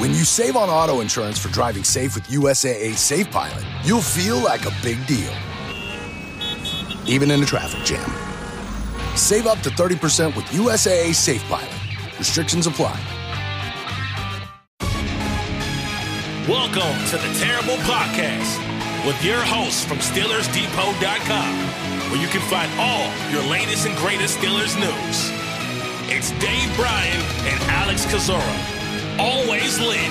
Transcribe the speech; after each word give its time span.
When 0.00 0.12
you 0.12 0.24
save 0.24 0.56
on 0.56 0.70
auto 0.70 1.02
insurance 1.02 1.38
for 1.38 1.52
driving 1.52 1.84
safe 1.84 2.14
with 2.14 2.26
USAA 2.28 2.96
Safe 2.96 3.30
Pilot, 3.30 3.62
you'll 3.84 4.00
feel 4.00 4.38
like 4.38 4.64
a 4.64 4.72
big 4.82 5.06
deal, 5.06 5.30
even 7.06 7.30
in 7.30 7.42
a 7.42 7.44
traffic 7.44 7.84
jam. 7.84 8.10
Save 9.14 9.46
up 9.46 9.58
to 9.58 9.68
30% 9.68 10.34
with 10.34 10.46
USAA 10.46 11.14
Safe 11.14 11.44
Pilot. 11.50 11.68
Restrictions 12.18 12.66
apply. 12.66 12.98
Welcome 16.48 16.96
to 17.08 17.18
the 17.18 17.38
Terrible 17.38 17.76
Podcast 17.84 18.56
with 19.04 19.22
your 19.22 19.42
hosts 19.42 19.84
from 19.84 19.98
SteelersDepot.com, 19.98 21.56
where 22.10 22.22
you 22.22 22.28
can 22.28 22.40
find 22.48 22.72
all 22.80 23.12
your 23.30 23.42
latest 23.50 23.86
and 23.86 23.94
greatest 23.98 24.38
Steelers 24.38 24.80
news. 24.80 25.30
It's 26.10 26.30
Dave 26.42 26.74
Bryan 26.74 27.20
and 27.44 27.60
Alex 27.64 28.06
Kozora 28.06 28.79
always 29.20 29.78
lit, 29.78 30.10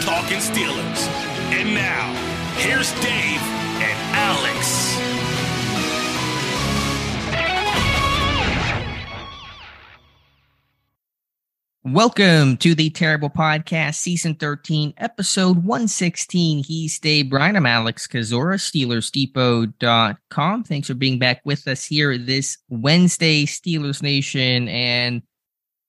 talking 0.00 0.38
Steelers. 0.38 1.06
And 1.52 1.74
now, 1.74 2.14
here's 2.56 2.90
Dave 3.02 3.42
and 3.82 3.98
Alex. 4.16 4.96
Welcome 11.84 12.56
to 12.56 12.74
the 12.74 12.88
Terrible 12.88 13.28
Podcast, 13.28 13.96
Season 13.96 14.34
13, 14.34 14.94
Episode 14.96 15.58
116. 15.58 16.64
He's 16.64 16.98
Dave 16.98 17.28
Bryan. 17.28 17.56
I'm 17.56 17.66
Alex 17.66 18.06
Kozora, 18.06 18.56
SteelersDepot.com. 18.56 20.64
Thanks 20.64 20.88
for 20.88 20.94
being 20.94 21.18
back 21.18 21.42
with 21.44 21.68
us 21.68 21.84
here 21.84 22.16
this 22.16 22.56
Wednesday, 22.70 23.44
Steelers 23.44 24.02
Nation. 24.02 24.68
And 24.68 25.20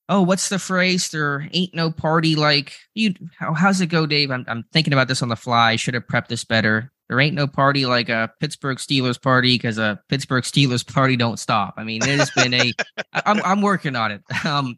oh, 0.10 0.22
what's 0.22 0.50
the 0.50 0.60
phrase? 0.60 1.10
There 1.10 1.48
ain't 1.54 1.74
no 1.74 1.92
party 1.92 2.36
like 2.36 2.74
you. 2.94 3.14
How, 3.38 3.54
how's 3.54 3.82
it 3.82 3.88
go, 3.88 4.06
Dave? 4.06 4.32
I'm, 4.32 4.46
I'm 4.48 4.64
thinking 4.72 4.94
about 4.94 5.08
this 5.08 5.22
on 5.22 5.30
the 5.30 5.36
fly. 5.36 5.76
Should 5.76 5.94
have 5.94 6.08
prepped 6.08 6.28
this 6.28 6.44
better. 6.44 6.92
There 7.10 7.20
ain't 7.20 7.36
no 7.36 7.48
party 7.48 7.86
like 7.86 8.10
a 8.10 8.30
Pittsburgh 8.40 8.78
Steelers 8.78 9.22
party 9.22 9.56
because 9.56 9.78
a 9.78 10.00
Pittsburgh 10.10 10.44
Steelers 10.44 10.86
party 10.86 11.16
don't 11.16 11.40
stop. 11.40 11.76
I 11.78 11.84
mean, 11.84 12.04
it 12.04 12.20
has 12.20 12.32
been 12.32 12.54
a. 12.54 12.74
I'm 13.26 13.42
I'm 13.44 13.62
working 13.62 13.96
on 13.96 14.12
it. 14.12 14.22
Um, 14.46 14.78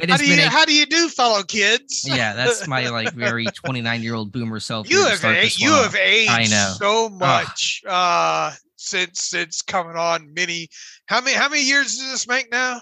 it 0.00 0.10
how 0.10 0.16
do 0.16 0.26
you 0.26 0.40
a, 0.40 0.48
how 0.48 0.64
do 0.64 0.72
you 0.72 0.86
do, 0.86 1.08
fellow 1.08 1.42
kids? 1.42 2.04
yeah, 2.08 2.34
that's 2.34 2.68
my 2.68 2.88
like 2.88 3.12
very 3.14 3.46
29 3.54 4.02
year 4.02 4.14
old 4.14 4.32
boomer 4.32 4.60
self. 4.60 4.88
You 4.88 5.04
have 5.06 5.24
a, 5.24 5.48
you 5.56 5.72
have 5.72 5.94
aged 5.96 6.30
I 6.30 6.44
know. 6.44 6.74
so 6.78 7.08
much 7.08 7.82
uh, 7.86 8.52
since 8.76 9.22
since 9.22 9.62
coming 9.62 9.96
on. 9.96 10.32
Many 10.34 10.68
how 11.06 11.20
many 11.20 11.36
how 11.36 11.48
many 11.48 11.62
years 11.62 11.96
does 11.96 12.10
this 12.10 12.28
make 12.28 12.50
now? 12.50 12.80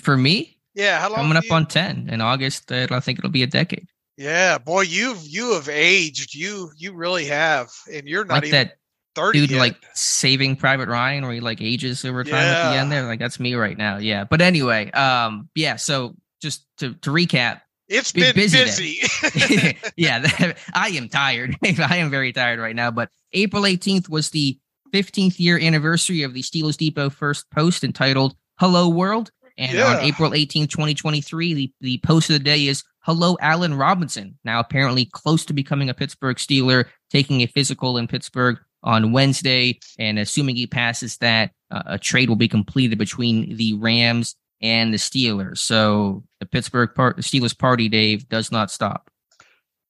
For 0.00 0.16
me, 0.16 0.58
yeah, 0.74 1.00
how 1.00 1.08
long? 1.08 1.18
Coming 1.18 1.36
up 1.36 1.44
you... 1.44 1.54
on 1.54 1.66
ten 1.66 2.08
in 2.10 2.20
August. 2.20 2.70
Uh, 2.70 2.86
I 2.90 3.00
think 3.00 3.18
it'll 3.18 3.30
be 3.30 3.42
a 3.42 3.48
decade. 3.48 3.88
Yeah, 4.16 4.58
boy, 4.58 4.82
you've 4.82 5.22
you 5.26 5.54
have 5.54 5.68
aged. 5.68 6.34
You 6.34 6.70
you 6.76 6.92
really 6.94 7.26
have, 7.26 7.70
and 7.92 8.06
you're 8.06 8.24
not 8.24 8.34
like 8.34 8.44
even 8.44 8.52
that 8.52 8.76
thirty. 9.14 9.40
Dude, 9.40 9.52
yet. 9.52 9.58
like 9.58 9.76
Saving 9.94 10.56
Private 10.56 10.88
Ryan, 10.88 11.24
where 11.24 11.32
he 11.32 11.40
like 11.40 11.60
ages 11.60 12.04
over 12.04 12.22
time 12.22 12.34
yeah. 12.34 12.38
at 12.38 12.72
the 12.72 12.78
end. 12.78 12.92
There, 12.92 13.02
like 13.04 13.18
that's 13.18 13.40
me 13.40 13.54
right 13.54 13.76
now. 13.76 13.98
Yeah, 13.98 14.24
but 14.24 14.40
anyway, 14.40 14.90
um, 14.92 15.48
yeah. 15.54 15.76
So 15.76 16.14
just 16.40 16.64
to 16.78 16.94
to 16.94 17.10
recap, 17.10 17.62
it's 17.88 18.12
been 18.12 18.34
busy. 18.34 18.64
busy. 18.64 19.76
yeah, 19.96 20.54
I 20.74 20.88
am 20.90 21.08
tired. 21.08 21.56
I 21.62 21.96
am 21.96 22.10
very 22.10 22.32
tired 22.32 22.60
right 22.60 22.76
now. 22.76 22.90
But 22.90 23.10
April 23.32 23.64
18th 23.64 24.08
was 24.08 24.30
the 24.30 24.58
15th 24.92 25.38
year 25.38 25.58
anniversary 25.58 26.22
of 26.22 26.34
the 26.34 26.42
Steelers 26.42 26.76
Depot 26.76 27.10
first 27.10 27.50
post 27.50 27.84
entitled 27.84 28.36
"Hello 28.58 28.88
World." 28.88 29.30
And 29.56 29.76
yeah. 29.76 29.96
on 29.96 30.02
April 30.02 30.34
18, 30.34 30.66
2023, 30.66 31.54
the, 31.54 31.72
the 31.80 31.98
post 31.98 32.30
of 32.30 32.34
the 32.34 32.40
day 32.40 32.66
is 32.66 32.82
Hello, 33.00 33.36
Allen 33.40 33.74
Robinson. 33.74 34.38
Now, 34.44 34.60
apparently 34.60 35.04
close 35.04 35.44
to 35.44 35.52
becoming 35.52 35.90
a 35.90 35.94
Pittsburgh 35.94 36.38
Steeler, 36.38 36.86
taking 37.10 37.42
a 37.42 37.46
physical 37.46 37.98
in 37.98 38.08
Pittsburgh 38.08 38.56
on 38.82 39.12
Wednesday. 39.12 39.78
And 39.98 40.18
assuming 40.18 40.56
he 40.56 40.66
passes 40.66 41.18
that, 41.18 41.52
uh, 41.70 41.82
a 41.86 41.98
trade 41.98 42.28
will 42.28 42.36
be 42.36 42.48
completed 42.48 42.98
between 42.98 43.56
the 43.56 43.74
Rams 43.74 44.36
and 44.62 44.92
the 44.92 44.98
Steelers. 44.98 45.58
So 45.58 46.24
the 46.40 46.46
Pittsburgh 46.46 46.94
part, 46.94 47.16
the 47.16 47.22
Steelers 47.22 47.56
party, 47.56 47.88
Dave, 47.90 48.28
does 48.28 48.50
not 48.50 48.70
stop. 48.70 49.10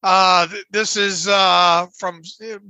Uh, 0.04 0.46
this 0.70 0.98
is 0.98 1.26
uh, 1.28 1.86
from 1.98 2.20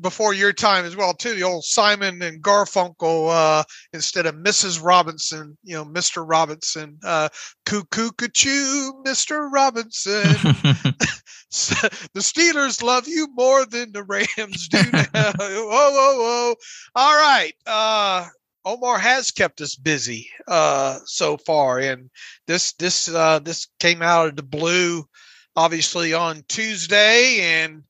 before 0.00 0.32
your 0.32 0.52
time 0.52 0.84
as 0.84 0.94
well, 0.94 1.12
too. 1.12 1.34
The 1.34 1.42
old 1.42 1.64
Simon 1.64 2.22
and 2.22 2.40
Garfunkel 2.40 3.28
uh, 3.28 3.64
instead 3.92 4.26
of 4.26 4.36
Mrs. 4.36 4.80
Robinson, 4.80 5.58
you 5.64 5.74
know, 5.74 5.84
Mr. 5.84 6.24
Robinson. 6.24 6.96
Uh, 7.02 7.28
cuckoo, 7.66 8.12
cuckoo, 8.12 8.92
Mr. 9.02 9.50
Robinson. 9.52 10.22
the 11.54 12.20
Steelers 12.20 12.82
love 12.82 13.08
you 13.08 13.28
more 13.34 13.64
than 13.64 13.92
the 13.92 14.02
Rams 14.02 14.68
do 14.68 14.78
now. 14.92 15.04
whoa, 15.14 15.90
whoa, 15.90 16.18
whoa! 16.18 16.54
All 16.94 17.14
right. 17.14 17.52
Uh, 17.66 18.26
Omar 18.64 18.98
has 18.98 19.30
kept 19.30 19.60
us 19.60 19.76
busy 19.76 20.28
uh, 20.48 20.98
so 21.04 21.36
far, 21.36 21.78
and 21.78 22.10
this 22.46 22.72
this 22.74 23.08
uh, 23.08 23.38
this 23.38 23.68
came 23.78 24.02
out 24.02 24.28
of 24.28 24.36
the 24.36 24.42
blue 24.42 25.04
obviously 25.56 26.12
on 26.12 26.44
Tuesday 26.48 27.40
and 27.40 27.82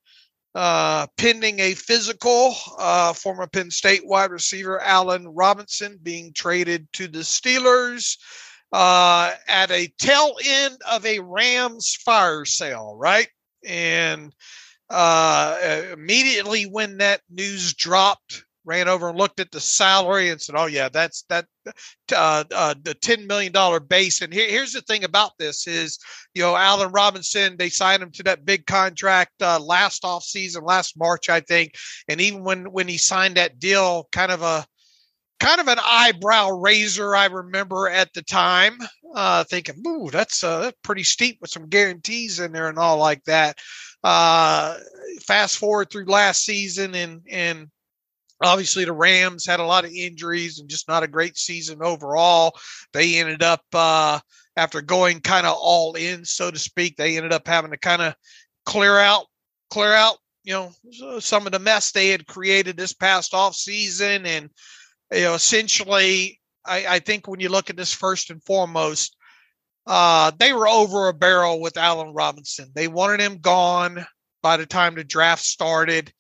uh, 0.55 1.07
pending 1.17 1.59
a 1.59 1.75
physical, 1.75 2.55
uh, 2.79 3.13
former 3.13 3.47
Penn 3.47 3.71
State 3.71 4.07
wide 4.07 4.31
receiver 4.31 4.81
Allen 4.81 5.27
Robinson 5.27 5.99
being 6.03 6.33
traded 6.33 6.93
to 6.93 7.09
the 7.09 7.21
Steelers 7.21 8.17
uh, 8.73 9.33
at 9.49 9.71
a 9.71 9.93
tail 9.99 10.37
end 10.45 10.77
of 10.91 11.05
a 11.07 11.21
Rams 11.21 11.97
fire 12.05 12.45
sale, 12.45 12.95
right? 12.97 13.29
And 13.67 14.33
uh, 14.91 15.83
immediately 15.93 16.65
when 16.65 16.99
that 16.99 17.21
news 17.31 17.75
dropped, 17.75 18.45
ran 18.65 18.89
over 18.89 19.09
and 19.09 19.19
looked 19.19 19.41
at 19.41 19.51
the 19.51 19.61
salary 19.61 20.31
and 20.31 20.41
said, 20.41 20.55
"Oh 20.57 20.67
yeah, 20.67 20.89
that's 20.89 21.23
that 21.29 21.47
uh, 22.13 22.45
uh, 22.53 22.75
the 22.83 22.95
ten 22.95 23.27
million 23.27 23.53
dollar 23.53 23.81
base." 23.81 24.23
And 24.23 24.33
here, 24.33 24.49
here's 24.49 24.73
the 24.73 24.81
thing 24.83 25.05
about 25.05 25.33
this 25.39 25.67
is, 25.67 25.99
you 26.35 26.43
know, 26.43 26.57
Allen 26.57 26.93
Robinson 26.93 27.57
they 27.57 27.69
signed 27.69 28.03
him 28.03 28.11
to 28.13 28.23
that 28.25 28.45
big 28.45 28.67
contract 28.67 29.33
uh, 29.43 29.59
last 29.61 30.05
off 30.05 30.25
season, 30.25 30.65
last 30.65 30.99
March, 30.99 31.29
I 31.29 31.41
think, 31.41 31.75
and 32.09 32.21
even 32.21 32.43
when 32.45 32.73
when 32.73 32.89
he 32.89 32.99
signed 32.99 33.37
that 33.37 33.59
deal, 33.59 34.09
kind 34.13 34.33
of 34.33 34.43
a 34.43 34.67
kind 35.41 35.61
of 35.61 35.69
an 35.69 35.79
eyebrow 35.83 36.51
raiser. 36.51 37.15
I 37.15 37.27
remember 37.27 37.89
at 37.89 38.13
the 38.15 38.23
time 38.23 38.79
uh, 39.15 39.45
thinking, 39.45 39.83
"Ooh, 39.87 40.11
that's 40.11 40.43
uh, 40.43 40.71
pretty 40.83 41.05
steep 41.05 41.39
with 41.41 41.51
some 41.51 41.69
guarantees 41.69 42.41
in 42.41 42.53
there 42.53 42.69
and 42.69 42.79
all 42.79 42.99
like 42.99 43.23
that." 43.25 43.59
Uh, 44.03 44.77
fast 45.23 45.57
forward 45.57 45.91
through 45.91 46.05
last 46.07 46.45
season 46.45 46.95
and 46.95 47.23
and 47.31 47.69
obviously 48.43 48.85
the 48.85 48.93
Rams 48.93 49.47
had 49.47 49.61
a 49.61 49.65
lot 49.65 49.85
of 49.85 49.93
injuries 49.93 50.59
and 50.59 50.69
just 50.69 50.89
not 50.89 51.03
a 51.03 51.09
great 51.09 51.37
season 51.37 51.79
overall. 51.83 52.57
They 52.93 53.17
ended 53.17 53.43
up 53.43 53.63
uh, 53.73 54.21
after 54.57 54.81
going 54.81 55.21
kind 55.21 55.47
of 55.47 55.57
all 55.59 55.95
in, 55.95 56.25
so 56.25 56.51
to 56.51 56.59
speak. 56.59 56.97
They 56.97 57.17
ended 57.17 57.33
up 57.33 57.47
having 57.47 57.71
to 57.71 57.79
kind 57.79 58.03
of 58.03 58.15
clear 58.67 58.99
out, 58.99 59.27
clear 59.71 59.93
out, 59.93 60.19
you 60.43 60.53
know, 60.53 61.21
some 61.21 61.47
of 61.47 61.53
the 61.53 61.59
mess 61.59 61.93
they 61.93 62.09
had 62.09 62.27
created 62.27 62.77
this 62.77 62.93
past 62.93 63.35
off 63.35 63.55
season, 63.55 64.27
and 64.27 64.51
you 65.13 65.23
know, 65.23 65.35
essentially, 65.35 66.41
I, 66.67 66.87
I 66.87 66.99
think 66.99 67.27
when 67.27 67.41
you 67.41 67.49
look 67.49 67.71
at 67.71 67.77
this 67.77 67.93
first 67.93 68.31
and 68.31 68.43
foremost. 68.43 69.17
Uh, 69.87 70.33
they 70.39 70.55
were 70.55 70.67
over 70.67 71.09
a 71.09 71.13
barrel 71.13 71.61
with 71.61 71.77
Allen 71.77 72.15
Robinson. 72.15 72.71
They 72.75 72.89
wanted 72.89 73.21
him 73.21 73.37
gone 73.37 74.07
by 74.43 74.57
the 74.57 74.65
time 74.65 74.95
the 74.95 75.05
draft 75.05 75.43
started. 75.43 76.11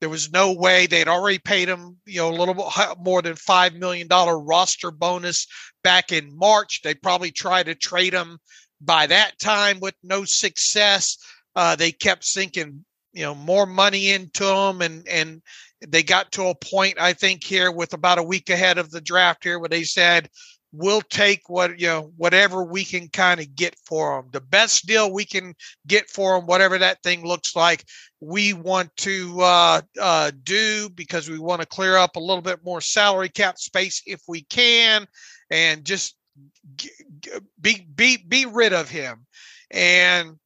There 0.00 0.08
was 0.08 0.32
no 0.32 0.52
way 0.52 0.86
they'd 0.86 1.08
already 1.08 1.38
paid 1.38 1.68
him, 1.68 1.98
you 2.06 2.20
know, 2.20 2.30
a 2.30 2.36
little 2.36 2.72
more 2.98 3.22
than 3.22 3.36
five 3.36 3.74
million 3.74 4.08
dollar 4.08 4.38
roster 4.38 4.90
bonus 4.90 5.46
back 5.84 6.10
in 6.10 6.36
March. 6.36 6.80
They 6.82 6.94
probably 6.94 7.30
tried 7.30 7.66
to 7.66 7.74
trade 7.74 8.14
him 8.14 8.38
by 8.80 9.06
that 9.06 9.38
time 9.38 9.78
with 9.80 9.94
no 10.02 10.24
success. 10.24 11.18
Uh, 11.54 11.76
they 11.76 11.92
kept 11.92 12.24
sinking, 12.24 12.84
you 13.12 13.22
know, 13.22 13.34
more 13.34 13.66
money 13.66 14.10
into 14.10 14.46
him, 14.46 14.80
and 14.80 15.06
and 15.06 15.42
they 15.86 16.02
got 16.02 16.32
to 16.32 16.48
a 16.48 16.54
point 16.54 17.00
I 17.00 17.12
think 17.12 17.44
here 17.44 17.70
with 17.70 17.92
about 17.92 18.18
a 18.18 18.22
week 18.22 18.50
ahead 18.50 18.78
of 18.78 18.90
the 18.90 19.00
draft 19.00 19.44
here 19.44 19.58
where 19.58 19.68
they 19.68 19.84
said, 19.84 20.28
we'll 20.72 21.00
take 21.02 21.48
what 21.48 21.78
you 21.80 21.86
know 21.86 22.12
whatever 22.16 22.62
we 22.62 22.84
can 22.84 23.08
kind 23.08 23.40
of 23.40 23.54
get 23.56 23.74
for 23.84 24.16
them 24.16 24.30
the 24.32 24.40
best 24.40 24.86
deal 24.86 25.12
we 25.12 25.24
can 25.24 25.54
get 25.86 26.08
for 26.08 26.36
them 26.36 26.46
whatever 26.46 26.78
that 26.78 27.02
thing 27.02 27.26
looks 27.26 27.56
like 27.56 27.84
we 28.20 28.52
want 28.52 28.94
to 28.96 29.40
uh, 29.40 29.80
uh, 30.00 30.30
do 30.44 30.88
because 30.90 31.28
we 31.28 31.38
want 31.38 31.60
to 31.60 31.66
clear 31.66 31.96
up 31.96 32.16
a 32.16 32.20
little 32.20 32.42
bit 32.42 32.64
more 32.64 32.80
salary 32.80 33.30
cap 33.30 33.58
space 33.58 34.02
if 34.06 34.20
we 34.28 34.42
can 34.42 35.06
and 35.50 35.84
just 35.84 36.16
be 37.60 37.86
be 37.94 38.16
be 38.16 38.46
rid 38.46 38.72
of 38.72 38.88
him. 38.88 39.26
And 39.70 40.38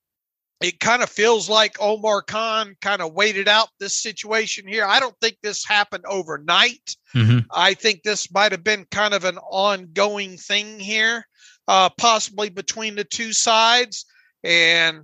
it 0.64 0.80
kind 0.80 1.02
of 1.02 1.10
feels 1.10 1.46
like 1.46 1.76
Omar 1.78 2.22
Khan 2.22 2.74
kind 2.80 3.02
of 3.02 3.12
waited 3.12 3.48
out 3.48 3.68
this 3.78 4.00
situation 4.00 4.66
here. 4.66 4.86
I 4.86 4.98
don't 4.98 5.14
think 5.20 5.36
this 5.42 5.62
happened 5.62 6.04
overnight. 6.08 6.96
Mm-hmm. 7.14 7.40
I 7.52 7.74
think 7.74 8.02
this 8.02 8.32
might 8.32 8.52
have 8.52 8.64
been 8.64 8.86
kind 8.90 9.12
of 9.12 9.26
an 9.26 9.36
ongoing 9.36 10.38
thing 10.38 10.80
here, 10.80 11.26
uh, 11.68 11.90
possibly 11.98 12.48
between 12.48 12.94
the 12.94 13.04
two 13.04 13.34
sides. 13.34 14.06
And 14.42 15.02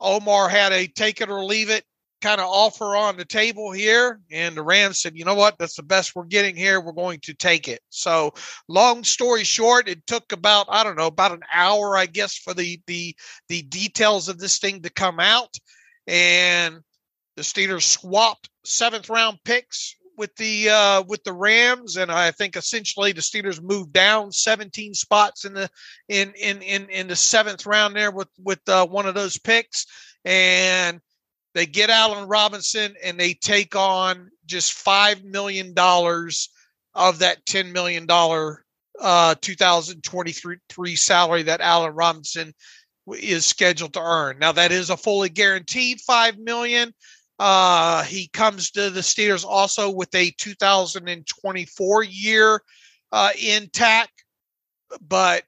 Omar 0.00 0.48
had 0.48 0.72
a 0.72 0.88
take 0.88 1.20
it 1.20 1.30
or 1.30 1.44
leave 1.44 1.70
it 1.70 1.84
kind 2.22 2.40
of 2.40 2.46
offer 2.48 2.96
on 2.96 3.16
the 3.16 3.24
table 3.24 3.72
here. 3.72 4.20
And 4.30 4.56
the 4.56 4.62
Rams 4.62 5.00
said, 5.00 5.16
you 5.16 5.24
know 5.24 5.34
what? 5.34 5.58
That's 5.58 5.76
the 5.76 5.82
best 5.82 6.14
we're 6.14 6.24
getting 6.24 6.56
here. 6.56 6.80
We're 6.80 6.92
going 6.92 7.20
to 7.20 7.34
take 7.34 7.68
it. 7.68 7.80
So 7.90 8.32
long 8.68 9.04
story 9.04 9.44
short, 9.44 9.88
it 9.88 10.06
took 10.06 10.32
about, 10.32 10.66
I 10.68 10.82
don't 10.82 10.96
know, 10.96 11.06
about 11.06 11.32
an 11.32 11.42
hour, 11.52 11.96
I 11.96 12.06
guess, 12.06 12.36
for 12.36 12.54
the 12.54 12.80
the 12.86 13.14
the 13.48 13.62
details 13.62 14.28
of 14.28 14.38
this 14.38 14.58
thing 14.58 14.82
to 14.82 14.90
come 14.90 15.20
out. 15.20 15.56
And 16.06 16.80
the 17.36 17.42
Steelers 17.42 17.82
swapped 17.82 18.48
seventh 18.64 19.10
round 19.10 19.38
picks 19.44 19.94
with 20.16 20.34
the 20.36 20.70
uh, 20.70 21.02
with 21.02 21.22
the 21.24 21.32
Rams, 21.32 21.96
and 21.96 22.10
I 22.10 22.30
think 22.30 22.56
essentially 22.56 23.12
the 23.12 23.20
Steelers 23.20 23.62
moved 23.62 23.92
down 23.92 24.32
17 24.32 24.94
spots 24.94 25.44
in 25.44 25.52
the 25.52 25.68
in 26.08 26.32
in 26.32 26.62
in 26.62 26.88
in 26.88 27.08
the 27.08 27.16
seventh 27.16 27.66
round 27.66 27.94
there 27.94 28.10
with 28.10 28.28
with 28.42 28.66
uh, 28.68 28.86
one 28.86 29.06
of 29.06 29.14
those 29.14 29.38
picks, 29.38 29.86
and 30.24 31.00
they 31.56 31.64
get 31.64 31.88
Allen 31.88 32.28
Robinson 32.28 32.94
and 33.02 33.18
they 33.18 33.32
take 33.32 33.74
on 33.74 34.30
just 34.44 34.74
five 34.74 35.24
million 35.24 35.72
dollars 35.72 36.50
of 36.94 37.20
that 37.20 37.46
ten 37.46 37.72
million 37.72 38.04
dollar 38.04 38.62
uh, 39.00 39.34
2023 39.40 40.96
salary 40.96 41.44
that 41.44 41.62
Allen 41.62 41.94
Robinson 41.94 42.52
is 43.10 43.46
scheduled 43.46 43.94
to 43.94 44.02
earn. 44.02 44.38
Now 44.38 44.52
that 44.52 44.70
is 44.70 44.90
a 44.90 44.98
fully 44.98 45.30
guaranteed 45.30 45.98
five 46.02 46.38
million. 46.38 46.92
Uh, 47.38 48.02
he 48.02 48.28
comes 48.28 48.70
to 48.72 48.90
the 48.90 49.00
Steelers 49.00 49.44
also 49.46 49.90
with 49.90 50.14
a 50.14 50.32
2024 50.38 52.04
year 52.04 52.60
uh, 53.12 53.30
intact, 53.42 54.24
but 55.00 55.42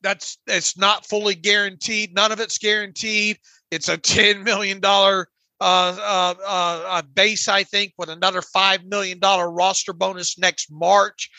that's 0.00 0.38
it's 0.46 0.78
not 0.78 1.04
fully 1.04 1.34
guaranteed. 1.34 2.14
None 2.14 2.32
of 2.32 2.40
it's 2.40 2.56
guaranteed. 2.56 3.38
It's 3.70 3.88
a 3.88 3.98
$10 3.98 4.44
million 4.44 4.80
uh, 4.84 5.24
uh, 5.60 6.34
uh, 6.46 7.02
base, 7.14 7.48
I 7.48 7.64
think, 7.64 7.92
with 7.98 8.08
another 8.08 8.40
$5 8.40 8.84
million 8.84 9.18
roster 9.20 9.92
bonus 9.92 10.38
next 10.38 10.70
March. 10.70 11.30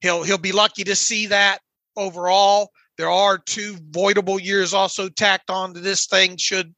He'll, 0.00 0.22
he'll 0.22 0.38
be 0.38 0.52
lucky 0.52 0.84
to 0.84 0.96
see 0.96 1.26
that 1.26 1.58
overall. 1.96 2.70
There 2.98 3.10
are 3.10 3.38
two 3.38 3.74
voidable 3.90 4.42
years 4.42 4.74
also 4.74 5.08
tacked 5.08 5.50
onto 5.50 5.80
this 5.80 6.06
thing 6.06 6.36
should 6.36 6.74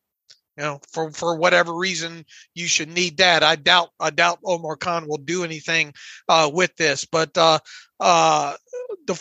you 0.57 0.63
know 0.63 0.81
for 0.93 1.11
for 1.11 1.37
whatever 1.37 1.75
reason 1.75 2.25
you 2.55 2.67
should 2.67 2.89
need 2.89 3.17
that 3.17 3.43
i 3.43 3.57
doubt 3.57 3.89
i 4.01 4.11
doubt 4.11 4.39
omar 4.45 4.77
khan 4.77 5.07
will 5.09 5.19
do 5.19 5.45
anything 5.45 5.93
uh, 6.29 6.51
with 6.53 6.75
this 6.77 7.05
but 7.05 7.37
uh, 7.37 7.59
uh, 8.01 8.55
the 9.07 9.15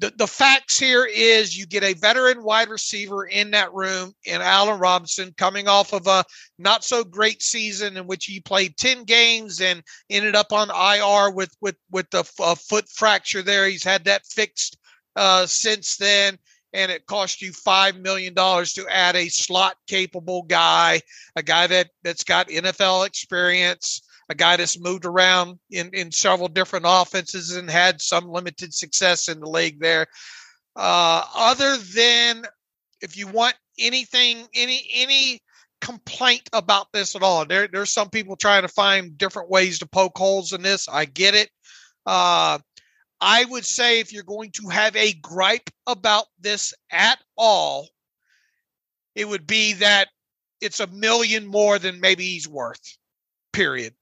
the, 0.00 0.12
the 0.16 0.26
facts 0.26 0.78
here 0.78 1.04
is 1.04 1.56
you 1.56 1.66
get 1.66 1.84
a 1.84 1.92
veteran 1.92 2.42
wide 2.42 2.70
receiver 2.70 3.26
in 3.26 3.50
that 3.50 3.72
room 3.74 4.14
in 4.24 4.40
Allen 4.40 4.80
Robinson 4.80 5.34
coming 5.36 5.68
off 5.68 5.92
of 5.92 6.06
a 6.06 6.24
not 6.58 6.84
so 6.84 7.04
great 7.04 7.42
season 7.42 7.98
in 7.98 8.06
which 8.06 8.24
he 8.24 8.40
played 8.40 8.78
10 8.78 9.04
games 9.04 9.60
and 9.60 9.82
ended 10.08 10.34
up 10.34 10.52
on 10.52 10.70
IR 10.70 11.30
with 11.30 11.54
with 11.60 11.76
with 11.90 12.08
the 12.10 12.24
foot 12.24 12.88
fracture 12.88 13.42
there. 13.42 13.68
He's 13.68 13.84
had 13.84 14.04
that 14.04 14.24
fixed 14.26 14.78
uh, 15.16 15.44
since 15.44 15.98
then 15.98 16.38
and 16.72 16.90
it 16.90 17.06
cost 17.06 17.42
you 17.42 17.52
five 17.52 17.96
million 17.98 18.32
dollars 18.32 18.72
to 18.74 18.86
add 18.88 19.16
a 19.16 19.28
slot 19.28 19.76
capable 19.86 20.42
guy, 20.42 21.00
a 21.36 21.42
guy 21.42 21.66
that 21.66 21.90
that's 22.02 22.24
got 22.24 22.48
NFL 22.48 23.06
experience, 23.06 24.02
a 24.30 24.34
guy 24.34 24.56
that's 24.56 24.80
moved 24.80 25.04
around 25.04 25.58
in, 25.70 25.90
in 25.92 26.12
several 26.12 26.48
different 26.48 26.86
offenses 26.88 27.56
and 27.56 27.68
had 27.68 28.00
some 28.00 28.30
limited 28.30 28.72
success 28.72 29.28
in 29.28 29.40
the 29.40 29.50
league 29.50 29.80
there. 29.80 30.06
Uh, 30.76 31.24
other 31.34 31.76
than 31.76 32.44
if 33.02 33.16
you 33.16 33.26
want 33.26 33.56
anything, 33.78 34.46
any 34.54 34.88
any 34.94 35.40
complaint 35.80 36.48
about 36.52 36.86
this 36.92 37.16
at 37.16 37.24
all, 37.24 37.44
there 37.44 37.66
there's 37.66 37.92
some 37.92 38.08
people 38.08 38.36
trying 38.36 38.62
to 38.62 38.68
find 38.68 39.18
different 39.18 39.50
ways 39.50 39.80
to 39.80 39.86
poke 39.86 40.16
holes 40.16 40.52
in 40.52 40.62
this. 40.62 40.88
I 40.88 41.06
get 41.06 41.34
it. 41.34 41.50
Uh, 42.06 42.60
I 43.20 43.44
would 43.46 43.66
say 43.66 43.98
if 43.98 44.12
you're 44.12 44.22
going 44.22 44.52
to 44.52 44.68
have 44.68 44.94
a 44.94 45.12
gripe 45.14 45.70
about 45.88 46.26
this 46.38 46.72
at 46.92 47.18
all, 47.36 47.88
it 49.16 49.28
would 49.28 49.46
be 49.46 49.74
that 49.74 50.08
it's 50.60 50.78
a 50.78 50.86
million 50.86 51.46
more 51.46 51.80
than 51.80 52.00
maybe 52.00 52.24
he's 52.24 52.46
worth. 52.46 52.96
Period. 53.52 53.94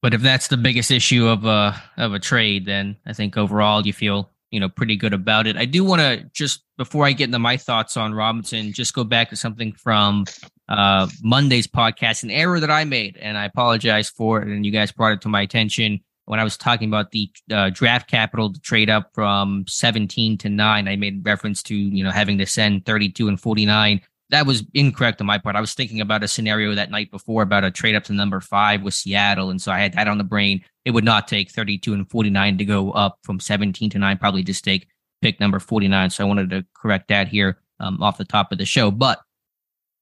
But 0.00 0.14
if 0.14 0.20
that's 0.20 0.48
the 0.48 0.56
biggest 0.56 0.90
issue 0.90 1.26
of 1.26 1.44
a 1.44 1.80
of 1.96 2.14
a 2.14 2.18
trade, 2.18 2.66
then 2.66 2.96
I 3.06 3.12
think 3.12 3.36
overall 3.36 3.86
you 3.86 3.92
feel 3.92 4.30
you 4.50 4.60
know 4.60 4.68
pretty 4.68 4.96
good 4.96 5.12
about 5.12 5.46
it. 5.46 5.56
I 5.56 5.64
do 5.64 5.84
want 5.84 6.00
to 6.00 6.30
just 6.32 6.62
before 6.76 7.04
I 7.04 7.12
get 7.12 7.24
into 7.24 7.38
my 7.38 7.56
thoughts 7.56 7.96
on 7.96 8.14
Robinson, 8.14 8.72
just 8.72 8.94
go 8.94 9.04
back 9.04 9.30
to 9.30 9.36
something 9.36 9.72
from 9.72 10.24
uh, 10.68 11.08
Monday's 11.22 11.66
podcast, 11.66 12.22
an 12.22 12.30
error 12.30 12.60
that 12.60 12.70
I 12.70 12.84
made, 12.84 13.16
and 13.16 13.36
I 13.36 13.44
apologize 13.44 14.08
for 14.08 14.40
it. 14.40 14.48
And 14.48 14.64
you 14.64 14.70
guys 14.70 14.92
brought 14.92 15.12
it 15.12 15.20
to 15.22 15.28
my 15.28 15.42
attention 15.42 16.00
when 16.26 16.38
I 16.38 16.44
was 16.44 16.56
talking 16.56 16.88
about 16.88 17.10
the 17.10 17.30
uh, 17.50 17.70
draft 17.70 18.08
capital 18.08 18.52
to 18.52 18.60
trade 18.60 18.90
up 18.90 19.10
from 19.14 19.64
17 19.66 20.38
to 20.38 20.48
nine. 20.48 20.86
I 20.86 20.94
made 20.94 21.26
reference 21.26 21.62
to 21.64 21.74
you 21.74 22.04
know 22.04 22.10
having 22.10 22.38
to 22.38 22.46
send 22.46 22.86
32 22.86 23.28
and 23.28 23.40
49 23.40 24.00
that 24.30 24.46
was 24.46 24.62
incorrect 24.74 25.20
on 25.20 25.26
my 25.26 25.38
part. 25.38 25.56
I 25.56 25.60
was 25.60 25.74
thinking 25.74 26.00
about 26.00 26.22
a 26.22 26.28
scenario 26.28 26.74
that 26.74 26.90
night 26.90 27.10
before 27.10 27.42
about 27.42 27.64
a 27.64 27.70
trade 27.70 27.94
up 27.94 28.04
to 28.04 28.12
number 28.12 28.40
five 28.40 28.82
with 28.82 28.94
Seattle. 28.94 29.50
And 29.50 29.60
so 29.60 29.72
I 29.72 29.78
had 29.78 29.94
that 29.94 30.08
on 30.08 30.18
the 30.18 30.24
brain. 30.24 30.62
It 30.84 30.90
would 30.90 31.04
not 31.04 31.28
take 31.28 31.50
32 31.50 31.94
and 31.94 32.10
49 32.10 32.58
to 32.58 32.64
go 32.64 32.90
up 32.92 33.18
from 33.22 33.40
17 33.40 33.90
to 33.90 33.98
nine, 33.98 34.18
probably 34.18 34.42
just 34.42 34.64
take 34.64 34.88
pick 35.22 35.40
number 35.40 35.58
49. 35.58 36.10
So 36.10 36.24
I 36.24 36.28
wanted 36.28 36.50
to 36.50 36.66
correct 36.74 37.08
that 37.08 37.28
here 37.28 37.58
um, 37.80 38.02
off 38.02 38.18
the 38.18 38.24
top 38.24 38.52
of 38.52 38.58
the 38.58 38.66
show. 38.66 38.90
But 38.90 39.20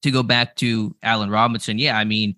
to 0.02 0.10
go 0.10 0.22
back 0.22 0.56
to 0.56 0.96
Allen 1.02 1.30
Robinson, 1.30 1.78
yeah, 1.78 1.96
I 1.96 2.04
mean, 2.04 2.36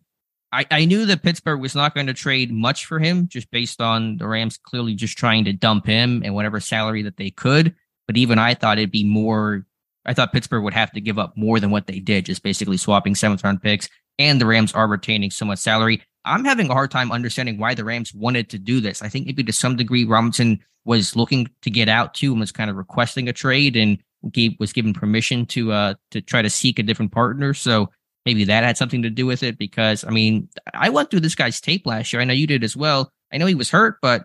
I, 0.53 0.67
I 0.71 0.85
knew 0.85 1.07
that 1.07 1.23
Pittsburgh 1.23 1.61
was 1.61 1.75
not 1.75 1.95
going 1.95 2.07
to 2.07 2.15
trade 2.15 2.53
much 2.53 2.87
for 2.87 2.99
him 2.99 3.29
just 3.29 3.51
based 3.51 3.81
on 3.81 4.17
the 4.17 4.27
Rams 4.27 4.59
clearly 4.59 4.95
just 4.95 5.19
trying 5.19 5.45
to 5.45 5.53
dump 5.53 5.87
him 5.87 6.23
and 6.25 6.35
whatever 6.35 6.61
salary 6.61 7.03
that 7.03 7.17
they 7.17 7.31
could. 7.31 7.75
But 8.07 8.17
even 8.17 8.39
I 8.39 8.55
thought 8.55 8.79
it'd 8.79 8.91
be 8.91 9.05
more 9.05 9.67
I 10.07 10.15
thought 10.15 10.33
Pittsburgh 10.33 10.65
would 10.65 10.75
have 10.75 10.93
to 10.93 11.01
give 11.01 11.19
up 11.19 11.37
more 11.37 11.61
than 11.61 11.71
what 11.71 11.87
they 11.87 12.01
did, 12.01 12.27
just 12.27 12.43
basically 12.43 12.77
swapping 12.77 13.15
seventh 13.15 13.45
round 13.45 13.63
picks, 13.63 13.89
and 14.19 14.41
the 14.41 14.47
Rams 14.47 14.73
are 14.73 14.89
retaining 14.89 15.31
so 15.31 15.45
much 15.45 15.59
salary. 15.59 16.03
I'm 16.25 16.45
having 16.45 16.71
a 16.71 16.75
hard 16.75 16.91
time 16.91 17.13
understanding 17.13 17.59
why 17.59 17.75
the 17.75 17.85
Rams 17.85 18.13
wanted 18.15 18.51
to 18.51 18.59
do 18.59 18.81
this. 18.81 19.03
I 19.03 19.09
think 19.09 19.27
maybe 19.27 19.45
to 19.45 19.53
some 19.53 19.77
degree 19.77 20.05
Robinson 20.05 20.61
was 20.85 21.17
looking 21.17 21.49
to 21.63 21.71
get 21.71 21.89
out 21.89 22.15
too 22.15 22.33
and 22.33 22.41
was 22.41 22.53
kind 22.53 22.71
of 22.71 22.77
requesting 22.77 23.29
a 23.29 23.33
trade 23.33 23.77
and 23.77 23.99
gave, 24.33 24.55
was 24.59 24.73
given 24.73 24.93
permission 24.93 25.47
to 25.47 25.73
uh 25.73 25.95
to 26.11 26.21
try 26.21 26.43
to 26.43 26.51
seek 26.51 26.79
a 26.79 26.83
different 26.83 27.13
partner. 27.13 27.55
So 27.55 27.91
maybe 28.25 28.45
that 28.45 28.65
had 28.65 28.77
something 28.77 29.03
to 29.03 29.11
do 29.11 29.27
with 29.27 29.43
it 29.43 29.59
because 29.59 30.05
I 30.05 30.11
mean 30.11 30.49
I 30.75 30.89
went 30.89 31.11
through 31.11 31.21
this 31.21 31.35
guy's 31.35 31.61
tape 31.61 31.87
last 31.87 32.13
year. 32.13 32.23
I 32.23 32.25
know 32.25 32.35
you 32.35 32.47
did 32.47 32.65
as 32.65 32.77
well. 32.77 33.13
I 33.33 33.39
know 33.39 33.47
he 33.47 33.55
was 33.55 33.71
hurt, 33.71 33.99
but 34.01 34.25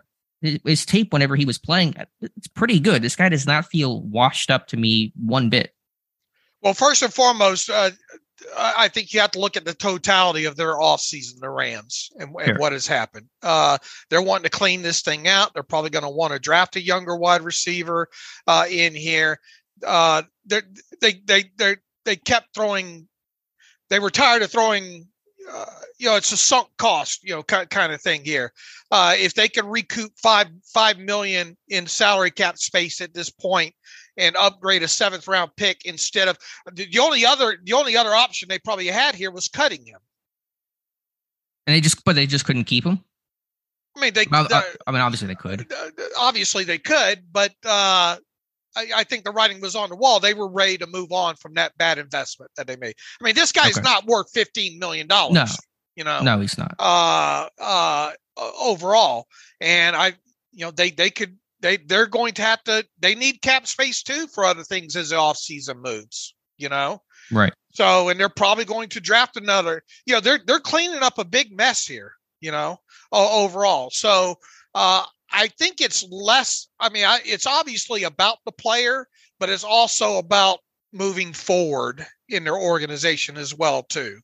his 0.64 0.84
tape 0.84 1.12
whenever 1.12 1.36
he 1.36 1.44
was 1.44 1.58
playing, 1.58 1.94
it's 2.20 2.48
pretty 2.48 2.78
good. 2.78 3.02
This 3.02 3.16
guy 3.16 3.28
does 3.28 3.46
not 3.46 3.66
feel 3.66 4.02
washed 4.02 4.50
up 4.50 4.66
to 4.68 4.76
me 4.76 5.12
one 5.16 5.48
bit. 5.48 5.72
Well, 6.62 6.74
first 6.74 7.02
and 7.02 7.12
foremost, 7.12 7.70
uh, 7.70 7.90
I 8.56 8.88
think 8.88 9.12
you 9.12 9.20
have 9.20 9.30
to 9.32 9.38
look 9.38 9.56
at 9.56 9.64
the 9.64 9.74
totality 9.74 10.44
of 10.44 10.56
their 10.56 10.74
offseason, 10.74 11.40
the 11.40 11.50
Rams, 11.50 12.10
and, 12.18 12.34
and 12.42 12.58
what 12.58 12.72
has 12.72 12.86
happened. 12.86 13.26
Uh, 13.42 13.78
they're 14.10 14.22
wanting 14.22 14.44
to 14.44 14.50
clean 14.50 14.82
this 14.82 15.02
thing 15.02 15.28
out. 15.28 15.54
They're 15.54 15.62
probably 15.62 15.90
going 15.90 16.04
to 16.04 16.10
want 16.10 16.32
to 16.32 16.38
draft 16.38 16.76
a 16.76 16.82
younger 16.82 17.16
wide 17.16 17.42
receiver 17.42 18.08
uh, 18.46 18.66
in 18.68 18.94
here. 18.94 19.38
Uh, 19.84 20.22
they 20.46 20.62
they 21.00 21.44
they 21.56 21.76
they 22.04 22.16
kept 22.16 22.54
throwing. 22.54 23.08
They 23.90 23.98
were 23.98 24.10
tired 24.10 24.42
of 24.42 24.50
throwing 24.50 25.08
uh, 25.52 25.64
you 25.98 26.08
know, 26.08 26.16
it's 26.16 26.32
a 26.32 26.36
sunk 26.36 26.68
cost, 26.78 27.22
you 27.22 27.34
know, 27.34 27.42
kind, 27.42 27.68
kind 27.70 27.92
of 27.92 28.00
thing 28.00 28.24
here. 28.24 28.52
Uh, 28.90 29.14
if 29.16 29.34
they 29.34 29.48
can 29.48 29.66
recoup 29.66 30.12
five 30.22 30.48
five 30.72 30.98
million 30.98 31.56
in 31.68 31.86
salary 31.86 32.30
cap 32.30 32.58
space 32.58 33.00
at 33.00 33.14
this 33.14 33.30
point 33.30 33.74
and 34.16 34.36
upgrade 34.36 34.82
a 34.82 34.88
seventh 34.88 35.26
round 35.26 35.50
pick 35.56 35.84
instead 35.84 36.28
of 36.28 36.38
the 36.72 36.98
only 36.98 37.26
other 37.26 37.58
the 37.64 37.72
only 37.72 37.96
other 37.96 38.14
option 38.14 38.48
they 38.48 38.58
probably 38.58 38.86
had 38.86 39.14
here 39.14 39.30
was 39.30 39.48
cutting 39.48 39.84
him. 39.84 39.98
And 41.66 41.74
they 41.74 41.80
just, 41.80 42.04
but 42.04 42.14
they 42.14 42.26
just 42.26 42.44
couldn't 42.44 42.64
keep 42.64 42.84
him. 42.84 43.02
I 43.96 44.00
mean, 44.00 44.14
they. 44.14 44.26
I, 44.30 44.74
I 44.86 44.92
mean, 44.92 45.00
obviously 45.00 45.28
they 45.28 45.34
could. 45.34 45.72
Obviously 46.18 46.64
they 46.64 46.78
could, 46.78 47.24
but 47.32 47.52
uh, 47.64 48.16
I, 48.76 48.88
I, 48.96 49.04
think 49.04 49.24
the 49.24 49.30
writing 49.30 49.60
was 49.60 49.76
on 49.76 49.88
the 49.88 49.96
wall. 49.96 50.20
They 50.20 50.34
were 50.34 50.48
ready 50.48 50.78
to 50.78 50.86
move 50.86 51.12
on 51.12 51.36
from 51.36 51.54
that 51.54 51.76
bad 51.78 51.98
investment 51.98 52.50
that 52.56 52.66
they 52.66 52.76
made. 52.76 52.94
I 53.20 53.24
mean, 53.24 53.34
this 53.34 53.52
guy's 53.52 53.78
okay. 53.78 53.84
not 53.84 54.06
worth 54.06 54.30
fifteen 54.32 54.78
million 54.78 55.06
dollars. 55.06 55.34
No, 55.34 55.46
you 55.96 56.04
know, 56.04 56.22
no, 56.22 56.40
he's 56.40 56.58
not. 56.58 56.74
Uh, 56.78 57.48
uh, 57.60 58.12
overall, 58.60 59.26
and 59.60 59.94
I, 59.94 60.14
you 60.52 60.64
know, 60.64 60.70
they 60.70 60.90
they 60.90 61.10
could 61.10 61.36
they 61.60 61.76
they're 61.76 62.06
going 62.06 62.34
to 62.34 62.42
have 62.42 62.62
to 62.64 62.84
they 62.98 63.14
need 63.14 63.42
cap 63.42 63.66
space 63.66 64.02
too 64.02 64.26
for 64.28 64.44
other 64.44 64.64
things 64.64 64.96
as 64.96 65.10
the 65.10 65.16
off 65.16 65.36
season 65.36 65.80
moves. 65.80 66.34
You 66.56 66.68
know, 66.68 67.02
right. 67.32 67.52
So, 67.72 68.08
and 68.08 68.18
they're 68.18 68.28
probably 68.28 68.64
going 68.64 68.88
to 68.90 69.00
draft 69.00 69.36
another. 69.36 69.82
You 70.06 70.14
know, 70.14 70.20
they're 70.20 70.40
they're 70.46 70.60
cleaning 70.60 71.02
up 71.02 71.18
a 71.18 71.24
big 71.24 71.56
mess 71.56 71.86
here. 71.86 72.12
You 72.40 72.50
know, 72.50 72.78
overall. 73.10 73.90
So, 73.90 74.36
uh, 74.74 75.04
I 75.34 75.48
think 75.48 75.80
it's 75.80 76.06
less. 76.10 76.68
I 76.80 76.88
mean, 76.88 77.04
I, 77.04 77.18
it's 77.24 77.46
obviously 77.46 78.04
about 78.04 78.38
the 78.46 78.52
player, 78.52 79.06
but 79.40 79.48
it's 79.50 79.64
also 79.64 80.18
about 80.18 80.60
moving 80.92 81.32
forward 81.32 82.06
in 82.28 82.44
their 82.44 82.56
organization 82.56 83.36
as 83.36 83.54
well 83.54 83.82
too. 83.82 84.20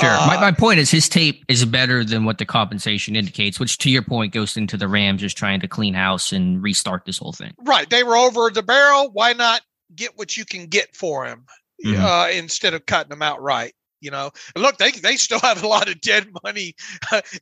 Sure. 0.00 0.10
Uh, 0.10 0.26
my, 0.26 0.40
my 0.40 0.52
point 0.52 0.78
is 0.78 0.90
his 0.90 1.08
tape 1.08 1.44
is 1.48 1.64
better 1.66 2.04
than 2.04 2.24
what 2.24 2.38
the 2.38 2.46
compensation 2.46 3.14
indicates, 3.14 3.60
which 3.60 3.76
to 3.78 3.90
your 3.90 4.02
point 4.02 4.32
goes 4.32 4.56
into 4.56 4.76
the 4.76 4.88
Rams 4.88 5.20
just 5.20 5.36
trying 5.36 5.60
to 5.60 5.68
clean 5.68 5.92
house 5.94 6.32
and 6.32 6.62
restart 6.62 7.04
this 7.04 7.18
whole 7.18 7.32
thing. 7.32 7.52
Right. 7.58 7.90
They 7.90 8.02
were 8.02 8.16
over 8.16 8.48
the 8.48 8.62
barrel. 8.62 9.10
Why 9.12 9.34
not 9.34 9.60
get 9.94 10.16
what 10.16 10.36
you 10.36 10.44
can 10.44 10.66
get 10.66 10.96
for 10.96 11.26
him 11.26 11.44
Mhm. 11.84 11.98
uh, 11.98 12.30
instead 12.30 12.72
of 12.72 12.86
cutting 12.86 13.10
them 13.10 13.20
outright? 13.22 13.74
You 14.02 14.10
know, 14.10 14.30
and 14.54 14.62
look, 14.62 14.78
they 14.78 14.90
they 14.92 15.16
still 15.16 15.40
have 15.40 15.62
a 15.62 15.68
lot 15.68 15.88
of 15.88 16.00
dead 16.02 16.28
money 16.44 16.74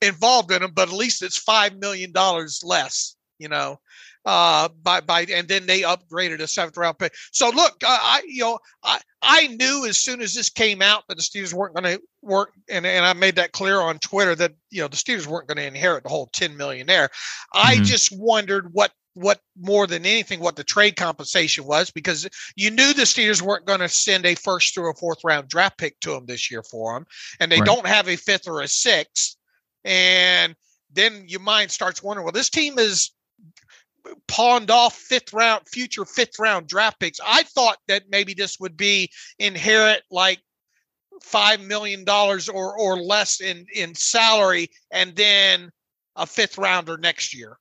involved 0.03 0.53
in 0.53 0.63
them, 0.63 0.73
but 0.75 0.89
at 0.89 0.95
least 0.95 1.23
it's 1.23 1.39
five 1.39 1.77
million 1.79 2.13
dollars 2.13 2.63
less. 2.65 3.17
You 3.39 3.49
know, 3.49 3.81
uh, 4.27 4.69
by 4.83 5.01
by, 5.01 5.23
and 5.23 5.49
then 5.49 5.67
they 5.67 5.81
upgraded 5.81 6.41
a 6.41 6.47
seventh 6.47 6.77
round 6.77 6.99
pick. 6.99 7.15
So 7.33 7.51
look, 7.51 7.77
I, 7.85 7.99
I 8.03 8.23
you 8.27 8.43
know, 8.43 8.59
I 8.85 9.01
I 9.23 9.47
knew 9.49 9.87
as 9.87 9.99
soon 9.99 10.21
as 10.21 10.35
this 10.35 10.51
came 10.51 10.83
out 10.83 11.05
that 11.09 11.17
the 11.17 11.23
Steelers 11.23 11.55
weren't 11.55 11.75
going 11.75 11.97
to 11.97 12.03
work, 12.23 12.53
and 12.71 12.87
and 12.87 13.07
I 13.07 13.15
made 13.15 13.37
that 13.37 13.53
clear 13.53 13.81
on 13.81 13.99
Twitter 13.99 14.35
that 14.37 14.53
you 14.71 14.83
know 14.83 14.89
the 14.89 14.97
Steelers 14.97 15.27
weren't 15.27 15.49
going 15.49 15.57
to 15.59 15.67
inherit 15.67 16.05
the 16.05 16.11
whole 16.11 16.27
ten 16.33 16.57
million 16.57 16.87
there. 16.87 17.09
I 17.55 17.79
Mhm. 17.79 17.85
just 17.85 18.11
wondered 18.13 18.75
what 18.75 18.93
what 19.15 19.41
more 19.59 19.87
than 19.87 20.07
anything 20.07 20.41
what 20.41 20.57
the 20.57 20.65
trade 20.65 20.97
compensation 20.97 21.65
was 21.65 21.91
because 21.91 22.29
you 22.55 22.71
knew 22.71 22.93
the 22.95 23.03
Steelers 23.03 23.43
weren't 23.43 23.67
going 23.67 23.81
to 23.81 23.89
send 23.89 24.25
a 24.25 24.35
first 24.35 24.73
through 24.73 24.91
a 24.91 24.95
fourth 24.95 25.19
round 25.25 25.49
draft 25.49 25.79
pick 25.79 25.99
to 26.01 26.11
them 26.11 26.27
this 26.27 26.51
year 26.51 26.63
for 26.63 26.95
them, 26.95 27.07
and 27.41 27.51
they 27.51 27.59
Right. 27.59 27.67
don't 27.67 27.87
have 27.87 28.09
a 28.09 28.17
fifth 28.17 28.47
or 28.47 28.61
a 28.61 28.69
sixth, 28.69 29.37
and 29.85 30.55
then 30.93 31.25
your 31.29 31.41
mind 31.41 31.71
starts 31.71 32.03
wondering, 32.03 32.25
well, 32.25 32.33
this 32.33 32.51
team 32.51 32.79
is 32.79 33.11
pawned 34.27 34.71
off 34.71 34.95
fifth 34.97 35.33
round 35.33 35.69
future 35.69 36.05
fifth 36.05 36.39
round 36.39 36.67
draft 36.67 36.99
picks. 37.01 37.21
I 37.25 37.43
thought 37.43 37.79
that 37.89 38.05
maybe 38.11 38.35
this 38.35 38.59
would 38.61 38.77
be 38.77 39.11
inherit 39.39 40.03
like 40.11 40.41
five 41.23 41.61
million 41.61 42.05
dollars 42.05 42.49
or 42.49 42.79
or 42.79 42.97
less 42.97 43.41
in 43.41 43.67
in 43.75 43.95
salary 43.95 44.71
and 44.91 45.15
then 45.17 45.71
a 46.17 46.27
fifth 46.27 46.59
rounder 46.59 46.97
next 46.97 47.35
year. 47.35 47.59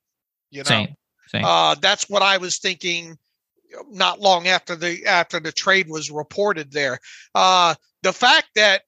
You 0.50 0.60
know, 0.60 0.68
Same. 0.68 0.94
Uh, 1.44 1.74
that's 1.80 2.08
what 2.08 2.22
I 2.22 2.38
was 2.38 2.58
thinking. 2.58 3.16
Not 3.88 4.20
long 4.20 4.48
after 4.48 4.74
the 4.74 5.06
after 5.06 5.38
the 5.38 5.52
trade 5.52 5.88
was 5.88 6.10
reported, 6.10 6.72
there, 6.72 6.98
uh, 7.36 7.76
the 8.02 8.12
fact 8.12 8.48
that 8.56 8.82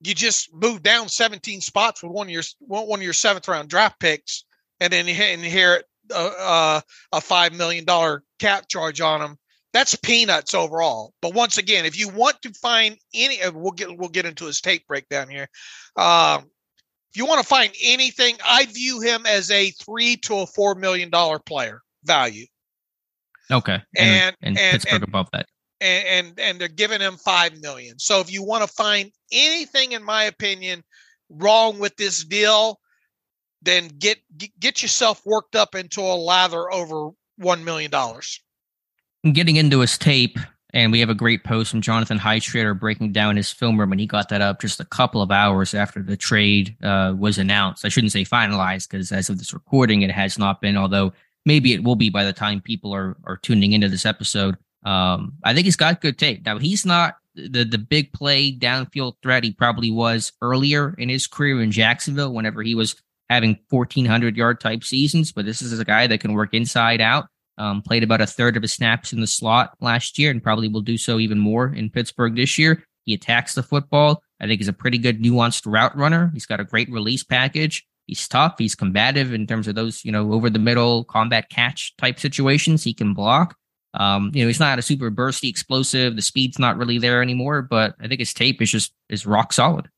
you 0.00 0.14
just 0.14 0.54
moved 0.54 0.82
down 0.82 1.08
17 1.08 1.60
spots 1.60 2.02
with 2.02 2.12
one 2.12 2.26
of 2.28 2.32
your 2.32 2.42
one 2.60 3.00
of 3.00 3.04
your 3.04 3.12
seventh 3.12 3.48
round 3.48 3.68
draft 3.68 3.98
picks, 3.98 4.44
and 4.80 4.92
then 4.92 5.08
you 5.08 5.14
inherit 5.14 5.86
a, 6.12 6.14
a, 6.14 6.82
a 7.12 7.20
five 7.20 7.52
million 7.52 7.84
dollar 7.84 8.22
cap 8.38 8.68
charge 8.68 9.00
on 9.00 9.20
them. 9.20 9.38
That's 9.72 9.96
peanuts 9.96 10.54
overall. 10.54 11.14
But 11.20 11.34
once 11.34 11.58
again, 11.58 11.84
if 11.84 11.98
you 11.98 12.08
want 12.08 12.40
to 12.42 12.52
find 12.52 12.96
any, 13.12 13.42
uh, 13.42 13.50
we'll 13.52 13.72
get 13.72 13.96
we'll 13.96 14.08
get 14.08 14.26
into 14.26 14.44
his 14.46 14.60
tape 14.60 14.86
breakdown 14.86 15.28
here. 15.28 15.48
Um, 15.96 16.50
if 17.14 17.18
you 17.18 17.26
want 17.26 17.40
to 17.40 17.46
find 17.46 17.72
anything, 17.80 18.36
I 18.44 18.66
view 18.66 19.00
him 19.00 19.24
as 19.24 19.48
a 19.52 19.70
three 19.70 20.16
to 20.18 20.38
a 20.38 20.46
four 20.46 20.74
million 20.74 21.10
dollar 21.10 21.38
player 21.38 21.80
value, 22.02 22.46
okay. 23.52 23.80
and- 23.96 24.36
and, 24.42 24.58
and- 24.58 24.72
Pittsburgh 24.72 24.94
and- 24.94 25.04
above 25.04 25.28
that. 25.32 25.46
and 25.80 26.06
and, 26.28 26.40
and 26.40 26.60
they're 26.60 26.66
giving 26.68 27.00
him 27.00 27.16
five 27.16 27.60
million. 27.60 27.98
So 28.00 28.20
if 28.20 28.32
you 28.32 28.42
want 28.42 28.62
to 28.66 28.72
find 28.74 29.12
anything, 29.30 29.92
in 29.92 30.02
my 30.02 30.24
opinion, 30.24 30.82
wrong 31.30 31.78
with 31.78 31.94
this 31.96 32.24
deal, 32.24 32.80
then 33.62 33.88
get 33.98 34.18
get- 34.58 34.82
yourself 34.82 35.22
worked 35.24 35.54
up 35.54 35.76
into 35.76 36.00
a 36.00 36.16
lather 36.16 36.72
over 36.72 37.10
one 37.36 37.62
million 37.64 37.90
dollars. 37.92 38.40
And 39.22 39.34
getting 39.36 39.54
into 39.56 39.80
his 39.80 39.96
tape, 39.96 40.38
and 40.74 40.90
we 40.90 40.98
have 40.98 41.08
a 41.08 41.14
great 41.14 41.44
post 41.44 41.70
from 41.70 41.80
Jonathan 41.80 42.18
Heitritter 42.18 42.78
breaking 42.78 43.12
down 43.12 43.36
his 43.36 43.50
film 43.50 43.78
room, 43.78 43.92
and 43.92 44.00
he 44.00 44.08
got 44.08 44.28
that 44.28 44.40
up 44.40 44.60
just 44.60 44.80
a 44.80 44.84
couple 44.84 45.22
of 45.22 45.30
hours 45.30 45.72
after 45.72 46.02
the 46.02 46.16
trade 46.16 46.76
uh, 46.82 47.14
was 47.16 47.38
announced. 47.38 47.84
I 47.84 47.88
shouldn't 47.88 48.12
say 48.12 48.24
finalized 48.24 48.90
because 48.90 49.12
as 49.12 49.30
of 49.30 49.38
this 49.38 49.54
recording, 49.54 50.02
it 50.02 50.10
has 50.10 50.36
not 50.36 50.60
been. 50.60 50.76
Although 50.76 51.12
maybe 51.46 51.72
it 51.72 51.84
will 51.84 51.94
be 51.94 52.10
by 52.10 52.24
the 52.24 52.32
time 52.32 52.60
people 52.60 52.92
are 52.92 53.16
are 53.24 53.36
tuning 53.36 53.72
into 53.72 53.88
this 53.88 54.04
episode. 54.04 54.56
Um, 54.84 55.34
I 55.44 55.54
think 55.54 55.64
he's 55.64 55.76
got 55.76 56.00
good 56.00 56.18
tape. 56.18 56.44
Now 56.44 56.58
he's 56.58 56.84
not 56.84 57.18
the 57.36 57.64
the 57.64 57.78
big 57.78 58.12
play 58.12 58.52
downfield 58.52 59.14
threat 59.22 59.44
he 59.44 59.52
probably 59.52 59.92
was 59.92 60.32
earlier 60.42 60.94
in 60.98 61.08
his 61.08 61.28
career 61.28 61.62
in 61.62 61.70
Jacksonville. 61.70 62.34
Whenever 62.34 62.64
he 62.64 62.74
was 62.74 62.96
having 63.30 63.58
1400 63.70 64.36
yard 64.36 64.60
type 64.60 64.82
seasons, 64.82 65.30
but 65.30 65.44
this 65.44 65.62
is 65.62 65.78
a 65.78 65.84
guy 65.84 66.08
that 66.08 66.18
can 66.18 66.32
work 66.32 66.52
inside 66.52 67.00
out. 67.00 67.28
Um, 67.56 67.82
played 67.82 68.02
about 68.02 68.20
a 68.20 68.26
third 68.26 68.56
of 68.56 68.62
his 68.62 68.72
snaps 68.72 69.12
in 69.12 69.20
the 69.20 69.28
slot 69.28 69.76
last 69.80 70.18
year 70.18 70.30
and 70.30 70.42
probably 70.42 70.66
will 70.66 70.80
do 70.80 70.98
so 70.98 71.18
even 71.18 71.38
more 71.38 71.72
in 71.72 71.88
Pittsburgh 71.88 72.34
this 72.34 72.58
year. 72.58 72.84
He 73.04 73.14
attacks 73.14 73.54
the 73.54 73.62
football. 73.62 74.22
I 74.40 74.46
think 74.46 74.60
he's 74.60 74.68
a 74.68 74.72
pretty 74.72 74.98
good 74.98 75.22
nuanced 75.22 75.62
route 75.64 75.96
runner. 75.96 76.30
He's 76.34 76.46
got 76.46 76.60
a 76.60 76.64
great 76.64 76.90
release 76.90 77.22
package. 77.22 77.86
He's 78.06 78.26
tough. 78.26 78.56
He's 78.58 78.74
combative 78.74 79.32
in 79.32 79.46
terms 79.46 79.68
of 79.68 79.74
those, 79.74 80.04
you 80.04 80.12
know, 80.12 80.32
over 80.32 80.50
the 80.50 80.58
middle 80.58 81.04
combat 81.04 81.48
catch 81.48 81.96
type 81.96 82.18
situations. 82.18 82.82
He 82.82 82.92
can 82.92 83.14
block. 83.14 83.56
Um, 83.94 84.32
you 84.34 84.42
know, 84.42 84.48
he's 84.48 84.60
not 84.60 84.78
a 84.78 84.82
super 84.82 85.10
bursty 85.10 85.48
explosive. 85.48 86.16
The 86.16 86.22
speed's 86.22 86.58
not 86.58 86.76
really 86.76 86.98
there 86.98 87.22
anymore, 87.22 87.62
but 87.62 87.94
I 88.00 88.08
think 88.08 88.18
his 88.18 88.34
tape 88.34 88.60
is 88.60 88.70
just 88.70 88.92
is 89.08 89.24
rock 89.24 89.52
solid. 89.52 89.88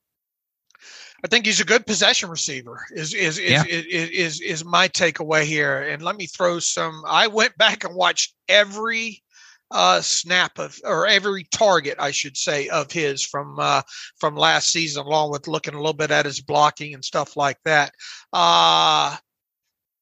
I 1.23 1.27
think 1.27 1.45
he's 1.45 1.59
a 1.59 1.65
good 1.65 1.85
possession 1.85 2.29
receiver. 2.29 2.85
Is 2.91 3.13
is 3.13 3.37
is, 3.39 3.51
Yeah. 3.51 3.63
is 3.65 3.85
is 3.85 4.09
is 4.09 4.41
is 4.41 4.65
my 4.65 4.87
takeaway 4.87 5.43
here. 5.43 5.81
And 5.81 6.01
let 6.03 6.15
me 6.15 6.27
throw 6.27 6.59
some. 6.59 7.01
I 7.07 7.27
went 7.27 7.57
back 7.57 7.83
and 7.83 7.95
watched 7.95 8.35
every 8.47 9.23
uh 9.71 9.99
snap 9.99 10.57
of 10.59 10.79
or 10.85 11.07
every 11.07 11.43
target 11.51 11.97
I 11.99 12.11
should 12.11 12.37
say 12.37 12.69
of 12.69 12.89
his 12.89 13.21
from 13.25 13.59
uh 13.59 13.81
from 14.17 14.37
last 14.37 14.71
season 14.71 15.05
along 15.05 15.31
with 15.31 15.47
looking 15.47 15.73
a 15.73 15.77
little 15.77 15.91
bit 15.91 16.09
at 16.09 16.25
his 16.25 16.39
blocking 16.39 16.93
and 16.93 17.03
stuff 17.03 17.35
like 17.35 17.57
that. 17.65 17.91
Uh 18.31 19.17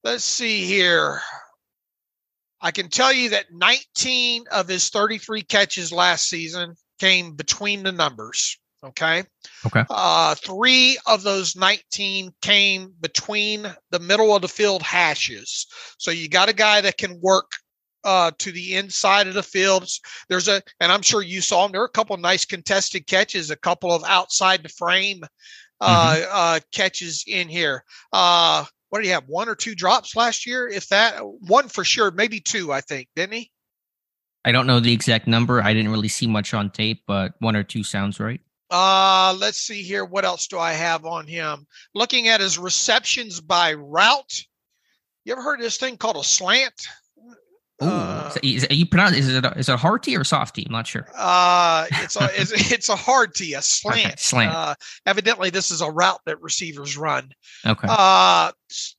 let's 0.04 0.24
see 0.24 0.66
here. 0.66 1.20
I 2.62 2.72
can 2.72 2.90
tell 2.90 3.12
you 3.14 3.30
that 3.30 3.46
19 3.52 4.46
of 4.52 4.68
his 4.68 4.90
33 4.90 5.42
catches 5.44 5.92
last 5.92 6.28
season 6.30 6.76
came 7.00 7.34
between 7.36 7.84
the 7.84 7.92
numbers. 7.92 8.60
Okay. 8.86 9.24
Okay. 9.66 9.84
Uh, 9.90 10.36
three 10.36 10.98
of 11.08 11.24
those 11.24 11.56
19 11.56 12.32
came 12.42 12.94
between 13.02 13.66
the 13.92 14.00
middle 14.00 14.36
of 14.36 14.42
the 14.42 14.48
field 14.48 14.84
hashes. 14.84 15.66
So 15.98 16.12
you 16.12 16.30
got 16.30 16.50
a 16.50 16.54
guy 16.54 16.82
that 16.82 16.98
can 16.98 17.20
work 17.22 17.52
uh, 18.04 18.32
to 18.38 18.52
the 18.52 18.76
inside 18.76 19.28
of 19.28 19.34
the 19.34 19.44
field. 19.44 19.90
There's 20.30 20.48
a, 20.48 20.62
and 20.80 20.92
I'm 20.92 21.02
sure 21.02 21.24
you 21.24 21.42
saw 21.42 21.66
him. 21.66 21.72
There 21.72 21.82
are 21.82 21.86
a 21.86 21.90
couple 21.90 22.14
of 22.14 22.22
nice 22.22 22.46
contested 22.46 23.08
catches, 23.08 23.50
a 23.50 23.56
couple 23.56 23.92
of 23.92 24.04
outside 24.06 24.62
the 24.62 24.70
frame 24.70 25.24
uh, 25.82 26.22
uh, 26.32 26.60
catches 26.72 27.24
in 27.28 27.50
here. 27.50 27.84
Uh, 28.14 28.66
what 28.90 29.00
did 29.00 29.06
he 29.06 29.12
have? 29.12 29.28
One 29.28 29.50
or 29.50 29.56
two 29.56 29.74
drops 29.74 30.16
last 30.16 30.46
year? 30.46 30.68
If 30.68 30.88
that 30.90 31.20
one 31.22 31.68
for 31.68 31.84
sure, 31.84 32.12
maybe 32.12 32.40
two, 32.40 32.72
I 32.72 32.82
think, 32.82 33.08
didn't 33.16 33.34
he? 33.34 33.52
I 34.46 34.52
don't 34.52 34.68
know 34.68 34.80
the 34.80 34.94
exact 34.94 35.28
number. 35.28 35.62
I 35.62 35.74
didn't 35.74 35.92
really 35.92 36.08
see 36.08 36.28
much 36.28 36.54
on 36.54 36.70
tape, 36.70 37.02
but 37.08 37.34
one 37.40 37.56
or 37.56 37.64
two 37.64 37.84
sounds 37.84 38.20
right. 38.20 38.40
Uh, 38.76 39.34
let's 39.40 39.58
see 39.58 39.82
here. 39.84 40.04
What 40.04 40.26
else 40.26 40.48
do 40.48 40.60
I 40.60 40.74
have 40.74 41.06
on 41.06 41.28
him? 41.28 41.66
Looking 41.94 42.28
at 42.28 42.42
his 42.42 42.58
receptions 42.60 43.40
by 43.40 43.74
route. 43.74 44.44
You 45.24 45.32
ever 45.32 45.42
heard 45.42 45.60
of 45.60 45.64
this 45.64 45.78
thing 45.78 45.96
called 45.96 46.18
a 46.18 46.24
slant? 46.26 46.74
Ooh, 47.82 47.88
Uh, 47.88 48.34
is, 48.44 48.66
is, 48.66 48.78
you 48.78 48.86
pronounce 48.86 49.16
is 49.16 49.34
it 49.34 49.46
a, 49.46 49.52
is 49.58 49.70
it 49.70 49.74
a 49.74 49.78
hard 49.78 50.04
T 50.04 50.18
or 50.18 50.26
soft 50.26 50.56
T? 50.56 50.66
I'm 50.66 50.74
not 50.74 50.88
sure. 50.88 51.08
Uh, 51.16 51.86
it's 51.90 52.18
a 52.18 52.30
it's, 52.42 52.72
it's 52.72 52.90
a 52.90 52.96
hard 52.98 53.34
T, 53.34 53.54
a 53.54 53.62
slant. 53.62 54.06
Okay, 54.06 54.16
slant. 54.18 54.52
Uh, 54.54 54.76
evidently, 55.06 55.50
this 55.50 55.72
is 55.72 55.80
a 55.80 55.90
route 55.90 56.20
that 56.26 56.42
receivers 56.42 56.98
run. 56.98 57.30
Okay. 57.66 57.88
Uh, 57.90 58.52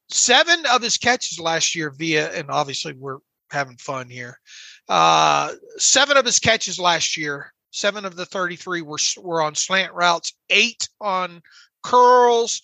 seven 0.09 0.65
of 0.73 0.83
his 0.83 0.97
catches 0.97 1.39
last 1.39 1.75
year 1.75 1.91
via, 1.91 2.31
and 2.33 2.51
obviously 2.51 2.95
we're 2.95 3.19
having 3.51 3.77
fun 3.77 4.09
here. 4.09 4.41
Uh, 4.89 5.53
seven 5.77 6.17
of 6.17 6.25
his 6.25 6.39
catches 6.39 6.79
last 6.79 7.17
year, 7.17 7.53
seven 7.77 8.05
of 8.05 8.17
the 8.17 8.27
33 8.27 8.83
were, 8.83 8.99
were 9.19 9.43
on 9.43 9.55
slant 9.55 9.93
routes, 9.93 10.33
eight 10.51 10.89
on 11.01 11.43
curls. 11.83 12.63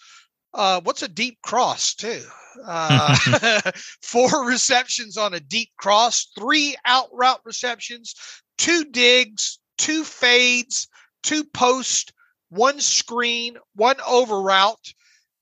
Uh, 0.54 0.81
what's 0.83 1.02
a 1.02 1.09
deep 1.09 1.38
cross 1.42 1.95
too? 1.95 2.23
Uh, 2.66 3.61
four 4.02 4.47
receptions 4.47 5.16
on 5.16 5.35
a 5.35 5.40
deep 5.40 5.71
cross, 5.76 6.28
three 6.38 6.76
out 6.85 7.09
route 7.12 7.40
receptions, 7.45 8.14
two 8.59 8.85
digs, 8.85 9.59
two 9.78 10.02
fades, 10.02 10.88
two 11.23 11.45
post, 11.45 12.12
one 12.49 12.81
screen, 12.81 13.57
one 13.75 13.97
over 14.07 14.40
route, 14.40 14.95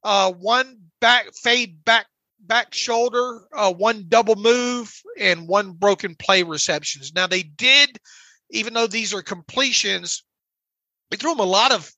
uh, 0.04 0.32
one 0.32 0.78
back 1.00 1.26
fade 1.34 1.84
back 1.84 2.06
back 2.40 2.74
shoulder, 2.74 3.42
uh, 3.54 3.72
one 3.72 4.06
double 4.08 4.36
move, 4.36 4.92
and 5.18 5.46
one 5.46 5.72
broken 5.72 6.14
play 6.16 6.42
receptions. 6.42 7.12
Now 7.14 7.26
they 7.26 7.42
did, 7.42 7.98
even 8.50 8.74
though 8.74 8.86
these 8.86 9.14
are 9.14 9.22
completions, 9.22 10.24
we 11.10 11.16
threw 11.16 11.30
them 11.30 11.40
a 11.40 11.44
lot 11.44 11.72
of, 11.72 11.90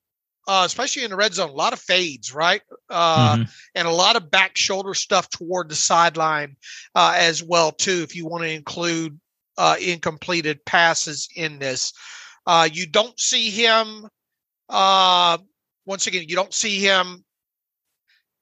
uh, 0.48 0.62
especially 0.66 1.04
in 1.04 1.10
the 1.10 1.16
red 1.16 1.34
zone, 1.34 1.50
a 1.50 1.52
lot 1.52 1.72
of 1.72 1.78
fades, 1.80 2.32
right? 2.34 2.62
Uh, 2.90 3.36
Mhm. 3.36 3.48
and 3.74 3.88
a 3.88 3.92
lot 3.92 4.16
of 4.16 4.30
back 4.30 4.56
shoulder 4.56 4.94
stuff 4.94 5.28
toward 5.30 5.68
the 5.68 5.74
sideline 5.76 6.56
uh, 6.94 7.14
as 7.16 7.42
well 7.42 7.72
too 7.72 8.02
if 8.02 8.14
you 8.16 8.26
want 8.26 8.42
to 8.44 8.50
include 8.50 9.18
uh, 9.58 9.76
incompleted 9.80 10.64
passes 10.64 11.28
in 11.36 11.58
this 11.58 11.92
Uh, 12.46 12.68
you 12.72 12.86
don't 12.86 13.18
see 13.20 13.50
him. 13.50 14.08
Uh, 14.68 15.38
once 15.86 16.06
again, 16.06 16.24
you 16.28 16.34
don't 16.34 16.54
see 16.54 16.78
him 16.80 17.24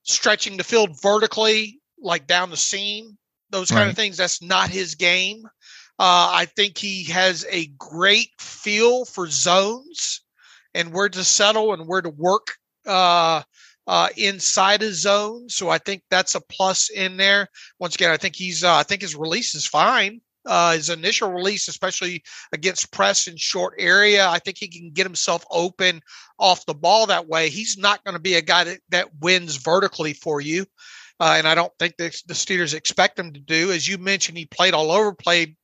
stretching 0.05 0.57
the 0.57 0.65
field 0.65 1.01
vertically, 1.03 1.81
like 1.99 2.27
down 2.27 2.51
the 2.51 2.57
seam. 2.57 3.17
Those 3.51 3.71
kind 3.71 3.83
Right. 3.83 3.91
of 3.91 3.97
things. 3.97 4.17
That's 4.17 4.41
not 4.43 4.71
his 4.71 4.95
game. 4.95 5.43
Uh, 6.01 6.31
I 6.33 6.47
think 6.47 6.79
he 6.79 7.05
has 7.11 7.45
a 7.51 7.67
great 7.77 8.31
feel 8.39 9.05
for 9.05 9.27
zones 9.29 10.23
and 10.73 10.95
where 10.95 11.11
to 11.11 11.23
settle 11.23 11.75
and 11.75 11.87
where 11.87 12.01
to 12.01 12.09
work 12.09 12.55
uh, 12.87 13.43
uh, 13.87 14.09
inside 14.17 14.83
a 14.83 14.95
zone. 14.95 15.51
So 15.51 15.69
I 15.69 15.77
think 15.77 16.03
that's 16.09 16.35
a 16.35 16.41
plus 16.41 16.89
in 16.89 17.19
there. 17.19 17.49
Once 17.79 17.97
again, 17.97 18.11
I 18.11 18.17
think 18.17 18.35
he's. 18.35 18.65
Uh, 18.65 18.77
I 18.77 18.83
think 18.83 19.03
his 19.03 19.15
release 19.15 19.55
is 19.55 19.67
fine. 19.67 20.23
Uh, 20.47 20.73
his 20.73 20.89
initial 20.89 21.31
release, 21.31 21.69
especially 21.69 22.23
against 22.55 22.93
press 22.93 23.27
in 23.27 23.37
short 23.37 23.75
area, 23.77 24.27
I 24.27 24.39
think 24.39 24.57
he 24.57 24.69
can 24.69 24.93
get 24.93 25.05
himself 25.05 25.45
open 25.51 26.01
off 26.39 26.65
the 26.65 26.73
ball 26.73 27.09
that 27.09 27.29
way. 27.29 27.51
He's 27.51 27.77
not 27.77 28.03
going 28.05 28.15
to 28.15 28.21
be 28.23 28.37
a 28.37 28.41
guy 28.43 28.65
that, 28.65 28.81
that 28.89 29.21
wins 29.21 29.57
vertically 29.57 30.15
for 30.15 30.41
you. 30.41 30.65
Uh, 31.21 31.35
and 31.37 31.47
I 31.47 31.55
don't 31.55 31.73
think 31.79 31.99
the, 31.99 32.05
the 32.27 32.33
Steelers 32.33 32.73
expect 32.73 33.19
him 33.19 33.35
to 33.35 33.41
do. 33.41 33.71
As 33.71 33.87
you 33.87 33.99
mentioned, 33.99 34.39
he 34.39 34.47
played 34.47 34.73
all 34.73 34.91
over, 34.91 35.13
played 35.13 35.57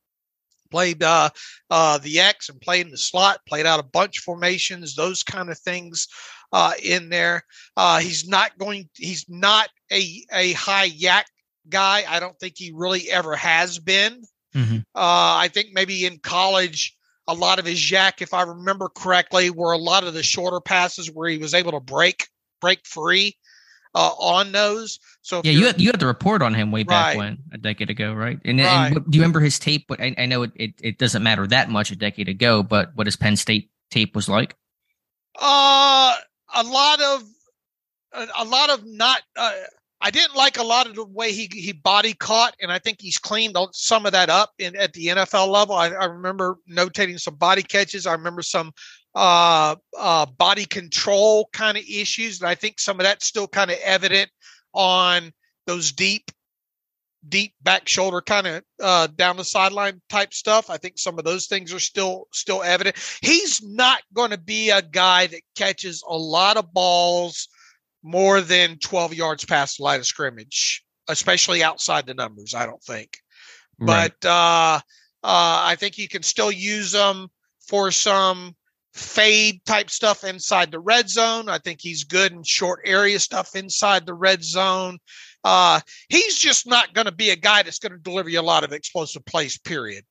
played 0.69 1.03
uh, 1.03 1.29
uh, 1.69 1.97
the 1.97 2.19
X 2.19 2.49
and 2.49 2.59
played 2.61 2.85
in 2.85 2.91
the 2.91 2.97
slot, 2.97 3.39
played 3.47 3.65
out 3.65 3.79
a 3.79 3.83
bunch 3.83 4.19
of 4.19 4.23
formations, 4.23 4.95
those 4.95 5.23
kind 5.23 5.49
of 5.49 5.57
things 5.59 6.07
uh, 6.51 6.73
in 6.83 7.09
there. 7.09 7.43
Uh, 7.75 7.99
he's 7.99 8.27
not 8.27 8.57
going. 8.57 8.89
He's 8.95 9.25
not 9.27 9.69
a 9.91 10.25
a 10.31 10.53
high 10.53 10.89
YAC 10.89 11.23
guy. 11.69 12.03
I 12.07 12.19
don't 12.19 12.37
think 12.39 12.55
he 12.57 12.71
really 12.73 13.09
ever 13.09 13.35
has 13.35 13.79
been. 13.79 14.23
Mhm. 14.55 14.79
Uh, 14.95 15.35
I 15.37 15.49
think 15.53 15.69
maybe 15.73 16.05
in 16.05 16.19
college, 16.19 16.95
a 17.27 17.33
lot 17.33 17.59
of 17.59 17.65
his 17.65 17.79
YAC, 17.79 18.21
if 18.21 18.33
I 18.33 18.43
remember 18.43 18.89
correctly, 18.89 19.49
were 19.49 19.73
a 19.73 19.77
lot 19.77 20.03
of 20.03 20.13
the 20.13 20.23
shorter 20.23 20.61
passes 20.61 21.11
where 21.11 21.29
he 21.29 21.37
was 21.37 21.53
able 21.53 21.73
to 21.73 21.79
break 21.79 22.27
break 22.59 22.85
free 22.85 23.37
uh, 23.97 24.13
on 24.19 24.51
those. 24.51 24.99
So 25.23 25.41
Yeah, 25.43 25.53
you 25.53 25.65
had, 25.65 25.81
you 25.81 25.87
had 25.89 25.99
the 25.99 26.05
report 26.05 26.41
on 26.43 26.53
him 26.53 26.71
way 26.71 26.83
back 26.83 27.07
Right. 27.07 27.17
when 27.17 27.37
a 27.51 27.57
decade 27.57 27.89
ago, 27.89 28.13
right? 28.13 28.39
And, 28.45 28.59
Right. 28.59 28.95
and 28.95 29.11
do 29.11 29.17
you 29.17 29.21
remember 29.21 29.39
his 29.39 29.57
tape? 29.57 29.85
But 29.87 29.99
I, 29.99 30.13
I 30.17 30.25
know 30.27 30.43
it, 30.43 30.51
it 30.55 30.73
it 30.81 30.97
doesn't 30.99 31.23
matter 31.23 31.47
that 31.47 31.69
much 31.69 31.89
a 31.91 31.95
decade 31.95 32.29
ago, 32.29 32.61
but 32.61 32.95
what 32.95 33.07
his 33.07 33.15
Penn 33.15 33.35
State 33.35 33.71
tape 33.89 34.15
was 34.15 34.29
like. 34.29 34.55
Uh, 35.39 36.15
a 36.55 36.63
lot 36.63 37.01
of 37.01 37.23
a, 38.13 38.27
a 38.39 38.45
lot 38.45 38.69
of 38.69 38.85
not. 38.85 39.21
Uh, 39.35 39.51
I 39.99 40.11
didn't 40.11 40.35
like 40.35 40.59
a 40.59 40.63
lot 40.63 40.85
of 40.85 40.95
the 40.95 41.05
way 41.05 41.31
he 41.31 41.49
he 41.51 41.73
body 41.73 42.13
caught, 42.13 42.55
and 42.61 42.71
I 42.71 42.77
think 42.77 43.01
he's 43.01 43.17
cleaned 43.17 43.57
some 43.71 44.05
of 44.05 44.11
that 44.11 44.29
up 44.29 44.53
in 44.59 44.75
at 44.75 44.93
the 44.93 45.07
NFL 45.07 45.47
level. 45.47 45.75
I, 45.75 45.87
I 45.89 46.05
remember 46.05 46.59
notating 46.71 47.19
some 47.19 47.35
body 47.35 47.63
catches. 47.63 48.05
I 48.05 48.13
remember 48.13 48.43
some 48.43 48.73
uh, 49.17 49.75
uh, 49.97 50.27
body 50.27 50.65
control 50.65 51.49
kind 51.51 51.75
of 51.75 51.83
issues, 51.89 52.39
and 52.39 52.47
I 52.47 52.53
think 52.53 52.79
some 52.79 52.99
of 52.99 53.03
that's 53.03 53.25
still 53.25 53.47
kind 53.47 53.71
of 53.71 53.77
evident 53.83 54.29
on 54.73 55.31
those 55.65 55.91
deep 55.91 56.29
deep 57.27 57.55
back 57.63 57.87
shoulder 57.87 58.21
kind 58.21 58.45
of 58.45 58.63
uh, 58.81 59.07
down 59.07 59.35
the 59.35 59.43
sideline 59.43 59.99
type 60.07 60.35
stuff. 60.35 60.69
I 60.69 60.77
think 60.77 60.99
some 60.99 61.17
of 61.17 61.25
those 61.25 61.47
things 61.47 61.73
are 61.73 61.79
still 61.79 62.27
still 62.31 62.61
evident. 62.61 62.95
He's 63.23 63.59
not 63.63 64.03
going 64.13 64.29
to 64.29 64.37
be 64.37 64.69
a 64.69 64.83
guy 64.83 65.25
that 65.25 65.41
catches 65.55 66.03
a 66.07 66.15
lot 66.15 66.57
of 66.57 66.71
balls 66.71 67.47
more 68.03 68.39
than 68.39 68.77
12 68.77 69.15
yards 69.15 69.45
past 69.45 69.77
the 69.77 69.83
line 69.83 69.99
of 69.99 70.05
scrimmage, 70.05 70.83
especially 71.07 71.63
outside 71.63 72.05
the 72.05 72.13
numbers. 72.13 72.53
I 72.53 72.67
don't 72.67 72.83
think, 72.83 73.17
Right. 73.79 74.11
but 74.21 74.29
uh, 74.29 74.79
uh, 75.23 75.61
I 75.63 75.75
think 75.75 75.97
you 75.97 76.07
can 76.07 76.21
still 76.21 76.51
use 76.51 76.91
them 76.91 77.29
for 77.67 77.89
some 77.89 78.55
fade 78.97 79.63
type 79.65 79.89
stuff 79.89 80.23
inside 80.23 80.71
the 80.71 80.79
red 80.79 81.09
zone. 81.09 81.49
I 81.49 81.57
think 81.57 81.79
he's 81.81 82.03
good 82.03 82.31
in 82.31 82.43
short 82.43 82.81
area 82.85 83.19
stuff 83.19 83.55
inside 83.55 84.05
the 84.05 84.13
red 84.13 84.43
zone. 84.43 84.99
Uh, 85.43 85.79
he's 86.09 86.37
just 86.37 86.67
not 86.67 86.93
going 86.93 87.05
to 87.05 87.11
be 87.11 87.29
a 87.29 87.35
guy 87.35 87.63
that's 87.63 87.79
going 87.79 87.91
to 87.91 87.97
deliver 87.97 88.29
you 88.29 88.39
a 88.39 88.41
lot 88.41 88.63
of 88.63 88.73
explosive 88.73 89.25
plays, 89.25 89.57
period. 89.57 90.03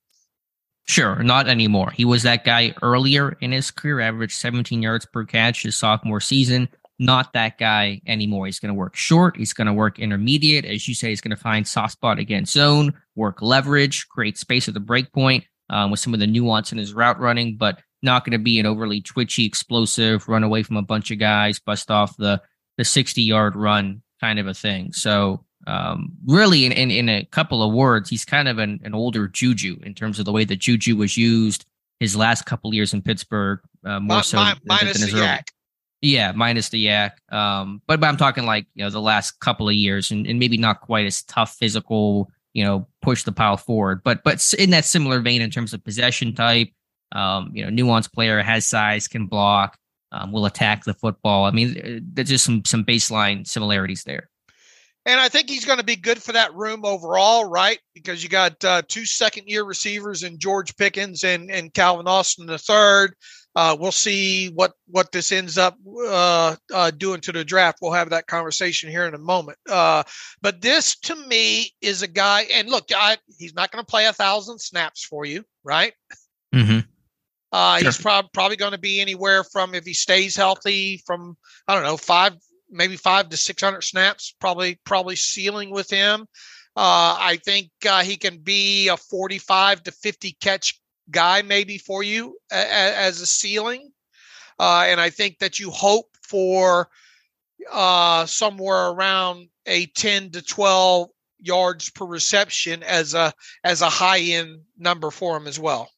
Sure, 0.89 1.23
not 1.23 1.49
anymore. 1.49 1.91
He 1.91 2.05
was 2.05 2.23
that 2.23 2.45
guy 2.45 2.73
earlier 2.81 3.37
in 3.41 3.51
his 3.51 3.71
career, 3.71 4.01
averaged 4.01 4.37
17 4.39 4.81
yards 4.83 5.05
per 5.05 5.25
catch 5.25 5.63
his 5.63 5.77
sophomore 5.77 6.21
season. 6.21 6.69
Not 6.99 7.33
that 7.35 7.59
guy 7.59 8.01
anymore. 8.07 8.47
He's 8.47 8.61
going 8.61 8.73
to 8.73 8.79
work 8.79 8.95
short. 8.95 9.37
He's 9.37 9.53
going 9.53 9.67
to 9.67 9.73
work 9.73 9.99
intermediate. 9.99 10.65
As 10.65 10.89
you 10.89 10.95
say, 10.95 11.11
he's 11.11 11.21
going 11.21 11.37
to 11.37 11.43
find 11.43 11.67
soft 11.67 11.93
spot 11.93 12.19
against 12.19 12.53
zone, 12.53 12.95
work 13.17 13.43
leverage, 13.43 14.09
create 14.09 14.39
space 14.39 14.69
at 14.69 14.75
the 14.75 14.81
break 14.81 15.13
point 15.13 15.45
um, 15.69 15.91
with 15.91 16.01
some 16.01 16.15
of 16.15 16.21
the 16.21 16.27
nuance 16.27 16.73
in 16.73 16.79
his 16.79 16.95
route 16.95 17.21
running, 17.21 17.57
but 17.57 17.81
not 18.07 18.25
going 18.25 18.33
to 18.33 18.43
be 18.43 18.59
an 18.59 18.65
overly 18.65 19.03
twitchy, 19.03 19.45
explosive, 19.45 20.27
run 20.29 20.43
away 20.43 20.63
from 20.63 20.79
a 20.79 20.83
bunch 20.83 21.11
of 21.11 21.19
guys, 21.19 21.59
bust 21.59 21.91
off 21.91 22.17
the 22.17 22.41
the 22.79 22.85
60 22.85 23.23
yard 23.23 23.55
run 23.55 24.03
kind 24.21 24.39
of 24.39 24.47
a 24.47 24.55
thing. 24.55 24.93
So 24.93 25.45
um, 25.67 26.13
really, 26.27 26.65
in, 26.65 26.73
in 26.73 26.91
in 26.91 27.09
a 27.11 27.25
couple 27.27 27.63
of 27.63 27.75
words, 27.75 28.09
he's 28.09 28.25
kind 28.25 28.49
of 28.49 28.59
an, 28.59 28.81
an 28.85 28.95
older 28.95 29.29
Juju 29.29 29.81
in 29.83 29.95
terms 29.95 30.19
of 30.19 30.25
the 30.25 30.33
way 30.33 30.45
that 30.45 30.57
Juju 30.57 30.97
was 30.97 31.17
used 31.17 31.67
his 32.01 32.17
last 32.17 32.45
couple 32.47 32.73
years 32.75 32.93
in 32.93 33.03
Pittsburgh, 33.03 33.61
uh, 33.85 34.01
more 34.01 34.19
Mi- 34.19 34.23
so 34.23 34.39
mi- 34.39 34.53
than, 34.67 34.87
his 34.89 35.13
the 35.13 35.19
early. 35.19 35.27
YAC. 35.27 35.49
Yeah, 36.03 36.33
minus 36.33 36.69
the 36.69 36.87
YAC. 36.87 37.13
Um, 37.33 37.81
but, 37.87 38.01
but 38.01 38.07
I'm 38.07 38.17
talking 38.17 38.45
like 38.45 38.67
you 38.75 38.85
know 38.85 38.91
the 38.91 39.01
last 39.01 39.41
couple 39.41 39.69
of 39.69 39.75
years, 39.75 40.11
and, 40.11 40.27
and 40.27 40.39
maybe 40.39 40.57
not 40.57 40.81
quite 40.81 41.07
as 41.07 41.23
tough 41.23 41.55
physical. 41.55 42.31
You 42.53 42.65
know, 42.65 42.87
push 43.03 43.23
the 43.25 43.33
pile 43.33 43.57
forward, 43.57 44.03
but 44.03 44.23
but 44.25 44.55
in 44.59 44.71
that 44.71 44.85
similar 44.85 45.21
vein 45.21 45.43
in 45.43 45.51
terms 45.51 45.75
of 45.75 45.85
possession 45.85 46.35
type. 46.35 46.69
Um, 47.13 47.51
you 47.55 47.69
know, 47.69 47.71
nuanced 47.71 48.13
player 48.13 48.43
has 48.43 48.67
size, 48.67 49.09
can 49.09 49.27
block, 49.27 49.77
um, 50.13 50.33
will 50.33 50.47
attack 50.47 50.85
the 50.85 50.95
football. 50.95 51.45
I 51.45 51.51
mean, 51.51 51.79
uh, 51.79 52.01
there's 52.13 52.29
just 52.29 52.45
some 52.45 52.65
some 52.65 52.85
baseline 52.85 53.47
similarities 53.47 54.05
there. 54.05 54.29
And 55.07 55.21
I 55.21 55.29
think 55.29 55.49
he's 55.49 55.65
going 55.65 55.79
to 55.79 55.85
be 55.85 55.95
good 55.95 56.21
for 56.21 56.33
that 56.33 56.53
room 56.53 56.85
overall, 56.85 57.45
right? 57.45 57.79
Because 57.95 58.25
you 58.25 58.29
got 58.29 58.63
uh, 58.65 58.83
two 58.89 59.05
second 59.07 59.45
year 59.47 59.63
receivers 59.63 60.25
in 60.25 60.37
George 60.37 60.77
Pickens 60.77 61.23
and, 61.23 61.49
and 61.49 61.73
Calvin 61.73 62.09
Austin 62.09 62.47
the 62.47 62.59
third. 62.59 63.15
Uh, 63.55 63.77
we'll 63.79 63.93
see 63.93 64.49
what 64.49 64.73
what 64.89 65.13
this 65.13 65.31
ends 65.31 65.57
up 65.57 65.79
uh, 66.05 66.57
uh, 66.75 66.91
doing 66.91 67.21
to 67.21 67.33
the 67.33 67.45
draft. 67.45 67.79
We'll 67.81 67.93
have 67.93 68.11
that 68.11 68.27
conversation 68.27 68.91
here 68.91 69.07
in 69.07 69.15
a 69.15 69.19
moment. 69.19 69.59
Uh, 69.71 70.03
but 70.43 70.61
this, 70.61 70.97
to 71.01 71.15
me, 71.15 71.71
is 71.81 72.03
a 72.03 72.09
guy. 72.09 72.43
And 72.53 72.69
look, 72.69 72.87
I, 72.95 73.17
he's 73.39 73.55
not 73.55 73.71
going 73.71 73.83
to 73.83 73.91
play 73.91 74.07
a 74.07 74.13
thousand 74.13 74.59
snaps 74.59 75.05
for 75.05 75.25
you, 75.25 75.45
right? 75.63 75.95
Mm-hmm. 76.53 76.81
Uh, 77.53 77.77
He's 77.81 77.95
Sure. 77.97 78.03
prob- 78.03 78.33
probably 78.33 78.57
going 78.57 78.73
to 78.73 78.79
be 78.79 79.01
anywhere 79.01 79.45
from, 79.45 79.75
if 79.75 79.85
he 79.85 79.95
stays 79.95 80.35
healthy, 80.37 81.03
from 81.07 81.37
I 81.69 81.75
don't 81.75 81.85
know, 81.85 81.97
five 81.97 82.35
maybe 82.71 82.97
five 82.97 83.29
to 83.29 83.37
six 83.37 83.63
hundred 83.63 83.83
snaps. 83.83 84.35
Probably 84.41 84.79
probably 84.85 85.17
ceiling 85.17 85.71
with 85.71 85.89
him. 85.89 86.27
Uh, 86.77 87.17
I 87.19 87.39
think 87.45 87.71
uh, 87.89 88.03
he 88.03 88.17
can 88.17 88.39
be 88.39 88.89
a 88.89 88.97
forty-five 88.97 89.83
to 89.85 89.93
fifty 89.93 90.37
catch 90.41 90.79
guy 91.11 91.43
maybe 91.43 91.79
for 91.79 92.03
you 92.03 92.37
a- 92.53 92.57
a- 92.57 92.97
as 92.97 93.21
a 93.21 93.27
ceiling. 93.27 93.93
Uh, 94.59 94.85
and 94.87 95.01
I 95.01 95.11
think 95.11 95.39
that 95.39 95.61
you 95.61 95.71
hope 95.71 96.07
for 96.23 96.89
uh, 97.71 98.27
somewhere 98.27 98.89
around 98.89 99.49
a 99.67 99.87
ten 99.87 100.31
to 100.33 100.43
twelve 100.43 101.09
yards 101.39 101.91
per 101.91 102.05
reception 102.05 102.83
as 102.83 103.15
a 103.15 103.33
as 103.63 103.83
a 103.83 103.89
high 103.89 104.21
end 104.21 104.61
number 104.77 105.11
for 105.11 105.37
him 105.37 105.47
as 105.47 105.59
well. 105.61 105.89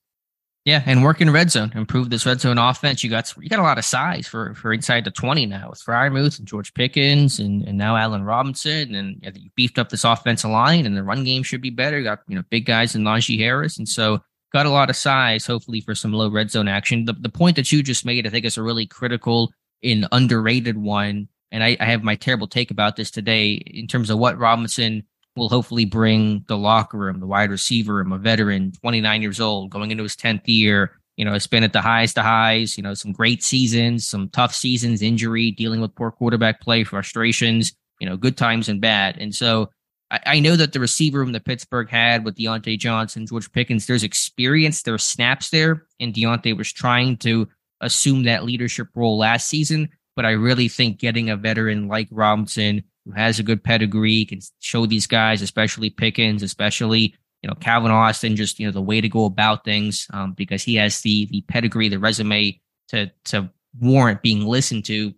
Yeah, 0.68 0.82
and 0.84 1.02
work 1.02 1.22
in 1.22 1.30
red 1.30 1.50
zone, 1.50 1.72
improve 1.74 2.10
this 2.10 2.26
red 2.26 2.42
zone 2.42 2.58
offense. 2.58 3.02
You 3.02 3.08
got 3.08 3.34
you 3.38 3.48
got 3.48 3.58
a 3.58 3.62
lot 3.62 3.78
of 3.78 3.86
size 3.86 4.26
for 4.26 4.52
for 4.52 4.70
inside 4.70 5.06
the 5.06 5.10
twenty 5.10 5.46
now 5.46 5.70
with 5.70 5.82
Freiermuth 5.82 6.38
and 6.38 6.46
George 6.46 6.74
Pickens 6.74 7.38
and, 7.38 7.66
and 7.66 7.78
now 7.78 7.96
Allen 7.96 8.22
Robinson, 8.22 8.94
and 8.94 9.18
you 9.34 9.48
beefed 9.56 9.78
up 9.78 9.88
this 9.88 10.04
offensive 10.04 10.50
line, 10.50 10.84
and 10.84 10.94
the 10.94 11.02
run 11.02 11.24
game 11.24 11.42
should 11.42 11.62
be 11.62 11.70
better. 11.70 11.96
You 11.96 12.04
got 12.04 12.18
you 12.28 12.36
know 12.36 12.42
big 12.50 12.66
guys 12.66 12.94
in 12.94 13.02
Najee 13.02 13.38
Harris, 13.38 13.78
and 13.78 13.88
so 13.88 14.20
got 14.52 14.66
a 14.66 14.70
lot 14.70 14.90
of 14.90 14.96
size, 14.96 15.46
hopefully 15.46 15.80
for 15.80 15.94
some 15.94 16.12
low 16.12 16.30
red 16.30 16.50
zone 16.50 16.68
action. 16.68 17.06
The 17.06 17.14
the 17.14 17.30
point 17.30 17.56
that 17.56 17.72
you 17.72 17.82
just 17.82 18.04
made, 18.04 18.26
I 18.26 18.30
think, 18.30 18.44
is 18.44 18.58
a 18.58 18.62
really 18.62 18.84
critical 18.84 19.50
and 19.82 20.06
underrated 20.12 20.76
one. 20.76 21.28
And 21.50 21.64
I, 21.64 21.78
I 21.80 21.86
have 21.86 22.02
my 22.02 22.14
terrible 22.14 22.46
take 22.46 22.70
about 22.70 22.96
this 22.96 23.10
today 23.10 23.52
in 23.52 23.86
terms 23.86 24.10
of 24.10 24.18
what 24.18 24.36
Robinson 24.36 25.04
will 25.38 25.48
hopefully 25.48 25.84
bring 25.84 26.44
the 26.48 26.56
locker 26.56 26.98
room, 26.98 27.20
the 27.20 27.26
wide 27.26 27.50
receiver 27.50 27.94
room, 27.94 28.12
a 28.12 28.18
veteran, 28.18 28.72
29 28.80 29.22
years 29.22 29.40
old, 29.40 29.70
going 29.70 29.90
into 29.90 30.02
his 30.02 30.16
10th 30.16 30.42
year. 30.46 30.92
You 31.16 31.24
know, 31.24 31.32
has 31.32 31.48
been 31.48 31.64
at 31.64 31.72
the 31.72 31.80
highest 31.80 32.14
to 32.14 32.22
highs, 32.22 32.76
you 32.76 32.82
know, 32.84 32.94
some 32.94 33.10
great 33.10 33.42
seasons, 33.42 34.06
some 34.06 34.28
tough 34.28 34.54
seasons, 34.54 35.02
injury, 35.02 35.50
dealing 35.50 35.80
with 35.80 35.96
poor 35.96 36.12
quarterback 36.12 36.60
play, 36.60 36.84
frustrations, 36.84 37.72
you 37.98 38.08
know, 38.08 38.16
good 38.16 38.36
times 38.36 38.68
and 38.68 38.80
bad. 38.80 39.16
And 39.18 39.34
so 39.34 39.70
I, 40.10 40.20
I 40.26 40.40
know 40.40 40.56
that 40.56 40.72
the 40.72 40.80
receiver 40.80 41.18
room 41.18 41.32
that 41.32 41.44
Pittsburgh 41.44 41.88
had 41.88 42.24
with 42.24 42.36
Diontae 42.36 42.78
Johnson, 42.78 43.26
George 43.26 43.50
Pickens, 43.52 43.86
there's 43.86 44.04
experience, 44.04 44.82
there's 44.82 45.04
snaps 45.04 45.50
there, 45.50 45.86
and 46.00 46.14
Diontae 46.14 46.56
was 46.56 46.72
trying 46.72 47.16
to 47.18 47.48
assume 47.80 48.24
that 48.24 48.44
leadership 48.44 48.88
role 48.94 49.18
last 49.18 49.48
season. 49.48 49.88
But 50.16 50.24
I 50.24 50.30
really 50.32 50.68
think 50.68 50.98
getting 50.98 51.30
a 51.30 51.36
veteran 51.36 51.86
like 51.86 52.08
Robinson 52.10 52.82
who 53.08 53.14
has 53.14 53.38
a 53.38 53.42
good 53.42 53.64
pedigree, 53.64 54.24
can 54.24 54.40
show 54.60 54.86
these 54.86 55.06
guys, 55.06 55.42
especially 55.42 55.90
Pickens, 55.90 56.42
especially 56.42 57.14
you 57.42 57.48
know, 57.48 57.54
Calvin 57.54 57.90
Austin, 57.90 58.36
just, 58.36 58.58
you 58.58 58.66
know, 58.66 58.72
the 58.72 58.82
way 58.82 59.00
to 59.00 59.08
go 59.08 59.24
about 59.24 59.64
things 59.64 60.06
um, 60.12 60.32
because 60.32 60.62
he 60.62 60.74
has 60.76 61.00
the 61.02 61.26
the 61.26 61.42
pedigree, 61.42 61.88
the 61.88 61.98
resume 61.98 62.60
to 62.88 63.10
to 63.26 63.50
warrant 63.78 64.22
being 64.22 64.44
listened 64.44 64.84
to 64.86 65.14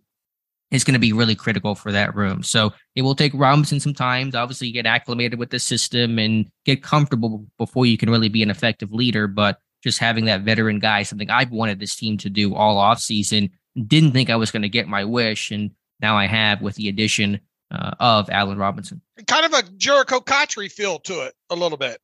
is 0.69 0.83
going 0.83 0.93
to 0.93 0.99
be 0.99 1.13
really 1.13 1.35
critical 1.35 1.75
for 1.75 1.91
that 1.91 2.15
room. 2.15 2.43
So 2.43 2.71
it 2.95 3.01
will 3.01 3.15
take 3.15 3.33
Robinson 3.33 3.79
some 3.79 3.93
time 3.93 4.31
to 4.31 4.37
obviously 4.37 4.71
get 4.71 4.85
acclimated 4.85 5.37
with 5.37 5.49
the 5.49 5.59
system 5.59 6.17
and 6.17 6.45
get 6.63 6.83
comfortable 6.83 7.45
before 7.57 7.85
you 7.85 7.97
can 7.97 8.09
really 8.09 8.29
be 8.29 8.43
an 8.43 8.49
effective 8.49 8.93
leader. 8.93 9.27
But 9.27 9.59
just 9.83 9.99
having 9.99 10.25
that 10.25 10.41
veteran 10.41 10.79
guy, 10.79 11.03
something 11.03 11.29
I've 11.29 11.51
wanted 11.51 11.79
this 11.79 11.95
team 11.95 12.17
to 12.19 12.29
do 12.29 12.55
all 12.55 12.77
off 12.77 12.99
season, 12.99 13.49
didn't 13.87 14.11
think 14.11 14.29
I 14.29 14.37
was 14.37 14.51
going 14.51 14.61
to 14.61 14.69
get 14.69 14.87
my 14.87 15.03
wish. 15.03 15.51
And 15.51 15.71
now 15.99 16.15
I 16.17 16.27
have 16.27 16.61
with 16.61 16.75
the 16.75 16.87
addition 16.87 17.41
uh, 17.71 17.91
of 17.99 18.29
Allen 18.29 18.57
Robinson. 18.57 19.01
Kind 19.27 19.45
of 19.45 19.53
a 19.53 19.63
Jerricho 19.63 20.23
Cotchery 20.23 20.69
feel 20.69 20.99
to 20.99 21.21
it 21.21 21.33
a 21.49 21.55
little 21.55 21.77
bit. 21.77 21.99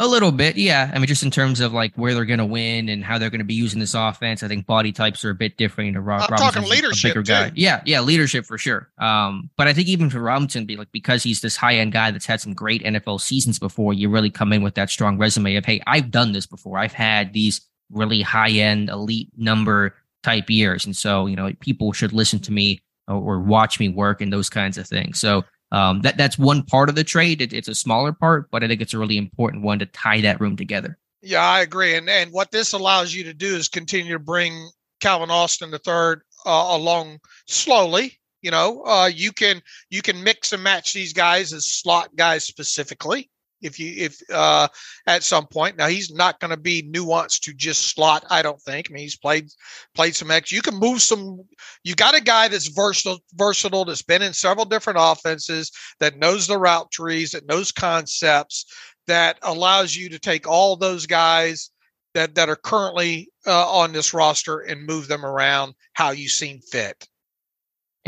A 0.00 0.06
little 0.06 0.30
bit, 0.30 0.56
yeah. 0.56 0.92
I 0.94 0.98
mean, 0.98 1.08
just 1.08 1.24
in 1.24 1.32
terms 1.32 1.58
of 1.58 1.72
like 1.72 1.92
where 1.96 2.14
they're 2.14 2.24
going 2.24 2.38
to 2.38 2.46
win 2.46 2.88
and 2.88 3.02
how 3.02 3.18
they're 3.18 3.30
going 3.30 3.40
to 3.40 3.44
be 3.44 3.54
using 3.54 3.80
this 3.80 3.94
offense, 3.94 4.44
I 4.44 4.48
think 4.48 4.64
body 4.64 4.92
types 4.92 5.24
are 5.24 5.30
a 5.30 5.34
bit 5.34 5.56
different. 5.56 5.86
You 5.86 5.92
know, 5.94 6.00
Rob, 6.00 6.30
I'm 6.30 6.38
talking 6.38 6.62
leadership, 6.62 7.10
a 7.10 7.14
bigger 7.14 7.22
guy. 7.22 7.50
Yeah, 7.56 7.82
yeah, 7.84 8.00
leadership 8.00 8.46
for 8.46 8.58
sure. 8.58 8.88
Um, 8.98 9.50
but 9.56 9.66
I 9.66 9.72
think 9.72 9.88
even 9.88 10.08
for 10.08 10.20
Robinson, 10.20 10.66
be 10.66 10.76
like 10.76 10.92
because 10.92 11.24
he's 11.24 11.40
this 11.40 11.56
high 11.56 11.78
end 11.78 11.90
guy 11.90 12.12
that's 12.12 12.26
had 12.26 12.40
some 12.40 12.54
great 12.54 12.84
NFL 12.84 13.20
seasons 13.20 13.58
before, 13.58 13.92
you 13.92 14.08
really 14.08 14.30
come 14.30 14.52
in 14.52 14.62
with 14.62 14.76
that 14.76 14.88
strong 14.88 15.18
resume 15.18 15.56
of 15.56 15.64
hey, 15.64 15.82
I've 15.84 16.12
done 16.12 16.30
this 16.30 16.46
before. 16.46 16.78
I've 16.78 16.92
had 16.92 17.32
these 17.32 17.60
really 17.90 18.22
high 18.22 18.50
end 18.50 18.90
elite 18.90 19.30
number 19.36 19.96
type 20.22 20.48
years, 20.48 20.86
and 20.86 20.96
so 20.96 21.26
you 21.26 21.34
know 21.34 21.52
people 21.58 21.92
should 21.92 22.12
listen 22.12 22.38
to 22.38 22.52
me 22.52 22.80
or, 23.14 23.40
watch 23.40 23.80
me 23.80 23.88
work 23.88 24.20
and 24.20 24.32
those 24.32 24.50
kinds 24.50 24.78
of 24.78 24.86
things. 24.86 25.18
So 25.18 25.44
um, 25.72 26.00
that 26.02 26.16
that's 26.16 26.38
one 26.38 26.62
part 26.62 26.88
of 26.88 26.94
the 26.94 27.04
trade. 27.04 27.40
It, 27.40 27.52
it's 27.52 27.68
a 27.68 27.74
smaller 27.74 28.12
part, 28.12 28.50
but 28.50 28.62
I 28.62 28.68
think 28.68 28.80
it's 28.80 28.94
a 28.94 28.98
really 28.98 29.16
important 29.16 29.62
one 29.62 29.78
to 29.78 29.86
tie 29.86 30.20
that 30.22 30.40
room 30.40 30.56
together. 30.56 30.98
Yeah, 31.22 31.42
I 31.42 31.60
agree. 31.60 31.94
And 31.94 32.08
and 32.08 32.32
what 32.32 32.50
this 32.50 32.72
allows 32.72 33.14
you 33.14 33.24
to 33.24 33.34
do 33.34 33.56
is 33.56 33.68
continue 33.68 34.12
to 34.12 34.18
bring 34.18 34.68
Calvin 35.00 35.30
Austin 35.30 35.70
the 35.70 35.78
third 35.78 36.22
uh, 36.46 36.68
along 36.70 37.18
slowly. 37.46 38.18
You 38.42 38.52
know, 38.52 38.82
uh, 38.84 39.10
you 39.12 39.32
can 39.32 39.62
you 39.90 40.00
can 40.00 40.22
mix 40.22 40.52
and 40.52 40.62
match 40.62 40.92
these 40.92 41.12
guys 41.12 41.52
as 41.52 41.66
slot 41.66 42.14
guys 42.16 42.44
specifically 42.44 43.30
if 43.62 43.78
you 43.78 43.92
if 43.96 44.20
uh 44.32 44.68
at 45.06 45.22
some 45.22 45.46
point. 45.46 45.76
Now 45.76 45.88
he's 45.88 46.12
not 46.12 46.40
going 46.40 46.50
to 46.50 46.56
be 46.56 46.82
nuanced 46.82 47.40
to 47.40 47.52
just 47.52 47.94
slot 47.94 48.24
i 48.30 48.42
don't 48.42 48.60
think. 48.62 48.88
I 48.90 48.94
mean 48.94 49.02
he's 49.02 49.16
played 49.16 49.48
played 49.94 50.14
some 50.14 50.30
x. 50.30 50.52
You 50.52 50.62
can 50.62 50.74
move 50.74 51.02
some 51.02 51.40
you 51.84 51.94
got 51.94 52.16
a 52.16 52.20
guy 52.20 52.48
that's 52.48 52.68
versatile 52.68 53.20
versatile 53.34 53.84
that's 53.84 54.02
been 54.02 54.22
in 54.22 54.32
several 54.32 54.66
different 54.66 54.98
offenses 55.00 55.72
that 56.00 56.18
knows 56.18 56.46
the 56.46 56.58
route 56.58 56.90
trees 56.90 57.32
that 57.32 57.48
knows 57.48 57.72
concepts 57.72 58.66
that 59.06 59.38
allows 59.42 59.96
you 59.96 60.08
to 60.10 60.18
take 60.18 60.46
all 60.46 60.76
those 60.76 61.06
guys 61.06 61.70
that 62.14 62.34
that 62.34 62.48
are 62.48 62.56
currently 62.56 63.30
uh, 63.46 63.68
on 63.70 63.92
this 63.92 64.12
roster 64.14 64.60
and 64.60 64.86
move 64.86 65.08
them 65.08 65.24
around 65.24 65.74
how 65.92 66.10
you 66.10 66.28
seem 66.28 66.60
fit 66.60 67.08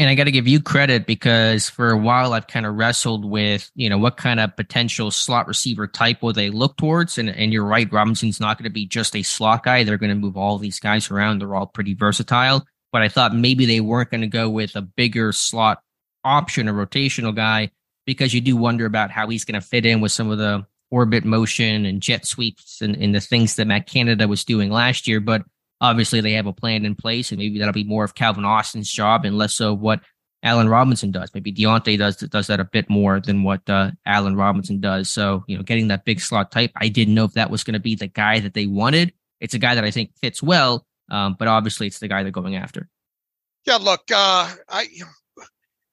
and 0.01 0.09
I 0.09 0.15
got 0.15 0.25
to 0.25 0.31
give 0.31 0.49
you 0.49 0.63
credit 0.63 1.05
because 1.05 1.69
for 1.69 1.91
a 1.91 1.97
while 1.97 2.33
I've 2.33 2.47
kind 2.47 2.65
of 2.65 2.75
wrestled 2.75 3.23
with, 3.23 3.71
you 3.75 3.91
know, 3.91 3.99
what 3.99 4.17
kind 4.17 4.41
of 4.41 4.57
potential 4.57 5.11
slot 5.11 5.47
receiver 5.47 5.87
type 5.87 6.23
will 6.23 6.33
they 6.33 6.49
look 6.49 6.79
towards? 6.79 7.19
And 7.19 7.29
and 7.29 7.53
you're 7.53 7.67
right, 7.67 7.93
Robinson's 7.93 8.41
not 8.41 8.57
going 8.57 8.65
to 8.65 8.73
be 8.73 8.87
just 8.87 9.15
a 9.15 9.23
slot 9.23 9.65
guy. 9.65 9.85
They're 9.85 9.99
going 9.99 10.09
to 10.09 10.17
move 10.17 10.39
all 10.39 10.57
these 10.57 10.81
guys 10.81 11.11
around. 11.11 11.41
They're 11.41 11.55
all 11.55 11.67
pretty 11.67 11.93
versatile. 11.93 12.65
But 12.93 13.03
I 13.03 13.11
thought 13.11 13.35
maybe 13.35 13.67
they 13.67 13.81
weren't 13.81 14.11
going 14.11 14.23
to 14.23 14.27
go 14.27 14.49
with 14.49 14.75
a 14.75 14.81
bigger 14.81 15.33
slot 15.33 15.83
option, 16.25 16.67
a 16.67 16.73
rotational 16.73 17.37
guy, 17.37 17.71
because 18.07 18.33
you 18.33 18.41
do 18.41 18.57
wonder 18.57 18.87
about 18.87 19.11
how 19.11 19.29
he's 19.29 19.45
going 19.45 19.61
to 19.61 19.67
fit 19.67 19.85
in 19.85 20.01
with 20.01 20.13
some 20.13 20.31
of 20.31 20.39
the 20.39 20.67
orbit 20.91 21.27
motion 21.27 21.85
and 21.85 22.01
jet 22.01 22.25
sweeps 22.27 22.81
and, 22.81 22.97
and 22.97 23.15
the 23.15 23.21
things 23.21 23.57
that 23.57 23.67
Matt 23.67 23.87
Canada 23.87 24.27
was 24.27 24.47
doing 24.47 24.71
last 24.71 25.07
year. 25.07 25.21
But 25.21 25.43
Obviously, 25.81 26.21
they 26.21 26.33
have 26.33 26.47
a 26.47 26.53
plan 26.53 26.85
in 26.85 26.95
place, 26.95 27.31
and 27.31 27.39
maybe 27.39 27.59
that'll 27.59 27.73
be 27.73 27.85
more 27.85 28.05
of 28.05 28.15
Calvin 28.15 28.45
Austin's 28.45 28.91
job 28.91 29.25
and 29.25 29.39
less 29.39 29.55
so 29.55 29.73
what 29.73 30.01
Allen 30.43 30.69
Robinson 30.69 31.11
does. 31.11 31.33
Maybe 31.35 31.53
Diontae 31.53 31.99
does 31.99 32.17
does 32.17 32.47
that 32.49 32.61
a 32.61 32.65
bit 32.65 32.89
more 32.89 33.21
than 33.21 33.43
what 33.43 33.69
uh, 33.69 33.91
Allen 34.07 34.37
Robinson 34.37 34.81
does. 34.81 35.11
So, 35.11 35.45
you 35.47 35.57
know, 35.57 35.63
getting 35.63 35.89
that 35.89 36.05
big 36.05 36.21
slot 36.21 36.51
type, 36.51 36.73
I 36.77 36.89
didn't 36.89 37.15
know 37.15 37.25
if 37.25 37.33
that 37.35 37.51
was 37.51 37.65
going 37.65 37.75
to 37.75 37.81
be 37.81 37.95
the 37.95 38.07
guy 38.07 38.41
that 38.41 38.55
they 38.55 38.67
wanted. 38.67 39.13
It's 39.41 39.55
a 39.55 39.59
guy 39.59 39.75
that 39.75 39.85
I 39.85 39.91
think 39.91 40.13
fits 40.21 40.43
well, 40.43 40.87
um, 41.11 41.37
but 41.39 41.49
obviously, 41.49 41.87
it's 41.87 41.99
the 41.99 42.09
guy 42.09 42.23
they're 42.23 42.33
going 42.33 42.57
after. 42.57 42.89
Yeah, 43.67 43.77
look, 43.77 44.03
uh, 44.15 44.51
I 44.69 44.89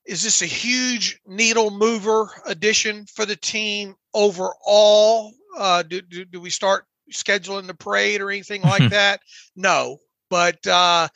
is 0.06 0.24
this 0.24 0.42
a 0.42 0.46
huge 0.46 1.20
needle 1.26 1.70
mover 1.70 2.30
addition 2.46 3.06
for 3.14 3.26
the 3.26 3.36
team 3.36 3.96
overall? 4.14 5.34
Uh, 5.58 5.84
do, 5.84 6.02
do, 6.02 6.24
do 6.24 6.40
we 6.40 6.50
start 6.50 6.86
scheduling 7.12 7.68
the 7.68 7.74
parade 7.74 8.22
or 8.22 8.30
anything 8.30 8.62
like 8.62 8.90
that. 8.90 9.22
No, 9.56 9.98
but 10.30 10.66
uh, 10.68 11.08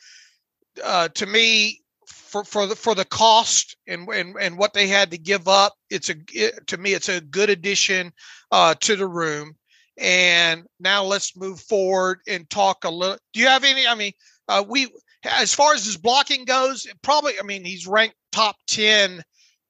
uh, 0.82 1.08
to 1.08 1.26
me, 1.26 1.80
for 2.06 2.44
for 2.44 2.66
the 2.66 2.74
for 2.74 2.94
the 2.94 3.04
cost 3.04 3.76
and 3.86 4.08
and 4.08 4.34
and 4.40 4.56
what 4.56 4.72
they 4.72 4.88
had 4.88 5.10
to 5.10 5.18
give 5.18 5.48
up, 5.48 5.74
it's 5.90 6.08
a 6.08 6.14
it, 6.32 6.66
to 6.68 6.78
me 6.78 6.94
it's 6.94 7.08
a 7.08 7.20
good 7.20 7.50
addition 7.50 8.12
uh, 8.50 8.74
to 8.80 8.96
the 8.96 9.06
room. 9.06 9.54
And 9.98 10.64
now 10.80 11.04
let's 11.04 11.36
move 11.36 11.60
forward 11.60 12.20
and 12.26 12.48
talk 12.48 12.84
a 12.84 12.90
little. 12.90 13.18
Do 13.34 13.40
you 13.40 13.48
have 13.48 13.64
any? 13.64 13.86
I 13.86 13.94
mean, 13.94 14.12
uh, 14.48 14.64
we 14.66 14.88
as 15.24 15.54
far 15.54 15.74
as 15.74 15.84
his 15.84 15.98
blocking 15.98 16.44
goes, 16.46 16.86
probably. 17.02 17.34
I 17.38 17.42
mean, 17.44 17.64
he's 17.64 17.86
ranked 17.86 18.16
top 18.32 18.56
ten 18.66 19.22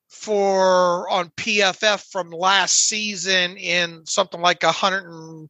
for 0.09 1.09
on 1.11 1.31
PFF 1.31 2.05
from 2.11 2.31
last 2.31 2.87
season 2.87 3.57
in 3.57 4.05
something 4.07 4.41
like 4.41 4.63
a 4.63 4.71
hundred 4.71 5.49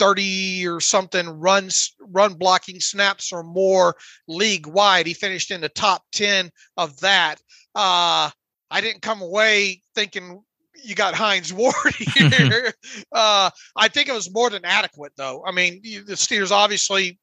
30 0.00 0.66
or 0.66 0.80
something 0.80 1.28
runs 1.28 1.94
run 2.00 2.32
blocking 2.34 2.80
snaps 2.80 3.32
or 3.32 3.42
more 3.42 3.94
league 4.26 4.66
wide. 4.66 5.06
He 5.06 5.12
finished 5.12 5.50
in 5.50 5.60
the 5.60 5.68
top 5.68 6.02
10 6.12 6.50
of 6.78 6.98
that. 7.00 7.36
Uh, 7.74 8.30
I 8.70 8.80
didn't 8.80 9.02
come 9.02 9.20
away 9.20 9.82
thinking 9.94 10.42
you 10.82 10.94
got 10.94 11.14
Hines 11.14 11.52
Ward 11.52 11.74
here. 11.94 12.72
uh, 13.12 13.50
I 13.76 13.88
think 13.88 14.08
it 14.08 14.14
was 14.14 14.32
more 14.32 14.48
than 14.48 14.64
adequate, 14.64 15.12
though. 15.16 15.44
I 15.46 15.52
mean, 15.52 15.82
the 15.82 16.14
Steelers 16.14 16.50
obviously, 16.50 17.18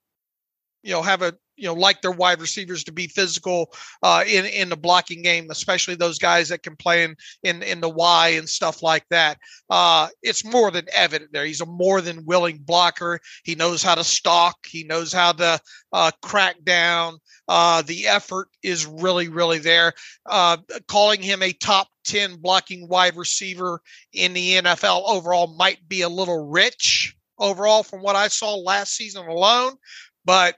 you 0.84 0.92
know, 0.92 1.02
have 1.02 1.24
a 1.24 1.34
you 1.58 1.66
know 1.66 1.74
like 1.74 2.02
their 2.02 2.12
wide 2.12 2.40
receivers 2.40 2.84
to 2.86 2.92
be 2.92 3.08
physical 3.08 3.74
uh, 4.04 4.24
in 4.28 4.46
in 4.46 4.70
the 4.70 4.78
blocking 4.78 5.22
game, 5.22 5.48
especially 5.50 5.96
those 5.96 6.20
guys 6.20 6.50
that 6.50 6.64
can 6.64 6.76
play 6.76 7.04
in 7.04 7.16
in, 7.44 7.64
in 7.64 7.82
the 7.82 7.90
Y 7.90 8.30
and 8.30 8.48
stuff 8.48 8.82
like 8.82 9.06
that. 9.10 9.38
Uh, 9.70 10.08
it's 10.22 10.46
more 10.46 10.72
than 10.72 10.86
evident 10.94 11.32
there. 11.34 11.46
He's 11.46 11.62
a 11.62 11.66
more 11.66 12.02
than 12.02 12.26
willing 12.26 12.60
blocker. 12.60 13.20
He 13.44 13.56
knows 13.56 13.84
how 13.84 13.96
to 13.96 14.04
stalk. 14.04 14.56
He 14.66 14.84
knows 14.84 15.12
how 15.12 15.34
to 15.34 15.60
uh, 15.92 16.12
crack 16.22 16.64
down. 16.64 17.18
Uh, 17.48 17.82
the 17.82 18.08
effort 18.08 18.50
is 18.64 18.86
really 18.86 19.28
really 19.28 19.60
there. 19.60 19.94
Uh, 20.26 20.58
calling 20.88 21.22
him 21.22 21.42
a 21.42 21.52
top 21.54 21.88
10 22.06 22.38
blocking 22.38 22.88
wide 22.88 23.18
receiver 23.18 23.82
in 24.14 24.34
the 24.34 24.54
NFL 24.54 25.04
overall 25.08 25.48
might 25.48 25.88
be 25.88 26.02
a 26.02 26.10
little 26.10 26.48
rich 26.50 27.16
overall 27.40 27.84
from 27.84 28.02
what 28.02 28.16
I 28.16 28.30
saw 28.30 28.56
last 28.56 28.96
season 28.96 29.28
alone, 29.28 29.76
but 30.26 30.56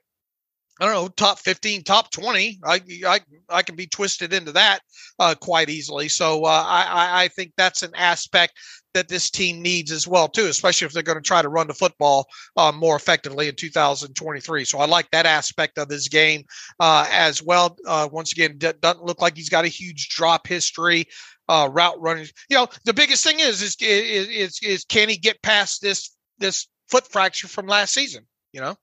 I 0.79 0.85
don't 0.85 0.93
know, 0.93 1.07
top 1.09 1.39
15, 1.39 1.83
top 1.83 2.11
20. 2.11 2.59
I, 2.65 2.81
I, 3.05 3.19
I 3.49 3.61
can 3.63 3.75
be 3.75 3.87
twisted 3.87 4.33
into 4.33 4.53
that 4.53 4.79
uh, 5.19 5.35
quite 5.39 5.69
easily. 5.69 6.07
So 6.07 6.45
uh, 6.45 6.63
I, 6.65 7.23
I 7.23 7.27
think 7.27 7.51
that's 7.57 7.83
an 7.83 7.91
aspect 7.95 8.53
that 8.93 9.07
this 9.07 9.29
team 9.29 9.61
needs 9.61 9.91
as 9.91 10.07
well, 10.07 10.27
too, 10.27 10.45
especially 10.45 10.85
if 10.87 10.93
they're 10.93 11.03
going 11.03 11.17
to 11.17 11.27
try 11.27 11.41
to 11.41 11.49
run 11.49 11.67
the 11.67 11.73
football 11.73 12.27
uh, 12.57 12.71
more 12.71 12.95
effectively 12.95 13.47
in 13.47 13.55
2023. 13.55 14.65
So 14.65 14.79
I 14.79 14.85
like 14.85 15.09
that 15.11 15.25
aspect 15.25 15.77
of 15.77 15.89
his 15.89 16.07
game 16.07 16.43
uh, 16.79 17.07
as 17.11 17.43
well. 17.43 17.77
Uh, 17.85 18.07
once 18.11 18.31
again, 18.31 18.57
d- 18.57 18.71
doesn't 18.81 19.03
look 19.03 19.21
like 19.21 19.35
he's 19.35 19.49
got 19.49 19.65
a 19.65 19.69
huge 19.69 20.09
drop 20.09 20.47
history. 20.47 21.05
Uh, 21.47 21.67
route 21.71 21.99
running, 21.99 22.27
you 22.47 22.55
know, 22.55 22.67
the 22.85 22.93
biggest 22.93 23.23
thing 23.23 23.39
is, 23.39 23.63
is 23.63 23.75
is 23.81 24.27
is 24.27 24.59
is 24.61 24.85
can 24.85 25.09
he 25.09 25.17
get 25.17 25.41
past 25.41 25.81
this 25.81 26.15
this 26.37 26.67
foot 26.89 27.07
fracture 27.11 27.47
from 27.47 27.65
last 27.65 27.91
season? 27.91 28.23
You 28.53 28.61
know. 28.61 28.75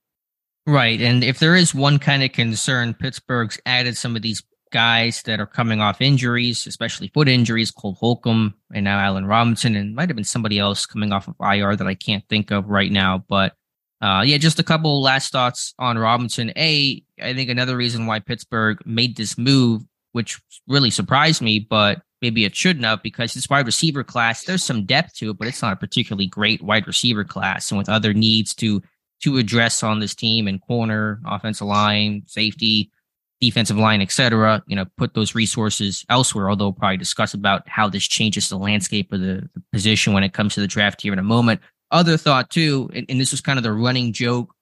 Right. 0.67 0.99
And 1.01 1.23
if 1.23 1.39
there 1.39 1.55
is 1.55 1.73
one 1.73 1.97
kind 1.97 2.23
of 2.23 2.33
concern, 2.33 2.93
Pittsburgh's 2.93 3.57
added 3.65 3.95
some 3.95 4.17
of 4.17 4.21
these 4.21 4.43
guys 4.69 5.21
that 5.23 5.39
are 5.39 5.47
coming 5.47 5.79
off 5.79 6.01
injuries, 6.01 6.67
especially 6.67 7.07
foot 7.07 7.29
injuries, 7.29 7.71
Cole 7.71 7.93
Holcomb 7.93 8.53
and 8.73 8.83
now 8.83 8.99
Allen 8.99 9.25
Robinson, 9.25 9.77
and 9.77 9.95
might 9.95 10.09
have 10.09 10.17
been 10.17 10.25
somebody 10.25 10.59
else 10.59 10.85
coming 10.85 11.13
off 11.13 11.29
of 11.29 11.35
IR 11.39 11.77
that 11.77 11.87
I 11.87 11.93
can't 11.93 12.27
think 12.27 12.51
of 12.51 12.67
right 12.67 12.91
now. 12.91 13.23
But 13.29 13.55
uh, 14.01 14.23
yeah, 14.25 14.37
just 14.37 14.59
a 14.59 14.63
couple 14.63 15.01
last 15.01 15.31
thoughts 15.31 15.73
on 15.79 15.97
Robinson. 15.97 16.51
A, 16.57 17.01
I 17.21 17.33
think 17.33 17.49
another 17.49 17.77
reason 17.77 18.05
why 18.05 18.19
Pittsburgh 18.19 18.77
made 18.85 19.15
this 19.15 19.37
move, 19.37 19.83
which 20.11 20.41
really 20.67 20.89
surprised 20.89 21.41
me, 21.41 21.59
but 21.59 22.01
maybe 22.21 22.43
it 22.43 22.57
shouldn't 22.57 22.85
have 22.85 23.01
because 23.01 23.33
his 23.33 23.49
wide 23.49 23.65
receiver 23.65 24.03
class, 24.03 24.43
there's 24.43 24.65
some 24.65 24.85
depth 24.85 25.15
to 25.15 25.29
it, 25.29 25.37
but 25.37 25.47
it's 25.47 25.61
not 25.61 25.73
a 25.73 25.77
particularly 25.77 26.27
great 26.27 26.61
wide 26.61 26.87
receiver 26.87 27.23
class. 27.23 27.71
And 27.71 27.77
with 27.77 27.87
other 27.87 28.13
needs 28.13 28.53
to 28.55 28.83
to 29.23 29.37
address 29.37 29.83
on 29.83 29.99
this 29.99 30.13
team 30.15 30.47
and 30.47 30.61
corner, 30.61 31.19
offensive 31.25 31.67
line, 31.67 32.23
safety. 32.27 32.91
defensive 33.39 33.77
line, 33.77 34.01
etc. 34.01 34.63
You 34.67 34.75
know, 34.75 34.85
put 34.97 35.13
those 35.13 35.35
resources 35.35 36.05
elsewhere. 36.09 36.49
Although 36.49 36.65
we'll 36.65 36.73
probably 36.73 36.97
discuss 36.97 37.33
about 37.33 37.67
how 37.69 37.87
this 37.87 38.07
changes 38.07 38.49
the 38.49 38.57
landscape 38.57 39.13
of 39.13 39.19
the, 39.21 39.47
the 39.53 39.61
position 39.71 40.13
when 40.13 40.23
it 40.23 40.33
comes 40.33 40.55
to 40.55 40.59
the 40.59 40.67
draft 40.67 41.01
here 41.01 41.13
in 41.13 41.19
a 41.19 41.23
moment. 41.23 41.61
Other 41.91 42.17
thought 42.17 42.49
too, 42.49 42.89
and, 42.93 43.05
and 43.09 43.21
this 43.21 43.31
was 43.31 43.41
kind 43.41 43.59
of 43.59 43.63
the 43.63 43.71
running 43.71 44.11
joke 44.11 44.53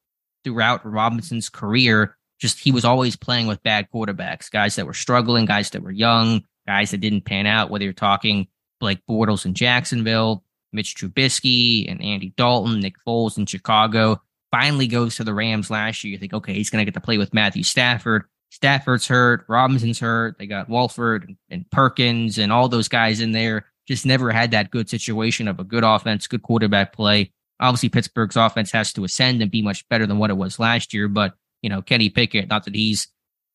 throughout 0.44 0.86
Robinson's 0.86 1.50
career. 1.50 2.18
Just 2.38 2.60
he 2.60 2.72
was 2.72 2.84
always 2.86 3.16
playing 3.16 3.48
with 3.48 3.64
bad 3.64 3.88
quarterbacks, 3.94 4.52
guys 4.52 4.76
that 4.76 4.86
were 4.86 4.94
struggling, 4.94 5.46
guys 5.46 5.70
that 5.70 5.82
were 5.82 5.92
young, 5.92 6.44
guys 6.68 6.92
that 6.92 7.00
didn't 7.00 7.22
pan 7.22 7.48
out. 7.48 7.70
Whether 7.70 7.86
you're 7.86 7.94
talking 7.94 8.48
Blake 8.82 9.00
Bortles 9.10 9.46
in 9.46 9.54
Jacksonville, 9.54 10.44
Mitch 10.74 10.96
Trubisky 10.96 11.90
and 11.90 12.04
Andy 12.04 12.34
Dalton, 12.36 12.82
Nick 12.82 12.96
Foles 13.08 13.38
in 13.38 13.46
Chicago. 13.46 14.22
Finally 14.56 14.88
goes 14.88 15.18
to 15.18 15.26
the 15.26 15.34
Rams 15.34 15.70
last 15.70 16.02
year. 16.02 16.14
You 16.14 16.18
think, 16.18 16.34
okay, 16.34 16.54
he's 16.54 16.70
going 16.70 16.80
to 16.80 16.90
get 16.90 16.94
to 16.94 17.02
play 17.02 17.18
with 17.18 17.34
Matthew 17.34 17.62
Stafford. 17.62 18.24
Stafford's 18.52 19.06
hurt, 19.06 19.44
Robinson's 19.50 20.00
hurt. 20.00 20.38
They 20.40 20.48
got 20.48 20.70
Wolford 20.70 21.36
and, 21.50 21.70
Perkins 21.72 22.38
and 22.38 22.54
all 22.54 22.70
those 22.70 22.88
guys 22.88 23.20
in 23.20 23.34
there. 23.34 23.66
Just 23.86 24.06
never 24.06 24.32
had 24.32 24.52
that 24.52 24.72
good 24.72 24.90
situation 24.90 25.50
of 25.50 25.60
a 25.60 25.66
good 25.66 25.84
offense, 25.84 26.26
good 26.26 26.42
quarterback 26.42 26.94
play. 26.94 27.34
Obviously, 27.60 27.90
Pittsburgh's 27.90 28.38
offense 28.38 28.72
has 28.72 28.94
to 28.94 29.04
ascend 29.04 29.42
and 29.42 29.52
be 29.52 29.62
much 29.62 29.86
better 29.90 30.08
than 30.08 30.20
what 30.20 30.30
it 30.30 30.38
was 30.38 30.58
last 30.58 30.94
year. 30.94 31.10
But, 31.10 31.34
you 31.62 31.70
know, 31.70 31.82
Kenny 31.82 32.10
Pickett, 32.10 32.48
not 32.48 32.64
that 32.64 32.76
he's, 32.76 33.10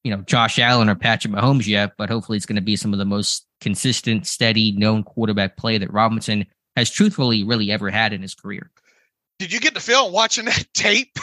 you 0.05 0.15
know, 0.15 0.21
Josh 0.23 0.59
Allen 0.59 0.91
or 0.91 0.97
Patrick 0.97 1.33
Mahomes 1.33 1.67
yet, 1.67 1.93
but 1.97 2.11
hopefully 2.11 2.37
it's 2.37 2.45
going 2.45 2.57
to 2.57 2.63
be 2.63 2.77
some 2.77 2.93
of 2.93 2.99
the 2.99 3.07
most 3.07 3.47
consistent, 3.63 4.27
steady, 4.27 4.73
known 4.73 5.03
quarterback 5.03 5.57
play 5.57 5.79
that 5.79 5.91
Robinson 5.95 6.45
has 6.77 6.91
truthfully 6.91 7.43
really 7.43 7.73
ever 7.73 7.89
had 7.89 8.13
in 8.13 8.21
his 8.21 8.35
career. 8.35 8.71
Did 9.40 9.55
you 9.55 9.59
get 9.59 9.72
the 9.72 9.81
feel 9.81 10.12
watching 10.12 10.44
that 10.44 10.66
tape 10.74 11.18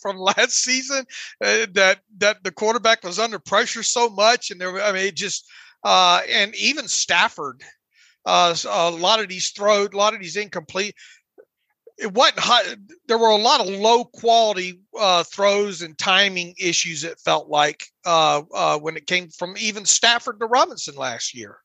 from 0.00 0.16
last 0.16 0.62
season 0.62 1.04
uh, 1.44 1.66
that 1.72 1.98
that 2.18 2.44
the 2.44 2.52
quarterback 2.52 3.02
was 3.02 3.18
under 3.18 3.40
pressure 3.40 3.82
so 3.82 4.08
much, 4.08 4.52
and 4.52 4.60
there, 4.60 4.80
I 4.80 4.92
mean, 4.92 5.12
just 5.16 5.50
uh, 5.82 6.20
and 6.30 6.54
even 6.54 6.86
Stafford, 6.86 7.64
uh, 8.24 8.54
a 8.68 8.90
lot 8.92 9.18
of 9.18 9.28
these 9.28 9.50
throws, 9.50 9.88
a 9.92 9.96
lot 9.96 10.14
of 10.14 10.20
these 10.20 10.36
incomplete. 10.36 10.94
It 11.98 12.14
wasn't 12.14 12.38
high. 12.38 12.76
There 13.08 13.18
were 13.18 13.30
a 13.30 13.36
lot 13.36 13.60
of 13.60 13.66
low 13.66 14.04
quality 14.04 14.80
uh, 14.96 15.24
throws 15.24 15.82
and 15.82 15.98
timing 15.98 16.54
issues. 16.60 17.02
It 17.02 17.18
felt 17.18 17.48
like 17.48 17.84
uh, 18.06 18.42
uh, 18.54 18.78
when 18.78 18.96
it 18.96 19.08
came 19.08 19.30
from 19.30 19.56
even 19.58 19.84
Stafford 19.84 20.38
to 20.38 20.46
Robinson 20.46 20.94
last 20.94 21.34
year. 21.34 21.58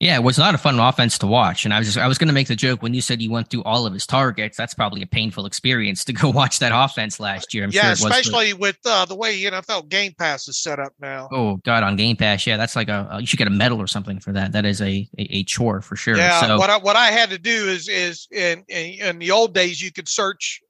Yeah, 0.00 0.16
it 0.16 0.22
was 0.22 0.38
not 0.38 0.54
a 0.54 0.58
fun 0.58 0.80
offense 0.80 1.18
to 1.18 1.26
watch. 1.26 1.66
And 1.66 1.74
I 1.74 1.78
was 1.78 1.86
just 1.86 1.98
I 1.98 2.08
was 2.08 2.16
gonna 2.16 2.32
make 2.32 2.48
the 2.48 2.56
joke 2.56 2.82
when 2.82 2.94
you 2.94 3.02
said 3.02 3.20
you 3.20 3.30
went 3.30 3.50
through 3.50 3.64
all 3.64 3.84
of 3.84 3.92
his 3.92 4.06
targets, 4.06 4.56
that's 4.56 4.72
probably 4.72 5.02
a 5.02 5.06
painful 5.06 5.44
experience 5.44 6.04
to 6.06 6.14
go 6.14 6.30
watch 6.34 6.58
that 6.60 6.72
offense 6.74 7.20
last 7.20 7.52
year. 7.52 7.64
I'm 7.64 7.70
yeah, 7.70 7.92
sure 7.94 8.08
especially 8.08 8.54
with 8.54 8.78
uh, 8.86 9.04
the 9.04 9.14
way 9.14 9.38
NFL 9.42 9.90
Game 9.90 10.14
Pass 10.18 10.48
is 10.48 10.56
set 10.56 10.78
up 10.78 10.94
now. 11.00 11.28
Oh 11.30 11.56
God, 11.66 11.82
on 11.82 11.96
Game 11.96 12.16
Pass, 12.16 12.46
yeah, 12.46 12.56
that's 12.56 12.76
like 12.76 12.88
a 12.88 13.18
you 13.20 13.26
should 13.26 13.38
get 13.38 13.46
a 13.46 13.50
medal 13.50 13.78
or 13.78 13.86
something 13.86 14.18
for 14.20 14.32
that. 14.32 14.52
That 14.52 14.64
is 14.64 14.80
a 14.80 15.06
a, 15.18 15.36
a 15.36 15.44
chore 15.44 15.82
for 15.82 15.96
sure. 15.96 16.16
Yeah, 16.16 16.40
so, 16.40 16.56
what 16.56 16.70
I 16.70 16.78
what 16.78 16.96
I 16.96 17.08
had 17.08 17.28
to 17.28 17.38
do 17.38 17.68
is 17.68 17.86
is 17.86 18.26
in, 18.30 18.64
in 18.68 19.06
in 19.06 19.18
the 19.18 19.32
old 19.32 19.52
days 19.52 19.82
you 19.82 19.92
could 19.92 20.08
search 20.08 20.62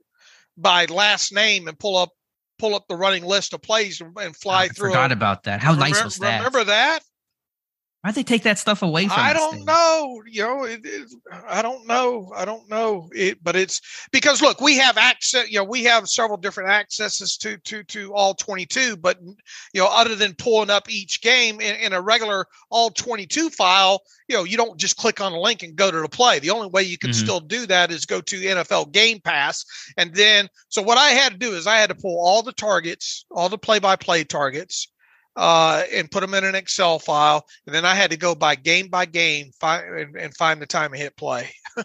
by 0.57 0.87
last 0.87 1.33
name 1.33 1.69
and 1.69 1.79
pull 1.79 1.97
up 1.97 2.11
pull 2.59 2.75
up 2.75 2.89
the 2.89 2.97
running 2.97 3.25
list 3.25 3.55
of 3.55 3.63
plays 3.63 4.01
and, 4.01 4.13
and 4.19 4.37
fly 4.37 4.65
I 4.65 4.69
through. 4.69 4.91
Forgot 4.91 5.11
them. 5.11 5.19
about 5.19 5.45
that. 5.45 5.61
How 5.61 5.71
remember, 5.71 5.95
nice 5.95 6.05
was 6.05 6.17
that? 6.17 6.39
Remember 6.39 6.65
that? 6.65 7.01
Why'd 8.03 8.15
they 8.15 8.23
take 8.23 8.45
that 8.45 8.59
stuff 8.59 8.81
away 8.81 9.09
from 9.09 9.19
I 9.19 9.35
don't 9.35 9.67
know. 9.67 10.23
You 10.27 10.43
know, 10.43 10.65
it, 10.65 10.81
it, 10.85 11.13
I 11.47 11.61
don't 11.61 11.87
know. 11.87 12.33
I 12.35 12.47
don't 12.47 12.67
know 12.71 13.11
it, 13.13 13.45
but 13.45 13.57
it's 13.57 13.83
because 14.11 14.41
look, 14.41 14.63
we 14.63 14.79
have 14.79 14.97
access. 14.97 15.51
You 15.51 15.59
know, 15.59 15.65
we 15.65 15.85
have 15.85 16.09
several 16.09 16.39
different 16.39 16.71
accesses 16.71 17.37
to 17.39 17.59
to 17.59 17.83
to 17.85 18.15
all 18.15 18.33
twenty 18.33 18.65
two. 18.65 18.97
But 18.97 19.19
you 19.21 19.83
know, 19.83 19.89
other 19.91 20.15
than 20.15 20.35
pulling 20.35 20.71
up 20.71 20.89
each 20.91 21.21
game 21.21 21.61
in, 21.61 21.77
in 21.77 21.93
a 21.93 22.01
regular 22.01 22.47
all 22.71 22.89
twenty 22.89 23.27
two 23.27 23.51
file, 23.51 24.01
you 24.29 24.37
know, 24.37 24.45
you 24.45 24.57
don't 24.57 24.81
just 24.81 24.97
click 24.97 25.21
on 25.21 25.33
a 25.35 25.41
link 25.41 25.63
and 25.63 25.77
go 25.77 25.91
to 25.91 26.01
the 26.01 26.09
play. 26.09 26.39
The 26.39 26.51
only 26.51 26.69
way 26.69 26.85
you 26.85 26.97
can 26.97 27.11
Mhm. 27.11 27.15
still 27.23 27.41
do 27.41 27.67
that 27.67 27.91
is 27.91 28.07
go 28.07 28.23
to 28.23 28.41
NFL 28.41 28.93
Game 28.93 29.21
Pass, 29.21 29.67
and 29.99 30.15
then 30.15 30.49
so 30.71 30.81
what 30.81 30.97
I 30.97 31.11
had 31.11 31.33
to 31.33 31.39
do 31.39 31.53
is 31.53 31.67
I 31.67 31.77
had 31.77 31.91
to 31.91 31.95
pull 31.95 32.19
all 32.19 32.43
the 32.43 32.53
targets, 32.53 33.27
all 33.31 33.51
the 33.51 33.59
play 33.59 33.79
by 33.79 33.97
play 33.97 34.25
targets 34.25 34.89
uh, 35.37 35.85
and 35.93 36.11
put 36.11 36.21
them 36.21 36.35
in 36.35 36.45
an 36.45 36.55
Excel 36.55 36.99
file. 36.99 37.45
And 37.67 37.75
then 37.75 37.85
I 37.85 37.95
had 37.95 38.11
to 38.11 38.17
go 38.17 38.35
by 38.35 38.55
game 38.55 38.89
by 38.89 39.07
game 39.07 39.51
find, 39.61 39.85
and, 39.85 40.17
and 40.17 40.37
find 40.37 40.61
the 40.61 40.67
time 40.67 40.93
and 40.93 41.01
hit 41.01 41.17
play. 41.17 41.51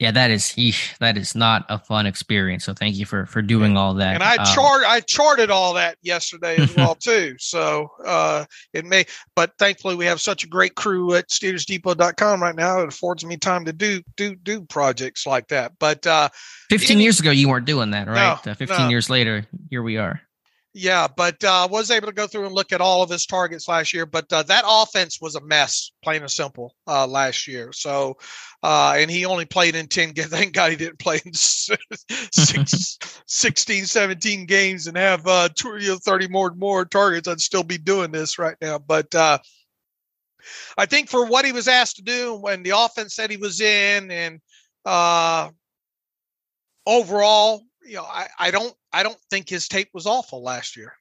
Yeah, 0.00 0.12
that 0.12 0.30
is 0.30 0.44
eesh, 0.56 0.96
that 0.96 1.18
is 1.18 1.34
not 1.34 1.66
a 1.68 1.78
fun 1.78 2.06
experience. 2.06 2.64
So 2.64 2.72
thank 2.72 2.96
you 2.96 3.04
for 3.04 3.26
for 3.26 3.42
doing 3.42 3.76
all 3.76 3.92
that. 3.94 4.14
And 4.14 4.22
I 4.22 4.36
Um, 4.36 4.82
I 4.86 5.00
charted 5.00 5.50
all 5.50 5.74
that 5.74 5.98
yesterday 6.00 6.56
as 6.56 6.74
well 6.76 6.94
too. 6.94 7.36
So 7.38 7.90
uh, 8.06 8.46
it 8.72 8.86
may, 8.86 9.04
but 9.36 9.52
thankfully 9.58 9.96
we 9.96 10.06
have 10.06 10.18
such 10.22 10.42
a 10.42 10.46
great 10.46 10.74
crew 10.74 11.12
at 11.14 11.28
SteelersDepot.com 11.28 12.42
right 12.42 12.56
now. 12.56 12.80
It 12.80 12.88
affords 12.88 13.26
me 13.26 13.36
time 13.36 13.66
to 13.66 13.74
do 13.74 14.00
do 14.16 14.34
do 14.36 14.62
projects 14.62 15.26
like 15.26 15.48
that. 15.48 15.72
But 15.78 16.06
uh, 16.06 16.30
15 16.70 16.94
any- 16.96 17.02
years 17.04 17.20
ago 17.20 17.30
you 17.30 17.50
weren't 17.50 17.66
doing 17.66 17.90
that, 17.90 18.08
right? 18.08 18.38
No, 18.46 18.52
uh, 18.52 18.54
15 18.54 18.78
no. 18.78 18.88
years 18.88 19.10
later, 19.10 19.46
here 19.68 19.82
we 19.82 19.98
are. 19.98 20.22
Yeah, 20.72 21.08
but 21.08 21.42
uh, 21.42 21.66
was 21.68 21.90
able 21.90 22.06
to 22.06 22.12
go 22.12 22.28
through 22.28 22.46
and 22.46 22.54
look 22.54 22.72
at 22.72 22.80
all 22.80 23.02
of 23.02 23.10
his 23.10 23.26
targets 23.26 23.66
last 23.66 23.92
year. 23.92 24.06
But 24.06 24.32
uh, 24.32 24.44
that 24.44 24.64
offense 24.66 25.20
was 25.20 25.34
a 25.34 25.40
mess, 25.40 25.90
plain 26.00 26.22
and 26.22 26.30
simple, 26.30 26.76
uh, 26.86 27.08
last 27.08 27.48
year. 27.48 27.72
So, 27.72 28.18
uh, 28.62 28.94
and 28.96 29.10
he 29.10 29.24
only 29.24 29.46
played 29.46 29.74
in 29.74 29.88
10 29.88 30.12
games. 30.12 30.28
Thank 30.30 30.54
God 30.54 30.70
he 30.70 30.76
didn't 30.76 31.00
play 31.00 31.20
in 31.24 31.32
six, 31.34 32.98
16, 33.26 33.86
17 33.86 34.46
games 34.46 34.86
and 34.86 34.96
have 34.96 35.26
uh, 35.26 35.48
two, 35.52 35.76
you 35.78 35.98
30 35.98 36.28
more 36.28 36.52
more 36.54 36.84
targets. 36.84 37.26
I'd 37.26 37.40
still 37.40 37.64
be 37.64 37.78
doing 37.78 38.12
this 38.12 38.38
right 38.38 38.56
now. 38.60 38.78
But 38.78 39.12
uh, 39.12 39.38
I 40.78 40.86
think 40.86 41.08
for 41.08 41.26
what 41.26 41.44
he 41.44 41.50
was 41.50 41.66
asked 41.66 41.96
to 41.96 42.02
do 42.02 42.36
when 42.36 42.62
the 42.62 42.78
offense 42.78 43.16
that 43.16 43.30
he 43.30 43.36
was 43.38 43.60
in 43.60 44.12
and 44.12 44.40
uh, 44.84 45.50
overall, 46.86 47.64
you 47.90 47.96
know, 47.96 48.04
I, 48.04 48.28
I 48.38 48.50
don't 48.52 48.72
I 48.92 49.02
don't 49.02 49.18
think 49.30 49.48
his 49.48 49.66
tape 49.66 49.88
was 49.92 50.06
awful 50.06 50.42
last 50.42 50.76
year. 50.76 50.94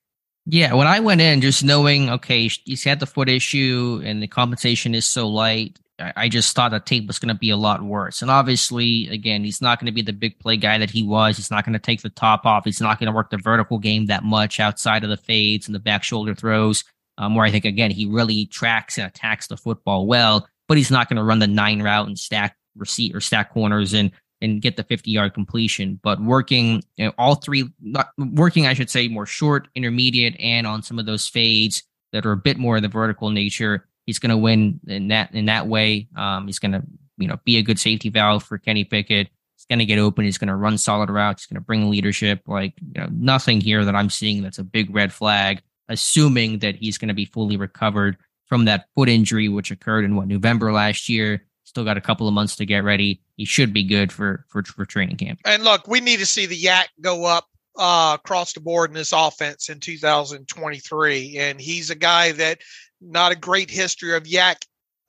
Yeah, 0.48 0.74
when 0.74 0.88
I 0.88 1.00
went 1.00 1.22
in, 1.22 1.42
just 1.42 1.64
knowing, 1.64 2.10
okay, 2.10 2.48
he's 2.48 2.84
had 2.84 3.00
the 3.00 3.06
foot 3.06 3.30
issue 3.30 4.02
and 4.04 4.24
the 4.24 4.28
compensation 4.28 4.96
is 4.96 5.06
so 5.06 5.28
light, 5.28 5.78
I, 6.00 6.28
just 6.28 6.56
thought 6.56 6.72
the 6.72 6.80
tape 6.80 7.06
was 7.06 7.20
going 7.20 7.34
to 7.34 7.40
be 7.40 7.52
a 7.52 7.58
lot 7.58 7.84
worse. 7.84 8.24
And 8.24 8.32
obviously, 8.32 9.08
again, 9.10 9.44
he's 9.44 9.62
not 9.62 9.80
going 9.80 9.86
to 9.86 9.92
be 9.92 10.02
the 10.02 10.14
big 10.14 10.40
play 10.40 10.58
guy 10.58 10.80
that 10.80 10.90
he 10.90 11.04
was. 11.04 11.38
He's 11.38 11.52
not 11.52 11.66
going 11.66 11.74
to 11.74 11.80
take 11.80 12.02
the 12.02 12.10
top 12.10 12.48
off. 12.48 12.66
He's 12.66 12.82
not 12.82 13.00
going 13.00 13.08
to 13.08 13.16
work 13.16 13.30
the 13.30 13.38
vertical 13.38 13.78
game 13.78 14.08
that 14.08 14.24
much 14.24 14.60
outside 14.60 15.04
of 15.04 15.12
the 15.12 15.18
fades 15.18 15.68
and 15.68 15.76
the 15.76 15.80
back 15.80 16.04
shoulder 16.04 16.34
throws, 16.34 16.84
um, 17.20 17.36
where 17.36 17.46
I 17.46 17.52
think, 17.52 17.66
again, 17.66 17.92
he 17.92 18.08
really 18.08 18.48
tracks 18.48 18.98
and 18.98 19.06
attacks 19.06 19.48
the 19.48 19.58
football 19.58 20.08
well, 20.08 20.48
but 20.68 20.78
he's 20.78 20.90
not 20.90 21.10
going 21.10 21.18
to 21.18 21.24
run 21.24 21.40
the 21.40 21.48
nine 21.48 21.84
route 21.84 22.08
and 22.08 22.18
stack 22.18 22.56
receipt 22.76 23.14
or 23.14 23.22
stack 23.22 23.54
corners 23.54 23.94
and 23.94 24.12
and 24.42 24.62
get 24.62 24.78
the 24.78 24.84
50 24.84 25.12
yard 25.12 25.34
completion, 25.34 26.00
but 26.02 26.22
working 26.22 26.84
you 26.96 27.06
know, 27.06 27.14
all 27.18 27.36
three, 27.36 27.70
working, 28.18 28.66
I 28.66 28.74
should 28.74 28.90
say, 28.90 29.08
more 29.08 29.26
short, 29.26 29.68
intermediate, 29.76 30.40
and 30.40 30.66
on 30.66 30.82
some 30.84 31.00
of 31.00 31.06
those 31.06 31.28
fades 31.28 31.84
that 32.12 32.26
are 32.26 32.32
a 32.32 32.38
bit 32.38 32.58
more 32.58 32.78
of 32.78 32.82
the 32.82 32.88
vertical 32.88 33.30
nature. 33.30 33.88
He's 34.06 34.20
going 34.20 34.32
to 34.32 34.38
win 34.38 34.80
in 34.88 35.10
that 35.10 35.34
in 35.34 35.46
that 35.46 35.68
way. 35.68 36.08
Um, 36.16 36.48
he's 36.48 36.60
going 36.60 36.72
to 36.72 36.84
you 37.18 37.28
know 37.28 37.38
be 37.44 37.58
a 37.58 37.62
good 37.62 37.80
safety 37.80 38.10
valve 38.10 38.44
for 38.44 38.58
Kenny 38.58 38.84
Pickett. 38.84 39.30
He's 39.56 39.66
going 39.66 39.80
to 39.80 39.86
get 39.86 40.00
open. 40.00 40.26
He's 40.26 40.38
going 40.38 40.48
to 40.48 40.56
run 40.56 40.78
solid 40.78 41.10
routes. 41.10 41.44
He's 41.44 41.48
going 41.48 41.62
to 41.62 41.66
bring 41.66 41.90
leadership. 41.90 42.42
Like 42.48 42.74
you 42.82 43.02
know, 43.02 43.10
nothing 43.12 43.62
here 43.62 43.86
that 43.86 43.96
I'm 43.96 44.10
seeing 44.10 44.42
that's 44.42 44.60
a 44.60 44.64
big 44.64 44.94
red 44.94 45.14
flag. 45.14 45.62
Assuming 45.90 46.60
that 46.60 46.76
he's 46.76 46.98
going 46.98 47.08
to 47.08 47.16
be 47.16 47.26
fully 47.26 47.58
recovered 47.58 48.18
from 48.46 48.66
that 48.66 48.86
foot 48.96 49.10
injury, 49.10 49.48
which 49.48 49.72
occurred 49.72 50.06
in 50.06 50.16
what 50.16 50.28
November 50.28 50.72
last 50.72 51.10
year. 51.10 51.46
Still 51.70 51.84
got 51.86 51.98
a 51.98 52.02
couple 52.02 52.28
of 52.28 52.34
months 52.34 52.56
to 52.56 52.66
get 52.66 52.84
ready. 52.84 53.22
He 53.38 53.46
should 53.46 53.74
be 53.74 53.84
good 53.84 54.12
for 54.12 54.44
for, 54.50 54.64
for 54.64 54.86
training 54.86 55.18
camp. 55.18 55.40
And 55.46 55.64
look, 55.64 55.88
we 55.88 56.00
need 56.00 56.18
to 56.18 56.26
see 56.26 56.48
the 56.48 56.60
YAC 56.60 56.86
go 57.00 57.26
up 57.26 57.46
uh, 57.78 58.18
across 58.20 58.54
the 58.54 58.60
board 58.60 58.90
in 58.90 58.96
this 58.96 59.14
offense 59.14 59.70
in 59.70 59.80
2023. 59.80 61.38
And 61.38 61.62
he's 61.62 61.92
a 61.92 61.96
guy 61.96 62.32
that 62.32 62.62
not 63.00 63.32
a 63.32 63.36
great 63.36 63.70
history 63.70 64.16
of 64.16 64.24
YAC 64.24 64.66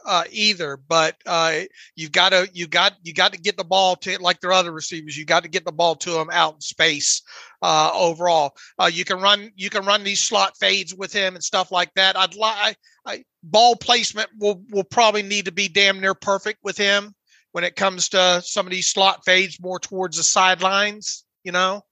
uh, 0.07 0.25
either, 0.31 0.79
but 0.89 1.17
uh, 1.27 1.61
you've 1.95 2.13
got 2.13 2.31
to 2.31 2.49
you 2.53 2.67
got 2.67 2.95
you 3.03 3.13
got 3.13 3.33
to 3.33 3.39
get 3.39 3.57
the 3.57 3.65
ball 3.65 3.97
to 3.97 4.21
like 4.23 4.41
their 4.41 4.53
other 4.53 4.73
receivers. 4.73 5.17
You 5.17 5.25
got 5.25 5.43
to 5.43 5.49
get 5.49 5.65
the 5.65 5.73
ball 5.73 5.97
to 5.97 6.11
them 6.11 6.31
out 6.33 6.55
in 6.55 6.61
space. 6.61 7.23
Uh, 7.63 7.91
overall, 7.95 8.55
uh, 8.79 8.91
you 8.93 9.05
can 9.05 9.21
run 9.21 9.51
you 9.57 9.71
can 9.71 9.85
run 9.85 10.05
these 10.05 10.21
slot 10.21 10.57
fades 10.59 10.95
with 10.95 11.13
him 11.13 11.35
and 11.35 11.45
stuff 11.45 11.71
like 11.71 11.93
that. 11.95 12.17
I'd 12.17 12.35
like 12.35 12.77
ball 13.43 13.77
placement 13.77 14.29
will 14.39 14.63
will 14.71 14.85
probably 14.85 15.23
need 15.23 15.47
to 15.47 15.53
be 15.53 15.69
damn 15.69 16.01
near 16.01 16.15
perfect 16.15 16.59
with 16.63 16.77
him 16.77 17.15
when 17.53 17.65
it 17.65 17.77
comes 17.77 18.11
to 18.11 18.43
some 18.45 18.67
of 18.67 18.71
these 18.71 18.89
slot 18.89 19.25
fades 19.25 19.61
more 19.61 19.79
towards 19.79 20.17
the 20.17 20.23
sidelines. 20.23 21.25
You 21.45 21.53
know, 21.53 21.83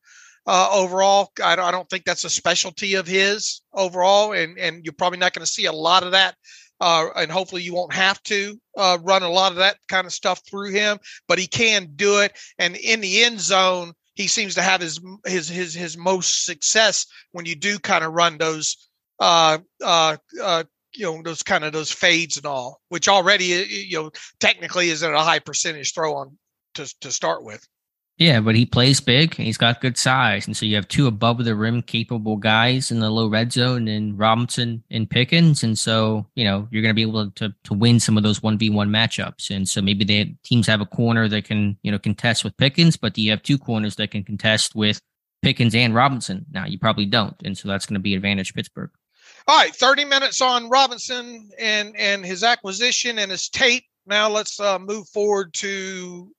uh, 0.46 0.68
overall, 0.72 1.32
I 1.42 1.56
don't, 1.56 1.64
I 1.64 1.70
don't 1.70 1.88
think 1.88 2.04
that's 2.04 2.24
a 2.24 2.30
specialty 2.30 2.94
of 2.94 3.06
his 3.06 3.62
overall, 3.72 4.32
and 4.32 4.58
and 4.58 4.84
you're 4.84 4.92
probably 4.92 5.18
not 5.18 5.32
going 5.32 5.44
to 5.44 5.50
see 5.50 5.66
a 5.66 5.72
lot 5.72 6.02
of 6.02 6.12
that. 6.12 6.34
Uh, 6.80 7.08
and 7.16 7.30
hopefully 7.30 7.62
you 7.62 7.74
won't 7.74 7.92
have 7.92 8.22
to 8.22 8.58
uh, 8.76 8.98
run 9.02 9.22
a 9.22 9.28
lot 9.28 9.50
of 9.50 9.58
that 9.58 9.76
kind 9.88 10.06
of 10.06 10.12
stuff 10.12 10.40
through 10.48 10.70
him, 10.70 10.98
but 11.26 11.38
he 11.38 11.46
can 11.46 11.88
do 11.96 12.20
it. 12.20 12.36
And 12.58 12.76
in 12.76 13.00
the 13.00 13.24
end 13.24 13.40
zone, 13.40 13.92
he 14.14 14.26
seems 14.26 14.54
to 14.56 14.62
have 14.62 14.80
his 14.80 15.00
his 15.24 15.48
his 15.48 15.74
his 15.74 15.96
most 15.96 16.44
success 16.44 17.06
when 17.32 17.46
you 17.46 17.54
do 17.54 17.78
kind 17.78 18.04
of 18.04 18.12
run 18.12 18.36
those 18.36 18.88
uh, 19.20 19.58
uh, 19.82 20.16
uh, 20.42 20.64
you 20.94 21.04
know 21.04 21.22
those 21.22 21.42
kind 21.42 21.64
of 21.64 21.72
those 21.72 21.92
fades 21.92 22.36
and 22.36 22.46
all, 22.46 22.80
which 22.88 23.08
already 23.08 23.44
you 23.44 23.96
know 23.96 24.10
technically 24.40 24.90
isn't 24.90 25.14
a 25.14 25.20
high 25.20 25.38
percentage 25.38 25.94
throw 25.94 26.16
on 26.16 26.36
to 26.74 26.92
to 27.00 27.12
start 27.12 27.44
with. 27.44 27.66
Yeah, 28.18 28.40
but 28.40 28.56
he 28.56 28.66
plays 28.66 29.00
big 29.00 29.34
he's 29.34 29.56
got 29.56 29.80
good 29.80 29.96
size. 29.96 30.46
And 30.46 30.56
so 30.56 30.66
you 30.66 30.74
have 30.74 30.88
two 30.88 31.06
above 31.06 31.44
the 31.44 31.54
rim 31.54 31.82
capable 31.82 32.36
guys 32.36 32.90
in 32.90 32.98
the 32.98 33.10
low 33.10 33.28
red 33.28 33.52
zone 33.52 33.86
and 33.86 34.18
Robinson 34.18 34.82
and 34.90 35.08
Pickens. 35.08 35.62
And 35.62 35.78
so, 35.78 36.26
you 36.34 36.44
know, 36.44 36.66
you're 36.72 36.82
going 36.82 36.90
to 36.90 36.96
be 36.96 37.02
able 37.02 37.30
to, 37.30 37.54
to 37.62 37.74
win 37.74 38.00
some 38.00 38.16
of 38.16 38.24
those 38.24 38.40
1v1 38.40 38.88
matchups. 38.88 39.54
And 39.54 39.68
so 39.68 39.80
maybe 39.80 40.04
the 40.04 40.34
teams 40.42 40.66
have 40.66 40.80
a 40.80 40.86
corner 40.86 41.28
that 41.28 41.44
can, 41.44 41.78
you 41.82 41.92
know, 41.92 41.98
contest 41.98 42.42
with 42.42 42.56
Pickens, 42.56 42.96
but 42.96 43.14
do 43.14 43.22
you 43.22 43.30
have 43.30 43.42
two 43.42 43.56
corners 43.56 43.94
that 43.96 44.10
can 44.10 44.24
contest 44.24 44.74
with 44.74 45.00
Pickens 45.42 45.76
and 45.76 45.94
Robinson? 45.94 46.44
Now 46.50 46.66
you 46.66 46.78
probably 46.78 47.06
don't. 47.06 47.36
And 47.44 47.56
so 47.56 47.68
that's 47.68 47.86
going 47.86 47.94
to 47.94 48.00
be 48.00 48.16
advantage 48.16 48.52
Pittsburgh. 48.52 48.90
All 49.46 49.56
right, 49.56 49.74
30 49.74 50.04
minutes 50.04 50.42
on 50.42 50.68
Robinson 50.68 51.50
and 51.58 51.96
and 51.96 52.26
his 52.26 52.42
acquisition 52.42 53.18
and 53.18 53.30
his 53.30 53.48
tape. 53.48 53.84
Now 54.06 54.28
let's 54.28 54.58
uh, 54.58 54.78
move 54.78 55.08
forward 55.08 55.54
to 55.54 56.32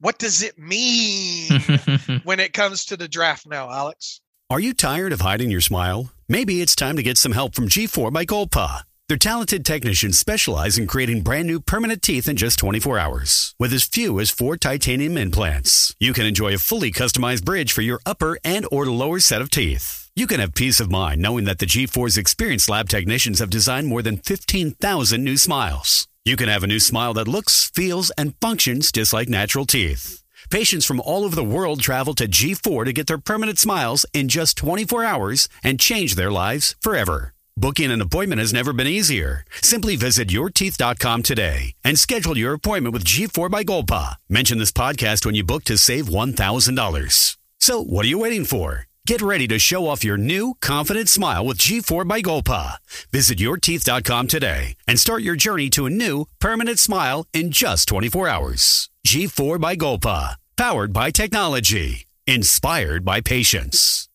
what 0.00 0.18
does 0.18 0.42
it 0.42 0.58
mean 0.58 1.50
when 2.24 2.40
it 2.40 2.52
comes 2.52 2.86
to 2.86 2.96
the 2.96 3.08
draft 3.08 3.46
now, 3.46 3.70
Alex? 3.70 4.20
Are 4.48 4.60
you 4.60 4.74
tired 4.74 5.12
of 5.12 5.20
hiding 5.20 5.50
your 5.50 5.60
smile? 5.60 6.12
Maybe 6.28 6.60
it's 6.60 6.74
time 6.74 6.96
to 6.96 7.02
get 7.02 7.18
some 7.18 7.32
help 7.32 7.54
from 7.54 7.68
G4 7.68 8.12
by 8.12 8.24
Golpa. 8.24 8.82
Their 9.08 9.16
talented 9.16 9.64
technicians 9.64 10.18
specialize 10.18 10.78
in 10.78 10.86
creating 10.86 11.22
brand 11.22 11.46
new 11.46 11.60
permanent 11.60 12.00
teeth 12.00 12.28
in 12.28 12.36
just 12.36 12.58
24 12.60 12.98
hours. 12.98 13.54
With 13.58 13.72
as 13.72 13.84
few 13.84 14.20
as 14.20 14.30
four 14.30 14.56
titanium 14.56 15.16
implants, 15.16 15.94
you 16.00 16.12
can 16.12 16.26
enjoy 16.26 16.54
a 16.54 16.58
fully 16.58 16.92
customized 16.92 17.44
bridge 17.44 17.72
for 17.72 17.82
your 17.82 18.00
upper 18.06 18.38
and 18.44 18.66
or 18.70 18.86
lower 18.86 19.20
set 19.20 19.42
of 19.42 19.50
teeth. 19.50 20.10
You 20.16 20.26
can 20.26 20.40
have 20.40 20.54
peace 20.54 20.80
of 20.80 20.90
mind 20.90 21.20
knowing 21.20 21.44
that 21.44 21.58
the 21.58 21.66
G4's 21.66 22.18
experienced 22.18 22.68
lab 22.68 22.88
technicians 22.88 23.40
have 23.40 23.50
designed 23.50 23.88
more 23.88 24.02
than 24.02 24.18
15,000 24.18 25.22
new 25.22 25.36
smiles. 25.36 26.06
You 26.24 26.36
can 26.36 26.48
have 26.50 26.62
a 26.62 26.66
new 26.66 26.80
smile 26.80 27.14
that 27.14 27.26
looks, 27.28 27.70
feels, 27.70 28.10
and 28.10 28.34
functions 28.42 28.92
just 28.92 29.12
like 29.14 29.28
natural 29.28 29.64
teeth. 29.64 30.22
Patients 30.50 30.84
from 30.84 31.00
all 31.00 31.24
over 31.24 31.34
the 31.34 31.42
world 31.42 31.80
travel 31.80 32.14
to 32.14 32.28
G4 32.28 32.84
to 32.84 32.92
get 32.92 33.06
their 33.06 33.16
permanent 33.16 33.58
smiles 33.58 34.04
in 34.12 34.28
just 34.28 34.58
24 34.58 35.02
hours 35.02 35.48
and 35.64 35.80
change 35.80 36.16
their 36.16 36.30
lives 36.30 36.76
forever. 36.82 37.32
Booking 37.56 37.90
an 37.90 38.02
appointment 38.02 38.38
has 38.38 38.52
never 38.52 38.74
been 38.74 38.86
easier. 38.86 39.44
Simply 39.62 39.96
visit 39.96 40.28
yourteeth.com 40.28 41.22
today 41.22 41.72
and 41.84 41.98
schedule 41.98 42.36
your 42.36 42.52
appointment 42.52 42.92
with 42.92 43.04
G4 43.04 43.50
by 43.50 43.64
Golpa. 43.64 44.16
Mention 44.28 44.58
this 44.58 44.72
podcast 44.72 45.24
when 45.24 45.34
you 45.34 45.44
book 45.44 45.64
to 45.64 45.78
save 45.78 46.06
$1,000. 46.06 47.36
So, 47.58 47.82
what 47.82 48.04
are 48.04 48.08
you 48.08 48.18
waiting 48.18 48.44
for? 48.44 48.89
Get 49.06 49.22
ready 49.22 49.48
to 49.48 49.58
show 49.58 49.86
off 49.86 50.04
your 50.04 50.18
new, 50.18 50.54
confident 50.60 51.08
smile 51.08 51.44
with 51.46 51.58
G4 51.58 52.06
by 52.06 52.20
Golpa. 52.20 52.76
Visit 53.10 53.38
yourteeth.com 53.38 54.26
today 54.28 54.76
and 54.86 55.00
start 55.00 55.22
your 55.22 55.36
journey 55.36 55.70
to 55.70 55.86
a 55.86 55.90
new, 55.90 56.26
permanent 56.38 56.78
smile 56.78 57.26
in 57.32 57.50
just 57.50 57.88
24 57.88 58.28
hours. 58.28 58.90
G4 59.06 59.58
by 59.58 59.74
Golpa. 59.74 60.36
Powered 60.56 60.92
by 60.92 61.10
technology. 61.10 62.06
Inspired 62.26 63.04
by 63.04 63.20
patience. 63.22 64.08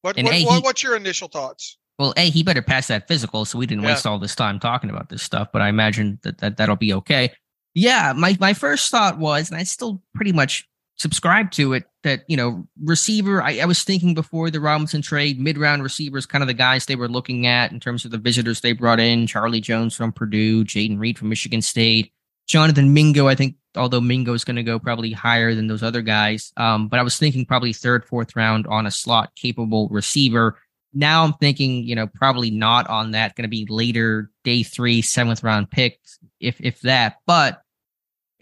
What, 0.00 0.16
what, 0.16 0.32
a, 0.32 0.44
what, 0.44 0.64
what's 0.64 0.82
your 0.82 0.96
initial 0.96 1.28
thoughts? 1.28 1.76
Well, 1.98 2.14
A, 2.16 2.30
he 2.30 2.42
better 2.42 2.62
pass 2.62 2.88
that 2.88 3.06
physical 3.06 3.44
so 3.44 3.58
we 3.58 3.66
didn't 3.66 3.84
yeah. 3.84 3.90
waste 3.90 4.06
all 4.06 4.18
this 4.18 4.34
time 4.34 4.58
talking 4.58 4.90
about 4.90 5.10
this 5.10 5.22
stuff, 5.22 5.48
but 5.52 5.62
I 5.62 5.68
imagine 5.68 6.18
that, 6.22 6.38
that 6.38 6.56
that'll 6.56 6.76
be 6.76 6.94
okay. 6.94 7.32
Yeah, 7.74 8.14
my, 8.16 8.36
my 8.40 8.54
first 8.54 8.90
thought 8.90 9.18
was, 9.18 9.50
and 9.50 9.58
I 9.58 9.62
still 9.62 10.02
pretty 10.14 10.32
much 10.32 10.66
subscribe 11.02 11.50
to 11.50 11.72
it 11.72 11.84
that 12.04 12.22
you 12.28 12.36
know 12.36 12.64
receiver 12.80 13.42
I, 13.42 13.58
I, 13.58 13.64
was 13.64 13.82
thinking 13.82 14.14
before 14.14 14.50
the 14.50 14.60
robinson 14.60 15.02
trade 15.02 15.40
mid-round 15.40 15.82
receivers 15.82 16.26
kind 16.26 16.42
of 16.42 16.48
the 16.48 16.54
guys 16.54 16.86
they 16.86 16.94
were 16.94 17.08
looking 17.08 17.44
at 17.44 17.72
in 17.72 17.80
terms 17.80 18.04
of 18.04 18.12
the 18.12 18.18
visitors 18.18 18.60
they 18.60 18.72
brought 18.72 19.00
in. 19.00 19.26
Charlie 19.26 19.60
jones 19.60 19.96
from 19.96 20.12
purdue 20.12 20.64
jayden 20.64 21.00
reed 21.00 21.18
from 21.18 21.28
michigan 21.28 21.60
state 21.60 22.12
jonathan 22.46 22.94
mingo 22.94 23.26
i 23.26 23.34
think 23.34 23.56
although 23.76 24.00
mingo 24.00 24.32
is 24.32 24.44
going 24.44 24.56
to 24.56 24.62
go 24.62 24.78
probably 24.78 25.10
higher 25.10 25.56
than 25.56 25.66
those 25.66 25.82
other 25.82 26.02
guys 26.02 26.52
um, 26.56 26.86
but 26.86 27.00
i 27.00 27.02
was 27.02 27.18
thinking 27.18 27.44
probably 27.44 27.72
third 27.72 28.04
fourth 28.04 28.36
round 28.36 28.66
on 28.68 28.86
a 28.86 28.90
slot 28.90 29.34
capable 29.34 29.88
receiver. 29.88 30.56
Now 30.94 31.24
i'm 31.24 31.32
thinking 31.32 31.82
you 31.82 31.96
know 31.96 32.06
probably 32.06 32.52
not 32.52 32.88
on 32.88 33.10
that 33.10 33.34
going 33.34 33.44
to 33.44 33.48
be 33.48 33.66
later 33.68 34.30
day 34.44 34.62
three 34.62 35.02
seventh 35.02 35.42
round 35.42 35.68
pick 35.68 35.98
if 36.38 36.60
if 36.60 36.80
that 36.82 37.16
but 37.26 37.61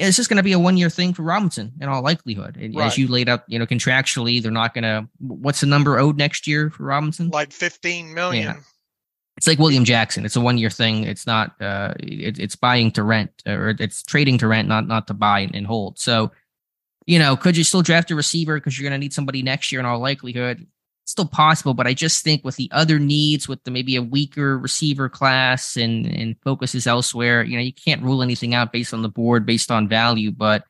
it's 0.09 0.17
just 0.17 0.29
going 0.29 0.39
to 0.39 0.43
be 0.43 0.53
a 0.53 0.59
one 0.59 0.77
year 0.77 0.91
thing 0.91 1.13
for 1.13 1.23
Robinson 1.23 1.73
in 1.81 1.89
all 1.89 2.03
likelihood. 2.03 2.57
And 2.57 2.75
right. 2.75 2.87
as 2.87 2.97
you 2.99 3.07
laid 3.09 3.29
out, 3.29 3.45
you 3.47 3.59
know, 3.59 3.67
contractually, 3.67 4.43
they're 4.43 4.51
not 4.51 4.75
going 4.75 4.85
to. 4.85 5.09
What's 5.19 5.61
the 5.61 5.67
number 5.67 5.99
owed 5.99 6.17
next 6.17 6.47
year 6.47 6.71
for 6.71 6.85
Robinson? 6.85 7.29
Like 7.29 7.53
fifteen 7.53 8.15
million. 8.15 8.45
Yeah. 8.45 8.57
It's 9.37 9.47
like 9.47 9.59
William 9.59 9.85
Jackson. 9.85 10.25
It's 10.25 10.37
a 10.37 10.41
one 10.41 10.59
year 10.59 10.71
thing. 10.71 11.05
It's 11.05 11.27
not. 11.27 11.61
Uh, 11.61 11.95
it, 11.99 12.39
it's 12.39 12.57
buying 12.57 12.91
to 12.93 13.03
rent, 13.03 13.43
or 13.47 13.75
it's 13.79 14.03
trading 14.03 14.39
to 14.39 14.49
rent, 14.49 14.69
not 14.69 14.87
not 14.87 15.07
to 15.07 15.15
buy 15.15 15.41
and, 15.41 15.55
and 15.55 15.67
hold. 15.67 15.99
So, 15.99 16.33
you 17.07 17.19
know, 17.19 17.37
could 17.37 17.57
you 17.57 17.65
still 17.65 17.83
draft 17.83 18.11
a 18.11 18.15
receiver 18.15 18.57
because 18.57 18.79
you're 18.79 18.89
going 18.89 18.99
to 18.99 19.03
need 19.03 19.15
somebody 19.15 19.43
next 19.43 19.73
year 19.73 19.81
in 19.81 19.87
all 19.87 19.99
likelihood? 19.99 20.67
Still 21.05 21.27
possible, 21.27 21.75
but 21.75 21.87
I 21.87 21.95
just 21.95 22.23
think 22.23 22.45
with 22.45 22.57
the 22.57 22.71
other 22.73 22.99
needs, 22.99 23.49
with 23.49 23.63
the 23.65 23.71
maybe 23.71 23.97
a 23.97 24.03
weaker 24.03 24.59
receiver 24.59 25.09
class 25.09 25.77
and 25.77 26.07
and 26.07 26.37
focuses 26.43 26.87
elsewhere, 26.87 27.43
you 27.43 27.57
know, 27.57 27.63
you 27.63 27.73
can't 27.73 28.03
rule 28.03 28.23
anything 28.23 28.55
out 28.55 28.73
based 28.73 28.95
on 28.95 29.03
the 29.03 29.09
board, 29.09 29.45
based 29.47 29.71
on 29.71 29.89
value. 29.89 30.31
But 30.31 30.65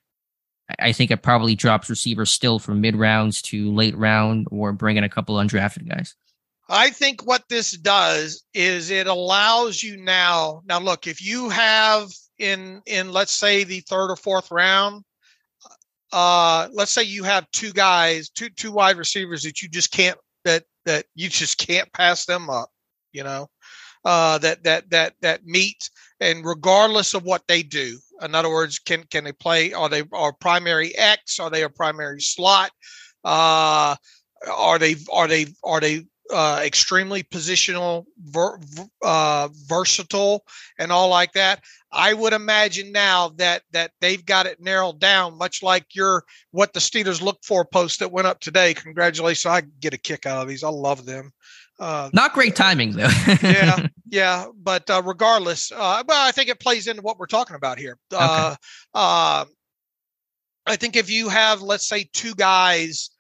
I 0.79 0.93
think 0.93 1.11
it 1.11 1.23
probably 1.23 1.55
drops 1.55 1.91
receivers 1.91 2.31
still 2.31 2.59
from 2.59 2.81
mid 2.81 2.97
rounds 2.97 3.43
to 3.43 3.73
late 3.73 3.97
round, 3.97 4.47
or 4.51 4.73
bring 4.73 4.97
in 4.97 5.05
a 5.05 5.09
couple 5.09 5.37
undrafted 5.37 5.89
guys. 5.89 6.15
I 6.69 6.91
think 6.91 7.27
what 7.27 7.49
this 7.49 7.73
does 7.73 8.45
is 8.55 8.91
it 8.91 9.09
allows 9.09 9.83
you 9.83 9.97
now. 9.97 10.63
Now, 10.67 10.79
look, 10.79 11.07
if 11.09 11.21
you 11.21 11.49
have 11.49 12.11
in 12.39 12.81
in 12.87 13.13
let's 13.13 13.33
say 13.33 13.65
the 13.65 13.81
third 13.81 14.11
or 14.11 14.17
fourth 14.17 14.51
round, 14.51 15.05
uh, 16.13 16.69
let's 16.73 16.93
say 16.93 17.03
you 17.03 17.25
have 17.25 17.51
two 17.53 17.73
guys, 17.73 18.29
two 18.29 18.49
two 18.51 18.73
wide 18.73 18.97
receivers 18.97 19.43
that 19.43 19.63
you 19.63 19.69
just 19.69 19.93
can't 19.93 20.19
that 20.45 20.65
that 20.87 21.05
you 21.15 21.29
just 21.29 21.59
can't 21.59 21.93
pass 21.93 22.25
them 22.25 22.49
up 22.49 22.71
you 23.13 23.25
know 23.25 23.47
uh, 24.05 24.39
that 24.39 24.63
that 24.65 24.89
that 24.91 25.15
that 25.21 25.45
meet 25.45 25.91
and 26.21 26.45
regardless 26.45 27.15
of 27.15 27.25
what 27.25 27.43
they 27.49 27.63
do 27.63 27.99
in 28.23 28.35
other 28.35 28.51
words 28.51 28.79
can 28.79 29.05
can 29.11 29.25
they 29.25 29.33
play 29.33 29.73
are 29.73 29.89
they 29.89 30.03
are 30.13 30.33
primary 30.33 30.97
x 30.97 31.39
are 31.39 31.51
they 31.51 31.63
a 31.63 31.69
primary 31.69 32.21
slot 32.21 32.71
uh, 33.25 33.95
are 34.51 34.79
they 34.79 34.97
are 35.13 35.29
they 35.29 35.47
are 35.63 35.81
they 35.81 36.05
uh, 36.33 36.61
extremely 36.65 37.23
positional, 37.23 38.05
ver, 38.19 38.59
uh, 39.03 39.49
versatile, 39.67 40.45
and 40.79 40.93
all 40.93 41.09
like 41.09 41.33
that. 41.33 41.63
I 41.93 42.15
would 42.15 42.33
imagine 42.33 42.93
now 42.93 43.31
that 43.37 43.63
that 43.73 43.93
they've 44.01 44.25
got 44.25 44.47
it 44.47 44.61
narrowed 44.61 45.01
down, 45.01 45.39
much 45.39 45.63
like 45.63 45.87
your 45.95 46.25
what 46.53 46.73
the 46.73 46.81
Steelers 46.81 47.21
look 47.21 47.39
for 47.43 47.65
post 47.65 47.99
that 47.99 48.13
went 48.13 48.27
up 48.29 48.41
today. 48.41 48.75
Congratulations! 48.75 49.47
I 49.47 49.63
get 49.81 49.95
a 49.95 49.99
kick 49.99 50.27
out 50.27 50.43
of 50.43 50.49
these. 50.49 50.63
I 50.63 50.69
love 50.69 51.05
them. 51.05 51.33
Uh, 51.81 52.11
Not 52.13 52.35
great 52.35 52.55
timing 52.55 52.93
though. 52.93 53.09
yeah, 53.43 53.87
yeah, 54.09 54.47
but 54.55 54.89
uh, 54.91 55.03
regardless, 55.05 55.73
uh, 55.73 56.03
well, 56.07 56.29
I 56.29 56.31
think 56.31 56.51
it 56.51 56.61
plays 56.61 56.87
into 56.87 57.03
what 57.03 57.19
we're 57.19 57.27
talking 57.27 57.57
about 57.57 57.79
here. 57.79 57.99
Uh, 58.13 58.51
okay. 58.53 58.61
Uh, 58.95 59.45
I 60.67 60.77
think 60.77 60.95
if 60.95 61.11
you 61.11 61.29
have, 61.31 61.63
let's 61.63 61.89
say, 61.89 62.09
two 62.13 62.35
guys 62.35 63.11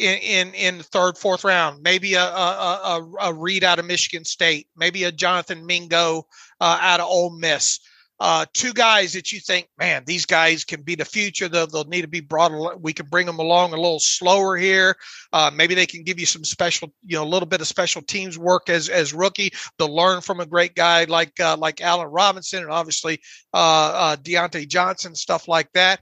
in 0.00 0.18
in, 0.18 0.54
in 0.54 0.82
third, 0.82 1.18
fourth 1.18 1.44
round. 1.44 1.82
Maybe 1.82 2.14
a, 2.14 2.24
a, 2.24 2.24
a, 2.24 3.28
a 3.28 3.34
Reed 3.34 3.64
out 3.64 3.78
of 3.78 3.84
Michigan 3.84 4.24
State. 4.24 4.66
Maybe 4.76 5.04
a 5.04 5.12
Jonathan 5.12 5.66
Mingo 5.66 6.26
uh, 6.60 6.78
out 6.80 7.00
of 7.00 7.06
Ole 7.06 7.30
Miss. 7.30 7.80
Uh, 8.20 8.44
two 8.52 8.74
guys 8.74 9.14
that 9.14 9.32
you 9.32 9.40
think, 9.40 9.66
man, 9.78 10.02
these 10.06 10.26
guys 10.26 10.62
can 10.62 10.82
be 10.82 10.94
the 10.94 11.06
future. 11.06 11.48
They'll, 11.48 11.66
they'll 11.66 11.84
need 11.84 12.02
to 12.02 12.08
be 12.08 12.20
brought. 12.20 12.78
We 12.82 12.92
can 12.92 13.06
bring 13.06 13.24
them 13.24 13.38
along 13.38 13.72
a 13.72 13.76
little 13.76 13.98
slower 13.98 14.58
here. 14.58 14.94
Uh, 15.32 15.50
maybe 15.54 15.74
they 15.74 15.86
can 15.86 16.02
give 16.02 16.20
you 16.20 16.26
some 16.26 16.44
special, 16.44 16.92
you 17.06 17.16
know, 17.16 17.24
a 17.24 17.24
little 17.24 17.48
bit 17.48 17.62
of 17.62 17.66
special 17.66 18.02
teams 18.02 18.38
work 18.38 18.68
as 18.68 18.90
as 18.90 19.14
rookie. 19.14 19.52
They'll 19.78 19.94
learn 19.94 20.20
from 20.20 20.40
a 20.40 20.46
great 20.46 20.74
guy 20.74 21.04
like 21.04 21.40
uh, 21.40 21.56
like 21.56 21.80
Allen 21.80 22.08
Robinson 22.08 22.62
and 22.62 22.70
obviously 22.70 23.20
uh, 23.54 23.92
uh, 23.94 24.16
Diontae 24.16 24.68
Johnson, 24.68 25.14
stuff 25.14 25.48
like 25.48 25.72
that 25.72 26.00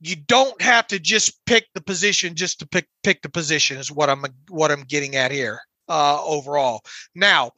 you 0.00 0.16
don't 0.16 0.60
have 0.60 0.86
to 0.88 0.98
just 0.98 1.44
pick 1.46 1.66
the 1.74 1.80
position 1.80 2.34
just 2.34 2.58
to 2.60 2.66
pick 2.66 2.86
pick 3.02 3.22
the 3.22 3.28
position 3.28 3.78
is 3.78 3.90
what 3.90 4.10
I'm 4.10 4.24
what 4.48 4.70
I'm 4.70 4.82
getting 4.82 5.16
at 5.16 5.30
here 5.30 5.60
uh, 5.88 6.22
overall. 6.24 6.82
Now, 7.14 7.52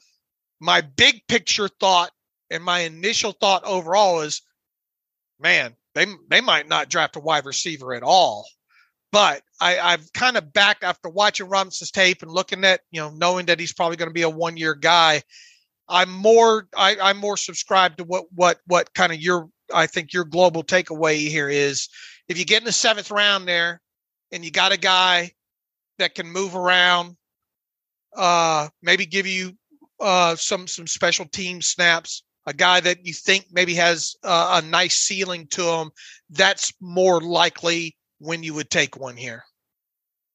my 0.60 0.80
big 0.80 1.22
picture 1.28 1.68
thought 1.68 2.10
and 2.50 2.62
my 2.62 2.80
initial 2.80 3.32
thought 3.32 3.64
overall 3.64 4.20
is, 4.20 4.42
man, 5.40 5.74
they 5.94 6.06
they 6.28 6.40
might 6.40 6.68
not 6.68 6.88
draft 6.88 7.16
a 7.16 7.20
wide 7.20 7.44
receiver 7.44 7.94
at 7.94 8.02
all. 8.02 8.46
But 9.10 9.42
I, 9.58 9.78
I've 9.78 10.12
kind 10.12 10.36
of 10.36 10.52
back 10.52 10.78
after 10.82 11.08
watching 11.08 11.48
Robinson's 11.48 11.90
tape 11.90 12.22
and 12.22 12.30
looking 12.30 12.64
at 12.64 12.80
you 12.90 13.00
know 13.00 13.10
knowing 13.10 13.46
that 13.46 13.58
he's 13.58 13.72
probably 13.72 13.96
going 13.96 14.10
to 14.10 14.14
be 14.14 14.22
a 14.22 14.30
one 14.30 14.56
year 14.56 14.74
guy. 14.74 15.22
I'm 15.88 16.10
more 16.10 16.68
I, 16.76 16.96
I'm 17.00 17.16
more 17.16 17.36
subscribed 17.36 17.98
to 17.98 18.04
what 18.04 18.26
what 18.34 18.58
what 18.66 18.94
kind 18.94 19.12
of 19.12 19.20
your 19.20 19.48
I 19.72 19.86
think 19.86 20.12
your 20.12 20.24
global 20.24 20.62
takeaway 20.62 21.28
here 21.28 21.48
is 21.48 21.88
if 22.28 22.38
you 22.38 22.44
get 22.44 22.62
in 22.62 22.66
the 22.66 22.72
seventh 22.72 23.10
round 23.10 23.48
there 23.48 23.80
and 24.32 24.44
you 24.44 24.50
got 24.50 24.72
a 24.72 24.78
guy 24.78 25.32
that 25.98 26.14
can 26.14 26.30
move 26.30 26.54
around, 26.54 27.16
uh, 28.16 28.68
maybe 28.82 29.06
give 29.06 29.26
you 29.26 29.52
uh, 30.00 30.36
some 30.36 30.66
some 30.66 30.86
special 30.86 31.26
team 31.26 31.60
snaps. 31.62 32.22
A 32.46 32.52
guy 32.54 32.80
that 32.80 33.04
you 33.04 33.12
think 33.12 33.46
maybe 33.52 33.74
has 33.74 34.16
uh, 34.24 34.60
a 34.62 34.66
nice 34.66 34.96
ceiling 34.96 35.46
to 35.48 35.64
him. 35.64 35.90
That's 36.30 36.72
more 36.80 37.20
likely 37.20 37.96
when 38.18 38.42
you 38.42 38.54
would 38.54 38.70
take 38.70 38.96
one 38.96 39.16
here. 39.16 39.44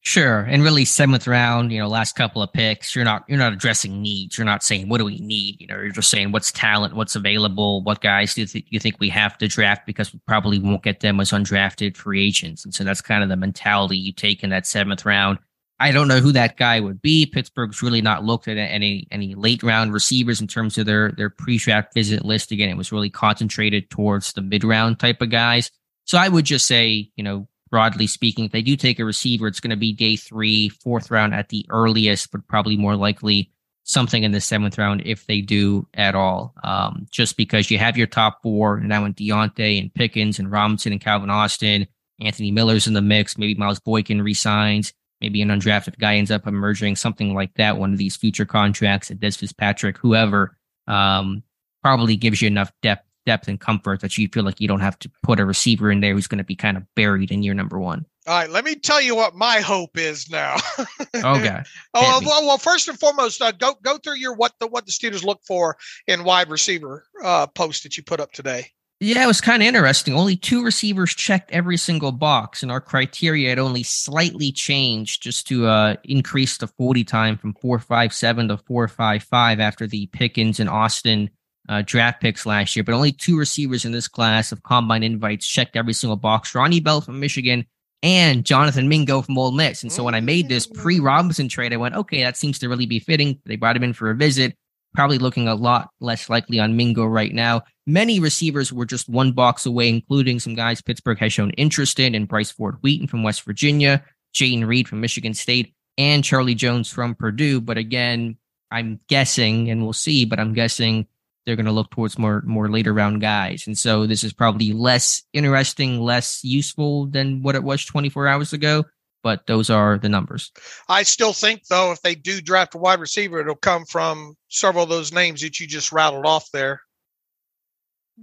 Sure, 0.05 0.41
and 0.41 0.63
really 0.63 0.83
seventh 0.83 1.27
round, 1.27 1.71
you 1.71 1.79
know, 1.79 1.87
last 1.87 2.17
couple 2.17 2.41
of 2.43 2.51
picks, 2.51 2.93
you're 2.93 3.05
not 3.05 3.23
you're 3.29 3.37
not 3.37 3.53
addressing 3.53 4.01
needs. 4.01 4.37
You're 4.37 4.43
not 4.43 4.61
saying 4.61 4.89
what 4.89 4.97
do 4.97 5.05
we 5.05 5.17
need. 5.19 5.61
You 5.61 5.67
know, 5.67 5.75
you're 5.75 5.91
just 5.91 6.09
saying 6.09 6.33
what's 6.33 6.51
talent, 6.51 6.93
what's 6.93 7.15
available, 7.15 7.81
what 7.83 8.01
guys 8.01 8.33
do 8.33 8.41
you, 8.41 8.47
th- 8.47 8.65
you 8.67 8.81
think 8.81 8.97
we 8.99 9.07
have 9.07 9.37
to 9.37 9.47
draft 9.47 9.85
because 9.85 10.11
we 10.11 10.19
probably 10.27 10.59
won't 10.59 10.83
get 10.83 10.99
them 10.99 11.21
as 11.21 11.31
undrafted 11.31 11.95
free 11.95 12.27
agents. 12.27 12.65
And 12.65 12.75
so 12.75 12.83
that's 12.83 12.99
kind 12.99 13.23
of 13.23 13.29
the 13.29 13.37
mentality 13.37 13.97
you 13.97 14.11
take 14.11 14.43
in 14.43 14.49
that 14.49 14.67
seventh 14.67 15.05
round. 15.05 15.39
I 15.79 15.93
don't 15.93 16.09
know 16.09 16.19
who 16.19 16.33
that 16.33 16.57
guy 16.57 16.81
would 16.81 17.01
be. 17.01 17.25
Pittsburgh's 17.25 17.81
really 17.81 18.01
not 18.01 18.25
looked 18.25 18.49
at 18.49 18.57
any 18.57 19.07
any 19.09 19.35
late 19.35 19.63
round 19.63 19.93
receivers 19.93 20.41
in 20.41 20.47
terms 20.47 20.77
of 20.77 20.85
their 20.85 21.13
their 21.13 21.29
pre-draft 21.29 21.93
visit 21.93 22.25
list. 22.25 22.51
Again, 22.51 22.69
it 22.69 22.77
was 22.77 22.91
really 22.91 23.09
concentrated 23.09 23.89
towards 23.89 24.33
the 24.33 24.41
mid 24.41 24.65
round 24.65 24.99
type 24.99 25.21
of 25.21 25.29
guys. 25.29 25.71
So 26.03 26.17
I 26.17 26.27
would 26.27 26.43
just 26.43 26.67
say, 26.67 27.09
you 27.15 27.23
know, 27.23 27.47
broadly 27.73 28.05
speaking, 28.05 28.45
if 28.45 28.51
they 28.51 28.61
do 28.61 28.75
take 28.75 28.99
a 28.99 29.03
receiver, 29.03 29.47
it's 29.47 29.59
going 29.59 29.71
to 29.71 29.75
be 29.75 29.91
day 29.91 30.15
three, 30.15 30.69
fourth 30.69 31.09
round 31.09 31.33
at 31.33 31.49
the 31.49 31.65
earliest, 31.71 32.31
but 32.31 32.47
probably 32.47 32.77
more 32.77 32.95
likely 32.95 33.51
something 33.81 34.21
in 34.21 34.31
the 34.31 34.39
seventh 34.39 34.77
round 34.77 35.01
if 35.05 35.25
they 35.25 35.41
do 35.41 35.87
at 35.95 36.13
all. 36.13 36.53
Um, 36.63 37.07
just 37.09 37.35
because 37.35 37.71
you 37.71 37.79
have 37.79 37.97
your 37.97 38.05
top 38.05 38.43
four 38.43 38.79
now 38.79 39.05
in 39.05 39.15
Diontae 39.15 39.81
and 39.81 39.91
Pickens 39.91 40.37
and 40.37 40.51
Robinson 40.51 40.91
and 40.91 41.01
Calvin 41.01 41.31
Austin, 41.31 41.87
Anthony 42.21 42.51
Miller's 42.51 42.85
in 42.85 42.93
the 42.93 43.01
mix, 43.01 43.39
maybe 43.39 43.55
Miles 43.55 43.79
Boykin 43.79 44.21
resigns, 44.21 44.93
maybe 45.19 45.41
an 45.41 45.49
undrafted 45.49 45.97
guy 45.97 46.17
ends 46.17 46.29
up 46.29 46.45
emerging, 46.45 46.95
something 46.95 47.33
like 47.33 47.55
that. 47.55 47.79
One 47.79 47.91
of 47.91 47.97
these 47.97 48.15
future 48.15 48.45
contracts, 48.45 49.09
Dez 49.09 49.35
Fitzpatrick, 49.35 49.97
whoever, 49.97 50.55
um, 50.85 51.41
probably 51.81 52.17
gives 52.17 52.39
you 52.39 52.49
enough 52.49 52.71
depth 52.83 53.07
depth 53.25 53.47
and 53.47 53.59
comfort 53.59 54.01
that 54.01 54.17
you 54.17 54.27
feel 54.27 54.43
like 54.43 54.59
you 54.59 54.67
don't 54.67 54.79
have 54.79 54.99
to 54.99 55.11
put 55.21 55.39
a 55.39 55.45
receiver 55.45 55.91
in 55.91 56.01
there 56.01 56.13
who's 56.13 56.27
going 56.27 56.37
to 56.37 56.43
be 56.43 56.55
kind 56.55 56.77
of 56.77 56.83
buried 56.95 57.31
in 57.31 57.43
year 57.43 57.53
number 57.53 57.79
one. 57.79 58.05
All 58.25 58.33
right, 58.33 58.49
let 58.49 58.63
me 58.63 58.75
tell 58.75 59.01
you 59.01 59.15
what 59.15 59.35
my 59.35 59.59
hope 59.59 59.97
is 59.97 60.29
now. 60.29 60.55
okay. 61.15 61.61
oh 61.93 62.21
well, 62.25 62.45
well, 62.45 62.57
first 62.57 62.87
and 62.87 62.97
foremost, 62.97 63.41
uh, 63.41 63.51
go 63.51 63.75
go 63.81 63.97
through 63.97 64.15
your 64.15 64.33
what 64.33 64.53
the 64.59 64.67
what 64.67 64.85
the 64.85 64.93
Steelers 64.93 65.25
look 65.25 65.41
for 65.45 65.75
in 66.07 66.23
wide 66.23 66.49
receiver 66.49 67.05
uh, 67.21 67.47
post 67.47 67.83
that 67.83 67.97
you 67.97 68.03
put 68.03 68.21
up 68.21 68.31
today. 68.31 68.67
Yeah, 69.01 69.25
it 69.25 69.27
was 69.27 69.41
kind 69.41 69.61
of 69.61 69.67
interesting. 69.67 70.13
Only 70.13 70.37
two 70.37 70.63
receivers 70.63 71.13
checked 71.13 71.51
every 71.51 71.75
single 71.75 72.13
box, 72.13 72.63
and 72.63 72.71
our 72.71 72.79
criteria 72.79 73.49
had 73.49 73.59
only 73.59 73.83
slightly 73.83 74.53
changed 74.53 75.21
just 75.21 75.45
to 75.47 75.67
uh, 75.67 75.95
increase 76.05 76.57
the 76.57 76.67
40 76.67 77.03
time 77.03 77.37
from 77.37 77.53
457 77.55 78.47
to 78.47 78.57
455 78.57 79.59
after 79.59 79.87
the 79.87 80.05
Pickens 80.07 80.61
and 80.61 80.69
Austin 80.69 81.29
uh, 81.69 81.81
draft 81.85 82.21
picks 82.21 82.45
last 82.45 82.75
year, 82.75 82.83
but 82.83 82.95
only 82.95 83.11
two 83.11 83.37
receivers 83.37 83.85
in 83.85 83.91
this 83.91 84.07
class 84.07 84.51
of 84.51 84.63
combine 84.63 85.03
invites 85.03 85.47
checked 85.47 85.75
every 85.75 85.93
single 85.93 86.17
box. 86.17 86.53
Ronnie 86.53 86.79
Bell 86.79 87.01
from 87.01 87.19
Michigan 87.19 87.65
and 88.01 88.45
Jonathan 88.45 88.89
Mingo 88.89 89.21
from 89.21 89.37
Ole 89.37 89.51
Miss. 89.51 89.81
And 89.81 89.91
so 89.91 90.03
when 90.03 90.13
I 90.13 90.19
made 90.19 90.49
this 90.49 90.67
pre 90.67 90.99
Robinson 90.99 91.47
trade, 91.47 91.73
I 91.73 91.77
went, 91.77 91.95
okay, 91.95 92.21
that 92.23 92.37
seems 92.37 92.59
to 92.59 92.69
really 92.69 92.85
be 92.85 92.99
fitting. 92.99 93.39
They 93.45 93.55
brought 93.55 93.77
him 93.77 93.83
in 93.83 93.93
for 93.93 94.09
a 94.09 94.15
visit, 94.15 94.57
probably 94.93 95.17
looking 95.17 95.47
a 95.47 95.55
lot 95.55 95.89
less 96.01 96.29
likely 96.29 96.59
on 96.59 96.75
Mingo 96.75 97.05
right 97.05 97.33
now. 97.33 97.63
Many 97.87 98.19
receivers 98.19 98.73
were 98.73 98.85
just 98.85 99.07
one 99.07 99.31
box 99.31 99.65
away, 99.65 99.87
including 99.87 100.39
some 100.39 100.55
guys 100.55 100.81
Pittsburgh 100.81 101.17
has 101.19 101.31
shown 101.31 101.51
interest 101.51 101.99
in, 101.99 102.13
and 102.13 102.27
Bryce 102.27 102.51
Ford 102.51 102.75
Wheaton 102.81 103.07
from 103.07 103.23
West 103.23 103.43
Virginia, 103.43 104.03
Jayden 104.35 104.67
Reed 104.67 104.87
from 104.87 104.99
Michigan 104.99 105.33
State, 105.33 105.73
and 105.97 106.23
Charlie 106.23 106.55
Jones 106.55 106.89
from 106.89 107.15
Purdue. 107.15 107.61
But 107.61 107.77
again, 107.77 108.37
I'm 108.69 108.99
guessing, 109.07 109.69
and 109.69 109.81
we'll 109.83 109.93
see, 109.93 110.25
but 110.25 110.39
I'm 110.39 110.53
guessing 110.53 111.07
they're 111.45 111.55
going 111.55 111.65
to 111.65 111.71
look 111.71 111.91
towards 111.91 112.17
more 112.17 112.41
more 112.45 112.69
later 112.69 112.93
round 112.93 113.21
guys. 113.21 113.67
And 113.67 113.77
so 113.77 114.07
this 114.07 114.23
is 114.23 114.33
probably 114.33 114.71
less 114.71 115.23
interesting, 115.33 115.99
less 116.01 116.43
useful 116.43 117.07
than 117.07 117.41
what 117.43 117.55
it 117.55 117.63
was 117.63 117.85
24 117.85 118.27
hours 118.27 118.53
ago. 118.53 118.85
But 119.23 119.47
those 119.47 119.69
are 119.69 119.97
the 119.97 120.09
numbers. 120.09 120.51
I 120.89 121.03
still 121.03 121.31
think, 121.31 121.67
though, 121.67 121.93
if 121.93 122.01
they 122.01 122.13
do 122.13 122.41
draft 122.41 122.75
a 122.75 122.77
wide 122.77 122.99
receiver, 122.99 123.39
it'll 123.39 123.55
come 123.55 123.85
from 123.85 124.35
several 124.49 124.83
of 124.83 124.89
those 124.89 125.13
names 125.13 125.41
that 125.41 125.61
you 125.61 125.67
just 125.67 125.93
rattled 125.93 126.25
off 126.25 126.49
there. 126.51 126.81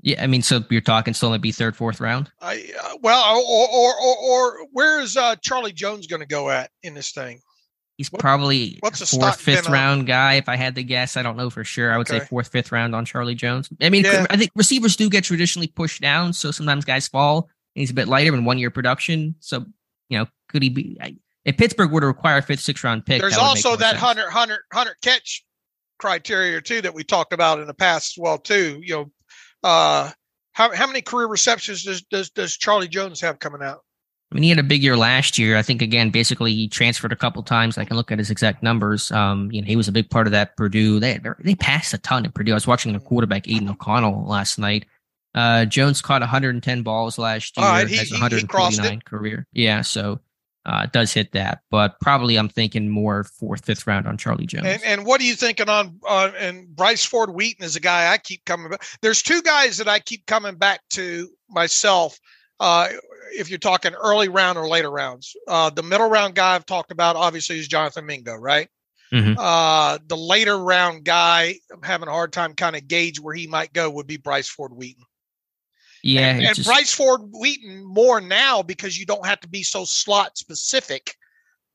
Yeah, 0.03 0.23
I 0.23 0.27
mean, 0.27 0.43
so 0.43 0.63
you're 0.71 0.83
talking 0.83 1.15
still 1.15 1.31
maybe 1.31 1.53
third, 1.53 1.75
fourth 1.75 2.01
round. 2.01 2.31
I 2.41 2.71
uh, 2.81 2.97
well, 3.03 3.37
or 3.39 3.69
or 3.69 3.95
or, 4.01 4.17
or 4.19 4.67
where 4.73 5.01
is 5.01 5.17
uh, 5.17 5.37
Charlie 5.37 5.73
Jones 5.73 6.07
going 6.07 6.21
to 6.21 6.27
go 6.27 6.51
at 6.51 6.71
in 6.83 6.95
this 6.95 7.13
thing? 7.13 7.41
He's 8.01 8.11
what, 8.11 8.23
probably 8.23 8.79
what's 8.81 9.03
a 9.03 9.07
fourth, 9.07 9.39
fifth 9.39 9.69
round 9.69 10.07
guy. 10.07 10.37
If 10.37 10.49
I 10.49 10.57
had 10.57 10.75
to 10.77 10.83
guess, 10.83 11.19
I 11.19 11.23
don't 11.23 11.37
know 11.37 11.51
for 11.51 11.65
sure. 11.65 11.93
I 11.93 11.99
would 11.99 12.09
okay. 12.09 12.21
say 12.21 12.25
fourth, 12.25 12.49
fifth 12.49 12.73
round 12.73 12.95
on 12.95 13.05
Charlie 13.05 13.35
Jones. 13.35 13.69
I 13.79 13.91
mean, 13.91 14.07
yeah. 14.07 14.25
I 14.31 14.39
think 14.39 14.53
receivers 14.55 14.97
do 14.97 15.11
get 15.11 15.23
traditionally 15.23 15.67
pushed 15.67 16.01
down, 16.01 16.33
so 16.33 16.51
sometimes 16.51 16.87
guys 16.87 17.09
fall. 17.09 17.51
And 17.77 17.81
he's 17.81 17.91
a 17.91 17.95
bit 17.95 18.09
lighter 18.09 18.33
in 18.33 18.47
one 18.47 18.57
year 18.57 18.71
production. 18.71 19.35
So, 19.41 19.67
you 20.09 20.17
know, 20.17 20.27
could 20.49 20.63
he 20.63 20.71
be? 20.71 20.99
If 21.45 21.59
Pittsburgh 21.59 21.93
were 21.93 22.01
to 22.01 22.07
require 22.07 22.39
a 22.39 22.43
fifth, 22.43 22.61
sixth 22.61 22.83
round 22.83 23.05
pick, 23.05 23.21
there's 23.21 23.35
that 23.35 23.41
also 23.43 23.77
that 23.77 23.91
sense. 23.91 24.03
100, 24.03 24.25
100, 24.25 24.61
100 24.73 24.95
catch 25.03 25.45
criteria 25.99 26.63
too 26.63 26.81
that 26.81 26.95
we 26.95 27.05
talked 27.05 27.35
about 27.35 27.61
in 27.61 27.67
the 27.67 27.75
past 27.75 28.17
as 28.17 28.23
well 28.23 28.39
too. 28.39 28.81
You 28.83 28.95
know, 28.95 29.13
uh, 29.63 30.11
how 30.53 30.75
how 30.75 30.87
many 30.87 31.03
career 31.03 31.27
receptions 31.27 31.85
does 31.85 32.01
does 32.05 32.31
does 32.31 32.57
Charlie 32.57 32.89
Jones 32.89 33.21
have 33.21 33.41
coming 33.41 33.61
out? 33.61 33.81
I 34.31 34.35
mean, 34.35 34.45
he 34.45 34.49
had 34.51 34.59
a 34.61 34.65
big 34.65 34.83
year 34.83 34.97
last 34.97 35.39
year. 35.39 35.57
I 35.57 35.63
think 35.63 35.83
again, 35.83 36.11
basically, 36.11 36.55
he 36.55 36.69
transferred 36.69 37.13
a 37.13 37.17
couple 37.17 37.43
times. 37.43 37.79
I 37.79 37.85
can 37.85 37.97
look 37.97 38.13
at 38.13 38.19
his 38.19 38.31
exact 38.31 38.63
numbers. 38.63 39.11
Um, 39.11 39.51
you 39.51 39.61
know, 39.61 39.67
he 39.67 39.77
was 39.77 39.89
a 39.89 39.93
big 39.93 40.09
part 40.09 40.29
of 40.29 40.31
that 40.33 40.57
Purdue. 40.57 41.01
They 41.01 41.19
they 41.41 41.57
passed 41.57 41.95
a 41.95 41.99
ton 41.99 42.25
at 42.25 42.35
Purdue. 42.35 42.53
I 42.53 42.55
was 42.55 42.67
watching 42.67 42.93
the 42.93 43.01
quarterback 43.01 43.49
Aidan 43.49 43.69
O'Connell 43.69 44.27
last 44.27 44.59
night. 44.59 44.87
Uh, 45.35 45.65
Jones 45.65 46.01
caught 46.01 46.23
110 46.23 46.83
balls 46.83 47.19
last 47.19 47.57
year. 47.57 47.67
Right, 47.67 47.89
he, 47.89 47.97
has 47.97 48.11
149 48.11 48.93
he 48.93 49.01
career. 49.01 49.47
Yeah, 49.53 49.83
so 49.83 50.21
uh, 50.67 50.87
does 50.87 51.13
hit 51.13 51.33
that, 51.33 51.63
but 51.71 51.99
probably 52.01 52.37
I'm 52.37 52.49
thinking 52.49 52.89
more 52.89 53.25
fourth, 53.25 53.65
fifth 53.65 53.87
round 53.87 54.07
on 54.07 54.19
Charlie 54.19 54.47
Jones. 54.47 54.67
And, 54.67 54.83
and 54.85 55.07
what 55.07 55.21
are 55.21 55.25
you 55.25 55.35
thinking 55.35 55.69
on? 55.69 56.01
Uh, 56.07 56.33
and 56.39 56.69
Bryce 56.75 57.05
Ford 57.05 57.31
Wheaton 57.31 57.65
is 57.65 57.77
a 57.77 57.81
guy 57.81 58.13
I 58.13 58.19
keep 58.19 58.45
coming 58.45 58.71
back. 58.71 58.85
There's 59.03 59.23
two 59.23 59.43
guys 59.43 59.79
that 59.79 59.89
I 59.89 60.01
keep 60.01 60.27
coming 60.27 60.57
back 60.57 60.81
to 60.91 61.29
myself. 61.49 62.19
Uh, 62.59 62.89
if 63.33 63.49
you're 63.49 63.59
talking 63.59 63.95
early 63.95 64.29
round 64.29 64.59
or 64.59 64.69
later 64.69 64.91
rounds. 64.91 65.35
Uh, 65.47 65.71
the 65.71 65.83
middle 65.83 66.09
round 66.09 66.35
guy 66.35 66.55
I've 66.55 66.67
talked 66.67 66.93
about 66.93 67.17
obviously 67.17 67.59
is 67.59 67.69
Jonathan 67.69 68.07
Mingo, 68.07 68.35
right? 68.35 68.69
Mm-hmm. 69.13 69.35
Uh, 69.39 69.99
the 70.07 70.17
later 70.17 70.59
round 70.59 71.05
guy, 71.05 71.57
I'm 71.73 71.83
having 71.83 72.09
a 72.09 72.13
hard 72.13 72.33
time 72.33 72.55
kind 72.55 72.77
of 72.77 72.87
gauge 72.87 73.19
where 73.19 73.35
he 73.35 73.47
might 73.47 73.73
go 73.73 73.91
would 73.91 74.07
be 74.07 74.17
Bryce 74.17 74.49
Ford 74.49 74.73
Wheaton. 74.73 75.05
Yeah, 76.03 76.31
and, 76.31 76.43
and 76.45 76.57
just... 76.57 76.67
Bryce 76.67 76.95
Ford 76.95 77.23
Wheaton 77.33 77.85
more 77.85 78.21
now 78.21 78.63
because 78.63 78.99
you 78.99 79.07
don't 79.07 79.27
have 79.27 79.41
to 79.41 79.49
be 79.49 79.63
so 79.63 79.85
slot 79.85 80.39
specific, 80.39 81.15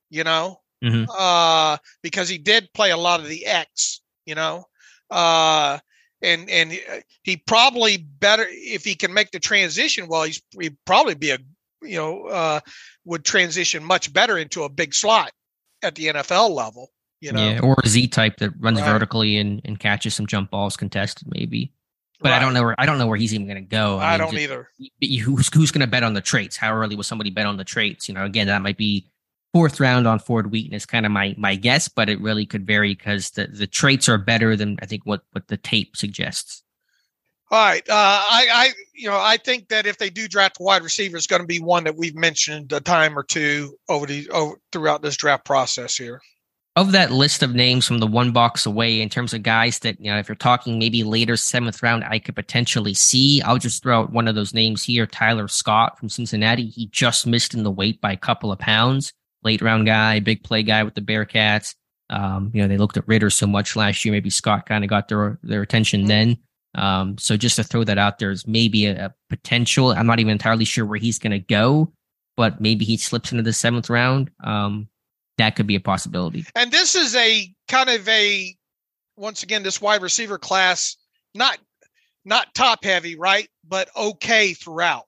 you 0.10 0.24
know, 0.24 0.62
mm-hmm. 0.84 1.10
uh, 1.16 1.78
because 2.02 2.30
he 2.30 2.38
did 2.38 2.72
play 2.74 2.92
a 2.92 2.98
lot 2.98 3.20
of 3.20 3.28
the 3.28 3.46
X, 3.46 4.02
you 4.26 4.36
know. 4.36 4.66
Uh, 5.12 5.80
and 6.26 6.50
and 6.50 6.72
uh, 6.92 7.00
he 7.24 7.38
probably 7.38 7.98
better 7.98 8.46
if 8.50 8.84
he 8.84 8.96
can 8.96 9.14
make 9.14 9.32
the 9.32 9.40
transition. 9.40 10.08
Well, 10.08 10.24
he's 10.24 10.42
he'd 10.60 10.78
probably 10.86 11.16
be 11.16 11.32
a 11.32 11.38
you 11.82 11.98
know 11.98 12.26
uh, 12.26 12.60
would 13.06 13.24
transition 13.24 13.84
much 13.84 14.12
better 14.12 14.38
into 14.38 14.64
a 14.64 14.70
big 14.70 14.94
slot 14.94 15.32
at 15.84 15.96
the 15.96 16.08
NFL 16.08 16.50
level. 16.52 16.92
You 17.22 17.32
know, 17.32 17.50
yeah, 17.50 17.60
or 17.62 17.76
a 17.84 17.88
Z 17.88 18.08
type 18.10 18.38
that 18.38 18.52
runs 18.60 18.82
right. 18.82 18.92
vertically 18.92 19.38
and, 19.38 19.62
and 19.64 19.80
catches 19.80 20.14
some 20.14 20.28
jump 20.28 20.52
balls 20.52 20.76
contested, 20.76 21.28
maybe. 21.32 21.72
But 22.20 22.30
right. 22.30 22.38
I 22.38 22.40
don't 22.40 22.54
know 22.54 22.64
where 22.64 22.76
I 22.78 22.86
don't 22.86 22.98
know 22.98 23.08
where 23.08 23.18
he's 23.18 23.34
even 23.34 23.48
going 23.48 23.58
to 23.58 23.62
go. 23.62 23.98
I, 23.98 24.06
I 24.06 24.12
mean, 24.12 24.20
don't 24.20 24.32
just, 24.32 24.44
either. 24.44 24.70
Who's 25.24 25.54
who's 25.54 25.72
going 25.72 25.82
to 25.82 25.88
bet 25.88 26.04
on 26.04 26.14
the 26.14 26.22
traits? 26.22 26.58
How 26.58 26.74
early 26.74 26.96
will 26.96 27.04
somebody 27.04 27.30
bet 27.30 27.46
on 27.46 27.58
the 27.58 27.64
traits? 27.64 28.08
You 28.08 28.16
know, 28.16 28.26
again, 28.26 28.48
that 28.48 28.62
might 28.62 28.78
be 28.78 29.10
fourth 29.56 29.80
round 29.80 30.06
on 30.06 30.20
Ford 30.20 30.52
Wheaton 30.52 30.74
is 30.74 30.86
kind 30.86 31.06
of 31.06 31.14
my 31.14 31.34
my 31.38 31.56
guess, 31.56 31.88
but 31.88 32.10
it 32.10 32.20
really 32.20 32.46
could 32.46 32.68
vary 32.68 32.94
because 32.94 33.30
the, 33.30 33.48
the 33.48 33.66
traits 33.66 34.10
are 34.10 34.18
better 34.18 34.58
than 34.58 34.78
I 34.82 34.86
think 34.86 35.06
what 35.06 35.22
what 35.32 35.48
the 35.48 35.56
tape 35.56 35.96
suggests. 35.96 36.62
All 37.50 37.66
right, 37.66 37.90
uh, 37.90 37.94
I 37.94 38.48
I 38.52 38.70
you 38.94 39.08
know 39.08 39.18
I 39.18 39.38
think 39.38 39.70
that 39.70 39.86
if 39.86 39.98
they 39.98 40.10
do 40.10 40.28
draft 40.28 40.58
a 40.60 40.64
wide 40.64 40.84
receiver, 40.84 41.16
it's 41.16 41.26
going 41.26 41.42
to 41.42 41.48
be 41.48 41.62
one 41.62 41.86
that 41.86 41.96
we've 41.96 42.18
mentioned 42.18 42.74
a 42.74 42.82
time 42.82 43.18
or 43.18 43.24
two 43.24 43.78
over 43.88 44.06
the 44.06 44.30
over 44.32 44.56
throughout 44.74 45.02
this 45.02 45.16
draft 45.16 45.46
process 45.46 45.96
here. 45.96 46.20
Of 46.76 46.92
that 46.92 47.12
list 47.12 47.42
of 47.42 47.56
names 47.56 47.88
from 47.88 48.00
the 48.00 48.08
one 48.08 48.34
box 48.34 48.66
away, 48.66 49.00
in 49.00 49.08
terms 49.08 49.34
of 49.34 49.42
guys 49.42 49.80
that 49.80 49.98
you 50.02 50.12
know, 50.12 50.18
if 50.18 50.28
you're 50.28 50.36
talking 50.36 50.80
maybe 50.80 51.06
later 51.06 51.38
seventh 51.38 51.82
round, 51.82 52.04
I 52.04 52.20
could 52.20 52.36
potentially 52.36 52.94
see. 52.94 53.42
I'll 53.44 53.58
just 53.58 53.82
throw 53.82 54.02
out 54.02 54.12
one 54.12 54.28
of 54.28 54.36
those 54.36 54.54
names 54.54 54.84
here: 54.84 55.08
Tyler 55.08 55.48
Scott 55.48 55.98
from 55.98 56.10
Cincinnati. 56.10 56.68
He 56.68 56.88
just 56.88 57.26
missed 57.26 57.54
in 57.54 57.64
the 57.64 57.72
weight 57.72 58.02
by 58.02 58.12
a 58.12 58.18
couple 58.18 58.52
of 58.52 58.60
pounds 58.60 59.14
late 59.46 59.62
round 59.62 59.86
guy, 59.86 60.20
big 60.20 60.44
play 60.44 60.64
guy 60.64 60.84
with 60.84 60.96
the 60.96 61.02
Bearcats. 61.02 61.76
Um, 62.10 62.52
you 62.54 62.62
know, 62.62 62.68
they 62.68 62.78
looked 62.78 62.98
at 62.98 63.08
Ritter 63.08 63.30
so 63.30 63.48
much 63.48 63.76
last 63.76 64.04
year. 64.04 64.12
Maybe 64.12 64.30
Scott 64.30 64.66
kind 64.66 64.84
of 64.84 64.90
got 64.90 65.08
their 65.08 65.40
their 65.44 65.62
attention 65.62 66.02
mm-hmm. 66.02 66.08
then. 66.08 66.38
Um, 66.76 67.18
so 67.18 67.38
just 67.38 67.56
to 67.56 67.64
throw 67.64 67.86
that 67.86 67.98
out 67.98 68.20
there 68.20 68.32
is 68.32 68.46
maybe 68.46 68.86
a, 68.88 69.06
a 69.06 69.14
potential. 69.30 69.92
I'm 69.92 70.08
not 70.08 70.20
even 70.20 70.32
entirely 70.32 70.66
sure 70.66 70.86
where 70.86 71.00
he's 71.00 71.18
going 71.18 71.32
to 71.32 71.40
go, 71.40 71.94
but 72.36 72.60
maybe 72.60 72.84
he 72.84 72.98
slips 72.98 73.32
into 73.32 73.44
the 73.44 73.54
seventh 73.54 73.90
round. 73.90 74.30
Um, 74.44 74.90
that 75.38 75.56
could 75.56 75.68
be 75.68 75.76
a 75.76 75.80
possibility. 75.80 76.46
And 76.54 76.72
this 76.72 76.96
is 76.96 77.16
a 77.16 77.50
kind 77.70 77.90
of 77.90 78.08
a 78.10 78.56
once 79.16 79.44
again 79.44 79.64
this 79.64 79.80
wide 79.80 80.02
receiver 80.02 80.38
class 80.38 80.98
not 81.34 81.58
not 82.26 82.54
top 82.56 82.84
heavy, 82.84 83.16
right? 83.16 83.48
But 83.68 83.90
okay 83.96 84.54
throughout. 84.54 85.08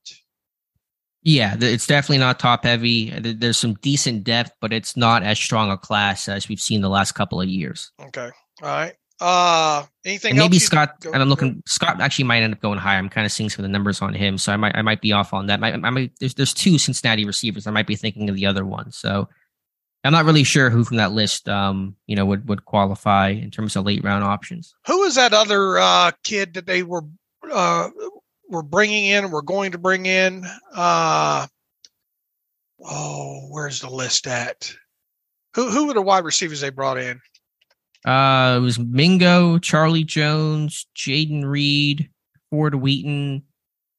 Yeah, 1.27 1.57
it's 1.59 1.85
definitely 1.85 2.19
not 2.19 2.39
top 2.39 2.63
heavy. 2.63 3.09
There's 3.09 3.57
some 3.57 3.73
decent 3.81 4.23
depth, 4.23 4.53
but 4.61 4.71
it's 4.71 4.95
not 4.95 5.23
as 5.23 5.37
strong 5.37 5.69
a 5.69 5.77
class 5.77 6.29
as 6.29 6.47
we've 6.47 6.61
seen 6.61 6.79
the 6.79 6.87
last 6.87 7.15
couple 7.15 7.41
of 7.41 7.49
years. 7.49 7.91
Okay. 8.01 8.29
All 8.61 8.69
right. 8.69 8.93
Uh, 9.19 9.83
anything? 10.05 10.29
And 10.29 10.39
maybe 10.39 10.57
Scott. 10.57 11.01
Go, 11.01 11.11
and 11.11 11.21
I'm 11.21 11.27
looking. 11.27 11.55
Go. 11.55 11.61
Scott 11.65 11.99
actually 11.99 12.23
might 12.23 12.43
end 12.43 12.53
up 12.53 12.61
going 12.61 12.79
higher. 12.79 12.97
I'm 12.97 13.09
kind 13.09 13.25
of 13.25 13.33
seeing 13.33 13.49
some 13.49 13.65
of 13.65 13.69
the 13.69 13.73
numbers 13.73 14.01
on 14.01 14.13
him, 14.13 14.37
so 14.37 14.53
I 14.53 14.55
might 14.55 14.73
I 14.77 14.81
might 14.83 15.01
be 15.01 15.11
off 15.11 15.33
on 15.33 15.47
that. 15.47 15.61
I, 15.61 15.73
I 15.73 15.89
might. 15.89 16.13
There's 16.21 16.33
there's 16.35 16.53
two 16.53 16.77
Cincinnati 16.77 17.25
receivers. 17.25 17.67
I 17.67 17.71
might 17.71 17.87
be 17.87 17.97
thinking 17.97 18.29
of 18.29 18.35
the 18.37 18.45
other 18.45 18.65
one. 18.65 18.93
So 18.93 19.27
I'm 20.05 20.13
not 20.13 20.23
really 20.23 20.45
sure 20.45 20.69
who 20.69 20.85
from 20.85 20.95
that 20.95 21.11
list, 21.11 21.49
um, 21.49 21.97
you 22.05 22.15
know, 22.15 22.25
would 22.25 22.47
would 22.47 22.63
qualify 22.63 23.31
in 23.31 23.51
terms 23.51 23.75
of 23.75 23.83
late 23.83 24.01
round 24.01 24.23
options. 24.23 24.73
Who 24.87 24.99
was 24.99 25.15
that 25.15 25.33
other 25.33 25.77
uh, 25.77 26.11
kid 26.23 26.53
that 26.53 26.67
they 26.67 26.83
were 26.83 27.03
uh, 27.51 27.89
were 28.49 28.63
bringing 28.63 29.05
in? 29.05 29.31
We're 29.31 29.41
going 29.41 29.71
to 29.71 29.77
bring 29.77 30.05
in. 30.05 30.45
Uh, 30.73 31.47
oh, 32.83 33.47
where's 33.49 33.81
the 33.81 33.89
list 33.89 34.27
at? 34.27 34.73
Who 35.55 35.69
who 35.69 35.87
were 35.87 35.93
the 35.93 36.01
wide 36.01 36.23
receivers 36.23 36.61
they 36.61 36.69
brought 36.69 36.97
in? 36.97 37.19
Uh, 38.05 38.55
it 38.57 38.61
was 38.61 38.79
Mingo, 38.79 39.57
Charlie 39.57 40.03
Jones, 40.03 40.87
Jayden 40.95 41.43
Reed, 41.43 42.09
Ford 42.49 42.75
Wheaton. 42.75 43.43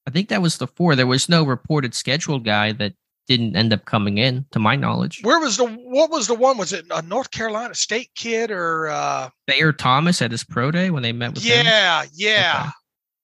I 0.07 0.11
think 0.11 0.29
that 0.29 0.41
was 0.41 0.59
the 0.59 0.67
four. 0.67 0.95
There 0.95 1.07
was 1.07 1.29
no 1.29 1.45
reported 1.45 1.95
scheduled 1.95 2.45
guy 2.45 2.73
that 2.73 2.95
didn't 3.27 3.57
end 3.57 3.73
up 3.75 3.85
coming 3.85 4.17
in, 4.17 4.47
to 4.53 4.59
my 4.59 4.75
knowledge. 4.75 5.21
Where 5.23 5.39
was 5.39 5.59
the 5.59 5.67
what 5.67 6.11
was 6.11 6.27
the 6.27 6.35
one? 6.35 6.57
Was 6.57 6.73
it 6.73 6.87
a 6.91 7.03
North 7.03 7.31
Carolina 7.31 7.75
State 7.75 8.11
kid 8.15 8.51
or 8.51 8.89
uh 8.89 9.29
Thayer 9.47 9.73
Thomas 9.73 10.23
at 10.23 10.31
his 10.31 10.45
pro 10.45 10.71
day 10.71 10.91
when 10.91 11.03
they 11.03 11.13
met 11.13 11.35
with 11.35 11.45
yeah, 11.45 11.57
him? 11.57 11.67
Yeah, 11.67 12.05
yeah, 12.15 12.61
okay. 12.61 12.71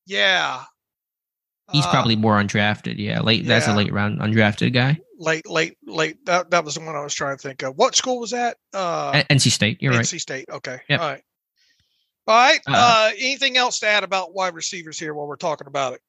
yeah. 0.06 0.64
He's 1.72 1.86
uh, 1.86 1.90
probably 1.90 2.16
more 2.16 2.38
undrafted. 2.38 2.98
Yeah, 2.98 3.20
late. 3.20 3.42
Yeah. 3.42 3.48
That's 3.48 3.68
a 3.68 3.74
late 3.74 3.92
round 3.92 4.20
undrafted 4.20 4.72
guy. 4.72 4.98
Late, 5.18 5.48
late, 5.48 5.76
late. 5.86 6.24
That 6.26 6.50
that 6.50 6.64
was 6.64 6.74
the 6.74 6.80
one 6.80 6.94
I 6.94 7.02
was 7.02 7.14
trying 7.14 7.36
to 7.36 7.42
think 7.42 7.62
of. 7.62 7.76
What 7.76 7.94
school 7.94 8.20
was 8.20 8.32
that? 8.32 8.58
Uh, 8.72 9.12
NC 9.30 9.50
State. 9.50 9.80
You're 9.80 9.92
NC 9.92 9.96
right. 9.96 10.04
NC 10.04 10.20
State. 10.20 10.48
Okay. 10.50 10.78
Yep. 10.88 11.00
All 11.00 11.08
right. 11.08 11.22
All 12.26 12.34
right. 12.36 12.60
Uh, 12.66 12.72
uh, 12.74 13.10
anything 13.18 13.56
else 13.56 13.80
to 13.80 13.86
add 13.86 14.04
about 14.04 14.34
wide 14.34 14.54
receivers 14.54 14.98
here 14.98 15.14
while 15.14 15.26
we're 15.26 15.36
talking 15.36 15.66
about 15.66 15.94
it? 15.94 16.00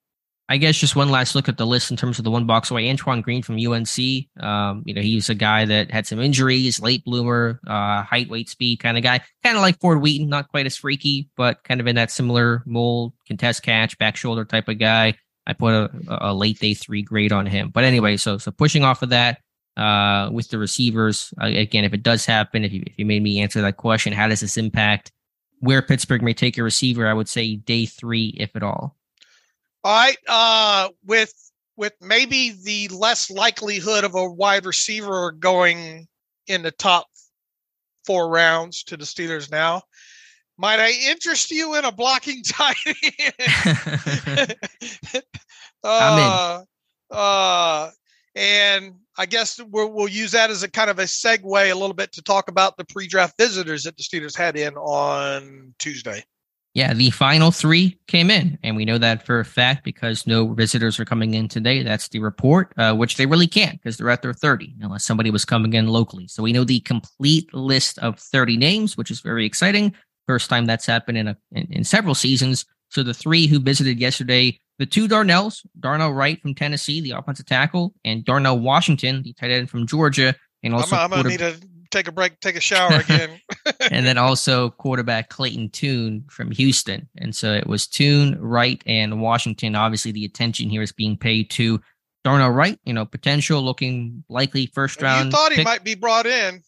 I 0.48 0.58
guess 0.58 0.76
just 0.76 0.94
one 0.94 1.10
last 1.10 1.34
look 1.34 1.48
at 1.48 1.58
the 1.58 1.66
list 1.66 1.90
in 1.90 1.96
terms 1.96 2.18
of 2.18 2.24
the 2.24 2.30
one 2.30 2.46
box 2.46 2.70
away. 2.70 2.88
Antoine 2.88 3.20
Green 3.20 3.42
from 3.42 3.56
UNC. 3.56 3.98
Um, 4.40 4.84
you 4.86 4.94
know, 4.94 5.02
he's 5.02 5.28
a 5.28 5.34
guy 5.34 5.64
that 5.64 5.90
had 5.90 6.06
some 6.06 6.20
injuries, 6.20 6.80
late 6.80 7.04
bloomer, 7.04 7.60
uh, 7.66 8.02
height, 8.02 8.28
weight, 8.28 8.48
speed 8.48 8.78
kind 8.78 8.96
of 8.96 9.02
guy. 9.02 9.20
Kind 9.42 9.56
of 9.56 9.62
like 9.62 9.80
Ford 9.80 10.00
Wheaton, 10.00 10.28
not 10.28 10.48
quite 10.48 10.66
as 10.66 10.76
freaky, 10.76 11.28
but 11.36 11.64
kind 11.64 11.80
of 11.80 11.88
in 11.88 11.96
that 11.96 12.12
similar 12.12 12.62
mold, 12.64 13.12
contest 13.26 13.64
catch, 13.64 13.98
back 13.98 14.16
shoulder 14.16 14.44
type 14.44 14.68
of 14.68 14.78
guy. 14.78 15.14
I 15.46 15.52
put 15.52 15.74
a, 15.74 15.90
a 16.08 16.34
late 16.34 16.58
day 16.58 16.74
three 16.74 17.02
grade 17.02 17.32
on 17.32 17.46
him. 17.46 17.70
But 17.70 17.84
anyway, 17.84 18.16
so 18.16 18.38
so 18.38 18.50
pushing 18.50 18.82
off 18.82 19.02
of 19.02 19.10
that 19.10 19.40
uh, 19.76 20.30
with 20.32 20.48
the 20.48 20.58
receivers 20.58 21.32
uh, 21.40 21.46
again, 21.46 21.84
if 21.84 21.94
it 21.94 22.02
does 22.02 22.26
happen, 22.26 22.64
if 22.64 22.72
you 22.72 22.82
if 22.86 22.98
you 22.98 23.06
made 23.06 23.22
me 23.22 23.40
answer 23.40 23.60
that 23.62 23.76
question, 23.76 24.12
how 24.12 24.28
does 24.28 24.40
this 24.40 24.56
impact 24.56 25.12
where 25.60 25.82
Pittsburgh 25.82 26.22
may 26.22 26.34
take 26.34 26.58
a 26.58 26.62
receiver? 26.62 27.06
I 27.06 27.14
would 27.14 27.28
say 27.28 27.56
day 27.56 27.86
three, 27.86 28.34
if 28.38 28.54
at 28.56 28.62
all. 28.62 28.96
All 29.84 30.04
right, 30.04 30.18
uh, 30.28 30.88
with 31.04 31.32
with 31.76 31.92
maybe 32.00 32.54
the 32.64 32.88
less 32.88 33.30
likelihood 33.30 34.04
of 34.04 34.14
a 34.14 34.28
wide 34.28 34.66
receiver 34.66 35.30
going 35.32 36.08
in 36.46 36.62
the 36.62 36.70
top 36.70 37.06
four 38.06 38.28
rounds 38.28 38.82
to 38.84 38.96
the 38.96 39.04
Steelers 39.04 39.50
now. 39.50 39.82
Might 40.58 40.80
I 40.80 40.90
interest 41.10 41.50
you 41.50 41.74
in 41.76 41.84
a 41.84 41.92
blocking 41.92 42.42
tight 42.46 42.76
end? 44.36 44.54
uh, 45.84 46.62
uh, 47.10 47.90
and 48.34 48.94
I 49.18 49.26
guess 49.26 49.60
we'll, 49.70 49.92
we'll 49.92 50.08
use 50.08 50.32
that 50.32 50.50
as 50.50 50.62
a 50.62 50.70
kind 50.70 50.90
of 50.90 50.98
a 50.98 51.04
segue 51.04 51.70
a 51.70 51.74
little 51.74 51.94
bit 51.94 52.12
to 52.12 52.22
talk 52.22 52.48
about 52.48 52.76
the 52.76 52.84
pre-draft 52.84 53.36
visitors 53.38 53.84
that 53.84 53.96
the 53.96 54.02
Steelers 54.02 54.36
had 54.36 54.56
in 54.56 54.74
on 54.76 55.74
Tuesday. 55.78 56.24
Yeah, 56.76 56.92
the 56.92 57.08
final 57.08 57.50
three 57.52 57.98
came 58.06 58.30
in, 58.30 58.58
and 58.62 58.76
we 58.76 58.84
know 58.84 58.98
that 58.98 59.24
for 59.24 59.40
a 59.40 59.46
fact 59.46 59.82
because 59.82 60.26
no 60.26 60.52
visitors 60.52 61.00
are 61.00 61.06
coming 61.06 61.32
in 61.32 61.48
today. 61.48 61.82
That's 61.82 62.08
the 62.08 62.18
report, 62.18 62.74
uh, 62.76 62.94
which 62.94 63.16
they 63.16 63.24
really 63.24 63.46
can't 63.46 63.80
because 63.80 63.96
they're 63.96 64.10
at 64.10 64.20
their 64.20 64.34
30, 64.34 64.74
unless 64.82 65.02
somebody 65.02 65.30
was 65.30 65.46
coming 65.46 65.72
in 65.72 65.86
locally. 65.86 66.28
So 66.28 66.42
we 66.42 66.52
know 66.52 66.64
the 66.64 66.80
complete 66.80 67.52
list 67.54 67.98
of 68.00 68.18
30 68.18 68.58
names, 68.58 68.94
which 68.94 69.10
is 69.10 69.20
very 69.20 69.46
exciting. 69.46 69.94
First 70.26 70.50
time 70.50 70.66
that's 70.66 70.86
happened 70.86 71.18
in, 71.18 71.28
a, 71.28 71.36
in, 71.52 71.66
in 71.70 71.84
several 71.84 72.14
seasons. 72.14 72.64
So 72.90 73.02
the 73.02 73.14
three 73.14 73.46
who 73.46 73.58
visited 73.58 73.98
yesterday, 73.98 74.58
the 74.78 74.86
two 74.86 75.08
Darnells, 75.08 75.64
Darnell 75.80 76.12
Wright 76.12 76.40
from 76.40 76.54
Tennessee, 76.54 77.00
the 77.00 77.12
offensive 77.12 77.46
tackle, 77.46 77.94
and 78.04 78.24
Darnell 78.24 78.58
Washington, 78.58 79.22
the 79.22 79.32
tight 79.32 79.50
end 79.50 79.70
from 79.70 79.86
Georgia, 79.86 80.34
and 80.62 80.74
also 80.74 80.96
I'm, 80.96 81.12
I'm 81.12 81.22
gonna 81.22 81.28
need 81.28 81.38
to 81.38 81.56
take 81.90 82.08
a 82.08 82.12
break, 82.12 82.40
take 82.40 82.56
a 82.56 82.60
shower 82.60 83.00
again. 83.00 83.40
and 83.90 84.06
then 84.06 84.18
also 84.18 84.70
quarterback 84.70 85.28
Clayton 85.28 85.70
Tune 85.70 86.24
from 86.30 86.50
Houston. 86.52 87.08
And 87.18 87.34
so 87.34 87.52
it 87.52 87.66
was 87.66 87.86
Tune, 87.86 88.38
Wright, 88.40 88.82
and 88.86 89.20
Washington. 89.20 89.74
Obviously, 89.74 90.12
the 90.12 90.24
attention 90.24 90.70
here 90.70 90.82
is 90.82 90.92
being 90.92 91.16
paid 91.16 91.50
to 91.50 91.80
Darnell 92.24 92.50
Wright, 92.50 92.78
you 92.84 92.92
know, 92.92 93.04
potential 93.04 93.62
looking 93.62 94.24
likely 94.28 94.66
first 94.66 95.00
round. 95.02 95.26
You 95.26 95.30
thought 95.32 95.52
he 95.52 95.56
pick. 95.58 95.64
might 95.64 95.84
be 95.84 95.94
brought 95.94 96.26
in. 96.26 96.62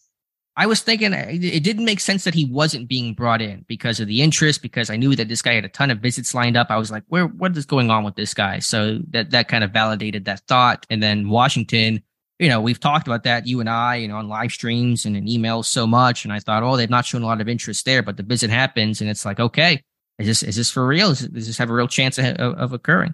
I 0.57 0.65
was 0.65 0.81
thinking 0.81 1.13
eh, 1.13 1.37
it 1.41 1.63
didn't 1.63 1.85
make 1.85 1.99
sense 1.99 2.23
that 2.25 2.33
he 2.33 2.45
wasn't 2.45 2.89
being 2.89 3.13
brought 3.13 3.41
in 3.41 3.65
because 3.67 3.99
of 3.99 4.07
the 4.07 4.21
interest, 4.21 4.61
because 4.61 4.89
I 4.89 4.97
knew 4.97 5.15
that 5.15 5.29
this 5.29 5.41
guy 5.41 5.53
had 5.53 5.65
a 5.65 5.69
ton 5.69 5.91
of 5.91 5.99
visits 5.99 6.33
lined 6.33 6.57
up. 6.57 6.67
I 6.69 6.77
was 6.77 6.91
like, 6.91 7.03
where, 7.07 7.27
what 7.27 7.55
is 7.55 7.65
going 7.65 7.89
on 7.89 8.03
with 8.03 8.15
this 8.15 8.33
guy? 8.33 8.59
So 8.59 8.99
that, 9.11 9.31
that 9.31 9.47
kind 9.47 9.63
of 9.63 9.71
validated 9.71 10.25
that 10.25 10.41
thought. 10.47 10.85
And 10.89 11.01
then 11.01 11.29
Washington, 11.29 12.03
you 12.39 12.49
know, 12.49 12.59
we've 12.61 12.79
talked 12.79 13.07
about 13.07 13.23
that, 13.23 13.47
you 13.47 13.59
and 13.59 13.69
I, 13.69 13.95
you 13.95 14.07
know, 14.07 14.17
on 14.17 14.27
live 14.27 14.51
streams 14.51 15.05
and 15.05 15.15
in 15.15 15.25
emails 15.25 15.65
so 15.65 15.87
much. 15.87 16.25
And 16.25 16.33
I 16.33 16.39
thought, 16.39 16.63
oh, 16.63 16.75
they've 16.75 16.89
not 16.89 17.05
shown 17.05 17.21
a 17.21 17.25
lot 17.25 17.41
of 17.41 17.49
interest 17.49 17.85
there, 17.85 18.03
but 18.03 18.17
the 18.17 18.23
visit 18.23 18.49
happens 18.49 19.01
and 19.01 19.09
it's 19.09 19.25
like, 19.25 19.39
okay, 19.39 19.81
is 20.17 20.27
this, 20.27 20.43
is 20.43 20.55
this 20.57 20.69
for 20.69 20.85
real? 20.85 21.11
Is, 21.11 21.21
does 21.21 21.47
this 21.47 21.57
have 21.57 21.69
a 21.69 21.73
real 21.73 21.87
chance 21.87 22.17
of, 22.17 22.25
of 22.25 22.73
occurring? 22.73 23.13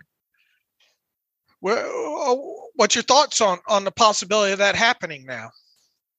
Well, 1.62 2.22
uh, 2.26 2.70
what's 2.76 2.96
your 2.96 3.04
thoughts 3.04 3.42
on, 3.42 3.60
on 3.68 3.84
the 3.84 3.92
possibility 3.92 4.54
of 4.54 4.60
that 4.60 4.76
happening 4.76 5.26
now? 5.26 5.50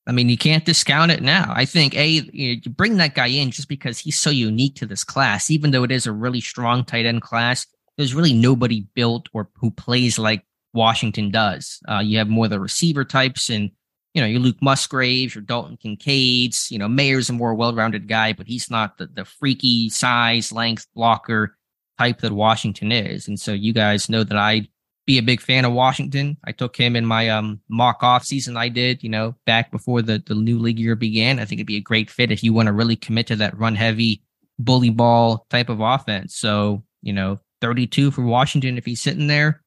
I 0.07 0.13
mean, 0.13 0.29
you 0.29 0.39
can't 0.39 0.65
discount 0.65 1.11
it 1.11 1.23
now. 1.23 1.53
I 1.55 1.65
think 1.65 1.95
a 1.97 2.07
you, 2.09 2.57
know, 2.57 2.63
bring 2.77 2.97
that 2.99 3.15
guy 3.15 3.27
in 3.27 3.51
just 3.51 3.69
because 3.69 3.99
he's 3.99 4.19
so 4.19 4.31
unique 4.31 4.77
to 4.77 4.87
this 4.87 5.03
class, 5.03 5.51
even 5.51 5.73
though 5.73 5.83
it 5.83 5.91
is 5.91 6.07
a 6.07 6.13
really 6.13 6.41
strong 6.41 6.85
tight 6.85 7.07
end 7.07 7.23
class. 7.23 7.67
There's 7.97 8.15
really 8.15 8.33
nobody 8.33 8.87
built 8.95 9.29
or 9.33 9.49
who 9.55 9.71
plays 9.71 10.19
like 10.19 10.45
Washington 10.75 11.31
does. 11.31 11.81
Uh, 11.89 12.01
you 12.01 12.19
have 12.19 12.29
more 12.29 12.47
the 12.47 12.61
receiver 12.61 13.05
types, 13.05 13.49
and 13.49 13.71
you 14.15 14.21
know, 14.21 14.29
your 14.29 14.41
Luke 14.41 14.63
Musgraves, 14.63 15.35
your 15.35 15.43
Dalton 15.43 15.77
Kincaid's. 15.77 16.71
You 16.71 16.79
know, 16.79 16.89
Mayer's 16.89 17.31
a 17.31 17.33
more 17.33 17.55
well-rounded 17.55 18.07
guy, 18.07 18.33
but 18.33 18.47
he's 18.47 18.71
not 18.71 18.99
the, 18.99 19.07
the 19.07 19.25
freaky 19.25 19.89
size, 19.89 20.53
length 20.53 20.87
blocker 20.95 21.57
type 21.99 22.21
that 22.21 22.33
Washington 22.33 22.93
is. 22.93 23.27
And 23.27 23.41
so 23.41 23.53
you 23.53 23.73
guys 23.73 24.09
know 24.09 24.23
that 24.23 24.37
I'd 24.37 24.69
be 25.07 25.19
a 25.19 25.23
big 25.23 25.41
fan 25.41 25.65
of 25.65 25.73
Washington. 25.73 26.37
I 26.45 26.53
took 26.53 26.77
him 26.77 26.97
in 26.97 27.07
my 27.07 27.29
um, 27.29 27.61
mock 27.69 28.03
off 28.03 28.25
season 28.25 28.57
I 28.57 28.69
did, 28.69 29.03
you 29.03 29.09
know, 29.09 29.35
back 29.47 29.71
before 29.71 30.03
the, 30.03 30.23
the 30.27 30.35
new 30.35 30.59
league 30.59 30.79
year 30.79 30.97
began. 30.97 31.39
I 31.39 31.45
think 31.45 31.61
it'd 31.61 31.67
be 31.67 31.77
a 31.77 31.81
great 31.81 32.11
fit 32.11 32.33
if 32.33 32.43
you 32.43 32.53
want 32.53 32.67
to 32.67 32.73
really 32.73 32.97
commit 32.97 33.29
to 33.29 33.37
that 33.37 33.59
run 33.59 33.75
heavy 33.77 34.23
bully 34.59 34.91
ball 34.91 35.47
type 35.51 35.69
of 35.69 35.81
offense. 35.81 36.37
So, 36.37 36.83
you 37.03 37.13
know, 37.13 37.39
32 37.61 38.11
for 38.11 38.23
Washington 38.23 38.77
if 38.79 38.85
he's 38.85 39.01
sitting 39.01 39.29
there 39.29 39.63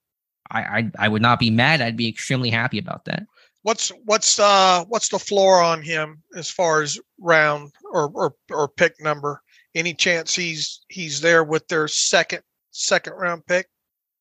I, 0.51 0.61
I 0.61 0.91
I 0.99 1.07
would 1.07 1.21
not 1.21 1.39
be 1.39 1.49
mad. 1.49 1.81
I'd 1.81 1.97
be 1.97 2.07
extremely 2.07 2.49
happy 2.49 2.79
about 2.79 3.05
that. 3.05 3.23
What's 3.63 3.89
what's 4.05 4.39
uh 4.39 4.85
what's 4.87 5.09
the 5.09 5.19
floor 5.19 5.61
on 5.61 5.81
him 5.81 6.23
as 6.35 6.49
far 6.49 6.81
as 6.81 6.99
round 7.19 7.71
or 7.91 8.09
or, 8.13 8.35
or 8.51 8.67
pick 8.67 8.99
number? 8.99 9.41
Any 9.75 9.93
chance 9.93 10.35
he's 10.35 10.81
he's 10.87 11.21
there 11.21 11.43
with 11.43 11.67
their 11.67 11.87
second 11.87 12.41
second 12.71 13.13
round 13.13 13.45
pick 13.45 13.67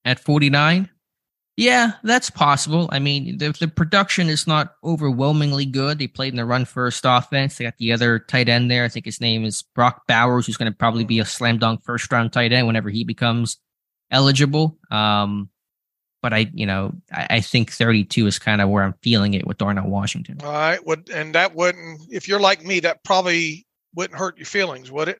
at 0.05 0.21
49? 0.21 0.89
Yeah, 1.59 1.95
that's 2.05 2.31
possible. 2.31 2.89
I 2.93 3.01
mean, 3.01 3.37
the, 3.39 3.51
the 3.51 3.67
production 3.67 4.29
is 4.29 4.47
not 4.47 4.77
overwhelmingly 4.85 5.67
good. 5.67 5.99
They 5.99 6.07
played 6.07 6.33
in 6.33 6.37
the 6.37 6.45
run 6.45 6.65
first 6.65 7.05
offense. 7.05 7.59
They 7.59 7.65
got 7.65 7.77
the 7.79 7.93
other 7.93 8.21
tight 8.21 8.49
end 8.49 8.71
there. 8.71 8.85
I 8.85 8.89
think 8.89 9.05
his 9.05 9.21
name 9.21 9.45
is 9.45 9.63
Brock 9.75 10.03
Bowers, 10.07 10.47
who's 10.47 10.57
going 10.57 10.71
to 10.71 10.79
probably 10.79 11.03
be 11.03 11.19
a 11.19 11.25
slam 11.25 11.59
dunk 11.59 11.83
first 11.83 12.13
round 12.13 12.33
tight 12.33 12.53
end 12.53 12.69
whenever 12.69 12.91
he 12.91 13.03
becomes 13.03 13.57
eligible. 14.09 14.79
Um, 14.93 15.51
but 16.23 16.33
I, 16.33 16.49
you 16.55 16.65
know, 16.65 16.95
I, 17.13 17.27
I 17.29 17.41
think 17.41 17.73
32 17.73 18.29
is 18.29 18.39
kind 18.39 18.61
of 18.61 18.69
where 18.69 18.85
I'm 18.85 18.95
feeling 19.03 19.35
it 19.35 19.45
with 19.45 19.59
Darnell 19.59 19.91
Washington. 19.91 20.39
All 20.45 20.53
right, 20.53 20.87
would 20.87 21.11
and 21.11 21.35
that 21.35 21.57
wouldn't, 21.57 22.03
if 22.09 22.29
you're 22.29 22.39
like 22.39 22.65
me, 22.65 22.79
that 22.81 23.03
probably 23.03 23.67
wouldn't 23.97 24.17
hurt 24.17 24.39
your 24.39 24.47
feelings, 24.47 24.93
would 24.93 25.09
it? 25.09 25.19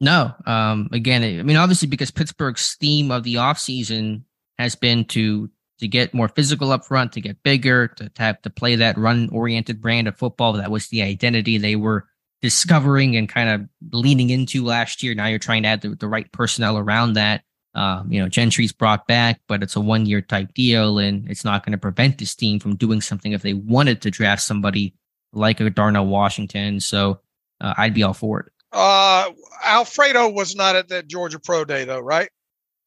No. 0.00 0.34
Um, 0.46 0.88
again, 0.92 1.24
I 1.24 1.42
mean, 1.42 1.56
obviously, 1.56 1.88
because 1.88 2.12
Pittsburgh's 2.12 2.76
theme 2.78 3.10
of 3.10 3.24
the 3.24 3.34
offseason 3.36 4.22
has 4.56 4.76
been 4.76 5.04
to 5.06 5.50
to 5.80 5.88
get 5.88 6.14
more 6.14 6.28
physical 6.28 6.72
up 6.72 6.84
front, 6.84 7.12
to 7.12 7.20
get 7.20 7.42
bigger, 7.42 7.88
to, 7.88 8.08
to 8.08 8.22
have 8.22 8.40
to 8.42 8.50
play 8.50 8.76
that 8.76 8.96
run 8.96 9.28
oriented 9.32 9.80
brand 9.80 10.08
of 10.08 10.16
football. 10.16 10.54
That 10.54 10.70
was 10.70 10.88
the 10.88 11.02
identity 11.02 11.58
they 11.58 11.76
were 11.76 12.06
discovering 12.42 13.16
and 13.16 13.28
kind 13.28 13.48
of 13.48 13.92
leaning 13.92 14.30
into 14.30 14.64
last 14.64 15.02
year. 15.02 15.14
Now 15.14 15.26
you're 15.26 15.38
trying 15.38 15.62
to 15.62 15.68
add 15.70 15.80
the, 15.80 15.94
the 15.94 16.08
right 16.08 16.30
personnel 16.30 16.78
around 16.78 17.14
that. 17.14 17.42
Um, 17.74 18.12
you 18.12 18.20
know, 18.20 18.28
Gentry's 18.28 18.72
brought 18.72 19.06
back, 19.08 19.40
but 19.48 19.62
it's 19.62 19.74
a 19.74 19.80
one 19.80 20.06
year 20.06 20.20
type 20.20 20.54
deal, 20.54 20.98
and 20.98 21.28
it's 21.28 21.44
not 21.44 21.64
going 21.64 21.72
to 21.72 21.78
prevent 21.78 22.18
this 22.18 22.34
team 22.36 22.60
from 22.60 22.76
doing 22.76 23.00
something 23.00 23.32
if 23.32 23.42
they 23.42 23.54
wanted 23.54 24.02
to 24.02 24.10
draft 24.10 24.42
somebody 24.42 24.94
like 25.32 25.60
a 25.60 25.70
Darnell 25.70 26.06
Washington. 26.06 26.78
So 26.78 27.20
uh, 27.60 27.74
I'd 27.76 27.94
be 27.94 28.04
all 28.04 28.14
for 28.14 28.40
it. 28.40 28.52
Uh, 28.72 29.30
Alfredo 29.64 30.28
was 30.30 30.54
not 30.54 30.76
at 30.76 30.88
that 30.88 31.08
Georgia 31.08 31.40
Pro 31.40 31.64
Day, 31.64 31.84
though, 31.84 32.00
right? 32.00 32.28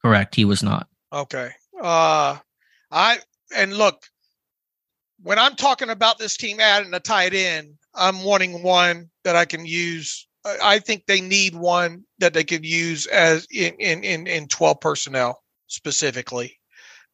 Correct. 0.04 0.36
He 0.36 0.46
was 0.46 0.64
not. 0.64 0.88
Okay. 1.12 1.52
Uh, 1.82 2.38
I 2.92 3.20
and 3.56 3.74
look, 3.74 4.04
when 5.22 5.40
I'm 5.40 5.56
talking 5.56 5.90
about 5.90 6.20
this 6.20 6.38
team 6.38 6.60
adding 6.60 6.94
a 6.94 7.00
tight 7.00 7.34
end, 7.34 7.76
I'm 7.94 8.24
wanting 8.24 8.64
one 8.64 9.10
that 9.24 9.36
I 9.36 9.46
can 9.46 9.66
use. 9.66 10.28
I 10.46 10.80
think 10.80 11.06
they 11.06 11.20
need 11.20 11.56
one 11.56 12.06
that 12.20 12.34
they 12.34 12.44
could 12.44 12.66
use 12.66 13.06
as 13.08 13.48
in 13.52 13.76
in 13.80 14.04
in, 14.04 14.28
in 14.28 14.48
12 14.48 14.80
personnel 14.80 15.44
specifically. 15.68 16.60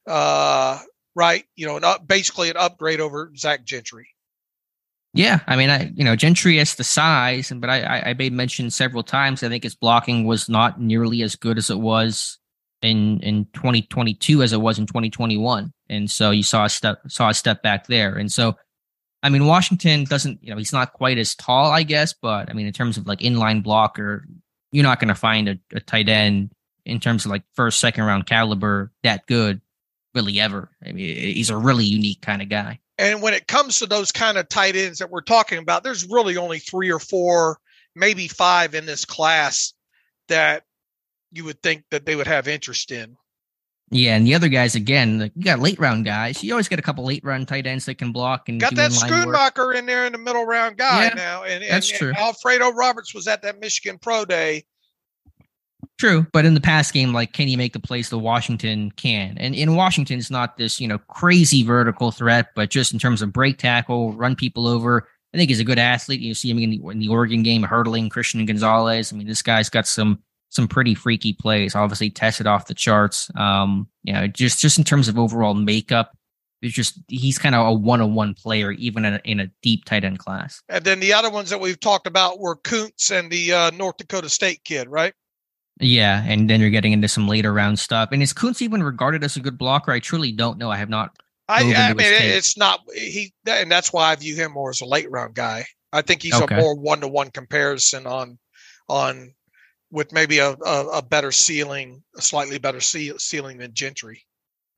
Uh, 0.07 0.79
right? 1.15 1.45
You 1.55 1.67
know, 1.67 1.77
an 1.77 1.83
up, 1.83 2.07
basically 2.07 2.49
an 2.49 2.57
upgrade 2.57 2.99
over 2.99 3.31
Zach 3.35 3.63
Gentry. 3.65 4.07
Yeah, 5.15 5.39
I 5.45 5.55
mean, 5.55 5.69
I 5.69 5.91
you 5.95 6.03
know 6.03 6.15
Gentry 6.15 6.57
has 6.57 6.75
the 6.75 6.83
size, 6.83 7.51
and 7.51 7.61
but 7.61 7.69
I, 7.69 7.81
I 7.81 8.09
I 8.09 8.13
made 8.13 8.33
mention 8.33 8.71
several 8.71 9.03
times. 9.03 9.43
I 9.43 9.49
think 9.49 9.63
his 9.63 9.75
blocking 9.75 10.25
was 10.25 10.49
not 10.49 10.81
nearly 10.81 11.21
as 11.21 11.35
good 11.35 11.57
as 11.57 11.69
it 11.69 11.79
was 11.79 12.39
in 12.83 13.19
in 13.21 13.45
2022 13.53 14.43
as 14.43 14.53
it 14.53 14.61
was 14.61 14.77
in 14.77 14.85
2021, 14.85 15.73
and 15.89 16.11
so 16.11 16.31
you 16.31 16.43
saw 16.43 16.65
a 16.65 16.69
step 16.69 17.01
saw 17.07 17.29
a 17.29 17.33
step 17.33 17.63
back 17.63 17.87
there. 17.87 18.15
And 18.15 18.31
so, 18.31 18.55
I 19.23 19.29
mean, 19.29 19.47
Washington 19.47 20.03
doesn't 20.03 20.43
you 20.43 20.51
know 20.51 20.57
he's 20.57 20.73
not 20.73 20.93
quite 20.93 21.17
as 21.17 21.33
tall, 21.33 21.71
I 21.71 21.83
guess, 21.83 22.13
but 22.13 22.49
I 22.49 22.53
mean, 22.53 22.67
in 22.67 22.73
terms 22.73 22.97
of 22.97 23.07
like 23.07 23.19
inline 23.19 23.63
blocker, 23.63 24.25
you're 24.71 24.83
not 24.83 24.99
going 24.99 25.07
to 25.07 25.15
find 25.15 25.49
a, 25.49 25.57
a 25.73 25.79
tight 25.79 26.09
end 26.09 26.51
in 26.85 26.99
terms 26.99 27.25
of 27.25 27.31
like 27.31 27.43
first 27.55 27.79
second 27.79 28.03
round 28.03 28.25
caliber 28.25 28.91
that 29.03 29.25
good 29.25 29.61
really 30.13 30.39
ever. 30.39 30.69
I 30.85 30.91
mean, 30.91 31.15
he's 31.15 31.49
a 31.49 31.57
really 31.57 31.85
unique 31.85 32.21
kind 32.21 32.41
of 32.41 32.49
guy. 32.49 32.79
And 32.97 33.21
when 33.21 33.33
it 33.33 33.47
comes 33.47 33.79
to 33.79 33.87
those 33.87 34.11
kind 34.11 34.37
of 34.37 34.49
tight 34.49 34.75
ends 34.75 34.99
that 34.99 35.09
we're 35.09 35.21
talking 35.21 35.57
about, 35.57 35.83
there's 35.83 36.07
really 36.07 36.37
only 36.37 36.59
three 36.59 36.91
or 36.91 36.99
four, 36.99 37.57
maybe 37.95 38.27
five 38.27 38.75
in 38.75 38.85
this 38.85 39.05
class 39.05 39.73
that 40.27 40.63
you 41.33 41.43
would 41.43 41.61
think 41.61 41.83
that 41.91 42.05
they 42.05 42.15
would 42.15 42.27
have 42.27 42.47
interest 42.47 42.91
in. 42.91 43.17
Yeah, 43.89 44.15
and 44.15 44.25
the 44.25 44.33
other 44.33 44.47
guys 44.47 44.75
again, 44.75 45.31
you 45.35 45.43
got 45.43 45.59
late 45.59 45.77
round 45.77 46.05
guys. 46.05 46.43
You 46.43 46.53
always 46.53 46.67
get 46.67 46.79
a 46.79 46.81
couple 46.81 47.05
late 47.05 47.23
round 47.23 47.47
tight 47.47 47.67
ends 47.67 47.85
that 47.85 47.95
can 47.95 48.11
block 48.11 48.49
and 48.49 48.59
got 48.59 48.75
that 48.75 48.91
Schoonmaker 48.91 49.75
in 49.75 49.85
there 49.85 50.05
in 50.05 50.13
the 50.13 50.17
middle 50.17 50.45
round 50.45 50.77
guy 50.77 51.05
yeah, 51.05 51.13
now. 51.13 51.43
And, 51.43 51.63
and 51.63 51.71
that's 51.71 51.89
true. 51.89 52.09
And 52.09 52.17
Alfredo 52.17 52.71
Roberts 52.71 53.13
was 53.13 53.27
at 53.27 53.41
that 53.43 53.59
Michigan 53.59 53.99
Pro 53.99 54.25
Day. 54.25 54.63
True, 55.99 56.25
but 56.33 56.43
in 56.43 56.55
the 56.55 56.61
past 56.61 56.91
game, 56.91 57.13
like, 57.13 57.33
can 57.33 57.47
you 57.47 57.57
make 57.57 57.73
the 57.73 57.79
plays 57.79 58.09
that 58.09 58.17
Washington 58.17 58.89
can? 58.91 59.37
And 59.37 59.53
in 59.53 59.75
Washington, 59.75 60.17
it's 60.17 60.31
not 60.31 60.57
this, 60.57 60.81
you 60.81 60.87
know, 60.87 60.97
crazy 60.97 61.61
vertical 61.63 62.09
threat, 62.09 62.47
but 62.55 62.71
just 62.71 62.93
in 62.93 62.99
terms 62.99 63.21
of 63.21 63.31
break 63.31 63.59
tackle, 63.59 64.13
run 64.13 64.35
people 64.35 64.67
over. 64.67 65.07
I 65.33 65.37
think 65.37 65.49
he's 65.49 65.59
a 65.59 65.63
good 65.63 65.79
athlete. 65.79 66.19
You 66.19 66.33
see 66.33 66.49
him 66.49 66.59
in 66.59 66.71
the, 66.71 66.89
in 66.89 66.99
the 66.99 67.09
Oregon 67.09 67.43
game, 67.43 67.61
hurdling 67.61 68.09
Christian 68.09 68.43
Gonzalez. 68.45 69.13
I 69.13 69.17
mean, 69.17 69.27
this 69.27 69.43
guy's 69.43 69.69
got 69.69 69.87
some 69.87 70.23
some 70.53 70.67
pretty 70.67 70.93
freaky 70.93 71.33
plays. 71.33 71.73
Obviously, 71.73 72.11
tested 72.11 72.45
off 72.45 72.67
the 72.67 72.75
charts. 72.75 73.31
Um, 73.35 73.87
you 74.03 74.13
know, 74.13 74.27
just 74.27 74.59
just 74.59 74.77
in 74.77 74.83
terms 74.83 75.07
of 75.07 75.17
overall 75.17 75.55
makeup, 75.55 76.15
it's 76.61 76.75
just 76.75 76.99
he's 77.07 77.39
kind 77.39 77.55
of 77.55 77.65
a 77.65 77.73
one 77.73 78.01
on 78.01 78.13
one 78.13 78.35
player, 78.35 78.71
even 78.71 79.03
in 79.03 79.15
a, 79.15 79.21
in 79.23 79.39
a, 79.39 79.47
deep 79.63 79.85
tight 79.85 80.03
end 80.03 80.19
class. 80.19 80.61
And 80.69 80.85
then 80.85 80.99
the 80.99 81.11
other 81.11 81.31
ones 81.31 81.49
that 81.49 81.59
we've 81.59 81.79
talked 81.79 82.05
about 82.05 82.39
were 82.39 82.55
Kuntz 82.55 83.09
and 83.09 83.31
the 83.31 83.51
uh, 83.51 83.71
North 83.71 83.97
Dakota 83.97 84.29
State 84.29 84.63
kid, 84.63 84.87
right? 84.87 85.13
Yeah, 85.79 86.23
and 86.27 86.47
then 86.47 86.61
you're 86.61 86.69
getting 86.69 86.91
into 86.91 87.07
some 87.07 87.27
later 87.27 87.51
round 87.51 87.79
stuff. 87.79 88.09
And 88.11 88.21
is 88.21 88.31
Kuntz 88.31 88.61
even 88.61 88.83
regarded 88.83 89.23
as 89.23 89.35
a 89.35 89.39
good 89.39 89.57
blocker? 89.57 89.91
I 89.91 89.99
truly 89.99 90.31
don't 90.31 90.59
know. 90.59 90.69
I 90.69 90.77
have 90.77 90.89
not. 90.89 91.17
I, 91.49 91.73
I 91.73 91.93
mean, 91.93 92.07
it's 92.07 92.57
not 92.57 92.81
he, 92.93 93.33
and 93.47 93.71
that's 93.71 93.91
why 93.91 94.11
I 94.11 94.15
view 94.15 94.35
him 94.35 94.53
more 94.53 94.69
as 94.69 94.81
a 94.81 94.85
late 94.85 95.09
round 95.09 95.33
guy. 95.33 95.65
I 95.91 96.03
think 96.03 96.21
he's 96.21 96.39
okay. 96.39 96.55
a 96.55 96.61
more 96.61 96.75
one 96.75 97.01
to 97.01 97.07
one 97.07 97.31
comparison 97.31 98.05
on 98.05 98.37
on 98.87 99.33
with 99.93 100.11
maybe 100.11 100.39
a, 100.39 100.49
a, 100.49 100.87
a 100.95 101.01
better 101.01 101.31
ceiling, 101.31 102.03
a 102.17 102.21
slightly 102.21 102.57
better 102.57 102.81
ceiling 102.81 103.57
than 103.59 103.73
Gentry. 103.73 104.25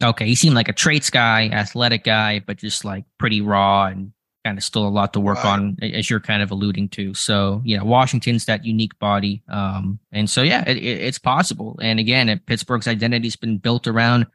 Okay, 0.03 0.27
he 0.27 0.35
seemed 0.35 0.55
like 0.55 0.67
a 0.67 0.73
traits 0.73 1.09
guy, 1.09 1.47
athletic 1.47 2.03
guy, 2.03 2.39
but 2.45 2.57
just 2.57 2.83
like 2.83 3.05
pretty 3.17 3.39
raw 3.39 3.85
and 3.85 4.11
kind 4.43 4.57
of 4.57 4.63
still 4.63 4.85
a 4.85 4.89
lot 4.89 5.13
to 5.13 5.21
work 5.21 5.37
right. 5.37 5.53
on, 5.53 5.77
as 5.81 6.09
you're 6.09 6.19
kind 6.19 6.43
of 6.43 6.51
alluding 6.51 6.89
to. 6.89 7.13
So 7.13 7.61
yeah, 7.63 7.81
Washington's 7.81 8.45
that 8.45 8.65
unique 8.65 8.99
body, 8.99 9.41
um, 9.47 9.99
and 10.11 10.29
so 10.29 10.43
yeah, 10.43 10.63
it, 10.67 10.77
it, 10.77 10.81
it's 10.81 11.17
possible. 11.17 11.79
And 11.81 11.97
again, 11.97 12.39
Pittsburgh's 12.45 12.87
identity's 12.87 13.37
been 13.37 13.57
built 13.57 13.87
around 13.87 14.27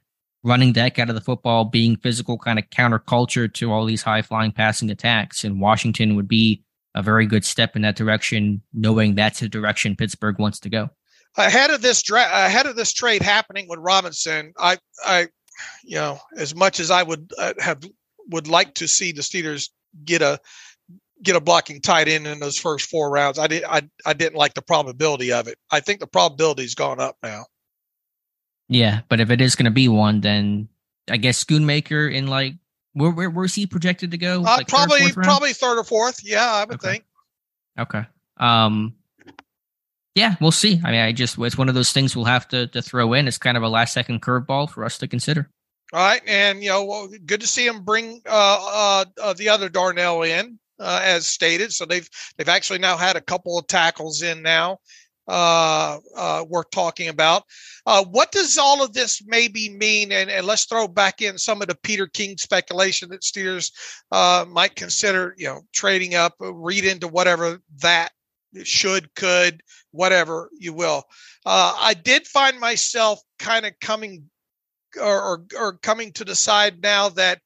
running 0.43 0.73
deck 0.73 0.99
out 0.99 1.11
of 1.11 1.15
the 1.15 1.21
football, 1.21 1.67
being 1.67 1.97
physical, 1.97 2.39
kind 2.39 2.59
of 2.59 2.65
counterculture 2.71 3.53
to 3.53 3.71
all 3.71 3.85
these 3.85 4.03
high 4.03 4.23
flying 4.23 4.53
passing 4.53 4.91
attacks. 4.91 5.45
And 5.45 5.61
Washington 5.61 6.17
would 6.17 6.27
be 6.29 6.65
a 6.95 7.03
very 7.03 7.27
good 7.27 7.45
step 7.45 7.77
in 7.77 7.83
that 7.83 7.97
direction, 7.97 8.63
knowing 8.73 9.15
that's 9.15 9.41
the 9.41 9.49
direction 9.49 9.97
Pittsburgh 9.97 10.39
wants 10.39 10.61
to 10.61 10.71
go. 10.71 10.91
Ahead 11.37 11.71
of 11.71 11.83
this 11.83 12.03
dra- 12.03 12.29
ahead 12.31 12.67
of 12.67 12.77
this 12.77 12.93
trade 12.93 13.23
happening 13.23 13.67
with 13.69 13.79
Robinson, 13.79 14.53
I, 14.59 14.79
I, 15.05 15.29
you 15.85 15.97
know, 15.97 16.19
as 16.37 16.55
much 16.55 16.81
as 16.81 16.91
I 16.91 17.03
would 17.03 17.31
uh, 17.39 17.55
have 17.59 17.83
would 18.31 18.49
like 18.49 18.75
to 18.75 18.89
see 18.89 19.13
the 19.13 19.23
Steelers 19.23 19.71
get 20.05 20.23
a 20.23 20.41
get 21.23 21.37
a 21.37 21.41
blocking 21.41 21.81
tight 21.81 22.09
end 22.09 22.27
in 22.27 22.41
those 22.41 22.59
first 22.59 22.89
four 22.89 23.11
rounds, 23.11 23.39
I 23.39 23.47
did 23.47 23.65
I 23.65 23.83
I 24.05 24.13
didn't 24.13 24.37
like 24.37 24.55
the 24.55 24.63
probability 24.63 25.33
of 25.33 25.47
it. 25.47 25.59
I 25.71 25.81
think 25.81 26.01
the 26.01 26.07
probability's 26.07 26.75
gone 26.75 27.01
up 27.01 27.17
now. 27.23 27.47
Yeah, 28.69 29.01
but 29.09 29.21
if 29.21 29.31
it 29.31 29.41
is 29.41 29.57
going 29.57 29.65
to 29.65 29.71
be 29.71 29.89
one, 29.89 30.21
then 30.21 30.69
I 31.09 31.17
guess 31.17 31.43
Schoonmaker 31.43 32.13
in 32.13 32.27
like 32.29 32.55
where, 32.93 33.11
where 33.11 33.31
where's 33.31 33.55
he 33.55 33.67
projected 33.67 34.11
to 34.11 34.19
go? 34.19 34.41
Uh, 34.41 34.57
like 34.59 34.69
probably 34.69 35.01
third, 35.01 35.25
probably 35.25 35.53
third 35.53 35.79
or 35.79 35.85
fourth. 35.85 36.21
Yeah, 36.25 36.51
I 36.51 36.65
would 36.65 36.77
okay. 36.77 36.93
think. 36.93 37.05
Okay. 37.79 38.05
Um. 38.39 38.95
Yeah, 40.17 40.35
we'll 40.41 40.51
see. 40.51 40.81
I 40.85 40.91
mean, 40.91 41.01
I 41.01 41.13
just 41.13 41.39
it's 41.39 41.57
one 41.57 41.69
of 41.69 41.75
those 41.75 41.93
things 41.93 42.17
we'll 42.17 42.25
have 42.25 42.49
to 42.49 42.67
to 42.69 42.83
throw 42.83 43.13
in. 43.13 43.29
It's 43.29 43.39
kind 43.39 43.57
of 43.57 43.63
a 43.63 43.69
last 43.69 43.95
second 43.95 44.23
curveball 44.23 44.71
for 44.71 44.85
us 44.85 44.99
to 44.99 45.09
consider. 45.09 45.49
All 45.93 46.01
right, 46.01 46.23
and 46.27 46.63
you 46.63 46.71
know, 46.71 46.85
well, 46.85 47.09
good 47.27 47.41
to 47.41 47.47
see 47.47 47.67
him 47.67 47.85
bring 47.85 48.23
uh, 48.27 48.59
uh, 48.61 49.05
uh 49.21 49.33
the 49.35 49.49
other 49.49 49.69
Darnell 49.69 50.23
in 50.23 50.59
uh, 50.81 51.01
as 51.03 51.27
stated. 51.27 51.73
So 51.73 51.85
they've 51.85 52.09
they've 52.37 52.49
actually 52.49 52.81
now 52.81 52.97
had 52.97 53.17
a 53.17 53.21
couple 53.21 53.59
of 53.59 53.67
tackles 53.67 54.23
in 54.23 54.43
now 54.43 54.79
uh, 55.31 55.99
uh, 56.17 56.45
worth 56.49 56.71
talking 56.71 57.09
about. 57.09 57.45
Uh, 57.87 58.05
what 58.05 58.33
does 58.33 58.59
all 58.59 58.83
of 58.83 58.93
this 58.93 59.23
maybe 59.25 59.71
mean? 59.71 60.11
And, 60.11 60.29
and, 60.29 60.45
let's 60.45 60.65
throw 60.65 60.89
back 60.89 61.23
in 61.23 61.39
some 61.39 61.63
of 61.63 61.69
the 61.69 61.77
Peter 61.77 62.09
King 62.09 62.37
speculation 62.37 63.11
that 63.11 63.23
Steelers 63.23 63.71
uh, 64.11 64.45
might 64.49 64.75
consider, 64.75 65.35
you 65.39 65.47
know, 65.47 65.61
trading 65.73 66.17
up, 66.17 66.35
read 66.41 66.85
into 66.85 67.07
whatever 67.07 67.61
that 67.81 68.11
should, 68.65 69.15
could, 69.15 69.63
whatever 69.93 70.51
you 70.59 70.73
will. 70.73 71.05
Uh, 71.47 71.75
I 71.79 71.95
did 71.95 72.27
find 72.27 72.59
myself 72.59 73.21
kind 73.39 73.65
of 73.65 73.73
coming 73.81 74.25
or, 75.01 75.23
or, 75.23 75.47
or 75.57 75.73
coming 75.75 76.13
to 76.15 76.25
decide 76.25 76.83
now 76.83 77.11
that 77.11 77.39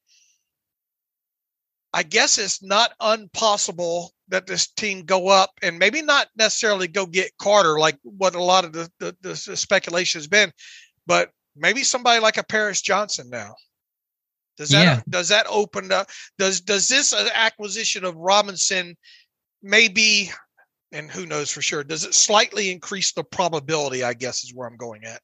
I 1.93 2.01
guess 2.01 2.39
it's 2.39 2.63
not 2.63 2.93
impossible 2.99 4.11
that 4.29 4.47
this 4.47 4.67
team 4.67 5.03
go 5.03 5.27
up 5.27 5.51
and 5.61 5.77
maybe 5.77 6.01
not 6.01 6.27
necessarily 6.37 6.87
go 6.87 7.05
get 7.05 7.37
Carter 7.37 7.79
like 7.79 7.97
what 8.03 8.35
a 8.35 8.41
lot 8.41 8.65
of 8.65 8.73
the, 8.73 8.91
the, 8.99 9.15
the 9.21 9.35
speculation 9.35 10.19
has 10.19 10.27
been, 10.27 10.51
but 11.05 11.31
maybe 11.55 11.83
somebody 11.83 12.19
like 12.19 12.37
a 12.37 12.43
Paris 12.43 12.81
Johnson 12.81 13.29
now. 13.29 13.55
Does 14.57 14.69
that 14.69 14.83
yeah. 14.83 15.01
does 15.09 15.29
that 15.29 15.45
open 15.49 15.91
up? 15.91 16.09
Does 16.37 16.61
does 16.61 16.87
this 16.87 17.13
uh, 17.13 17.27
acquisition 17.33 18.05
of 18.05 18.15
Robinson 18.15 18.95
maybe, 19.61 20.31
and 20.93 21.11
who 21.11 21.25
knows 21.25 21.51
for 21.51 21.61
sure? 21.61 21.83
Does 21.83 22.05
it 22.05 22.13
slightly 22.13 22.71
increase 22.71 23.11
the 23.11 23.23
probability? 23.23 24.03
I 24.03 24.13
guess 24.13 24.45
is 24.45 24.53
where 24.53 24.67
I'm 24.67 24.77
going 24.77 25.03
at. 25.03 25.21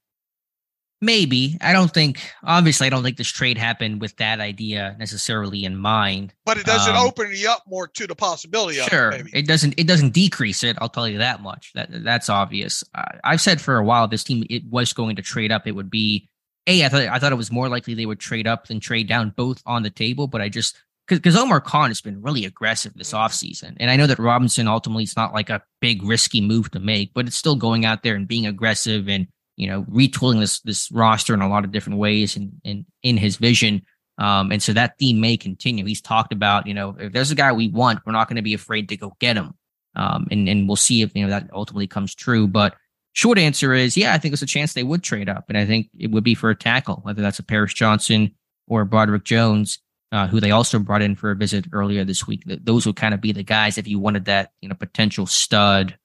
Maybe. 1.02 1.58
I 1.60 1.72
don't 1.72 1.92
think, 1.92 2.22
obviously, 2.44 2.86
I 2.86 2.90
don't 2.90 3.02
think 3.02 3.16
this 3.16 3.28
trade 3.28 3.58
happened 3.58 4.00
with 4.00 4.16
that 4.18 4.38
idea 4.38 4.94
necessarily 5.00 5.64
in 5.64 5.76
mind. 5.76 6.32
But 6.46 6.58
it 6.58 6.64
doesn't 6.64 6.94
um, 6.94 7.04
open 7.04 7.28
you 7.34 7.50
up 7.50 7.64
more 7.66 7.88
to 7.88 8.06
the 8.06 8.14
possibility 8.14 8.78
of 8.78 8.86
sure, 8.86 9.10
it. 9.10 9.26
it 9.32 9.46
doesn't, 9.48 9.74
it 9.76 9.88
doesn't 9.88 10.14
decrease 10.14 10.62
it. 10.62 10.78
I'll 10.80 10.88
tell 10.88 11.08
you 11.08 11.18
that 11.18 11.42
much. 11.42 11.72
That 11.74 11.88
That's 12.04 12.28
obvious. 12.30 12.84
I've 13.24 13.40
said 13.40 13.60
for 13.60 13.78
a 13.78 13.84
while, 13.84 14.06
this 14.06 14.22
team, 14.22 14.46
it 14.48 14.62
was 14.70 14.92
going 14.92 15.16
to 15.16 15.22
trade 15.22 15.50
up. 15.50 15.66
It 15.66 15.72
would 15.72 15.90
be, 15.90 16.28
A, 16.68 16.84
I 16.84 16.88
thought, 16.88 17.02
I 17.02 17.18
thought 17.18 17.32
it 17.32 17.36
was 17.36 17.50
more 17.50 17.68
likely 17.68 17.94
they 17.94 18.06
would 18.06 18.20
trade 18.20 18.46
up 18.46 18.68
than 18.68 18.78
trade 18.78 19.08
down, 19.08 19.34
both 19.36 19.60
on 19.66 19.82
the 19.82 19.90
table. 19.90 20.28
But 20.28 20.40
I 20.40 20.48
just, 20.48 20.80
because 21.08 21.36
Omar 21.36 21.60
Khan 21.60 21.90
has 21.90 22.00
been 22.00 22.22
really 22.22 22.44
aggressive 22.44 22.94
this 22.94 23.12
mm-hmm. 23.12 23.26
offseason. 23.26 23.76
And 23.80 23.90
I 23.90 23.96
know 23.96 24.06
that 24.06 24.20
Robinson 24.20 24.68
ultimately 24.68 25.02
it's 25.02 25.16
not 25.16 25.34
like 25.34 25.50
a 25.50 25.64
big 25.80 26.04
risky 26.04 26.40
move 26.40 26.70
to 26.70 26.78
make, 26.78 27.12
but 27.12 27.26
it's 27.26 27.36
still 27.36 27.56
going 27.56 27.84
out 27.84 28.04
there 28.04 28.14
and 28.14 28.28
being 28.28 28.46
aggressive 28.46 29.08
and 29.08 29.26
you 29.56 29.68
know, 29.68 29.82
retooling 29.84 30.40
this 30.40 30.60
this 30.60 30.90
roster 30.92 31.34
in 31.34 31.42
a 31.42 31.48
lot 31.48 31.64
of 31.64 31.72
different 31.72 31.98
ways 31.98 32.36
and 32.36 32.52
in, 32.64 32.86
in 33.02 33.16
his 33.16 33.36
vision. 33.36 33.82
Um, 34.18 34.52
and 34.52 34.62
so 34.62 34.72
that 34.72 34.98
theme 34.98 35.20
may 35.20 35.36
continue. 35.36 35.84
He's 35.84 36.02
talked 36.02 36.32
about, 36.32 36.66
you 36.66 36.74
know, 36.74 36.94
if 36.98 37.12
there's 37.12 37.30
a 37.30 37.34
guy 37.34 37.52
we 37.52 37.68
want, 37.68 38.00
we're 38.04 38.12
not 38.12 38.28
going 38.28 38.36
to 38.36 38.42
be 38.42 38.54
afraid 38.54 38.88
to 38.90 38.96
go 38.96 39.16
get 39.20 39.36
him. 39.36 39.54
Um, 39.94 40.26
and 40.30 40.48
and 40.48 40.68
we'll 40.68 40.76
see 40.76 41.02
if 41.02 41.14
you 41.14 41.24
know 41.24 41.30
that 41.30 41.50
ultimately 41.52 41.86
comes 41.86 42.14
true. 42.14 42.46
But 42.46 42.74
short 43.12 43.38
answer 43.38 43.74
is, 43.74 43.96
yeah, 43.96 44.14
I 44.14 44.18
think 44.18 44.32
there's 44.32 44.42
a 44.42 44.46
chance 44.46 44.72
they 44.72 44.82
would 44.82 45.02
trade 45.02 45.28
up, 45.28 45.46
and 45.48 45.58
I 45.58 45.66
think 45.66 45.88
it 45.98 46.10
would 46.10 46.24
be 46.24 46.34
for 46.34 46.50
a 46.50 46.56
tackle, 46.56 47.00
whether 47.02 47.20
that's 47.20 47.38
a 47.38 47.42
Paris 47.42 47.74
Johnson 47.74 48.34
or 48.68 48.84
Broderick 48.84 49.24
Jones, 49.24 49.78
uh, 50.12 50.26
who 50.26 50.40
they 50.40 50.50
also 50.50 50.78
brought 50.78 51.02
in 51.02 51.14
for 51.14 51.30
a 51.30 51.36
visit 51.36 51.66
earlier 51.72 52.04
this 52.04 52.26
week. 52.26 52.42
Those 52.46 52.86
would 52.86 52.96
kind 52.96 53.12
of 53.12 53.20
be 53.20 53.32
the 53.32 53.42
guys 53.42 53.76
if 53.76 53.86
you 53.86 53.98
wanted 53.98 54.26
that, 54.26 54.52
you 54.62 54.68
know, 54.68 54.74
potential 54.74 55.26
stud, 55.26 55.98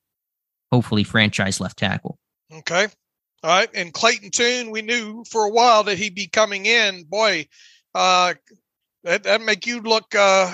hopefully 0.71 1.03
franchise 1.03 1.59
left 1.61 1.77
tackle. 1.77 2.17
Okay. 2.51 2.87
All 3.47 3.53
right. 3.53 3.69
And 3.73 3.93
Clayton 3.93 4.31
Tune, 4.31 4.71
we 4.71 4.81
knew 4.81 5.23
for 5.23 5.45
a 5.45 5.49
while 5.49 5.85
that 5.85 5.97
he'd 5.97 6.15
be 6.15 6.27
coming 6.27 6.65
in. 6.65 7.05
Boy, 7.05 7.47
uh, 7.95 8.33
that 9.05 9.23
that 9.23 9.39
make 9.39 9.65
you 9.65 9.79
look 9.79 10.13
uh, 10.13 10.53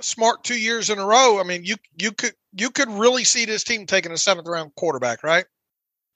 smart 0.00 0.44
two 0.44 0.60
years 0.60 0.90
in 0.90 0.98
a 0.98 1.06
row. 1.06 1.40
I 1.40 1.44
mean, 1.44 1.64
you 1.64 1.76
you 1.98 2.12
could 2.12 2.34
you 2.52 2.68
could 2.68 2.90
really 2.90 3.24
see 3.24 3.46
this 3.46 3.64
team 3.64 3.86
taking 3.86 4.12
a 4.12 4.18
seventh 4.18 4.46
round 4.46 4.74
quarterback, 4.74 5.22
right? 5.22 5.46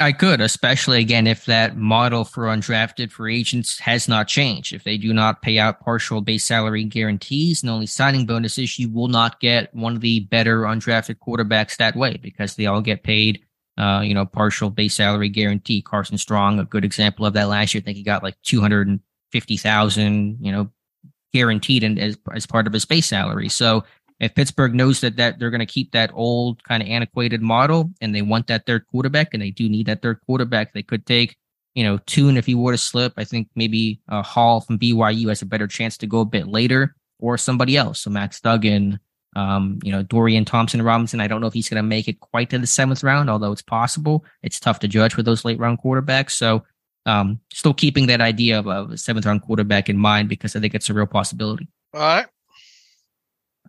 I 0.00 0.12
could, 0.12 0.42
especially 0.42 1.00
again 1.00 1.26
if 1.26 1.46
that 1.46 1.78
model 1.78 2.26
for 2.26 2.44
undrafted 2.44 3.10
free 3.10 3.40
agents 3.40 3.78
has 3.78 4.06
not 4.06 4.28
changed. 4.28 4.74
If 4.74 4.84
they 4.84 4.98
do 4.98 5.14
not 5.14 5.40
pay 5.40 5.58
out 5.58 5.80
partial 5.80 6.20
base 6.20 6.44
salary 6.44 6.84
guarantees 6.84 7.62
and 7.62 7.70
only 7.70 7.86
signing 7.86 8.26
bonuses, 8.26 8.78
you 8.78 8.90
will 8.90 9.08
not 9.08 9.40
get 9.40 9.74
one 9.74 9.94
of 9.94 10.02
the 10.02 10.20
better 10.20 10.64
undrafted 10.64 11.16
quarterbacks 11.26 11.78
that 11.78 11.96
way 11.96 12.18
because 12.22 12.54
they 12.54 12.66
all 12.66 12.82
get 12.82 13.02
paid, 13.02 13.42
uh, 13.78 14.00
you 14.00 14.12
know, 14.12 14.26
partial 14.26 14.70
base 14.70 14.94
salary 14.94 15.28
guarantee. 15.28 15.80
Carson 15.80 16.18
Strong, 16.18 16.58
a 16.58 16.64
good 16.64 16.84
example 16.84 17.24
of 17.24 17.32
that 17.34 17.48
last 17.48 17.72
year. 17.72 17.80
I 17.80 17.84
think 17.84 17.96
he 17.96 18.02
got 18.02 18.24
like 18.24 18.36
two 18.42 18.60
hundred 18.60 18.88
and 18.88 19.00
fifty 19.30 19.56
thousand, 19.56 20.38
you 20.40 20.50
know, 20.50 20.70
guaranteed 21.32 21.84
and 21.84 21.98
as 21.98 22.18
as 22.34 22.44
part 22.44 22.66
of 22.66 22.72
his 22.72 22.84
base 22.84 23.06
salary. 23.06 23.48
So 23.48 23.84
if 24.18 24.34
Pittsburgh 24.34 24.74
knows 24.74 25.00
that 25.00 25.16
that 25.16 25.38
they're 25.38 25.50
going 25.50 25.60
to 25.60 25.66
keep 25.66 25.92
that 25.92 26.10
old 26.12 26.62
kind 26.64 26.82
of 26.82 26.88
antiquated 26.88 27.40
model 27.40 27.90
and 28.00 28.12
they 28.12 28.22
want 28.22 28.48
that 28.48 28.66
third 28.66 28.84
quarterback 28.88 29.32
and 29.32 29.40
they 29.40 29.50
do 29.50 29.68
need 29.68 29.86
that 29.86 30.02
third 30.02 30.20
quarterback, 30.26 30.72
they 30.72 30.82
could 30.82 31.06
take 31.06 31.36
you 31.74 31.84
know 31.84 31.98
Tune 32.06 32.36
if 32.36 32.46
he 32.46 32.56
were 32.56 32.72
to 32.72 32.78
slip. 32.78 33.12
I 33.16 33.22
think 33.22 33.48
maybe 33.54 34.00
uh, 34.08 34.22
Hall 34.22 34.60
from 34.60 34.78
BYU 34.78 35.28
has 35.28 35.42
a 35.42 35.46
better 35.46 35.68
chance 35.68 35.96
to 35.98 36.06
go 36.08 36.20
a 36.20 36.24
bit 36.24 36.48
later 36.48 36.96
or 37.20 37.38
somebody 37.38 37.76
else. 37.76 38.00
So 38.00 38.10
Max 38.10 38.40
Duggan, 38.40 38.98
um, 39.36 39.78
you 39.82 39.92
know 39.92 40.02
Dorian 40.02 40.44
Thompson 40.44 40.82
Robinson. 40.82 41.20
I 41.20 41.26
don't 41.26 41.40
know 41.40 41.46
if 41.46 41.54
he's 41.54 41.68
going 41.68 41.82
to 41.82 41.88
make 41.88 42.08
it 42.08 42.20
quite 42.20 42.50
to 42.50 42.58
the 42.58 42.66
seventh 42.66 43.02
round, 43.02 43.30
although 43.30 43.52
it's 43.52 43.62
possible. 43.62 44.24
It's 44.42 44.60
tough 44.60 44.80
to 44.80 44.88
judge 44.88 45.16
with 45.16 45.26
those 45.26 45.44
late 45.44 45.58
round 45.58 45.80
quarterbacks. 45.82 46.32
So 46.32 46.64
um, 47.06 47.40
still 47.52 47.74
keeping 47.74 48.06
that 48.06 48.20
idea 48.20 48.58
of 48.58 48.66
a 48.66 48.96
seventh 48.96 49.26
round 49.26 49.42
quarterback 49.42 49.88
in 49.88 49.96
mind 49.96 50.28
because 50.28 50.54
I 50.54 50.60
think 50.60 50.74
it's 50.74 50.90
a 50.90 50.94
real 50.94 51.06
possibility. 51.06 51.68
All 51.94 52.00
right. 52.00 52.26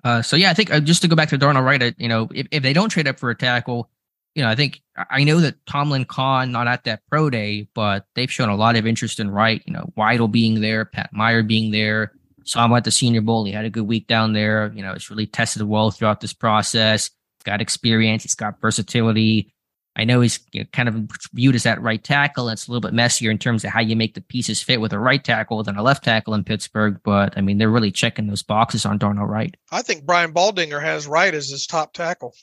Uh, 0.04 0.22
so 0.22 0.36
yeah, 0.36 0.50
I 0.50 0.54
think 0.54 0.72
uh, 0.72 0.80
just 0.80 1.02
to 1.02 1.08
go 1.08 1.16
back 1.16 1.30
to 1.30 1.38
Darnell 1.38 1.64
Wright, 1.64 1.82
uh, 1.82 1.92
you 1.98 2.08
know, 2.08 2.30
if, 2.34 2.48
if 2.52 2.64
they 2.64 2.74
don't 2.74 2.90
trade 2.90 3.08
up 3.08 3.20
for 3.20 3.30
a 3.30 3.36
tackle, 3.36 3.90
you 4.36 4.44
know, 4.44 4.50
I 4.50 4.56
think 4.56 4.82
I 5.10 5.24
know 5.24 5.40
that 5.40 5.66
Tomlin 5.66 6.06
Khan 6.06 6.52
not 6.52 6.68
at 6.68 6.84
that 6.86 7.02
pro 7.10 7.30
day, 7.30 7.68
but 7.74 8.06
they've 8.16 8.32
shown 8.32 8.50
a 8.50 8.56
lot 8.56 8.78
of 8.78 8.86
interest 8.86 9.20
in 9.20 9.32
Wright. 9.32 9.62
You 9.66 9.74
know, 9.74 9.92
Weidl 9.98 10.32
being 10.32 10.62
there, 10.62 10.86
Pat 10.86 11.12
Meyer 11.12 11.44
being 11.44 11.72
there, 11.72 12.14
saw 12.50 12.66
him 12.66 12.74
at 12.74 12.84
the 12.84 12.92
Senior 12.92 13.22
Bowl. 13.22 13.46
He 13.46 13.52
had 13.52 13.66
a 13.66 13.70
good 13.70 13.88
week 13.88 14.08
down 14.08 14.34
there. 14.34 14.72
You 14.74 14.82
know, 14.82 14.94
it's 14.94 15.10
really 15.10 15.28
tested 15.28 15.62
well 15.64 15.92
throughout 15.92 16.22
this 16.22 16.34
process. 16.34 17.12
He's 17.38 17.44
got 17.46 17.62
experience. 17.62 18.24
He's 18.24 18.36
got 18.36 18.60
versatility. 18.60 19.54
I 19.96 20.06
know 20.06 20.22
he's 20.22 20.40
kind 20.72 20.88
of 20.88 21.10
viewed 21.34 21.56
as 21.56 21.64
that 21.64 21.82
right 21.82 22.02
tackle. 22.02 22.48
And 22.48 22.54
it's 22.54 22.68
a 22.68 22.72
little 22.72 22.88
bit 22.88 22.94
messier 22.94 23.32
in 23.32 23.38
terms 23.38 23.64
of 23.66 23.72
how 23.72 23.82
you 23.82 23.96
make 23.96 24.14
the 24.14 24.22
pieces 24.22 24.62
fit 24.62 24.80
with 24.80 24.94
a 24.94 25.00
right 25.00 25.24
tackle 25.24 25.62
than 25.64 25.76
a 25.76 25.84
left 25.84 26.04
tackle 26.06 26.34
in 26.34 26.44
Pittsburgh. 26.44 27.00
But 27.04 27.38
I 27.38 27.42
mean, 27.42 27.58
they're 27.58 27.70
really 27.70 27.92
checking 27.92 28.28
those 28.28 28.44
boxes 28.44 28.86
on 28.86 28.98
Darnell 28.98 29.26
Wright. 29.26 29.56
I 29.72 29.82
think 29.82 30.06
Brian 30.06 30.34
Baldinger 30.34 30.82
has 30.82 31.08
Wright 31.08 31.34
as 31.34 31.50
his 31.50 31.68
top 31.68 31.94
tackle. 31.94 32.34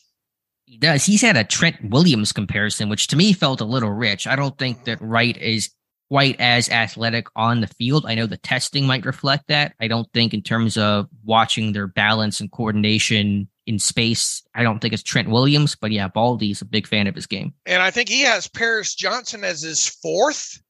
He 0.66 0.76
does. 0.76 1.04
He's 1.04 1.22
had 1.22 1.36
a 1.36 1.44
Trent 1.44 1.76
Williams 1.90 2.32
comparison, 2.32 2.88
which 2.88 3.06
to 3.08 3.16
me 3.16 3.32
felt 3.32 3.60
a 3.60 3.64
little 3.64 3.92
rich. 3.92 4.26
I 4.26 4.36
don't 4.36 4.58
think 4.58 4.84
that 4.84 4.98
mm-hmm. 4.98 5.08
Wright 5.08 5.36
is 5.36 5.70
quite 6.08 6.40
as 6.40 6.68
athletic 6.68 7.26
on 7.34 7.60
the 7.60 7.66
field. 7.66 8.06
I 8.06 8.14
know 8.14 8.26
the 8.26 8.36
testing 8.36 8.86
might 8.86 9.04
reflect 9.04 9.48
that. 9.48 9.74
I 9.80 9.88
don't 9.88 10.10
think 10.12 10.34
in 10.34 10.42
terms 10.42 10.76
of 10.76 11.08
watching 11.24 11.72
their 11.72 11.86
balance 11.86 12.40
and 12.40 12.50
coordination 12.50 13.48
in 13.66 13.78
space. 13.78 14.42
I 14.54 14.62
don't 14.62 14.78
think 14.78 14.94
it's 14.94 15.02
Trent 15.02 15.28
Williams, 15.28 15.74
but 15.74 15.90
yeah, 15.90 16.08
Baldy's 16.08 16.62
a 16.62 16.66
big 16.66 16.86
fan 16.86 17.08
of 17.08 17.14
his 17.14 17.26
game. 17.26 17.52
And 17.66 17.82
I 17.82 17.90
think 17.90 18.08
he 18.08 18.22
has 18.22 18.46
Paris 18.46 18.94
Johnson 18.94 19.42
as 19.42 19.62
his 19.62 19.86
fourth. 19.88 20.60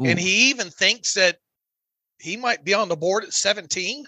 Ooh. 0.00 0.06
And 0.06 0.18
he 0.18 0.50
even 0.50 0.70
thinks 0.70 1.14
that 1.14 1.38
he 2.18 2.36
might 2.36 2.64
be 2.64 2.72
on 2.72 2.88
the 2.88 2.96
board 2.96 3.24
at 3.24 3.34
17. 3.34 4.06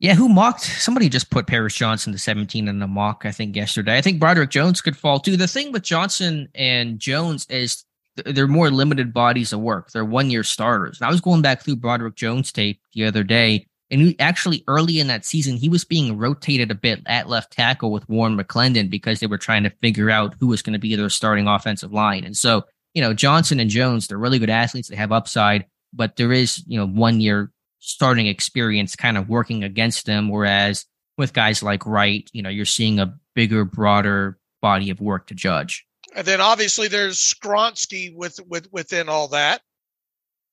Yeah, 0.00 0.14
who 0.14 0.30
mocked? 0.30 0.62
Somebody 0.62 1.10
just 1.10 1.30
put 1.30 1.46
Paris 1.46 1.74
Johnson 1.74 2.12
to 2.12 2.18
17 2.18 2.68
in 2.68 2.78
the 2.78 2.86
mock, 2.86 3.24
I 3.26 3.32
think, 3.32 3.54
yesterday. 3.54 3.98
I 3.98 4.00
think 4.00 4.18
Broderick 4.18 4.48
Jones 4.50 4.80
could 4.80 4.96
fall 4.96 5.20
too. 5.20 5.36
The 5.36 5.46
thing 5.46 5.72
with 5.72 5.82
Johnson 5.82 6.48
and 6.54 6.98
Jones 6.98 7.46
is 7.50 7.84
they're 8.26 8.46
more 8.46 8.70
limited 8.70 9.12
bodies 9.12 9.52
of 9.52 9.60
work. 9.60 9.90
They're 9.90 10.04
one 10.04 10.30
year 10.30 10.44
starters. 10.44 11.00
And 11.00 11.06
I 11.06 11.10
was 11.10 11.20
going 11.20 11.42
back 11.42 11.62
through 11.62 11.76
Broderick 11.76 12.14
Jones 12.14 12.52
tape 12.52 12.80
the 12.94 13.04
other 13.04 13.22
day 13.22 13.66
and 13.90 14.00
he, 14.00 14.16
actually, 14.20 14.62
early 14.68 15.00
in 15.00 15.08
that 15.08 15.24
season, 15.24 15.56
he 15.56 15.68
was 15.68 15.84
being 15.84 16.16
rotated 16.16 16.70
a 16.70 16.76
bit 16.76 17.02
at 17.06 17.28
left 17.28 17.52
tackle 17.52 17.90
with 17.90 18.08
Warren 18.08 18.38
McClendon 18.38 18.88
because 18.88 19.18
they 19.18 19.26
were 19.26 19.38
trying 19.38 19.64
to 19.64 19.72
figure 19.82 20.10
out 20.10 20.34
who 20.38 20.46
was 20.46 20.62
going 20.62 20.74
to 20.74 20.78
be 20.78 20.94
their 20.94 21.10
starting 21.10 21.48
offensive 21.48 21.92
line. 21.92 22.24
And 22.24 22.36
so, 22.36 22.64
you 22.94 23.02
know, 23.02 23.12
Johnson 23.12 23.58
and 23.58 23.68
Jones, 23.68 24.06
they're 24.06 24.18
really 24.18 24.38
good 24.38 24.50
athletes. 24.50 24.88
They 24.88 24.96
have 24.96 25.10
upside, 25.10 25.66
but 25.92 26.16
there 26.16 26.32
is, 26.32 26.62
you 26.68 26.78
know, 26.78 26.86
one 26.86 27.20
year 27.20 27.50
starting 27.80 28.28
experience 28.28 28.94
kind 28.94 29.18
of 29.18 29.28
working 29.28 29.64
against 29.64 30.06
them. 30.06 30.28
Whereas 30.28 30.86
with 31.18 31.32
guys 31.32 31.60
like 31.60 31.84
Wright, 31.84 32.28
you 32.32 32.42
know, 32.42 32.48
you're 32.48 32.66
seeing 32.66 33.00
a 33.00 33.18
bigger, 33.34 33.64
broader 33.64 34.38
body 34.62 34.90
of 34.90 35.00
work 35.00 35.26
to 35.28 35.34
judge. 35.34 35.84
And 36.14 36.26
then 36.26 36.40
obviously 36.40 36.88
there's 36.88 37.18
Skoronski 37.18 38.14
with 38.14 38.38
with 38.48 38.70
within 38.72 39.08
all 39.08 39.28
that. 39.28 39.62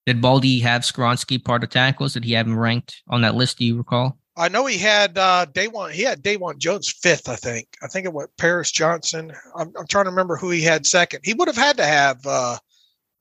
Did 0.06 0.22
Baldy 0.22 0.60
have 0.60 0.84
Skoronski 0.84 1.44
part 1.44 1.64
of 1.64 1.70
tackles? 1.70 2.14
Did 2.14 2.24
he 2.24 2.34
have 2.34 2.48
him 2.48 2.58
ranked 2.58 3.02
on 3.10 3.22
that 3.22 3.36
list? 3.36 3.58
Do 3.58 3.66
you 3.66 3.78
recall? 3.78 4.18
I 4.38 4.50
know 4.50 4.68
he 4.68 4.78
had 4.78 5.18
uh, 5.18 5.48
Dawand. 5.52 5.92
He 5.92 6.04
had 6.04 6.24
Dawand 6.24 6.60
Jones 6.60 6.90
fifth, 6.90 7.28
I 7.28 7.36
think. 7.36 7.68
I 7.84 7.88
think 7.88 8.06
it 8.06 8.14
was 8.14 8.28
Paris 8.38 8.72
Johnson. 8.72 9.34
I'm, 9.56 9.74
I'm 9.78 9.88
trying 9.88 10.06
to 10.06 10.12
remember 10.12 10.38
who 10.38 10.52
he 10.52 10.62
had 10.62 10.86
second. 10.86 11.22
He 11.24 11.34
would 11.34 11.48
have 11.48 11.58
had 11.58 11.78
to 11.78 11.86
have 11.86 12.26
uh, 12.26 12.58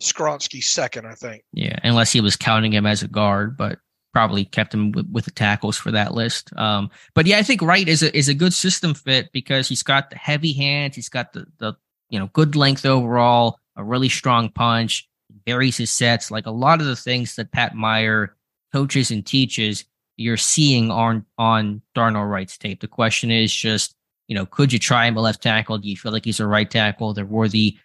Skoronski 0.03 0.63
second, 0.63 1.07
I 1.07 1.15
think. 1.15 1.43
Yeah, 1.55 1.79
unless 1.83 2.13
he 2.13 2.21
was 2.21 2.37
counting 2.37 2.73
him 2.73 2.85
as 2.85 3.03
a 3.03 3.09
guard, 3.09 3.57
but 3.57 3.79
probably 4.13 4.45
kept 4.45 4.73
him 4.73 4.93
with, 4.93 5.09
with 5.11 5.25
the 5.25 5.31
tackles 5.31 5.77
for 5.77 5.91
that 5.91 6.15
list. 6.15 6.51
Um, 6.57 6.91
but 7.15 7.27
yeah, 7.27 7.39
I 7.39 7.43
think 7.43 7.63
Wright 7.63 7.89
is 7.89 8.03
a 8.03 8.17
is 8.17 8.29
a 8.29 8.35
good 8.35 8.55
system 8.55 8.95
fit 8.95 9.33
because 9.33 9.69
he's 9.69 9.83
got 9.83 10.11
the 10.11 10.17
heavy 10.17 10.53
hands, 10.53 10.97
he's 10.97 11.09
got 11.09 11.33
the 11.33 11.47
the 11.59 11.75
you 12.09 12.19
know 12.19 12.29
good 12.33 12.57
length 12.57 12.87
overall, 12.87 13.59
a 13.77 13.85
really 13.85 14.09
strong 14.09 14.51
punch 14.51 15.09
varies 15.47 15.77
his 15.77 15.91
sets. 15.91 16.31
Like 16.31 16.47
a 16.47 16.51
lot 16.51 16.81
of 16.81 16.87
the 16.87 16.97
things 16.97 17.37
that 17.37 17.53
Pat 17.53 17.75
Meyer 17.75 18.37
coaches 18.73 19.11
and 19.11 19.25
teaches, 19.25 19.85
you're 20.17 20.37
seeing 20.37 20.91
on 20.91 21.25
on 21.39 21.83
Darnell 21.95 22.25
Wright's 22.25 22.59
tape. 22.59 22.81
The 22.81 22.89
question 22.89 23.31
is 23.31 23.55
just, 23.55 23.95
you 24.29 24.35
know, 24.35 24.47
could 24.47 24.73
you 24.73 24.79
try 24.79 25.07
him 25.07 25.17
a 25.17 25.21
left 25.21 25.43
tackle? 25.43 25.79
Do 25.79 25.89
you 25.89 25.97
feel 25.97 26.13
like 26.13 26.25
he's 26.25 26.41
a 26.41 26.47
right 26.47 26.71
tackle? 26.71 27.15
There 27.15 27.27
were 27.27 27.49
the 27.49 27.77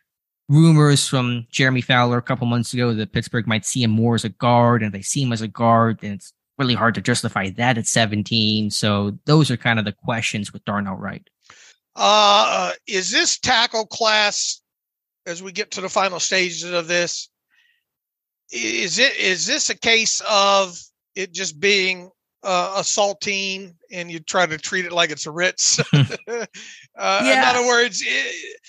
rumors 0.50 1.08
from 1.08 1.48
Jeremy 1.50 1.82
Fowler 1.82 2.18
a 2.18 2.22
couple 2.22 2.48
months 2.48 2.74
ago 2.74 2.94
that 2.94 3.14
Pittsburgh 3.14 3.48
might 3.48 3.66
see 3.66 3.84
him 3.84 3.92
more 3.92 4.16
as 4.16 4.26
a 4.26 4.30
guard, 4.30 4.84
and 4.84 4.94
they 4.94 5.02
see 5.02 5.24
him 5.24 5.34
as 5.34 5.42
a 5.42 5.48
guard, 5.48 6.00
and 6.04 6.14
it's 6.14 6.34
really 6.58 6.74
hard 6.74 6.96
to 6.96 7.02
justify 7.02 7.50
that 7.52 7.78
at 7.78 7.88
17. 7.88 8.70
So 8.70 9.18
those 9.26 9.50
are 9.50 9.58
kind 9.58 9.80
of 9.80 9.86
the 9.86 9.94
questions 9.94 10.52
with 10.52 10.66
Darnell 10.66 10.96
Wright. 10.96 11.28
Uh, 11.96 12.72
is 12.88 13.12
this 13.12 13.39
tackle 13.39 13.86
class 13.86 14.62
as 15.26 15.44
we 15.44 15.52
get 15.52 15.72
to 15.72 15.82
the 15.82 15.89
final 15.89 16.20
stages 16.20 16.64
of 16.64 16.88
this? 16.88 17.30
is 18.52 19.00
it 19.00 19.16
is 19.18 19.46
this 19.46 19.70
a 19.70 19.78
case 19.78 20.22
of 20.30 20.78
it 21.16 21.32
just 21.32 21.60
being 21.60 22.10
uh, 22.44 22.76
a 22.78 22.82
saltine 22.82 23.76
and 23.92 24.12
you 24.12 24.20
try 24.20 24.46
to 24.46 24.58
treat 24.58 24.86
it 24.86 24.92
like 24.92 25.10
it's 25.10 25.26
a 25.26 25.32
Ritz? 25.32 25.80
uh, 25.94 26.46
yeah. 26.98 27.50
In 27.52 27.56
other 27.56 27.68
words, 27.68 28.04
it, 28.06 28.60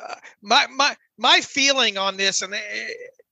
uh, 0.00 0.14
my 0.42 0.66
my 0.68 0.96
my 1.18 1.40
feeling 1.40 1.98
on 1.98 2.16
this 2.16 2.42
and 2.42 2.54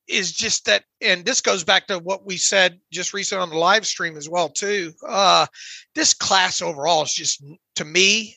is 0.09 0.33
just 0.33 0.65
that, 0.67 0.83
and 1.01 1.25
this 1.25 1.41
goes 1.41 1.63
back 1.63 1.87
to 1.87 1.99
what 2.01 2.27
we 2.27 2.37
said 2.37 2.81
just 2.91 3.15
recently 3.15 3.43
on 3.43 3.51
the 3.51 3.57
live 3.57 3.87
stream 3.87 4.17
as 4.17 4.29
well 4.29 4.49
too. 4.49 4.93
Uh, 5.07 5.47
this 5.95 6.13
class 6.13 6.61
overall 6.61 7.05
is 7.05 7.15
just 7.15 7.45
to 7.77 7.85
me. 7.85 8.37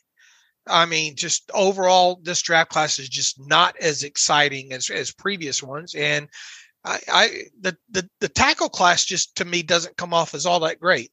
I 0.68 0.86
mean, 0.86 1.16
just 1.16 1.50
overall, 1.54 2.20
this 2.24 2.42
draft 2.42 2.72
class 2.72 3.00
is 3.00 3.10
just 3.10 3.40
not 3.48 3.76
as 3.80 4.04
exciting 4.04 4.72
as, 4.72 4.90
as 4.90 5.12
previous 5.12 5.62
ones. 5.62 5.94
And 5.94 6.30
I, 6.86 7.00
I 7.12 7.30
the, 7.60 7.78
the 7.92 8.10
the 8.20 8.30
tackle 8.30 8.70
class 8.70 9.06
just 9.06 9.36
to 9.38 9.46
me 9.46 9.64
doesn't 9.64 9.98
come 9.98 10.14
off 10.14 10.34
as 10.34 10.46
all 10.46 10.60
that 10.62 10.80
great. 10.80 11.12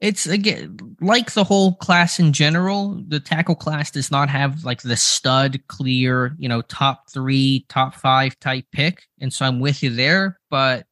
It's 0.00 0.26
again 0.26 0.78
like 1.00 1.32
the 1.32 1.42
whole 1.42 1.74
class 1.74 2.20
in 2.20 2.32
general. 2.32 3.02
The 3.08 3.18
tackle 3.18 3.56
class 3.56 3.90
does 3.90 4.12
not 4.12 4.28
have 4.28 4.62
like 4.64 4.82
the 4.82 4.96
stud 4.96 5.60
clear, 5.66 6.36
you 6.38 6.48
know, 6.48 6.62
top 6.62 7.10
three, 7.10 7.66
top 7.68 7.96
five 7.96 8.38
type 8.38 8.64
pick. 8.70 9.02
And 9.20 9.32
so 9.32 9.44
I'm 9.44 9.58
with 9.58 9.82
you 9.82 9.90
there. 9.90 10.38
But 10.50 10.86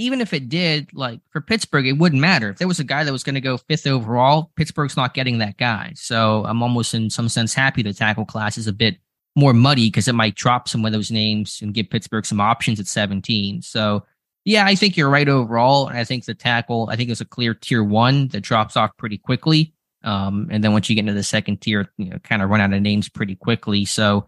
even 0.00 0.20
if 0.20 0.32
it 0.32 0.48
did, 0.48 0.92
like 0.92 1.20
for 1.30 1.40
Pittsburgh, 1.40 1.86
it 1.86 1.98
wouldn't 1.98 2.20
matter. 2.20 2.50
If 2.50 2.58
there 2.58 2.68
was 2.68 2.80
a 2.80 2.84
guy 2.84 3.04
that 3.04 3.12
was 3.12 3.22
going 3.22 3.34
to 3.34 3.40
go 3.40 3.56
fifth 3.56 3.86
overall, 3.86 4.50
Pittsburgh's 4.56 4.96
not 4.96 5.14
getting 5.14 5.38
that 5.38 5.58
guy. 5.58 5.92
So 5.94 6.44
I'm 6.46 6.62
almost 6.62 6.94
in 6.94 7.10
some 7.10 7.28
sense 7.28 7.54
happy 7.54 7.82
the 7.82 7.92
tackle 7.92 8.24
class 8.24 8.58
is 8.58 8.66
a 8.66 8.72
bit 8.72 8.96
more 9.36 9.52
muddy 9.52 9.88
because 9.88 10.08
it 10.08 10.14
might 10.14 10.34
drop 10.34 10.68
some 10.68 10.84
of 10.84 10.92
those 10.92 11.10
names 11.10 11.60
and 11.62 11.74
give 11.74 11.90
Pittsburgh 11.90 12.26
some 12.26 12.40
options 12.40 12.80
at 12.80 12.86
17. 12.86 13.62
So 13.62 14.04
yeah, 14.44 14.64
I 14.64 14.74
think 14.74 14.96
you're 14.96 15.10
right 15.10 15.28
overall. 15.28 15.88
I 15.88 16.04
think 16.04 16.24
the 16.24 16.34
tackle, 16.34 16.88
I 16.90 16.96
think 16.96 17.10
it's 17.10 17.20
a 17.20 17.26
clear 17.26 17.54
tier 17.54 17.84
one 17.84 18.28
that 18.28 18.40
drops 18.40 18.76
off 18.76 18.96
pretty 18.96 19.18
quickly. 19.18 19.74
Um, 20.02 20.48
and 20.50 20.64
then 20.64 20.72
once 20.72 20.88
you 20.88 20.94
get 20.94 21.00
into 21.00 21.12
the 21.12 21.22
second 21.22 21.60
tier, 21.60 21.90
you 21.98 22.06
know, 22.06 22.18
kind 22.20 22.42
of 22.42 22.48
run 22.48 22.60
out 22.60 22.72
of 22.72 22.80
names 22.80 23.08
pretty 23.08 23.36
quickly. 23.36 23.84
So, 23.84 24.26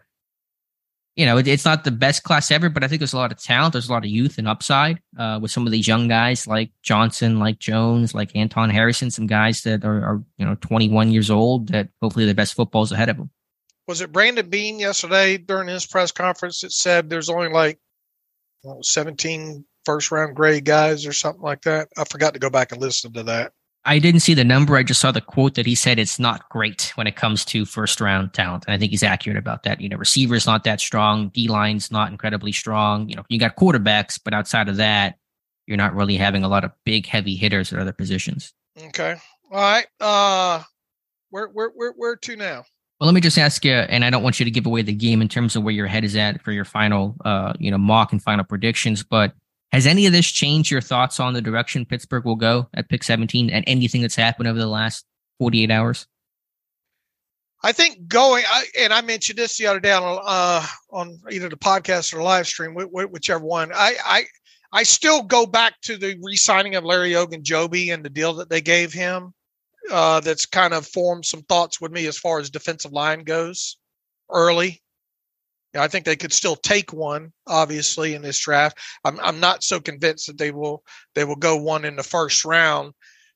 you 1.16 1.26
know, 1.26 1.36
it, 1.36 1.46
it's 1.46 1.64
not 1.64 1.84
the 1.84 1.90
best 1.90 2.22
class 2.22 2.50
ever, 2.50 2.68
but 2.68 2.82
I 2.82 2.88
think 2.88 3.00
there's 3.00 3.12
a 3.12 3.18
lot 3.18 3.32
of 3.32 3.38
talent. 3.38 3.72
There's 3.72 3.88
a 3.88 3.92
lot 3.92 4.04
of 4.04 4.10
youth 4.10 4.38
and 4.38 4.48
upside 4.48 5.00
uh, 5.18 5.38
with 5.42 5.50
some 5.50 5.66
of 5.66 5.72
these 5.72 5.86
young 5.86 6.08
guys 6.08 6.46
like 6.46 6.70
Johnson, 6.82 7.38
like 7.38 7.58
Jones, 7.58 8.14
like 8.14 8.34
Anton 8.34 8.70
Harrison, 8.70 9.10
some 9.10 9.26
guys 9.26 9.62
that 9.62 9.84
are, 9.84 10.04
are 10.04 10.22
you 10.38 10.46
know, 10.46 10.56
21 10.60 11.10
years 11.10 11.30
old 11.30 11.68
that 11.68 11.88
hopefully 12.00 12.26
the 12.26 12.34
best 12.34 12.54
football's 12.54 12.92
ahead 12.92 13.08
of 13.08 13.16
them. 13.18 13.30
Was 13.88 14.00
it 14.00 14.12
Brandon 14.12 14.48
Beane 14.48 14.78
yesterday 14.78 15.36
during 15.36 15.68
his 15.68 15.86
press 15.86 16.12
conference 16.12 16.60
that 16.60 16.72
said 16.72 17.10
there's 17.10 17.28
only 17.28 17.48
like 17.48 17.78
well, 18.62 18.80
17 18.82 19.64
first 19.84 20.10
round 20.10 20.36
grade 20.36 20.64
guys 20.64 21.06
or 21.06 21.12
something 21.12 21.42
like 21.42 21.62
that. 21.62 21.88
I 21.96 22.04
forgot 22.04 22.34
to 22.34 22.40
go 22.40 22.50
back 22.50 22.72
and 22.72 22.80
listen 22.80 23.12
to 23.14 23.24
that. 23.24 23.52
I 23.84 23.98
didn't 23.98 24.20
see 24.20 24.34
the 24.34 24.44
number. 24.44 24.76
I 24.76 24.84
just 24.84 25.00
saw 25.00 25.10
the 25.10 25.20
quote 25.20 25.54
that 25.54 25.66
he 25.66 25.74
said 25.74 25.98
it's 25.98 26.18
not 26.18 26.48
great 26.48 26.92
when 26.94 27.06
it 27.06 27.16
comes 27.16 27.44
to 27.46 27.64
first 27.64 28.00
round 28.00 28.32
talent. 28.32 28.64
And 28.66 28.74
I 28.74 28.78
think 28.78 28.90
he's 28.90 29.02
accurate 29.02 29.36
about 29.36 29.64
that. 29.64 29.80
You 29.80 29.88
know, 29.88 29.96
receivers 29.96 30.46
not 30.46 30.64
that 30.64 30.80
strong, 30.80 31.30
D 31.30 31.48
line's 31.48 31.90
not 31.90 32.12
incredibly 32.12 32.52
strong. 32.52 33.08
You 33.08 33.16
know, 33.16 33.24
you 33.28 33.40
got 33.40 33.56
quarterbacks, 33.56 34.20
but 34.22 34.34
outside 34.34 34.68
of 34.68 34.76
that, 34.76 35.18
you're 35.66 35.76
not 35.76 35.94
really 35.94 36.16
having 36.16 36.44
a 36.44 36.48
lot 36.48 36.64
of 36.64 36.70
big 36.84 37.06
heavy 37.06 37.34
hitters 37.34 37.72
at 37.72 37.78
other 37.80 37.92
positions. 37.92 38.52
Okay. 38.80 39.16
All 39.50 39.60
right. 39.60 39.86
Uh 40.00 40.62
where 41.30 41.48
where 41.48 41.70
where 41.70 41.92
where 41.92 42.16
to 42.16 42.36
now? 42.36 42.64
Well, 43.00 43.06
let 43.08 43.14
me 43.14 43.20
just 43.20 43.38
ask 43.38 43.64
you, 43.64 43.72
and 43.72 44.04
I 44.04 44.10
don't 44.10 44.22
want 44.22 44.38
you 44.38 44.44
to 44.44 44.50
give 44.50 44.64
away 44.64 44.82
the 44.82 44.92
game 44.92 45.22
in 45.22 45.28
terms 45.28 45.56
of 45.56 45.64
where 45.64 45.74
your 45.74 45.88
head 45.88 46.04
is 46.04 46.14
at 46.14 46.40
for 46.42 46.52
your 46.52 46.64
final, 46.64 47.16
uh, 47.24 47.52
you 47.58 47.68
know, 47.68 47.78
mock 47.78 48.12
and 48.12 48.22
final 48.22 48.44
predictions. 48.44 49.02
But 49.02 49.34
has 49.72 49.86
any 49.86 50.06
of 50.06 50.12
this 50.12 50.30
changed 50.30 50.70
your 50.70 50.80
thoughts 50.80 51.18
on 51.18 51.32
the 51.32 51.40
direction 51.40 51.86
Pittsburgh 51.86 52.24
will 52.24 52.36
go 52.36 52.68
at 52.74 52.88
pick 52.88 53.02
17 53.02 53.50
and 53.50 53.64
anything 53.66 54.02
that's 54.02 54.14
happened 54.14 54.48
over 54.48 54.58
the 54.58 54.66
last 54.66 55.06
48 55.38 55.70
hours? 55.70 56.06
I 57.64 57.72
think 57.72 58.08
going, 58.08 58.44
I, 58.46 58.64
and 58.78 58.92
I 58.92 59.00
mentioned 59.02 59.38
this 59.38 59.56
the 59.56 59.68
other 59.68 59.80
day 59.80 59.92
on, 59.92 60.20
uh, 60.24 60.66
on 60.90 61.18
either 61.30 61.48
the 61.48 61.56
podcast 61.56 62.12
or 62.12 62.22
live 62.22 62.46
stream, 62.46 62.74
whichever 62.74 63.44
one. 63.44 63.70
I, 63.72 63.94
I, 64.04 64.24
I 64.72 64.82
still 64.82 65.22
go 65.22 65.46
back 65.46 65.80
to 65.82 65.96
the 65.96 66.18
re-signing 66.22 66.74
of 66.74 66.84
Larry 66.84 67.12
Ogunjobi 67.12 67.94
and 67.94 68.04
the 68.04 68.10
deal 68.10 68.34
that 68.34 68.50
they 68.50 68.60
gave 68.60 68.92
him. 68.92 69.32
Uh, 69.90 70.20
that's 70.20 70.46
kind 70.46 70.74
of 70.74 70.86
formed 70.86 71.24
some 71.24 71.42
thoughts 71.42 71.80
with 71.80 71.92
me 71.92 72.06
as 72.06 72.18
far 72.18 72.38
as 72.38 72.50
defensive 72.50 72.92
line 72.92 73.24
goes 73.24 73.78
early. 74.30 74.81
I 75.74 75.88
think 75.88 76.04
they 76.04 76.16
could 76.16 76.32
still 76.32 76.56
take 76.56 76.92
one, 76.92 77.32
obviously, 77.46 78.14
in 78.14 78.22
this 78.22 78.38
draft. 78.38 78.78
I'm 79.04 79.18
I'm 79.20 79.40
not 79.40 79.64
so 79.64 79.80
convinced 79.80 80.26
that 80.26 80.38
they 80.38 80.50
will 80.50 80.84
they 81.14 81.24
will 81.24 81.36
go 81.36 81.56
one 81.56 81.84
in 81.84 81.96
the 81.96 82.02
first 82.02 82.44
round. 82.44 82.92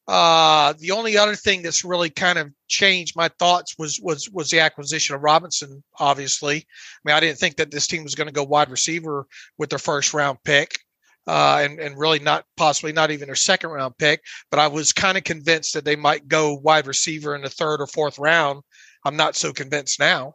Uh, 0.08 0.72
the 0.78 0.92
only 0.92 1.16
other 1.16 1.34
thing 1.34 1.62
that's 1.62 1.84
really 1.84 2.10
kind 2.10 2.38
of 2.38 2.52
changed 2.68 3.16
my 3.16 3.28
thoughts 3.38 3.74
was 3.78 3.98
was 4.02 4.28
was 4.30 4.50
the 4.50 4.60
acquisition 4.60 5.14
of 5.14 5.22
Robinson. 5.22 5.82
Obviously, 5.98 6.58
I 6.58 6.62
mean, 7.04 7.16
I 7.16 7.20
didn't 7.20 7.38
think 7.38 7.56
that 7.56 7.70
this 7.70 7.86
team 7.86 8.04
was 8.04 8.14
going 8.14 8.28
to 8.28 8.32
go 8.32 8.44
wide 8.44 8.70
receiver 8.70 9.26
with 9.58 9.70
their 9.70 9.78
first 9.78 10.14
round 10.14 10.38
pick, 10.44 10.78
uh, 11.26 11.60
and 11.62 11.80
and 11.80 11.98
really 11.98 12.18
not 12.18 12.44
possibly 12.56 12.92
not 12.92 13.10
even 13.10 13.26
their 13.26 13.34
second 13.34 13.70
round 13.70 13.96
pick. 13.98 14.20
But 14.50 14.60
I 14.60 14.68
was 14.68 14.92
kind 14.92 15.18
of 15.18 15.24
convinced 15.24 15.74
that 15.74 15.84
they 15.84 15.96
might 15.96 16.28
go 16.28 16.54
wide 16.54 16.86
receiver 16.86 17.34
in 17.34 17.42
the 17.42 17.50
third 17.50 17.80
or 17.80 17.86
fourth 17.86 18.18
round. 18.18 18.62
I'm 19.04 19.16
not 19.16 19.36
so 19.36 19.52
convinced 19.52 19.98
now 19.98 20.34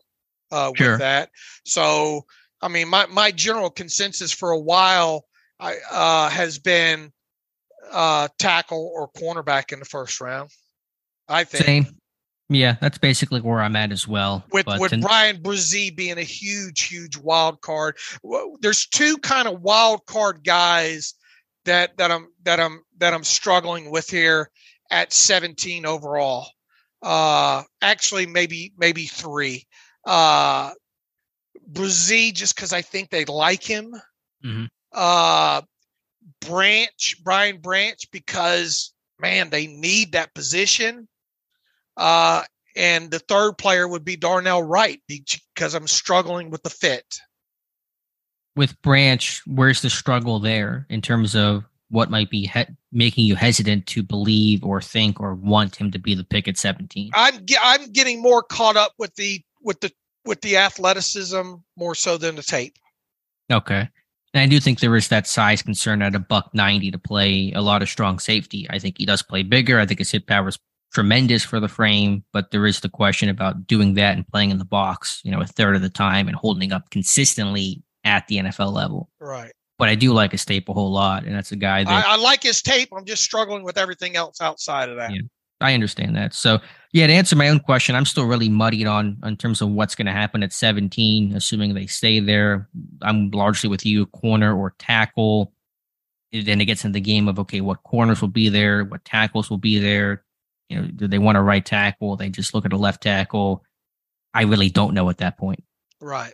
uh, 0.51 0.71
sure. 0.75 0.91
with 0.91 0.99
that. 0.99 1.29
So, 1.65 2.25
I 2.61 2.67
mean, 2.67 2.87
my, 2.87 3.05
my 3.07 3.31
general 3.31 3.69
consensus 3.69 4.31
for 4.31 4.51
a 4.51 4.59
while 4.59 5.25
I, 5.59 5.77
uh, 5.89 6.29
has 6.29 6.59
been 6.59 7.11
uh, 7.91 8.27
tackle 8.39 8.91
or 8.93 9.09
cornerback 9.09 9.71
in 9.71 9.79
the 9.79 9.85
first 9.85 10.21
round. 10.21 10.49
I 11.27 11.43
think. 11.43 11.65
Same. 11.65 11.97
Yeah, 12.49 12.75
that's 12.81 12.97
basically 12.97 13.39
where 13.39 13.61
I'm 13.61 13.77
at 13.77 13.93
as 13.93 14.05
well. 14.05 14.43
With 14.51 14.65
but 14.65 14.81
with 14.81 14.99
Bryan 14.99 15.37
Bresee 15.37 15.95
being 15.95 16.17
a 16.17 16.23
huge, 16.23 16.81
huge 16.83 17.15
wild 17.15 17.61
card. 17.61 17.97
There's 18.59 18.87
two 18.87 19.17
kind 19.19 19.47
of 19.47 19.61
wild 19.61 20.05
card 20.05 20.43
guys 20.43 21.13
that 21.63 21.95
that 21.97 22.11
I'm 22.11 22.27
that 22.43 22.59
I'm 22.59 22.81
that 22.97 23.13
I'm 23.13 23.23
struggling 23.23 23.89
with 23.89 24.09
here 24.09 24.49
at 24.89 25.13
17 25.13 25.85
overall. 25.85 26.49
Uh 27.01 27.63
actually 27.81 28.25
maybe 28.25 28.73
maybe 28.77 29.05
three 29.05 29.65
uh, 30.05 30.71
Bresee 31.71 32.33
just 32.33 32.55
because 32.55 32.73
I 32.73 32.81
think 32.81 33.09
they 33.09 33.25
like 33.25 33.63
him. 33.63 33.93
Mm-hmm. 34.43 34.65
Uh, 34.91 35.61
Branch, 36.41 37.23
Brian 37.23 37.59
Branch, 37.59 37.99
because 38.11 38.93
man, 39.19 39.49
they 39.49 39.67
need 39.67 40.13
that 40.13 40.33
position. 40.33 41.07
Uh, 41.95 42.43
and 42.75 43.11
the 43.11 43.19
third 43.19 43.57
player 43.57 43.87
would 43.87 44.03
be 44.03 44.15
Darnell 44.15 44.63
Wright 44.63 45.01
because 45.07 45.75
I'm 45.75 45.87
struggling 45.87 46.49
with 46.49 46.63
the 46.63 46.69
fit. 46.69 47.19
With 48.55 48.81
Branch, 48.81 49.41
where's 49.45 49.81
the 49.81 49.89
struggle 49.89 50.39
there 50.39 50.85
in 50.89 51.01
terms 51.01 51.35
of 51.35 51.63
what 51.89 52.09
might 52.09 52.29
be 52.29 52.47
he- 52.47 52.75
making 52.91 53.25
you 53.25 53.35
hesitant 53.35 53.85
to 53.87 54.03
believe 54.03 54.63
or 54.63 54.81
think 54.81 55.19
or 55.19 55.35
want 55.35 55.75
him 55.75 55.91
to 55.91 55.99
be 55.99 56.15
the 56.15 56.23
pick 56.23 56.47
at 56.47 56.57
17? 56.57 57.11
I'm 57.13 57.45
ge- 57.45 57.55
I'm 57.61 57.91
getting 57.91 58.21
more 58.21 58.41
caught 58.41 58.77
up 58.77 58.93
with 58.97 59.13
the 59.15 59.41
with 59.63 59.81
the 59.81 59.91
with 60.25 60.41
the 60.41 60.57
athleticism 60.57 61.55
more 61.75 61.95
so 61.95 62.17
than 62.17 62.35
the 62.35 62.43
tape. 62.43 62.75
Okay. 63.51 63.89
And 64.33 64.41
I 64.41 64.47
do 64.47 64.59
think 64.59 64.79
there 64.79 64.95
is 64.95 65.09
that 65.09 65.27
size 65.27 65.61
concern 65.61 66.01
at 66.01 66.15
a 66.15 66.19
buck 66.19 66.51
90 66.53 66.91
to 66.91 66.97
play 66.97 67.51
a 67.53 67.61
lot 67.61 67.81
of 67.81 67.89
strong 67.89 68.19
safety. 68.19 68.65
I 68.69 68.79
think 68.79 68.97
he 68.97 69.05
does 69.05 69.21
play 69.21 69.43
bigger. 69.43 69.79
I 69.79 69.85
think 69.85 69.99
his 69.99 70.11
hit 70.11 70.27
power 70.27 70.47
is 70.47 70.59
tremendous 70.93 71.43
for 71.43 71.59
the 71.59 71.67
frame, 71.67 72.23
but 72.31 72.51
there 72.51 72.65
is 72.65 72.79
the 72.79 72.89
question 72.89 73.29
about 73.29 73.67
doing 73.67 73.95
that 73.95 74.15
and 74.15 74.27
playing 74.27 74.51
in 74.51 74.57
the 74.57 74.65
box, 74.65 75.21
you 75.23 75.31
know, 75.31 75.41
a 75.41 75.45
third 75.45 75.75
of 75.75 75.81
the 75.81 75.89
time 75.89 76.27
and 76.27 76.35
holding 76.35 76.71
up 76.71 76.89
consistently 76.91 77.83
at 78.03 78.27
the 78.27 78.37
NFL 78.37 78.71
level. 78.71 79.09
Right. 79.19 79.51
But 79.77 79.89
I 79.89 79.95
do 79.95 80.13
like 80.13 80.31
his 80.31 80.45
tape 80.45 80.69
a 80.69 80.73
whole 80.73 80.91
lot. 80.91 81.25
And 81.25 81.35
that's 81.35 81.51
a 81.51 81.55
guy 81.55 81.83
that 81.83 82.05
I, 82.05 82.13
I 82.13 82.15
like 82.17 82.43
his 82.43 82.61
tape. 82.61 82.89
I'm 82.95 83.05
just 83.05 83.23
struggling 83.23 83.63
with 83.63 83.77
everything 83.77 84.15
else 84.15 84.39
outside 84.39 84.89
of 84.89 84.97
that. 84.97 85.11
Yeah. 85.11 85.21
I 85.61 85.73
understand 85.73 86.15
that. 86.15 86.33
So 86.33 86.59
yeah, 86.93 87.07
to 87.07 87.13
answer 87.13 87.35
my 87.35 87.49
own 87.49 87.59
question, 87.59 87.95
I'm 87.95 88.05
still 88.05 88.25
really 88.25 88.49
muddied 88.49 88.87
on 88.87 89.17
in 89.23 89.37
terms 89.37 89.61
of 89.61 89.69
what's 89.69 89.95
going 89.95 90.07
to 90.07 90.11
happen 90.11 90.43
at 90.43 90.51
17, 90.51 91.35
assuming 91.35 91.73
they 91.73 91.85
stay 91.85 92.19
there. 92.19 92.67
I'm 93.01 93.31
largely 93.31 93.69
with 93.69 93.85
you, 93.85 94.07
corner 94.07 94.57
or 94.57 94.75
tackle. 94.77 95.53
Then 96.33 96.61
it 96.61 96.65
gets 96.65 96.83
into 96.83 96.93
the 96.93 97.01
game 97.01 97.27
of 97.27 97.39
okay, 97.39 97.61
what 97.61 97.83
corners 97.83 98.21
will 98.21 98.29
be 98.29 98.49
there, 98.49 98.83
what 98.83 99.05
tackles 99.05 99.49
will 99.49 99.57
be 99.57 99.79
there. 99.79 100.23
You 100.69 100.81
know, 100.81 100.87
do 100.87 101.07
they 101.07 101.19
want 101.19 101.37
a 101.37 101.41
right 101.41 101.65
tackle? 101.65 102.15
They 102.15 102.29
just 102.29 102.53
look 102.53 102.65
at 102.65 102.73
a 102.73 102.77
left 102.77 103.03
tackle. 103.03 103.63
I 104.33 104.43
really 104.43 104.69
don't 104.69 104.93
know 104.93 105.09
at 105.09 105.17
that 105.17 105.37
point. 105.37 105.63
Right. 105.99 106.33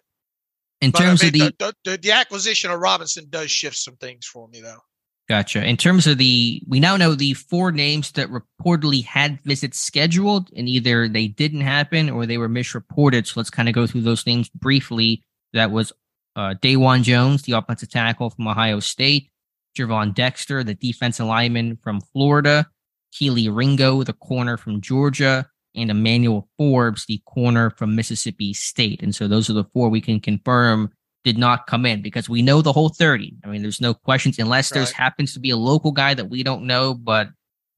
In 0.81 0.91
but 0.91 0.99
terms 0.99 1.23
I 1.23 1.31
mean, 1.31 1.41
of 1.41 1.57
the, 1.57 1.65
the, 1.83 1.91
the 1.91 1.97
the 1.97 2.11
acquisition 2.11 2.69
of 2.69 2.79
Robinson 2.79 3.25
does 3.29 3.49
shift 3.49 3.77
some 3.77 3.95
things 3.95 4.27
for 4.27 4.47
me, 4.47 4.61
though. 4.61 4.81
Gotcha. 5.29 5.61
In 5.65 5.75
terms 5.75 6.07
of 6.07 6.17
the, 6.17 6.63
we 6.67 6.79
now 6.79 6.95
know 6.95 7.13
the 7.13 7.33
four 7.33 7.73
names 7.73 8.13
that 8.13 8.29
reportedly 8.29 9.03
had 9.03 9.41
visits 9.41 9.77
scheduled, 9.77 10.49
and 10.55 10.69
either 10.69 11.09
they 11.09 11.27
didn't 11.27 11.61
happen 11.61 12.09
or 12.09 12.25
they 12.25 12.37
were 12.37 12.47
misreported. 12.47 13.27
So 13.27 13.33
let's 13.35 13.49
kind 13.49 13.67
of 13.67 13.75
go 13.75 13.85
through 13.85 14.01
those 14.01 14.25
names 14.25 14.47
briefly. 14.49 15.23
That 15.51 15.71
was 15.71 15.91
uh, 16.37 16.55
Dawand 16.61 17.03
Jones, 17.03 17.41
the 17.41 17.53
offensive 17.53 17.89
tackle 17.89 18.29
from 18.29 18.47
Ohio 18.47 18.79
State, 18.79 19.29
Gervon 19.77 20.13
Dexter, 20.13 20.63
the 20.63 20.75
defensive 20.75 21.25
lineman 21.25 21.77
from 21.83 21.99
Florida, 21.99 22.69
Kelee 23.13 23.53
Ringo, 23.53 24.03
the 24.03 24.13
corner 24.13 24.55
from 24.55 24.79
Georgia, 24.79 25.49
and 25.75 25.91
Emmanuel 25.91 26.47
Forbes, 26.57 27.05
the 27.05 27.21
corner 27.25 27.69
from 27.71 27.95
Mississippi 27.95 28.53
State. 28.53 29.03
And 29.03 29.13
so 29.13 29.27
those 29.27 29.49
are 29.49 29.53
the 29.53 29.65
four 29.73 29.89
we 29.89 29.99
can 29.99 30.21
confirm 30.21 30.91
did 31.27 31.37
not 31.37 31.67
come 31.67 31.85
in 31.85 32.01
because 32.01 32.29
we 32.29 32.41
know 32.41 32.61
the 32.61 32.71
whole 32.71 32.87
30. 32.87 33.35
I 33.43 33.47
mean, 33.49 33.61
there's 33.61 33.81
no 33.81 33.93
questions 33.93 34.39
unless 34.39 34.71
right. 34.71 34.77
there's 34.77 34.91
happens 34.91 35.33
to 35.33 35.41
be 35.41 35.49
a 35.49 35.57
local 35.57 35.91
guy 35.91 36.13
that 36.13 36.29
we 36.29 36.41
don't 36.41 36.63
know, 36.63 36.93
but 36.93 37.27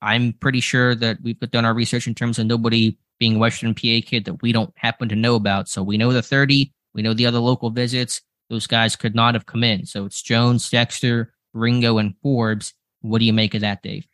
I'm 0.04 0.34
pretty 0.34 0.60
sure 0.60 0.94
that 0.94 1.18
we've 1.24 1.40
done 1.40 1.66
our 1.66 1.74
research 1.74 2.06
in 2.06 2.14
terms 2.14 2.38
of 2.38 2.46
nobody 2.46 2.96
being 3.18 3.40
Western 3.40 3.74
PA 3.74 4.06
kid 4.06 4.26
that 4.26 4.44
we 4.44 4.52
don't 4.52 4.72
happen 4.78 5.10
to 5.10 5.16
know 5.16 5.34
about. 5.34 5.68
So 5.68 5.82
we 5.82 5.98
know 5.98 6.14
the 6.14 6.22
30, 6.22 6.72
we 6.94 7.02
know 7.02 7.16
the 7.16 7.26
other 7.26 7.40
local 7.40 7.72
visits. 7.72 8.22
Those 8.52 8.68
guys 8.68 8.96
could 8.96 9.16
not 9.16 9.34
have 9.34 9.48
come 9.48 9.64
in. 9.64 9.88
So 9.88 10.06
it's 10.06 10.22
Jones, 10.22 10.70
Dexter, 10.70 11.34
Ringo, 11.54 11.98
and 11.98 12.14
Forbes. 12.22 12.76
What 13.02 13.18
do 13.18 13.26
you 13.26 13.34
make 13.34 13.56
of 13.56 13.62
that, 13.62 13.82
Dave? 13.82 14.08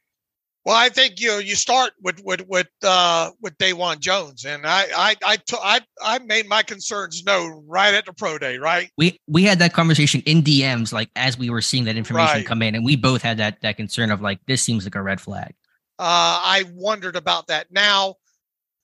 Well, 0.66 0.76
I 0.76 0.89
think 0.89 1.20
you 1.20 1.28
know, 1.28 1.38
you 1.38 1.55
start 1.55 1.91
with 2.01 2.20
with 2.24 2.41
with 2.47 2.68
uh, 2.84 3.30
with 3.39 3.55
Dawand 3.59 3.99
Jones, 3.99 4.45
and 4.45 4.66
I 4.66 4.86
I 4.95 5.16
I, 5.24 5.36
t- 5.36 5.57
I 5.61 5.80
I 6.01 6.18
made 6.20 6.47
my 6.49 6.63
concerns 6.63 7.24
known 7.24 7.63
right 7.68 7.93
at 7.93 8.07
the 8.07 8.13
pro 8.13 8.39
day, 8.39 8.57
right? 8.57 8.89
We 8.97 9.20
we 9.28 9.43
had 9.43 9.59
that 9.59 9.74
conversation 9.74 10.24
in 10.26 10.41
DMs, 10.41 10.91
like 10.91 11.11
as 11.16 11.38
we 11.38 11.51
were 11.51 11.61
seeing 11.61 11.84
that 11.84 11.97
information 11.97 12.38
Right. 12.38 12.45
come 12.47 12.63
in, 12.63 12.74
and 12.74 12.84
we 12.84 12.95
both 12.95 13.22
had 13.22 13.38
that 13.38 13.61
that 13.61 13.78
concern 13.78 14.09
of 14.09 14.22
like 14.22 14.39
this 14.47 14.63
seems 14.63 14.86
like 14.86 14.95
a 14.95 15.03
red 15.03 15.22
flag. 15.22 15.53
Uh, 15.99 16.41
I 16.43 16.66
wondered 16.74 17.16
about 17.16 17.47
that. 17.47 17.72
Now, 17.72 18.16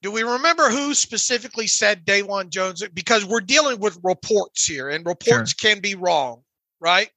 do 0.03 0.11
we 0.11 0.21
remember 0.21 0.69
who 0.69 0.93
specifically 0.93 1.65
said 1.65 2.05
Dawand 2.05 2.49
Jones? 2.51 2.87
Because 2.93 3.25
we're 3.25 3.41
dealing 3.41 3.79
with 3.79 3.97
reports 4.03 4.67
here, 4.67 4.87
and 4.87 5.03
reports 5.03 5.55
can 5.55 5.79
be 5.79 5.95
wrong, 5.95 6.43
right? 6.79 7.09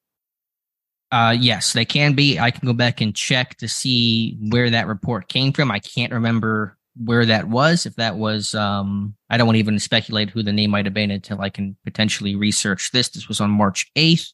Uh, 1.15 1.31
yes, 1.31 1.75
they 1.75 1.85
can 1.85 2.15
be. 2.15 2.41
I 2.41 2.51
can 2.51 2.67
go 2.67 2.73
back 2.73 3.01
and 3.01 3.15
check 3.15 3.57
to 3.59 3.69
see 3.69 4.37
where 4.49 4.69
that 4.69 4.89
report 4.89 5.29
came 5.29 5.53
from. 5.53 5.71
I 5.71 5.79
can't 5.79 6.13
remember 6.13 6.77
where 6.97 7.25
that 7.25 7.47
was. 7.47 7.87
If 7.87 7.95
that 7.95 8.17
was, 8.17 8.53
um, 8.57 9.15
I 9.31 9.37
don't 9.37 9.47
want 9.47 9.55
to 9.55 9.61
even 9.61 9.79
speculate 9.79 10.31
who 10.31 10.43
the 10.43 10.53
name 10.53 10.71
might 10.71 10.87
have 10.87 10.93
been 10.93 11.13
until 11.13 11.41
I 11.41 11.51
can 11.51 11.77
potentially 11.85 12.35
research 12.35 12.91
this. 12.91 13.11
This 13.11 13.29
was 13.29 13.41
on 13.41 13.53
March 13.53 13.89
8th, 13.95 14.33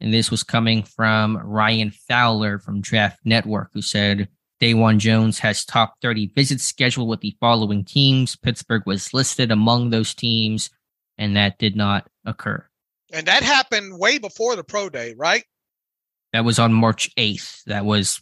and 0.00 0.14
this 0.14 0.30
was 0.30 0.44
coming 0.44 0.84
from 0.84 1.36
Ryan 1.36 1.90
Fowler 1.90 2.60
from 2.60 2.80
Draft 2.80 3.18
Network, 3.24 3.70
who 3.74 3.82
said 3.82 4.28
Dawand 4.60 4.98
Jones 4.98 5.40
has 5.40 5.64
top 5.64 5.94
30 6.00 6.30
visits 6.36 6.62
scheduled 6.62 7.08
with 7.08 7.22
the 7.22 7.36
following 7.40 7.84
teams. 7.84 8.36
Pittsburgh 8.36 8.84
was 8.86 9.12
listed 9.12 9.50
among 9.50 9.90
those 9.90 10.14
teams, 10.14 10.70
and 11.18 11.36
that 11.36 11.58
did 11.58 11.74
not 11.74 12.06
occur. 12.24 12.64
And 13.12 13.26
that 13.26 13.42
happened 13.42 13.98
way 13.98 14.18
before 14.18 14.54
the 14.54 14.62
pro 14.62 14.88
day, 14.88 15.16
right? 15.18 15.42
That 16.32 16.44
was 16.44 16.58
on 16.58 16.72
March 16.72 17.14
8th. 17.16 17.64
That 17.64 17.84
was, 17.84 18.20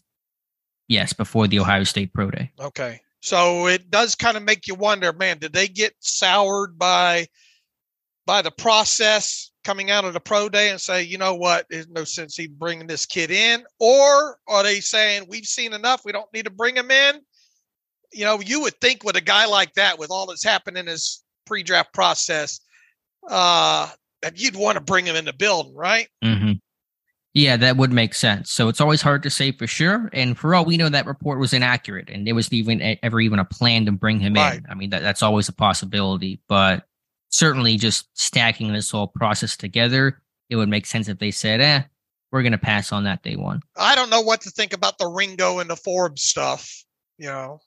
yes, 0.88 1.12
before 1.12 1.46
the 1.46 1.60
Ohio 1.60 1.84
State 1.84 2.12
Pro 2.12 2.30
Day. 2.30 2.52
Okay. 2.60 3.00
So 3.20 3.66
it 3.66 3.90
does 3.90 4.14
kind 4.14 4.36
of 4.36 4.42
make 4.42 4.66
you 4.66 4.74
wonder, 4.74 5.12
man, 5.12 5.38
did 5.38 5.52
they 5.52 5.68
get 5.68 5.94
soured 5.98 6.78
by 6.78 7.26
by 8.26 8.42
the 8.42 8.50
process 8.50 9.50
coming 9.64 9.90
out 9.90 10.04
of 10.04 10.12
the 10.12 10.20
pro 10.20 10.50
day 10.50 10.70
and 10.70 10.78
say, 10.78 11.02
you 11.02 11.16
know 11.16 11.34
what, 11.34 11.66
there's 11.70 11.88
no 11.88 12.04
sense 12.04 12.38
even 12.38 12.56
bringing 12.56 12.86
this 12.86 13.06
kid 13.06 13.30
in? 13.30 13.64
Or 13.80 14.38
are 14.46 14.62
they 14.62 14.80
saying 14.80 15.24
we've 15.28 15.46
seen 15.46 15.72
enough, 15.72 16.02
we 16.04 16.12
don't 16.12 16.32
need 16.34 16.44
to 16.44 16.50
bring 16.50 16.76
him 16.76 16.90
in? 16.90 17.20
You 18.12 18.26
know, 18.26 18.40
you 18.40 18.60
would 18.60 18.78
think 18.82 19.02
with 19.02 19.16
a 19.16 19.22
guy 19.22 19.46
like 19.46 19.72
that, 19.74 19.98
with 19.98 20.10
all 20.10 20.26
that's 20.26 20.44
happened 20.44 20.76
in 20.76 20.86
his 20.86 21.24
pre-draft 21.46 21.94
process, 21.94 22.60
uh, 23.28 23.88
that 24.20 24.38
you'd 24.40 24.56
want 24.56 24.76
to 24.76 24.84
bring 24.84 25.06
him 25.06 25.16
in 25.16 25.24
the 25.24 25.32
building, 25.32 25.74
right? 25.74 26.08
Mm-hmm. 26.22 26.52
Yeah, 27.34 27.56
that 27.58 27.76
would 27.76 27.92
make 27.92 28.14
sense. 28.14 28.50
So 28.50 28.68
it's 28.68 28.80
always 28.80 29.02
hard 29.02 29.22
to 29.22 29.30
say 29.30 29.52
for 29.52 29.66
sure. 29.66 30.08
And 30.12 30.36
for 30.36 30.54
all 30.54 30.64
we 30.64 30.76
know, 30.76 30.88
that 30.88 31.06
report 31.06 31.38
was 31.38 31.52
inaccurate, 31.52 32.08
and 32.10 32.26
there 32.26 32.34
wasn't 32.34 32.54
even 32.54 32.98
ever 33.02 33.20
even 33.20 33.38
a 33.38 33.44
plan 33.44 33.84
to 33.86 33.92
bring 33.92 34.18
him 34.18 34.34
Right. 34.34 34.58
in. 34.58 34.66
I 34.68 34.74
mean, 34.74 34.90
that, 34.90 35.02
that's 35.02 35.22
always 35.22 35.48
a 35.48 35.52
possibility, 35.52 36.40
but 36.48 36.86
certainly 37.30 37.76
just 37.76 38.08
stacking 38.18 38.72
this 38.72 38.90
whole 38.90 39.06
process 39.08 39.56
together, 39.56 40.20
it 40.48 40.56
would 40.56 40.68
make 40.70 40.86
sense 40.86 41.08
if 41.08 41.18
they 41.18 41.30
said, 41.30 41.60
"Eh, 41.60 41.82
we're 42.32 42.42
going 42.42 42.52
to 42.52 42.58
pass 42.58 42.90
on 42.92 43.04
that 43.04 43.22
day 43.22 43.36
one." 43.36 43.60
I 43.76 43.94
don't 43.94 44.10
know 44.10 44.22
what 44.22 44.40
to 44.42 44.50
think 44.50 44.72
about 44.72 44.96
the 44.98 45.06
Ringo 45.06 45.58
and 45.58 45.68
the 45.68 45.76
Forbes 45.76 46.22
stuff. 46.22 46.82
You 47.18 47.26
know, 47.26 47.60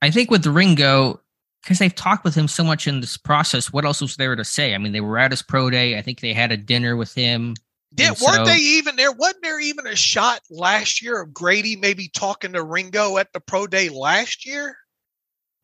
I 0.00 0.10
think 0.10 0.30
with 0.30 0.44
the 0.44 0.52
Ringo, 0.52 1.20
because 1.62 1.80
they've 1.80 1.94
talked 1.94 2.24
with 2.24 2.34
him 2.36 2.46
so 2.46 2.62
much 2.62 2.86
in 2.86 3.00
this 3.00 3.16
process, 3.16 3.72
what 3.72 3.84
else 3.84 4.00
was 4.00 4.16
there 4.16 4.36
to 4.36 4.44
say? 4.44 4.74
I 4.74 4.78
mean, 4.78 4.92
they 4.92 5.00
were 5.00 5.18
at 5.18 5.32
his 5.32 5.42
pro 5.42 5.70
day. 5.70 5.98
I 5.98 6.02
think 6.02 6.20
they 6.20 6.32
had 6.32 6.52
a 6.52 6.56
dinner 6.56 6.96
with 6.96 7.12
him. 7.14 7.54
Did, 7.94 8.08
And 8.08 8.16
weren't 8.20 8.34
so- 8.36 8.44
they 8.46 8.56
even 8.58 8.96
there? 8.96 9.12
Wasn't 9.12 9.42
there 9.42 9.60
even 9.60 9.86
a 9.86 9.96
shot 9.96 10.40
last 10.50 11.02
year 11.02 11.20
of 11.20 11.34
Grady 11.34 11.76
maybe 11.76 12.08
talking 12.08 12.52
to 12.54 12.62
Ringo 12.62 13.18
at 13.18 13.32
the 13.32 13.40
pro 13.40 13.66
day 13.66 13.88
last 13.90 14.46
year? 14.46 14.76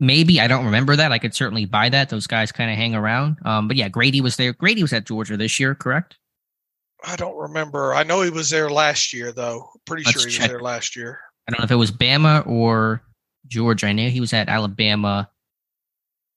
Maybe 0.01 0.41
I 0.41 0.47
don't 0.47 0.65
remember 0.67 0.95
that. 0.95 1.11
I 1.11 1.19
could 1.19 1.35
certainly 1.35 1.65
buy 1.65 1.89
that. 1.89 2.09
Those 2.11 2.27
guys 2.27 2.53
kind 2.53 2.71
of 2.71 2.77
hang 2.77 2.95
around. 2.95 3.39
Um, 3.45 3.67
but 3.67 3.77
yeah, 3.77 3.89
Grady 3.89 4.21
was 4.21 4.37
there. 4.37 4.53
Grady 4.53 4.83
was 4.83 4.93
at 4.93 5.07
Georgia 5.07 5.37
this 5.37 5.59
year, 5.59 5.75
correct? 5.75 6.17
I 7.05 7.17
don't 7.17 7.37
remember. 7.37 7.95
I 7.95 8.03
know 8.05 8.23
he 8.23 8.31
was 8.31 8.51
there 8.51 8.71
last 8.71 9.13
year, 9.13 9.33
though. 9.33 9.71
Pretty 9.87 10.05
Let's 10.05 10.21
sure 10.21 10.29
he 10.31 10.35
check. 10.37 10.43
was 10.43 10.49
there 10.51 10.61
last 10.61 10.95
year. 10.97 11.19
I 11.47 11.53
don't 11.53 11.61
know 11.61 11.65
if 11.65 11.71
it 11.71 11.77
was 11.77 11.91
Bama 11.91 12.47
or 12.47 13.03
Georgia. 13.47 13.87
I 13.87 13.93
know 13.93 14.09
he 14.11 14.21
was 14.21 14.33
at 14.33 14.49
Alabama. 14.49 15.31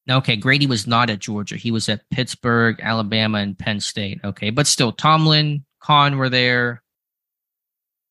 No, 0.07 0.17
okay, 0.17 0.35
Grady 0.35 0.65
was 0.65 0.87
not 0.87 1.09
at 1.11 1.19
Georgia. 1.19 1.57
He 1.57 1.69
was 1.69 1.87
at 1.89 2.09
Pittsburgh, 2.09 2.79
Alabama, 2.81 3.39
and 3.39 3.57
Penn 3.57 3.79
State. 3.79 4.19
Okay, 4.23 4.49
but 4.49 4.65
still, 4.65 4.91
Tomlin, 4.91 5.63
Khan 5.82 6.17
were 6.17 6.29
there. 6.29 6.84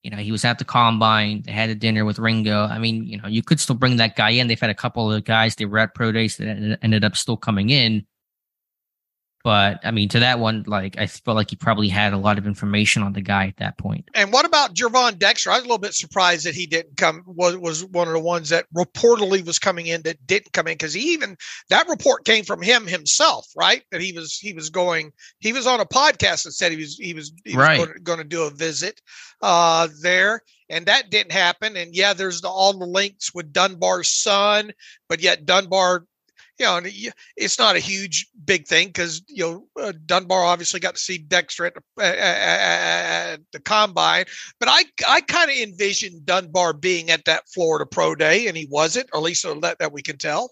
You 0.02 0.10
know, 0.10 0.16
he 0.16 0.32
was 0.32 0.44
at 0.44 0.58
the 0.58 0.64
combine. 0.64 1.42
They 1.42 1.52
had 1.52 1.70
a 1.70 1.74
dinner 1.74 2.04
with 2.04 2.18
Ringo. 2.18 2.64
I 2.64 2.78
mean, 2.78 3.04
you 3.04 3.20
know, 3.20 3.28
you 3.28 3.42
could 3.42 3.60
still 3.60 3.76
bring 3.76 3.96
that 3.96 4.16
guy 4.16 4.30
in. 4.30 4.46
They've 4.46 4.60
had 4.60 4.70
a 4.70 4.74
couple 4.74 5.12
of 5.12 5.24
guys 5.24 5.56
they 5.56 5.66
were 5.66 5.78
at 5.78 5.94
pro 5.94 6.10
days 6.10 6.36
that 6.38 6.78
ended 6.82 7.04
up 7.04 7.16
still 7.16 7.36
coming 7.36 7.70
in. 7.70 8.06
But 9.42 9.80
I 9.84 9.90
mean, 9.90 10.10
to 10.10 10.20
that 10.20 10.38
one, 10.38 10.64
like 10.66 10.98
I 10.98 11.06
felt 11.06 11.34
like 11.36 11.48
he 11.48 11.56
probably 11.56 11.88
had 11.88 12.12
a 12.12 12.18
lot 12.18 12.36
of 12.36 12.46
information 12.46 13.02
on 13.02 13.14
the 13.14 13.22
guy 13.22 13.46
at 13.46 13.56
that 13.56 13.78
point. 13.78 14.08
And 14.14 14.32
what 14.32 14.44
about 14.44 14.74
Gervon 14.74 15.18
Dexter? 15.18 15.50
I 15.50 15.54
was 15.54 15.62
a 15.62 15.66
little 15.66 15.78
bit 15.78 15.94
surprised 15.94 16.44
that 16.44 16.54
he 16.54 16.66
didn't 16.66 16.98
come. 16.98 17.22
Was 17.26 17.56
was 17.56 17.84
one 17.86 18.06
of 18.06 18.12
the 18.12 18.20
ones 18.20 18.50
that 18.50 18.66
reportedly 18.76 19.44
was 19.44 19.58
coming 19.58 19.86
in 19.86 20.02
that 20.02 20.26
didn't 20.26 20.52
come 20.52 20.66
in 20.66 20.74
because 20.74 20.92
he 20.92 21.12
even 21.14 21.38
that 21.70 21.88
report 21.88 22.26
came 22.26 22.44
from 22.44 22.60
him 22.60 22.86
himself, 22.86 23.46
right? 23.56 23.82
That 23.90 24.02
he 24.02 24.12
was 24.12 24.36
he 24.36 24.52
was 24.52 24.68
going. 24.68 25.10
He 25.38 25.54
was 25.54 25.66
on 25.66 25.80
a 25.80 25.86
podcast 25.86 26.44
that 26.44 26.52
said 26.52 26.72
he 26.72 26.78
was 26.78 26.96
he 26.98 27.14
was, 27.14 27.32
he 27.44 27.56
was 27.56 27.66
Right. 27.66 28.04
going, 28.04 28.18
to 28.18 28.24
do 28.24 28.42
a 28.42 28.50
visit 28.50 29.00
uh, 29.40 29.88
there, 30.02 30.42
and 30.68 30.84
that 30.84 31.10
didn't 31.10 31.32
happen. 31.32 31.76
And 31.78 31.94
yeah, 31.94 32.12
there's 32.12 32.42
the, 32.42 32.48
all 32.48 32.78
the 32.78 32.84
links 32.84 33.34
with 33.34 33.54
Dunbar's 33.54 34.08
son, 34.10 34.72
but 35.08 35.20
yet 35.20 35.46
Dunbar. 35.46 36.04
You 36.60 36.66
know, 36.66 36.80
it's 37.38 37.58
not 37.58 37.74
a 37.74 37.78
huge 37.78 38.28
big 38.44 38.66
thing 38.66 38.88
because 38.88 39.22
you 39.28 39.44
know 39.44 39.82
uh, 39.82 39.92
Dunbar 40.04 40.44
obviously 40.44 40.78
got 40.78 40.94
to 40.94 41.00
see 41.00 41.16
Dexter 41.16 41.64
at 41.64 41.74
the, 41.74 41.80
uh, 41.98 42.02
uh, 42.02 42.04
at 42.04 43.40
the 43.52 43.60
combine, 43.60 44.26
but 44.58 44.68
I 44.68 44.84
I 45.08 45.22
kind 45.22 45.50
of 45.50 45.56
envisioned 45.56 46.26
Dunbar 46.26 46.74
being 46.74 47.10
at 47.10 47.24
that 47.24 47.48
Florida 47.48 47.86
Pro 47.86 48.14
Day, 48.14 48.46
and 48.46 48.56
he 48.58 48.68
wasn't, 48.70 49.08
or 49.14 49.18
at 49.20 49.22
least 49.22 49.40
so 49.40 49.54
that, 49.54 49.78
that 49.78 49.92
we 49.92 50.02
can 50.02 50.18
tell. 50.18 50.50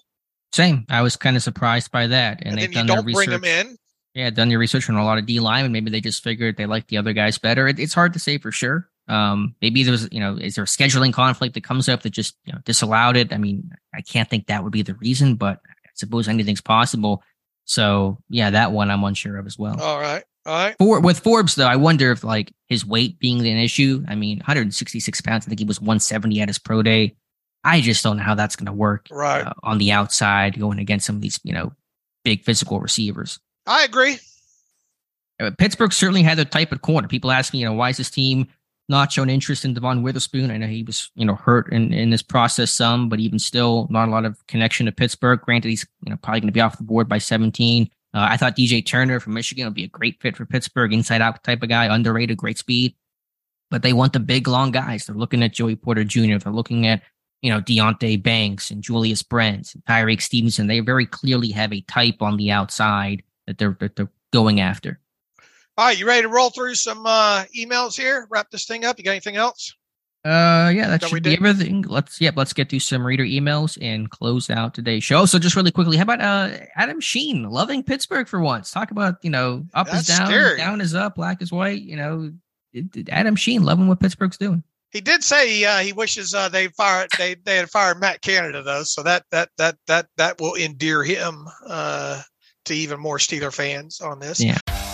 Same. 0.53 0.87
I 0.89 1.03
was 1.03 1.15
kind 1.15 1.37
of 1.37 1.43
surprised 1.43 1.93
by 1.93 2.07
that. 2.07 2.39
And, 2.41 2.55
And, 2.55 2.59
they've 2.59 2.73
done 2.73 2.87
their 2.87 2.97
don't 2.97 3.05
bring 3.05 3.29
research. 3.29 3.35
him 3.35 3.45
in. 3.45 3.77
Yeah, 4.15 4.31
done 4.31 4.51
your 4.51 4.61
research 4.61 4.89
on 4.89 4.97
a 4.97 5.05
lot 5.05 5.19
of 5.19 5.27
D 5.27 5.41
line, 5.41 5.65
and 5.65 5.73
maybe 5.73 5.91
they 5.91 6.01
just 6.01 6.25
figured 6.25 6.57
they 6.57 6.65
like 6.65 6.87
the 6.87 6.97
other 6.97 7.13
guys 7.13 7.37
better. 7.37 7.69
It, 7.69 7.79
it's 7.79 7.93
hard 7.93 8.15
to 8.15 8.19
say 8.19 8.39
for 8.39 8.51
sure. 8.51 8.89
Um, 9.09 9.55
maybe 9.63 9.85
there's, 9.85 10.09
you 10.11 10.21
know, 10.21 10.37
is 10.37 10.55
there 10.55 10.65
a 10.65 10.67
scheduling 10.67 11.13
conflict 11.13 11.55
that 11.55 11.65
comes 11.65 11.89
up 11.89 12.03
that 12.03 12.11
just 12.11 12.37
you 12.45 12.53
know, 12.53 12.59
disallowed 12.65 13.17
it? 13.17 13.33
I 13.33 13.39
mean, 13.39 13.71
I 13.95 14.01
can't 14.01 14.29
think 14.29 14.47
that 14.47 14.65
would 14.65 14.73
be 14.73 14.83
the 14.83 14.95
reason, 14.95 15.37
but 15.37 15.61
suppose 15.99 16.29
anything's 16.29 16.61
possible. 16.61 17.23
So 17.65 18.19
yeah, 18.29 18.51
that 18.51 18.73
one 18.73 18.91
I'm 18.91 19.05
unsure 19.05 19.37
of 19.39 19.47
as 19.47 19.59
well. 19.59 19.81
All 19.81 20.01
right, 20.01 20.25
all 20.47 20.55
right. 20.55 20.77
For 20.79 21.01
with 21.01 21.21
Forbes 21.21 21.55
though, 21.55 21.67
I 21.67 21.77
wonder 21.77 22.11
if 22.13 22.25
like 22.25 22.53
his 22.67 22.85
weight 22.87 23.19
being 23.19 23.41
an 23.41 23.59
issue. 23.59 24.05
I 24.09 24.15
mean, 24.15 24.39
166 24.39 25.21
pounds. 25.21 25.47
I 25.47 25.49
think 25.49 25.61
he 25.61 25.67
was 25.67 25.81
170 25.81 26.41
at 26.41 26.49
his 26.49 26.59
pro 26.59 26.83
day. 26.83 27.17
I 27.65 27.81
just 27.81 28.03
don't 28.05 28.17
know 28.17 28.23
how 28.23 28.35
that's 28.37 28.57
going 28.57 28.67
to 28.67 28.73
work 28.73 29.09
Right. 29.11 29.43
uh, 29.47 29.53
on 29.63 29.79
the 29.79 29.93
outside 29.93 30.59
going 30.59 30.79
against 30.79 31.07
some 31.07 31.17
of 31.17 31.23
these, 31.23 31.41
you 31.43 31.53
know, 31.53 31.73
big 32.25 32.45
physical 32.45 32.81
receivers. 32.81 33.41
I 33.67 33.85
agree. 33.85 34.19
Uh, 35.41 35.51
Pittsburgh 35.59 35.93
certainly 35.93 36.23
had 36.23 36.39
their 36.39 36.45
type 36.45 36.73
of 36.73 36.83
corner. 36.83 37.09
People 37.09 37.31
ask 37.31 37.53
me, 37.53 37.59
you 37.61 37.65
know, 37.67 37.73
why 37.75 37.91
is 37.91 37.97
this 37.97 38.11
team 38.11 38.49
not 38.89 39.13
shown 39.13 39.29
interest 39.29 39.65
in 39.65 39.75
Devon 39.75 40.03
Witherspoon? 40.03 40.51
I 40.51 40.57
know 40.57 40.67
he 40.67 40.83
was, 40.83 41.11
you 41.15 41.25
know, 41.25 41.35
hurt 41.35 41.73
in, 41.73 41.93
in 41.93 42.11
this 42.11 42.23
process 42.23 42.71
some, 42.71 43.09
but 43.09 43.21
even 43.21 43.39
still, 43.39 43.87
not 43.91 44.09
a 44.09 44.11
lot 44.11 44.25
of 44.25 44.45
connection 44.47 44.87
to 44.87 44.93
Pittsburgh. 44.93 45.41
Granted, 45.41 45.69
he's, 45.69 45.87
you 46.05 46.11
know, 46.11 46.17
probably 46.23 46.41
going 46.41 46.49
to 46.49 46.53
be 46.53 46.61
off 46.61 46.79
the 46.79 46.85
board 46.85 47.09
by 47.09 47.19
17. 47.19 47.91
Uh, 48.15 48.27
I 48.31 48.37
thought 48.37 48.57
DJ 48.57 48.85
Turner 48.85 49.21
from 49.21 49.35
Michigan 49.35 49.67
would 49.67 49.75
be 49.75 49.85
a 49.85 49.89
great 49.89 50.21
fit 50.21 50.37
for 50.37 50.47
Pittsburgh, 50.47 50.93
inside 50.93 51.21
out 51.21 51.43
type 51.45 51.63
of 51.63 51.69
guy, 51.69 51.95
underrated, 51.95 52.39
great 52.39 52.59
speed. 52.59 52.95
But 53.71 53.83
they 53.83 53.93
want 53.93 54.15
the 54.15 54.21
big, 54.21 54.49
long 54.49 54.71
guys. 54.71 55.05
They're 55.05 55.17
looking 55.17 55.43
at 55.43 55.53
Joey 55.53 55.77
Porter 55.77 56.05
Jr. 56.05 56.39
They're 56.39 56.53
looking 56.53 56.87
at, 56.87 57.03
you 57.43 57.51
know, 57.53 57.61
Deonte 57.61 58.23
Banks 58.23 58.71
and 58.71 58.83
Julius 58.83 59.23
Brents 59.23 59.75
and 59.75 59.85
Tyrique 59.85 60.23
Stevenson. 60.23 60.67
They 60.67 60.81
very 60.81 61.05
clearly 61.05 61.51
have 61.51 61.73
a 61.73 61.83
type 61.83 62.23
on 62.23 62.39
the 62.39 62.51
outside 62.51 63.23
that 63.47 63.59
they're, 63.59 63.77
that 63.81 63.97
they're 63.97 64.11
going 64.33 64.61
after. 64.61 64.99
All 65.79 65.85
right, 65.85 65.97
you 65.97 66.09
ready 66.09 66.23
to 66.23 66.29
roll 66.29 66.51
through 66.51 66.75
some 66.75 67.07
uh, 67.07 67.45
emails 67.57 67.97
here? 67.97 68.27
Wrap 68.31 68.51
this 68.51 68.67
thing 68.67 68.85
up. 68.85 68.99
You 68.99 69.05
got 69.05 69.13
anything 69.13 69.37
else? 69.37 69.73
Uh, 70.25 70.73
yeah, 70.75 70.89
that 70.89 71.01
That 71.01 71.09
should 71.09 71.23
be 71.23 71.31
did? 71.31 71.39
everything. 71.39 71.83
Let's 71.83 72.21
yep, 72.21 72.37
let's 72.37 72.53
get 72.53 72.69
to 72.71 72.81
some 72.81 73.07
reader 73.07 73.23
emails 73.23 73.79
and 73.81 74.11
close 74.11 74.51
out 74.51 74.75
today's 74.75 75.05
show. 75.05 75.25
So 75.25 75.39
just 75.39 75.55
really 75.55 75.71
quickly, 75.71 75.97
how 75.97 76.03
about 76.03 76.21
uh 76.21 76.59
Adam 76.75 77.01
Schein 77.01 77.45
loving 77.45 77.85
Pittsburgh 77.85 78.27
for 78.27 78.41
once? 78.41 78.73
Talk 78.73 78.91
about 78.91 79.19
you 79.23 79.31
know 79.31 79.65
up 79.73 79.87
is 79.95 80.09
down, 80.09 80.27
scary. 80.27 80.57
down 80.57 80.81
is 80.81 80.97
up, 80.97 81.15
black 81.15 81.41
is 81.41 81.53
white. 81.53 81.81
You 81.81 81.97
know, 81.97 82.33
Adam 83.11 83.37
Schein 83.37 83.63
loving 83.63 83.87
what 83.87 84.01
Pittsburgh's 84.01 84.37
doing. 84.37 84.65
He 84.91 85.01
did 85.01 85.23
say 85.23 85.65
uh, 85.65 85.79
he 85.79 85.93
wishes 85.93 86.35
uh, 86.35 86.49
they 86.49 86.67
fired 86.67 87.09
they 87.17 87.37
they 87.45 87.55
had 87.55 87.71
fired 87.71 88.01
Matt 88.01 88.21
Canada 88.21 88.65
though, 88.65 88.83
so 88.83 89.05
that 89.05 89.27
that 89.31 89.51
that 89.59 89.77
that 89.87 90.09
that 90.17 90.41
will 90.41 90.57
endear 90.57 91.05
him 91.05 91.47
uh, 91.69 92.21
to 92.65 92.75
even 92.75 92.99
more 92.99 93.19
Steeler 93.19 93.55
fans 93.55 94.01
on 94.01 94.19
this. 94.19 94.43
Yeah. 94.43 94.59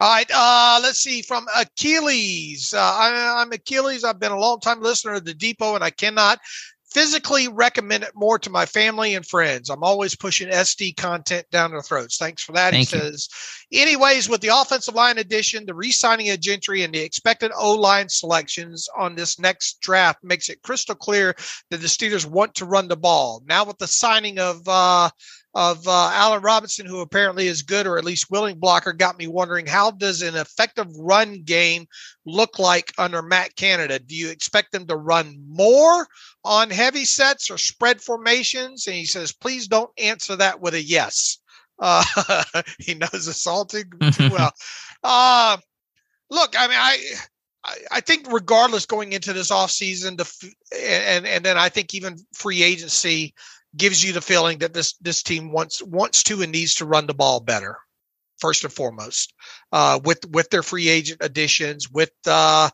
All 0.00 0.14
right, 0.14 0.30
uh, 0.32 0.80
let's 0.82 1.02
see 1.02 1.22
from 1.22 1.46
Achilles. 1.56 2.72
Uh, 2.74 2.80
I, 2.80 3.42
I'm 3.42 3.52
Achilles. 3.52 4.04
I've 4.04 4.20
been 4.20 4.32
a 4.32 4.38
long 4.38 4.60
time 4.60 4.80
listener 4.80 5.14
of 5.14 5.24
the 5.24 5.34
Depot, 5.34 5.74
and 5.74 5.84
I 5.84 5.90
cannot 5.90 6.38
physically 6.90 7.48
recommend 7.48 8.02
it 8.02 8.12
more 8.14 8.38
to 8.38 8.50
my 8.50 8.64
family 8.64 9.14
and 9.14 9.26
friends. 9.26 9.68
I'm 9.68 9.84
always 9.84 10.16
pushing 10.16 10.48
SD 10.48 10.96
content 10.96 11.46
down 11.50 11.70
their 11.70 11.82
throats. 11.82 12.16
Thanks 12.16 12.42
for 12.42 12.52
that. 12.52 12.72
Thank 12.72 12.88
he 12.88 12.96
you. 12.96 13.02
says, 13.02 13.28
anyways, 13.72 14.28
with 14.28 14.40
the 14.40 14.48
offensive 14.48 14.94
line 14.94 15.18
addition, 15.18 15.66
the 15.66 15.74
re-signing 15.74 16.30
of 16.30 16.40
Gentry, 16.40 16.82
and 16.82 16.94
the 16.94 17.00
expected 17.00 17.52
O-line 17.54 18.08
selections 18.08 18.88
on 18.96 19.14
this 19.14 19.38
next 19.38 19.80
draft 19.80 20.24
makes 20.24 20.48
it 20.48 20.62
crystal 20.62 20.94
clear 20.94 21.34
that 21.70 21.78
the 21.78 21.86
Steelers 21.86 22.26
want 22.26 22.54
to 22.54 22.64
run 22.64 22.88
the 22.88 22.96
ball. 22.96 23.42
Now 23.46 23.64
with 23.64 23.78
the 23.78 23.86
signing 23.86 24.38
of 24.38 24.66
uh, 24.66 25.10
of 25.58 25.88
uh, 25.88 26.10
Allen 26.14 26.40
Robinson, 26.40 26.86
who 26.86 27.00
apparently 27.00 27.48
is 27.48 27.62
good 27.62 27.88
or 27.88 27.98
at 27.98 28.04
least 28.04 28.30
willing 28.30 28.60
blocker, 28.60 28.92
got 28.92 29.18
me 29.18 29.26
wondering 29.26 29.66
how 29.66 29.90
does 29.90 30.22
an 30.22 30.36
effective 30.36 30.86
run 30.96 31.42
game 31.42 31.84
look 32.24 32.60
like 32.60 32.92
under 32.96 33.22
Matt 33.22 33.56
Canada? 33.56 33.98
Do 33.98 34.14
you 34.14 34.30
expect 34.30 34.70
them 34.70 34.86
to 34.86 34.94
run 34.94 35.36
more 35.48 36.06
on 36.44 36.70
heavy 36.70 37.04
sets 37.04 37.50
or 37.50 37.58
spread 37.58 38.00
formations? 38.00 38.86
And 38.86 38.94
he 38.94 39.04
says, 39.04 39.32
please 39.32 39.66
don't 39.66 39.90
answer 39.98 40.36
that 40.36 40.60
with 40.60 40.74
a 40.74 40.82
yes. 40.82 41.38
Uh, 41.80 42.04
he 42.78 42.94
knows 42.94 43.26
assaulting 43.26 43.90
too 44.12 44.30
well. 44.32 44.52
Uh, 45.02 45.56
look, 46.30 46.54
I 46.56 46.68
mean, 46.68 46.78
I. 46.78 46.98
I- 47.90 48.00
think 48.00 48.32
regardless 48.32 48.86
going 48.86 49.12
into 49.12 49.34
this 49.34 49.50
offseason, 49.50 50.16
the 50.16 50.54
and 50.74 51.26
and 51.26 51.44
then 51.44 51.58
I 51.58 51.68
think 51.68 51.92
even 51.92 52.16
free 52.32 52.62
agency 52.62 53.34
gives 53.78 54.04
you 54.04 54.12
the 54.12 54.20
feeling 54.20 54.58
that 54.58 54.74
this 54.74 54.94
this 54.94 55.22
team 55.22 55.52
wants 55.52 55.82
wants 55.82 56.22
to 56.24 56.42
and 56.42 56.52
needs 56.52 56.74
to 56.74 56.84
run 56.84 57.06
the 57.06 57.14
ball 57.14 57.40
better 57.40 57.78
first 58.38 58.64
and 58.64 58.72
foremost 58.72 59.32
uh, 59.72 60.00
with 60.04 60.28
with 60.30 60.50
their 60.50 60.62
free 60.62 60.88
agent 60.88 61.18
additions 61.22 61.90
with 61.90 62.12
uh, 62.26 62.68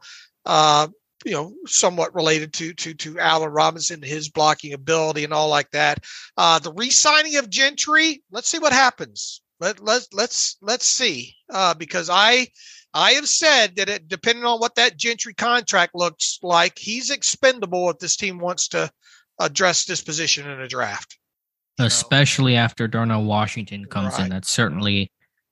uh, 0.47 0.89
you 1.25 1.33
know 1.33 1.53
somewhat 1.67 2.15
related 2.15 2.53
to 2.53 2.73
to 2.75 2.95
to 2.95 3.19
Allen 3.19 3.51
Robinson 3.51 4.03
his 4.03 4.29
blocking 4.29 4.73
ability 4.73 5.25
and 5.25 5.33
all 5.33 5.49
like 5.49 5.71
that. 5.73 6.05
Uh, 6.37 6.59
the 6.59 6.73
re-signing 6.73 7.37
of 7.37 7.51
Gentry 7.51 8.23
let's 8.31 8.49
see 8.49 8.59
what 8.59 8.73
happens. 8.73 9.41
Let 9.61 9.81
let's 9.81 10.09
let's 10.13 10.57
let's 10.61 10.87
see 10.87 11.35
uh, 11.51 11.75
because 11.75 12.11
I 12.11 12.49
I 12.93 13.13
have 13.13 13.29
said 13.29 13.77
that 13.77 13.89
it 13.89 14.09
depending 14.09 14.45
on 14.45 14.61
what 14.61 14.75
that 14.77 14.97
Gentry 14.97 15.35
contract 15.35 15.95
looks 15.95 16.39
like 16.43 16.79
he's 16.79 17.11
expendable 17.11 17.91
if 17.91 17.99
this 17.99 18.17
team 18.17 18.39
wants 18.39 18.69
to 18.69 18.91
address 19.39 19.85
this 19.85 20.01
position 20.03 20.49
in 20.49 20.61
a 20.61 20.69
draft. 20.69 21.19
you 21.79 21.83
know? 21.83 21.87
especially 21.87 22.57
after 22.57 22.87
Darnell 22.89 23.25
Washington 23.25 23.85
comes 23.87 24.15
Right. 24.15 24.25
in. 24.25 24.31
That's 24.31 24.51
certainly 24.51 25.11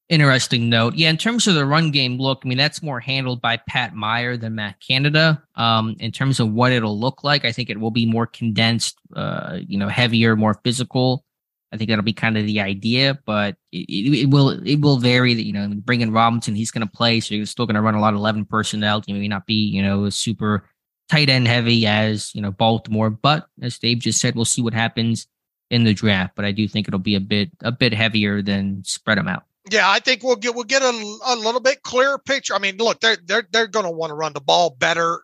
interesting 0.09 0.69
note. 0.69 0.95
Yeah, 0.95 1.09
in 1.11 1.17
terms 1.17 1.47
of 1.47 1.55
the 1.55 1.65
run 1.65 1.91
game 1.91 2.19
look, 2.19 2.43
I 2.45 2.49
mean 2.49 2.59
that's 2.59 2.83
more 2.83 3.01
handled 3.01 3.41
by 3.41 3.57
Pat 3.69 3.95
Meyer 3.95 4.37
than 4.37 4.55
Matt 4.55 4.77
Canada. 4.87 5.43
Um, 5.57 5.97
in 6.01 6.13
terms 6.13 6.39
of 6.41 6.53
what 6.53 6.73
it'll 6.73 6.99
look 6.99 7.25
like, 7.25 7.45
I 7.45 7.53
think 7.53 7.71
it 7.71 7.81
will 7.81 7.91
be 7.91 8.07
more 8.07 8.27
condensed, 8.27 8.99
uh, 9.17 9.59
you 9.67 9.79
know, 9.79 9.89
heavier, 9.89 10.37
more 10.37 10.61
physical. 10.65 11.25
I 11.73 11.79
think 11.79 11.89
that'll 11.89 12.05
be 12.05 12.13
kind 12.13 12.37
of 12.37 12.45
the 12.45 12.61
idea, 12.61 13.19
but 13.25 13.57
it, 13.73 13.89
it, 13.89 14.21
it 14.25 14.27
will 14.31 14.51
it 14.51 14.83
will 14.83 14.99
vary. 14.99 15.33
That 15.33 15.47
you 15.47 15.55
know, 15.55 15.69
bring 15.77 16.03
in 16.03 16.13
Robinson, 16.13 16.55
he's 16.55 16.71
going 16.71 16.87
to 16.87 16.93
play, 16.93 17.19
so 17.21 17.35
you're 17.35 17.47
still 17.47 17.65
going 17.65 17.77
to 17.77 17.81
run 17.81 17.95
a 17.95 18.01
lot 18.01 18.13
of 18.13 18.19
eleven 18.19 18.45
personnel. 18.45 19.03
You 19.07 19.15
may 19.15 19.27
not 19.29 19.47
be, 19.47 19.55
you 19.55 19.81
know, 19.83 20.11
super 20.11 20.69
tight 21.09 21.29
end 21.29 21.49
heavy 21.49 21.87
as 21.87 22.35
you 22.35 22.41
know 22.41 22.51
Baltimore, 22.51 23.11
but 23.11 23.47
as 23.61 23.79
Dave 23.79 23.99
just 23.99 24.21
said, 24.21 24.35
we'll 24.35 24.45
see 24.45 24.63
what 24.63 24.75
happens 24.75 25.27
in 25.71 25.85
the 25.85 25.95
draft. 25.95 26.35
But 26.37 26.45
I 26.45 26.53
do 26.53 26.69
think 26.69 26.89
it'll 26.89 27.01
be 27.01 27.15
a 27.15 27.21
bit 27.21 27.51
a 27.61 27.73
bit 27.73 27.93
heavier 27.93 28.43
than 28.43 28.83
spread 28.85 29.19
them 29.19 29.29
out. 29.29 29.45
Yeah, 29.71 29.89
I 29.89 30.01
think 30.01 30.23
we'll 30.23 30.37
get 30.37 30.55
we'll 30.55 30.65
get 30.65 30.83
a, 30.83 31.19
a 31.27 31.37
little 31.37 31.61
bit 31.61 31.83
clearer 31.83 32.19
picture. 32.19 32.55
I 32.55 32.59
mean, 32.59 32.77
look, 32.79 33.01
they're 33.01 33.19
they're 33.25 33.47
they're 33.51 33.69
going 33.69 33.87
to 33.87 33.91
want 33.91 34.11
to 34.11 34.15
run 34.15 34.33
the 34.33 34.41
ball 34.41 34.71
better 34.71 35.23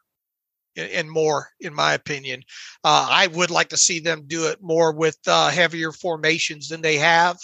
and- 0.76 1.10
more, 1.10 1.50
in 1.60 1.74
my 1.74 1.94
opinion. 1.94 2.42
Uh, 2.84 3.08
I 3.10 3.26
would 3.28 3.50
like 3.50 3.70
to 3.70 3.76
see 3.76 4.00
them 4.00 4.24
do 4.26 4.46
it 4.46 4.62
more 4.62 4.92
with 4.92 5.18
uh, 5.26 5.50
heavier 5.50 5.92
formations 5.92 6.68
than 6.68 6.82
they 6.82 6.96
have. 6.96 7.36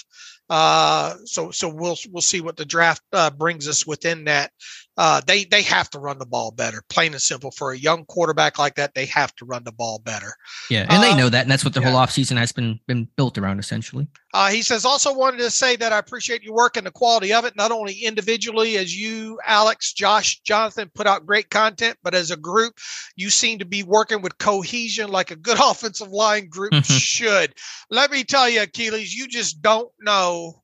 Uh, 0.49 1.17
so 1.25 1.51
so 1.51 1.69
we'll 1.69 1.97
we'll 2.11 2.23
see 2.23 2.41
what 2.41 2.57
the 2.57 2.65
draft 2.65 3.03
uh, 3.13 3.31
brings 3.31 3.67
us 3.67 3.87
within 3.87 4.25
that. 4.25 4.53
Uh, 4.97 5.21
they 5.27 5.45
they 5.45 5.63
have 5.63 5.91
to 5.91 5.99
run 5.99 6.19
the 6.19 6.27
ball 6.27 6.53
better, 6.53 6.83
plain 6.89 7.13
and 7.13 7.21
simple. 7.23 7.51
For 7.51 7.73
a 7.73 7.77
young 7.79 8.05
quarterback 8.05 8.59
like 8.59 8.77
that, 8.77 8.95
they 8.95 9.07
have 9.07 9.35
to 9.37 9.45
run 9.45 9.65
the 9.65 9.73
ball 9.73 9.99
better. 9.99 10.35
Yeah, 10.71 10.87
and 10.89 11.03
they 11.03 11.11
Uh, 11.11 11.17
know 11.17 11.29
that, 11.29 11.43
and 11.43 11.51
that's 11.51 11.65
what 11.65 11.75
the 11.75 11.81
yeah. 11.81 11.91
whole 11.91 12.01
offseason 12.01 12.37
has 12.37 12.53
been 12.53 12.79
been 12.87 13.09
built 13.17 13.37
around 13.37 13.59
essentially. 13.59 14.07
Uh, 14.33 14.51
he 14.51 14.63
says, 14.63 14.85
also 14.85 15.13
wanted 15.15 15.39
to 15.39 15.51
say 15.51 15.77
that 15.77 15.93
I 15.93 15.99
appreciate 15.99 16.43
your 16.43 16.55
work 16.55 16.77
and 16.77 16.85
the 16.87 16.91
quality 16.91 17.33
of 17.33 17.45
it, 17.45 17.55
not 17.57 17.71
only 17.71 17.95
individually 18.05 18.77
as 18.77 18.97
you, 18.97 19.39
Alex, 19.47 19.93
Josh, 19.93 20.41
Jonathan 20.41 20.91
put 20.93 21.07
out 21.07 21.25
great 21.25 21.51
content, 21.51 21.97
but 22.03 22.17
as 22.17 22.33
a 22.33 22.37
group, 22.37 22.79
you 23.15 23.31
seem 23.31 23.61
to 23.61 23.65
be 23.65 23.85
working 23.85 24.23
with 24.23 24.39
cohesion 24.39 25.11
like 25.11 25.31
a 25.31 25.37
good 25.37 25.59
offensive 25.63 26.11
line 26.11 26.49
group 26.49 26.73
should. 26.85 27.55
Let 27.91 28.11
me 28.11 28.25
tell 28.25 28.49
you, 28.49 28.63
Achilles, 28.63 29.15
you 29.15 29.29
just 29.29 29.63
don't 29.63 29.91
know. 30.01 30.63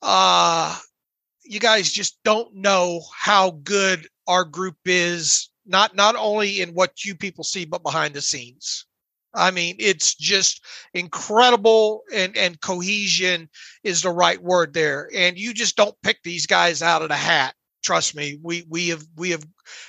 Uh, 0.00 0.76
you 1.44 1.60
guys 1.60 1.90
just 1.90 2.18
don't 2.24 2.54
know 2.54 3.00
how 3.14 3.52
good 3.62 4.06
our 4.26 4.44
group 4.44 4.76
is, 4.84 5.50
not 5.66 5.94
not 5.94 6.16
only 6.16 6.60
in 6.60 6.70
what 6.70 7.04
you 7.04 7.14
people 7.14 7.44
see, 7.44 7.64
but 7.64 7.82
behind 7.82 8.14
the 8.14 8.22
scenes. 8.22 8.86
I 9.34 9.50
mean, 9.50 9.76
it's 9.78 10.14
just 10.14 10.64
incredible 10.94 12.02
and, 12.14 12.36
and 12.36 12.60
cohesion 12.60 13.48
is 13.82 14.02
the 14.02 14.10
right 14.10 14.40
word 14.40 14.72
there. 14.72 15.10
And 15.14 15.36
you 15.36 15.52
just 15.52 15.76
don't 15.76 16.00
pick 16.02 16.22
these 16.22 16.46
guys 16.46 16.82
out 16.82 17.02
of 17.02 17.08
the 17.08 17.16
hat. 17.16 17.54
Trust 17.82 18.14
me, 18.14 18.38
we 18.42 18.64
we 18.68 18.88
have 18.88 19.04
we 19.16 19.30
have 19.30 19.44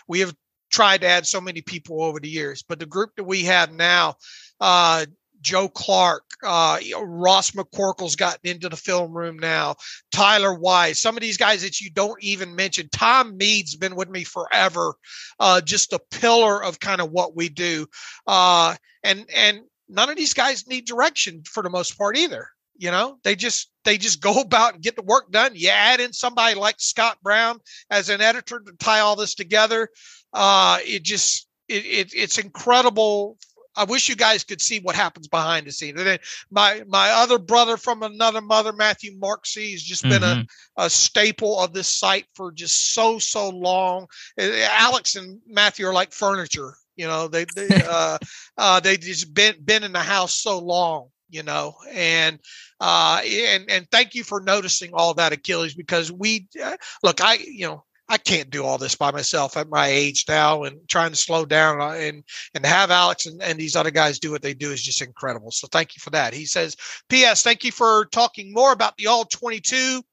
we 0.08 0.20
have 0.20 0.36
tried 0.72 1.02
to 1.02 1.08
add 1.08 1.26
so 1.26 1.40
many 1.40 1.62
people 1.62 2.04
over 2.04 2.20
the 2.20 2.28
years, 2.28 2.64
but 2.68 2.80
the 2.80 2.86
group 2.86 3.12
that 3.16 3.24
we 3.24 3.44
have 3.44 3.72
now, 3.72 4.16
uh, 4.60 5.06
Joe 5.46 5.70
Clark, 5.70 6.24
uh, 6.44 6.80
you 6.82 6.94
know, 6.94 7.04
Ross 7.04 7.52
McCorkle's 7.52 8.16
gotten 8.16 8.50
into 8.50 8.68
the 8.68 8.76
film 8.76 9.14
room 9.14 9.38
now. 9.38 9.76
Tyler 10.12 10.56
Wise, 10.56 11.00
some 11.00 11.16
of 11.16 11.22
these 11.22 11.38
guys 11.38 11.62
that 11.62 11.80
you 11.80 11.92
don't 11.92 12.22
even 12.24 12.56
mention. 12.56 12.90
Tom 12.92 13.38
Mead's 13.38 13.76
been 13.76 13.96
with 13.96 14.10
me 14.10 14.24
forever, 14.24 14.96
uh, 15.40 15.62
just 15.62 15.94
a 15.94 16.00
pillar 16.10 16.64
of 16.64 16.80
kind 16.80 17.00
of 17.00 17.12
what 17.12 17.36
we 17.36 17.48
do. 17.48 17.86
Uh, 18.26 18.76
and 19.04 19.30
and 19.34 19.62
none 19.88 20.10
of 20.10 20.18
these 20.18 20.34
guys 20.34 20.68
need 20.68 20.88
direction 20.88 21.44
for 21.46 21.62
the 21.62 21.70
most 21.70 21.96
part 21.96 22.18
either. 22.18 22.48
You 22.76 22.90
know, 22.90 23.20
they 23.24 23.36
just 23.36 23.70
they 23.84 24.00
just 24.00 24.22
go 24.22 24.42
about 24.42 24.74
and 24.74 24.84
get 24.84 24.96
the 24.96 25.04
work 25.04 25.32
done. 25.32 25.52
You 25.54 25.70
add 25.70 26.00
in 26.00 26.12
somebody 26.12 26.56
like 26.56 26.78
Scott 26.80 27.20
Brown 27.22 27.60
as 27.92 28.10
an 28.10 28.20
editor 28.20 28.60
to 28.60 28.72
tie 28.80 29.02
all 29.02 29.16
this 29.16 29.36
together. 29.36 29.90
Uh, 30.34 30.80
it 30.84 31.04
just 31.04 31.48
it, 31.68 31.86
it 31.86 32.14
it's 32.16 32.40
incredible. 32.40 33.38
I 33.76 33.84
wish 33.84 34.10
you 34.10 34.16
guys 34.16 34.44
could 34.44 34.62
see 34.62 34.80
what 34.80 34.96
happens 34.96 35.28
behind 35.28 35.68
the 35.68 35.72
scenes. 35.72 36.00
And 36.00 36.08
then 36.08 36.20
my 36.50 36.84
my 36.88 37.12
other 37.12 37.38
brother 37.38 37.78
from 37.78 38.04
another 38.04 38.42
mother, 38.42 38.74
Matthew 38.74 39.20
Marczi, 39.20 39.72
has 39.72 39.84
just 39.84 40.04
been 40.04 40.24
a, 40.24 40.46
a 40.78 40.90
staple 40.90 41.60
of 41.60 41.74
this 41.74 41.88
site 41.88 42.26
for 42.34 42.52
just 42.52 42.94
so 42.94 43.20
so 43.20 43.50
long. 43.50 44.08
Uh, 44.40 44.50
Alex 44.70 45.16
and 45.16 45.40
Matthew 45.48 45.88
are 45.88 45.94
like 45.94 46.14
furniture. 46.14 46.76
You 46.96 47.08
know, 47.08 47.28
they 47.28 47.46
they 47.56 47.70
uh, 47.90 48.18
uh, 48.58 48.80
they 48.80 48.98
just 48.98 49.34
been 49.34 49.56
been 49.64 49.84
in 49.84 49.94
the 49.94 50.00
house 50.00 50.34
so 50.34 50.60
long. 50.60 51.10
You 51.30 51.44
know, 51.44 51.76
and 51.92 52.40
uh, 52.80 53.22
and 53.26 53.70
and 53.70 53.90
thank 53.92 54.16
you 54.16 54.24
for 54.24 54.40
noticing 54.40 54.92
all 54.94 55.14
that, 55.16 55.34
Achilles, 55.34 55.74
because 55.74 56.12
we 56.12 56.48
uh, 56.64 56.78
look. 57.04 57.20
I 57.20 57.36
you 57.36 57.68
know 57.68 57.84
I 58.08 58.18
can't 58.18 58.52
do 58.52 58.64
all 58.64 58.78
this 58.78 58.96
by 58.96 59.12
myself 59.12 59.58
at 59.58 59.70
my 59.70 59.88
age 59.88 60.26
now, 60.28 60.64
and 60.64 60.78
trying 60.88 61.10
to 61.10 61.16
slow 61.16 61.46
down 61.46 61.82
uh, 61.82 61.96
and 61.96 62.24
and 62.54 62.66
have 62.66 62.92
Alex 62.92 63.26
and, 63.26 63.42
and 63.42 63.60
these 63.60 63.76
other 63.76 63.92
guys 63.92 64.20
do 64.20 64.32
what 64.32 64.44
they 64.44 64.54
do 64.54 64.72
is 64.72 64.84
just 64.84 65.02
incredible. 65.02 65.52
So 65.52 65.68
thank 65.72 65.96
you 65.96 66.00
for 66.00 66.12
that. 66.12 66.34
He 66.34 66.46
says, 66.46 66.76
P.S. 67.10 67.42
Thank 67.42 67.64
you 67.64 67.72
for 67.72 68.06
talking 68.12 68.54
more 68.54 68.72
about 68.72 68.96
the 68.98 69.08
all 69.08 69.26
twenty 69.26 69.60
two 69.60 70.04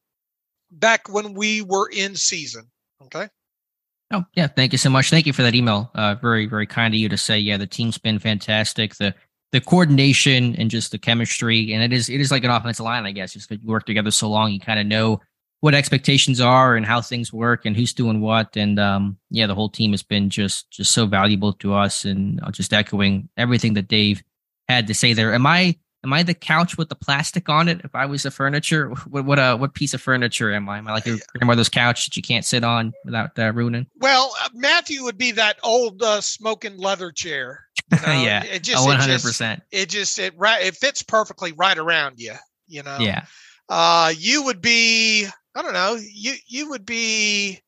back 0.70 1.08
when 1.12 1.34
we 1.34 1.60
were 1.60 1.90
in 1.92 2.16
season. 2.16 2.70
Okay. 3.04 3.28
Oh 4.10 4.24
yeah, 4.34 4.46
thank 4.46 4.72
you 4.72 4.78
so 4.78 4.90
much. 4.90 5.10
Thank 5.10 5.26
you 5.26 5.32
for 5.32 5.42
that 5.42 5.54
email. 5.54 5.90
Uh, 5.94 6.14
very 6.14 6.46
very 6.46 6.66
kind 6.66 6.94
of 6.94 6.98
you 7.00 7.08
to 7.10 7.18
say. 7.18 7.38
Yeah, 7.38 7.58
the 7.58 7.66
team's 7.66 7.98
been 7.98 8.18
fantastic. 8.18 8.94
The 8.96 9.14
the 9.52 9.60
coordination 9.60 10.56
and 10.56 10.70
just 10.70 10.92
the 10.92 10.98
chemistry, 10.98 11.74
and 11.74 11.82
it 11.82 11.92
is 11.92 12.08
it 12.08 12.20
is 12.20 12.30
like 12.30 12.44
an 12.44 12.50
offensive 12.50 12.84
line, 12.84 13.04
I 13.04 13.12
guess. 13.12 13.34
Just 13.34 13.48
'cause 13.50 13.58
you 13.60 13.68
work 13.68 13.84
together 13.84 14.10
so 14.10 14.30
long, 14.30 14.50
you 14.50 14.60
kind 14.60 14.80
of 14.80 14.86
know 14.86 15.20
what 15.62 15.74
expectations 15.76 16.40
are 16.40 16.74
and 16.74 16.84
how 16.84 17.00
things 17.00 17.32
work 17.32 17.64
and 17.64 17.76
who's 17.76 17.92
doing 17.92 18.20
what. 18.20 18.56
And 18.56 18.80
um, 18.80 19.16
yeah, 19.30 19.46
the 19.46 19.54
whole 19.54 19.68
team 19.68 19.92
has 19.92 20.02
been 20.02 20.28
just 20.28 20.68
just 20.72 20.90
so 20.92 21.06
valuable 21.06 21.52
to 21.54 21.72
us. 21.72 22.04
And 22.04 22.40
uh, 22.42 22.50
just 22.50 22.72
echoing 22.72 23.28
everything 23.36 23.74
that 23.74 23.86
Dave 23.86 24.24
had 24.68 24.88
to 24.88 24.94
say 24.94 25.12
there. 25.12 25.32
Am 25.32 25.46
I 25.46 25.76
am 26.04 26.12
I 26.12 26.24
the 26.24 26.34
couch 26.34 26.76
with 26.76 26.88
the 26.88 26.96
plastic 26.96 27.48
on 27.48 27.68
it? 27.68 27.80
If 27.84 27.94
I 27.94 28.06
was 28.06 28.24
the 28.24 28.32
furniture, 28.32 28.88
what 29.08 29.24
what 29.24 29.38
uh, 29.38 29.56
what 29.56 29.74
piece 29.74 29.94
of 29.94 30.02
furniture 30.02 30.52
am 30.52 30.68
I? 30.68 30.78
Am 30.78 30.88
I 30.88 30.94
like 30.94 31.06
your 31.06 31.18
grandmother's 31.36 31.68
couch 31.68 32.06
that 32.06 32.16
you 32.16 32.22
can't 32.22 32.44
sit 32.44 32.64
on 32.64 32.92
without 33.04 33.38
uh, 33.38 33.52
ruining? 33.52 33.86
Well, 34.00 34.34
uh, 34.42 34.48
Matthew 34.54 35.04
would 35.04 35.16
be 35.16 35.30
that 35.30 35.58
old 35.62 36.02
uh, 36.02 36.20
smoking 36.20 36.76
leather 36.76 37.12
chair. 37.12 37.60
You 37.92 37.98
know? 38.06 38.12
yeah, 38.20 38.42
it 38.42 38.64
just 38.64 38.84
one 38.84 38.96
it 38.96 39.00
hundred 39.00 39.12
just- 39.12 39.26
percent. 39.26 39.62
It 39.70 39.88
just 39.88 40.18
it 40.18 40.34
right 40.36 40.66
it 40.66 40.74
fits 40.74 41.04
perfectly 41.04 41.52
right 41.52 41.78
around 41.78 42.16
you. 42.18 42.34
You 42.66 42.82
know. 42.82 42.96
Yeah, 42.98 43.26
Uh, 43.68 44.12
you 44.18 44.42
would 44.42 44.60
be 44.60 45.28
I 45.54 45.62
don't 45.62 45.74
know 45.74 45.98
you 46.00 46.34
you 46.46 46.70
would 46.70 46.86
be 46.86 47.60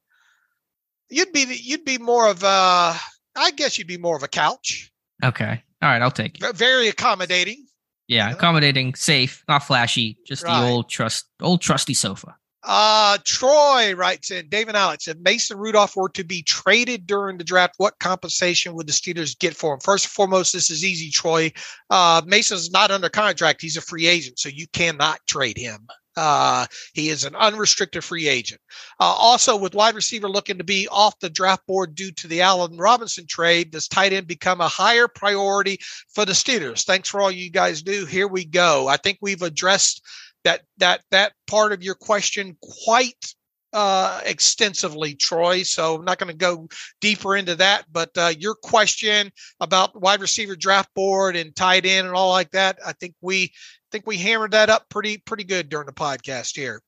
you'd 1.10 1.32
be 1.32 1.46
you'd 1.62 1.84
be 1.84 1.98
more 1.98 2.28
of 2.30 2.42
a 2.42 2.94
I 3.36 3.50
guess 3.56 3.78
you'd 3.78 3.86
be 3.88 3.98
more 3.98 4.16
of 4.16 4.22
a 4.22 4.28
couch. 4.28 4.90
okay, 5.22 5.62
all 5.82 5.88
right, 5.88 6.00
I'll 6.02 6.10
take 6.10 6.40
it. 6.42 6.56
Very 6.56 6.88
accommodating. 6.88 7.66
Yeah, 8.06 8.30
accommodating, 8.30 8.94
safe, 8.94 9.42
not 9.48 9.64
flashy, 9.64 10.18
just 10.26 10.44
Right. 10.44 10.60
the 10.60 10.66
old 10.72 10.88
trust, 10.90 11.24
old 11.40 11.62
trusty 11.62 11.94
sofa. 11.94 12.36
Uh, 12.62 13.18
Troy 13.24 13.94
writes 13.94 14.30
in 14.30 14.48
David 14.48 14.74
Alex, 14.74 15.08
if 15.08 15.18
Mason 15.18 15.58
Rudolph 15.58 15.96
were 15.96 16.08
to 16.10 16.24
be 16.24 16.42
traded 16.42 17.06
during 17.06 17.36
the 17.38 17.44
draft, 17.44 17.74
what 17.78 17.98
compensation 17.98 18.74
would 18.74 18.86
the 18.86 18.92
Steelers 18.92 19.38
get 19.38 19.54
for 19.56 19.74
him? 19.74 19.80
First 19.80 20.06
and 20.06 20.12
foremost, 20.12 20.52
this 20.54 20.70
is 20.70 20.84
easy, 20.84 21.10
Troy. 21.10 21.52
Uh, 21.90 22.22
Mason's 22.26 22.70
not 22.70 22.90
under 22.90 23.08
contract. 23.10 23.60
He's 23.60 23.76
a 23.76 23.82
free 23.82 24.06
agent, 24.06 24.38
so 24.38 24.48
you 24.48 24.66
cannot 24.72 25.18
trade 25.26 25.58
him. 25.58 25.86
Uh, 26.16 26.66
he 26.92 27.08
is 27.08 27.24
an 27.24 27.34
unrestricted 27.34 28.04
free 28.04 28.28
agent. 28.28 28.60
Uh, 29.00 29.04
also, 29.04 29.56
with 29.56 29.74
wide 29.74 29.94
receiver 29.94 30.28
looking 30.28 30.58
to 30.58 30.64
be 30.64 30.88
off 30.88 31.18
the 31.20 31.30
draft 31.30 31.66
board 31.66 31.94
due 31.94 32.12
to 32.12 32.28
the 32.28 32.40
Allen 32.40 32.76
Robinson 32.76 33.26
trade, 33.26 33.70
does 33.70 33.88
tight 33.88 34.12
end 34.12 34.26
become 34.26 34.60
a 34.60 34.68
higher 34.68 35.08
priority 35.08 35.78
for 36.14 36.24
the 36.24 36.32
Steelers? 36.32 36.84
Thanks 36.84 37.08
for 37.08 37.20
all 37.20 37.30
you 37.30 37.50
guys 37.50 37.82
do. 37.82 38.06
Here 38.06 38.28
we 38.28 38.44
go. 38.44 38.88
I 38.88 38.96
think 38.96 39.18
we've 39.20 39.42
addressed 39.42 40.02
that 40.44 40.62
that 40.78 41.02
that 41.10 41.32
part 41.46 41.72
of 41.72 41.82
your 41.82 41.94
question 41.94 42.56
quite 42.84 43.34
uh, 43.74 44.20
extensively, 44.24 45.14
Troy. 45.16 45.64
So 45.64 45.96
I'm 45.96 46.04
not 46.04 46.18
going 46.18 46.30
to 46.30 46.36
go 46.36 46.68
deeper 47.00 47.36
into 47.36 47.56
that. 47.56 47.84
But 47.92 48.10
uh, 48.16 48.32
your 48.38 48.54
question 48.54 49.30
about 49.60 50.00
wide 50.00 50.20
receiver 50.20 50.54
draft 50.54 50.94
board 50.94 51.34
and 51.34 51.54
tight 51.54 51.84
end 51.84 52.06
and 52.06 52.16
all 52.16 52.30
like 52.30 52.52
that, 52.52 52.78
I 52.86 52.92
think 52.92 53.14
we 53.20 53.52
think 53.90 54.06
we 54.06 54.16
hammered 54.16 54.52
that 54.52 54.70
up 54.70 54.88
pretty 54.88 55.18
pretty 55.18 55.44
good 55.44 55.68
during 55.68 55.86
the 55.86 55.92
podcast 55.92 56.56
here. 56.56 56.80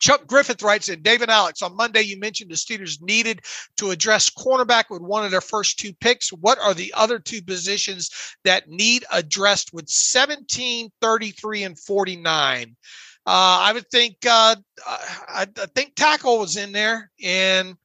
Chuck 0.00 0.26
Griffith 0.26 0.62
writes 0.62 0.88
in 0.88 1.02
David 1.02 1.28
Alex 1.28 1.60
on 1.60 1.76
Monday. 1.76 2.02
You 2.02 2.18
mentioned 2.18 2.50
the 2.50 2.54
Steelers 2.54 3.02
needed 3.02 3.40
to 3.78 3.90
address 3.90 4.30
cornerback 4.30 4.84
with 4.90 5.02
one 5.02 5.24
of 5.24 5.30
their 5.30 5.40
first 5.40 5.78
two 5.78 5.92
picks. 5.92 6.32
What 6.32 6.58
are 6.60 6.72
the 6.72 6.94
other 6.96 7.18
two 7.18 7.42
positions 7.42 8.10
that 8.44 8.68
need 8.68 9.04
addressed 9.12 9.72
with 9.72 9.88
17, 9.88 10.90
33, 11.00 11.64
and 11.64 11.78
49? 11.78 12.76
Uh, 13.28 13.60
I 13.60 13.72
would 13.74 13.90
think 13.90 14.16
uh, 14.26 14.56
I, 14.86 15.46
I 15.60 15.66
think 15.74 15.94
tackle 15.94 16.38
was 16.38 16.56
in 16.56 16.72
there, 16.72 17.10
and 17.22 17.76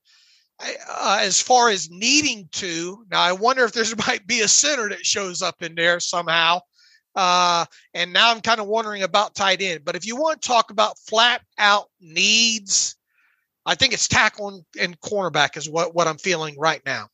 I- 0.57 0.77
uh, 0.87 1.17
as 1.19 1.41
far 1.41 1.69
as 1.69 1.89
needing 1.89 2.47
to, 2.53 3.05
now 3.11 3.19
I 3.19 3.33
wonder 3.33 3.65
if 3.65 3.73
there's 3.73 3.93
might 4.07 4.25
be 4.25 4.39
a 4.39 4.47
center 4.47 4.87
that 4.87 5.05
shows 5.05 5.41
up 5.41 5.61
in 5.61 5.75
there 5.75 5.99
somehow. 5.99 6.61
Uh, 7.13 7.65
and 7.93 8.13
now 8.13 8.31
I'm 8.31 8.39
kind 8.39 8.61
of 8.61 8.67
wondering 8.67 9.03
about 9.03 9.35
tight 9.35 9.61
end. 9.61 9.83
But 9.83 9.97
if 9.97 10.07
you 10.07 10.15
want 10.15 10.41
to 10.41 10.47
talk 10.47 10.71
about 10.71 10.97
flat 10.97 11.41
out 11.57 11.87
needs, 11.99 12.95
I 13.65 13.75
think 13.75 13.91
it's 13.91 14.07
tackle 14.07 14.47
and, 14.47 14.63
and 14.79 14.99
cornerback 15.01 15.57
is 15.57 15.69
what 15.69 15.93
what 15.93 16.07
I'm 16.07 16.19
feeling 16.19 16.57
right 16.57 16.81
now. 16.85 17.09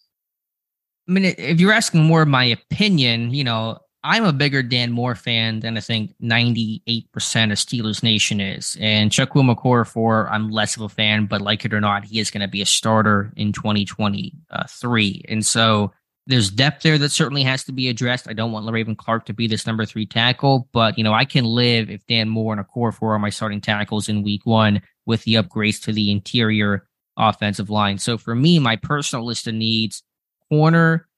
I 1.08 1.12
mean, 1.12 1.26
if 1.26 1.60
you're 1.60 1.74
asking 1.74 2.04
more 2.04 2.22
of 2.22 2.28
my 2.28 2.44
opinion, 2.44 3.34
you 3.34 3.44
know, 3.44 3.80
I'm 4.04 4.24
a 4.24 4.32
bigger 4.32 4.64
Dan 4.64 4.94
Moore 4.94 5.16
fan 5.16 5.60
than 5.60 5.76
I 5.78 5.82
think 5.82 6.14
98% 6.22 6.94
of 6.96 7.58
Steelers 7.58 8.02
Nation 8.02 8.40
is. 8.40 8.78
And 8.80 9.12
Chuck 9.12 9.32
Wilmacor, 9.32 10.30
I'm 10.32 10.50
less 10.50 10.78
of 10.78 10.84
a 10.84 10.90
fan, 10.90 11.26
but 11.26 11.42
like 11.42 11.66
it 11.66 11.74
or 11.74 11.82
not, 11.82 12.06
he 12.06 12.20
is 12.20 12.32
going 12.32 12.42
to 12.42 12.48
be 12.48 12.62
a 12.62 12.66
starter 12.66 13.34
in 13.36 13.52
2023. 13.52 15.26
And 15.28 15.46
so 15.46 15.92
there's 16.28 16.50
depth 16.50 16.84
there 16.84 16.98
that 16.98 17.10
certainly 17.10 17.44
has 17.44 17.66
to 17.66 17.74
be 17.74 17.90
addressed. 17.90 18.30
I 18.30 18.34
don't 18.34 18.54
want 18.54 18.72
Raven 18.72 18.96
Clark 18.96 19.26
to 19.26 19.34
be 19.34 19.48
this 19.48 19.68
number 19.68 19.86
three 19.86 20.06
tackle, 20.06 20.70
but, 20.72 20.98
you 20.98 21.04
know, 21.04 21.14
I 21.14 21.26
can 21.26 21.44
live 21.44 21.90
if 21.90 22.06
Dan 22.08 22.30
Moore 22.30 22.54
and 22.54 22.66
Okorafor 22.66 23.16
are 23.16 23.20
my 23.20 23.32
starting 23.32 23.60
tackles 23.60 24.08
in 24.08 24.24
week 24.24 24.46
one 24.46 24.82
with 25.06 25.24
the 25.24 25.34
upgrades 25.34 25.82
to 25.84 25.92
the 25.92 26.10
interior 26.10 26.88
offensive 27.18 27.70
line. 27.70 27.98
So 27.98 28.18
for 28.18 28.34
me, 28.34 28.60
my 28.60 28.78
personal 28.78 29.26
list 29.26 29.48
of 29.48 29.56
needs, 29.56 30.04
corner, 30.48 31.09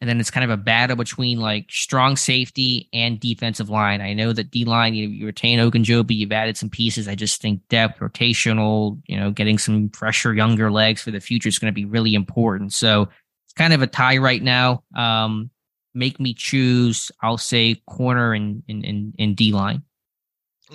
and 0.00 0.08
then 0.08 0.18
it's 0.18 0.30
kind 0.30 0.44
of 0.44 0.50
a 0.50 0.56
battle 0.56 0.96
between 0.96 1.40
like 1.40 1.66
strong 1.70 2.16
safety 2.16 2.88
and 2.92 3.20
defensive 3.20 3.68
line. 3.68 4.00
I 4.00 4.14
know 4.14 4.32
that 4.32 4.50
D 4.50 4.64
line, 4.64 4.94
you, 4.94 5.08
you 5.08 5.26
retain 5.26 5.58
Ogunjobi, 5.58 6.16
you've 6.16 6.32
added 6.32 6.56
some 6.56 6.70
pieces. 6.70 7.06
I 7.06 7.14
just 7.14 7.42
think 7.42 7.60
depth, 7.68 8.00
rotational, 8.00 9.00
you 9.06 9.18
know, 9.18 9.30
getting 9.30 9.58
some 9.58 9.90
fresher, 9.90 10.32
younger 10.32 10.70
legs 10.70 11.02
for 11.02 11.10
the 11.10 11.20
future 11.20 11.50
is 11.50 11.58
going 11.58 11.72
to 11.72 11.74
be 11.74 11.84
really 11.84 12.14
important. 12.14 12.72
So 12.72 13.08
it's 13.46 13.52
kind 13.54 13.74
of 13.74 13.82
a 13.82 13.86
tie 13.86 14.16
right 14.16 14.42
now. 14.42 14.84
Um, 14.94 15.50
make 15.94 16.18
me 16.18 16.32
choose. 16.32 17.10
I'll 17.20 17.38
say 17.38 17.82
corner 17.86 18.32
and 18.32 18.62
and 18.68 18.84
and, 18.84 19.14
and 19.18 19.36
D 19.36 19.52
line. 19.52 19.82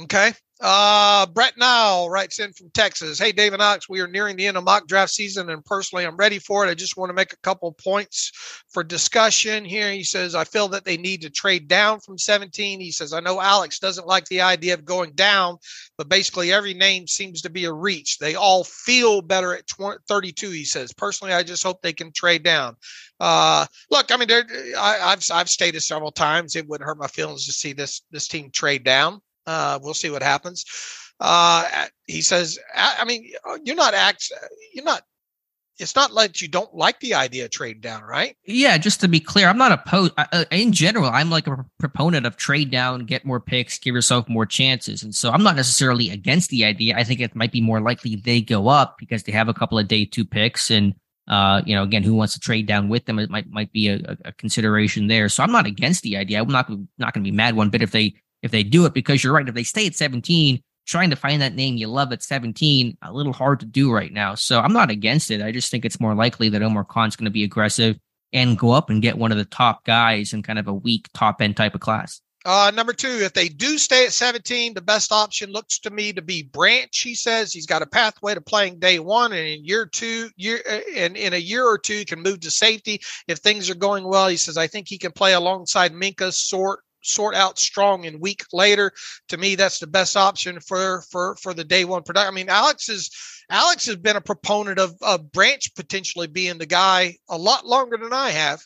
Okay. 0.01 0.33
Uh, 0.61 1.25
Brett 1.25 1.57
Nile 1.57 2.09
writes 2.09 2.39
in 2.39 2.53
from 2.53 2.69
Texas. 2.69 3.19
Hey, 3.19 3.33
David 3.33 3.59
Knox, 3.59 3.89
we 3.89 3.99
are 3.99 4.07
nearing 4.07 4.37
the 4.37 4.47
end 4.47 4.55
of 4.55 4.63
mock 4.63 4.87
draft 4.87 5.11
season, 5.11 5.49
and 5.49 5.65
personally, 5.65 6.05
I'm 6.05 6.15
ready 6.15 6.39
for 6.39 6.65
it. 6.65 6.69
I 6.69 6.73
just 6.73 6.95
want 6.95 7.09
to 7.09 7.13
make 7.13 7.33
a 7.33 7.37
couple 7.37 7.73
points 7.73 8.31
for 8.69 8.81
discussion 8.81 9.65
here. 9.65 9.91
He 9.91 10.03
says, 10.03 10.33
I 10.33 10.45
feel 10.45 10.69
that 10.69 10.85
they 10.85 10.95
need 10.95 11.21
to 11.23 11.29
trade 11.29 11.67
down 11.67 11.99
from 11.99 12.17
17. 12.17 12.79
He 12.79 12.91
says, 12.91 13.11
I 13.11 13.19
know 13.19 13.41
Alex 13.41 13.79
doesn't 13.79 14.07
like 14.07 14.25
the 14.25 14.41
idea 14.41 14.75
of 14.75 14.85
going 14.85 15.11
down, 15.11 15.57
but 15.97 16.07
basically 16.07 16.53
every 16.53 16.73
name 16.73 17.05
seems 17.05 17.41
to 17.41 17.49
be 17.49 17.65
a 17.65 17.73
reach. 17.73 18.17
They 18.17 18.35
all 18.35 18.63
feel 18.63 19.21
better 19.21 19.53
at 19.53 19.67
20, 19.67 19.99
32, 20.07 20.51
he 20.51 20.63
says. 20.63 20.93
Personally, 20.93 21.33
I 21.33 21.43
just 21.43 21.63
hope 21.63 21.81
they 21.81 21.93
can 21.93 22.13
trade 22.13 22.43
down. 22.43 22.77
Uh, 23.19 23.65
look, 23.91 24.09
I 24.09 24.17
mean, 24.17 24.29
I, 24.31 24.99
I've 25.01 25.23
I've 25.31 25.49
stated 25.49 25.81
several 25.81 26.11
times 26.11 26.55
it 26.55 26.67
wouldn't 26.67 26.85
hurt 26.85 26.97
my 26.97 27.07
feelings 27.07 27.45
to 27.45 27.53
see 27.53 27.73
this 27.73 28.01
this 28.11 28.27
team 28.27 28.51
trade 28.51 28.83
down. 28.83 29.21
Uh, 29.45 29.79
we'll 29.81 29.93
see 29.93 30.09
what 30.09 30.23
happens. 30.23 30.65
Uh, 31.19 31.85
he 32.07 32.21
says, 32.21 32.59
I, 32.75 32.97
I 32.99 33.05
mean, 33.05 33.31
you're 33.63 33.75
not 33.75 33.93
act, 33.93 34.31
you're 34.73 34.85
not. 34.85 35.03
It's 35.77 35.93
not 35.93 36.13
like 36.13 36.41
you 36.41 36.47
don't 36.47 36.73
like 36.73 37.01
the 37.01 37.15
idea 37.15 37.43
of 37.43 37.51
trading 37.51 37.81
down, 37.81 38.03
right? 38.03 38.37
Yeah, 38.45 38.77
just 38.77 39.01
to 39.01 39.09
be 39.09 39.19
clear, 39.19 39.49
I'm 39.49 39.57
not 39.57 39.73
opposed. 39.73 40.13
Uh, 40.17 40.45
in 40.49 40.71
general, 40.71 41.09
I'm 41.09 41.29
like 41.29 41.47
a 41.47 41.65
proponent 41.79 42.25
of 42.25 42.37
trade 42.37 42.71
down, 42.71 43.05
get 43.05 43.25
more 43.25 43.41
picks, 43.41 43.77
give 43.77 43.93
yourself 43.93 44.29
more 44.29 44.45
chances, 44.45 45.03
and 45.03 45.13
so 45.13 45.31
I'm 45.31 45.43
not 45.43 45.57
necessarily 45.57 46.11
against 46.11 46.49
the 46.49 46.63
idea. 46.63 46.95
I 46.95 47.03
think 47.03 47.19
it 47.19 47.35
might 47.35 47.51
be 47.51 47.59
more 47.59 47.81
likely 47.81 48.15
they 48.15 48.39
go 48.39 48.69
up 48.69 48.95
because 48.97 49.23
they 49.23 49.33
have 49.33 49.49
a 49.49 49.53
couple 49.53 49.77
of 49.77 49.89
day 49.89 50.05
two 50.05 50.23
picks, 50.23 50.71
and 50.71 50.95
uh, 51.27 51.61
you 51.65 51.75
know, 51.75 51.83
again, 51.83 52.03
who 52.03 52.13
wants 52.13 52.33
to 52.33 52.39
trade 52.39 52.67
down 52.67 52.87
with 52.87 53.05
them? 53.05 53.19
It 53.19 53.29
might 53.29 53.49
might 53.49 53.73
be 53.73 53.89
a, 53.89 54.17
a 54.23 54.31
consideration 54.31 55.07
there. 55.07 55.27
So 55.27 55.43
I'm 55.43 55.51
not 55.51 55.65
against 55.65 56.03
the 56.03 56.15
idea. 56.15 56.41
I'm 56.41 56.47
not 56.47 56.69
not 56.97 57.13
going 57.13 57.23
to 57.23 57.31
be 57.31 57.35
mad 57.35 57.55
one 57.55 57.69
bit 57.69 57.81
if 57.81 57.91
they 57.91 58.15
if 58.45 58.51
they 58.51 58.63
do 58.63 58.85
it 58.85 58.93
because 58.93 59.23
you're 59.23 59.33
right. 59.33 59.47
If 59.47 59.55
they 59.55 59.63
stay 59.63 59.87
at 59.87 59.95
17, 59.95 60.61
trying 60.85 61.09
to 61.09 61.15
find 61.15 61.41
that 61.41 61.55
name 61.55 61.77
you 61.77 61.87
love 61.87 62.13
at 62.13 62.21
17, 62.21 62.95
a 63.01 63.11
little 63.11 63.33
hard 63.33 63.59
to 63.61 63.65
do 63.65 63.91
right 63.91 64.13
now. 64.13 64.35
So 64.35 64.59
I'm 64.59 64.71
not 64.71 64.91
against 64.91 65.31
it. 65.31 65.41
I 65.41 65.51
just 65.51 65.71
think 65.71 65.83
it's 65.83 65.99
more 65.99 66.13
likely 66.13 66.49
that 66.49 66.61
Omar 66.61 66.85
Khan's 66.85 67.15
going 67.15 67.25
to 67.25 67.31
be 67.31 67.43
aggressive 67.43 67.97
and 68.31 68.57
go 68.57 68.69
up 68.69 68.91
and 68.91 69.01
get 69.01 69.17
one 69.17 69.31
of 69.31 69.39
the 69.39 69.45
top 69.45 69.83
guys 69.83 70.31
in 70.31 70.43
kind 70.43 70.59
of 70.59 70.67
a 70.67 70.73
weak 70.73 71.09
top 71.13 71.41
end 71.41 71.57
type 71.57 71.73
of 71.73 71.81
class. 71.81 72.21
Uh, 72.45 72.71
number 72.75 72.93
two, 72.93 73.07
if 73.07 73.33
they 73.33 73.49
do 73.49 73.79
stay 73.79 74.05
at 74.05 74.13
17, 74.13 74.75
the 74.75 74.81
best 74.81 75.11
option 75.11 75.51
looks 75.51 75.79
to 75.79 75.89
me 75.89 76.13
to 76.13 76.21
be 76.21 76.43
Branch. 76.43 76.95
He 76.95 77.15
says 77.15 77.51
he's 77.51 77.65
got 77.65 77.81
a 77.81 77.87
pathway 77.87 78.35
to 78.35 78.41
playing 78.41 78.77
day 78.77 78.99
one, 78.99 79.33
and 79.33 79.47
in 79.47 79.65
year 79.65 79.87
two, 79.87 80.29
year 80.35 80.61
and 80.95 81.17
in 81.17 81.33
a 81.33 81.37
year 81.37 81.65
or 81.65 81.79
two, 81.79 82.05
can 82.05 82.21
move 82.21 82.41
to 82.41 82.51
safety 82.51 83.01
if 83.27 83.39
things 83.39 83.71
are 83.71 83.75
going 83.75 84.07
well. 84.07 84.27
He 84.27 84.37
says 84.37 84.57
I 84.57 84.67
think 84.67 84.87
he 84.87 84.99
can 84.99 85.11
play 85.11 85.33
alongside 85.33 85.91
Minkah, 85.91 86.31
sort 86.31 86.81
sort 87.05 87.35
out 87.35 87.59
strong 87.59 88.05
and 88.05 88.21
weak 88.21 88.43
later. 88.51 88.91
To 89.29 89.37
me, 89.37 89.55
that's 89.55 89.79
the 89.79 89.87
best 89.87 90.17
option 90.17 90.59
for 90.59 91.03
for 91.09 91.35
for 91.41 91.53
the 91.53 91.63
day 91.63 91.85
one 91.85 92.03
production. 92.03 92.33
I 92.33 92.35
mean, 92.35 92.49
Alex 92.49 92.89
is 92.89 93.09
Alex 93.49 93.85
has 93.85 93.97
been 93.97 94.15
a 94.15 94.21
proponent 94.21 94.79
of, 94.79 94.95
of 95.01 95.31
Branch 95.31 95.73
potentially 95.75 96.27
being 96.27 96.57
the 96.57 96.65
guy 96.65 97.17
a 97.29 97.37
lot 97.37 97.65
longer 97.65 97.97
than 97.97 98.13
I 98.13 98.31
have. 98.31 98.61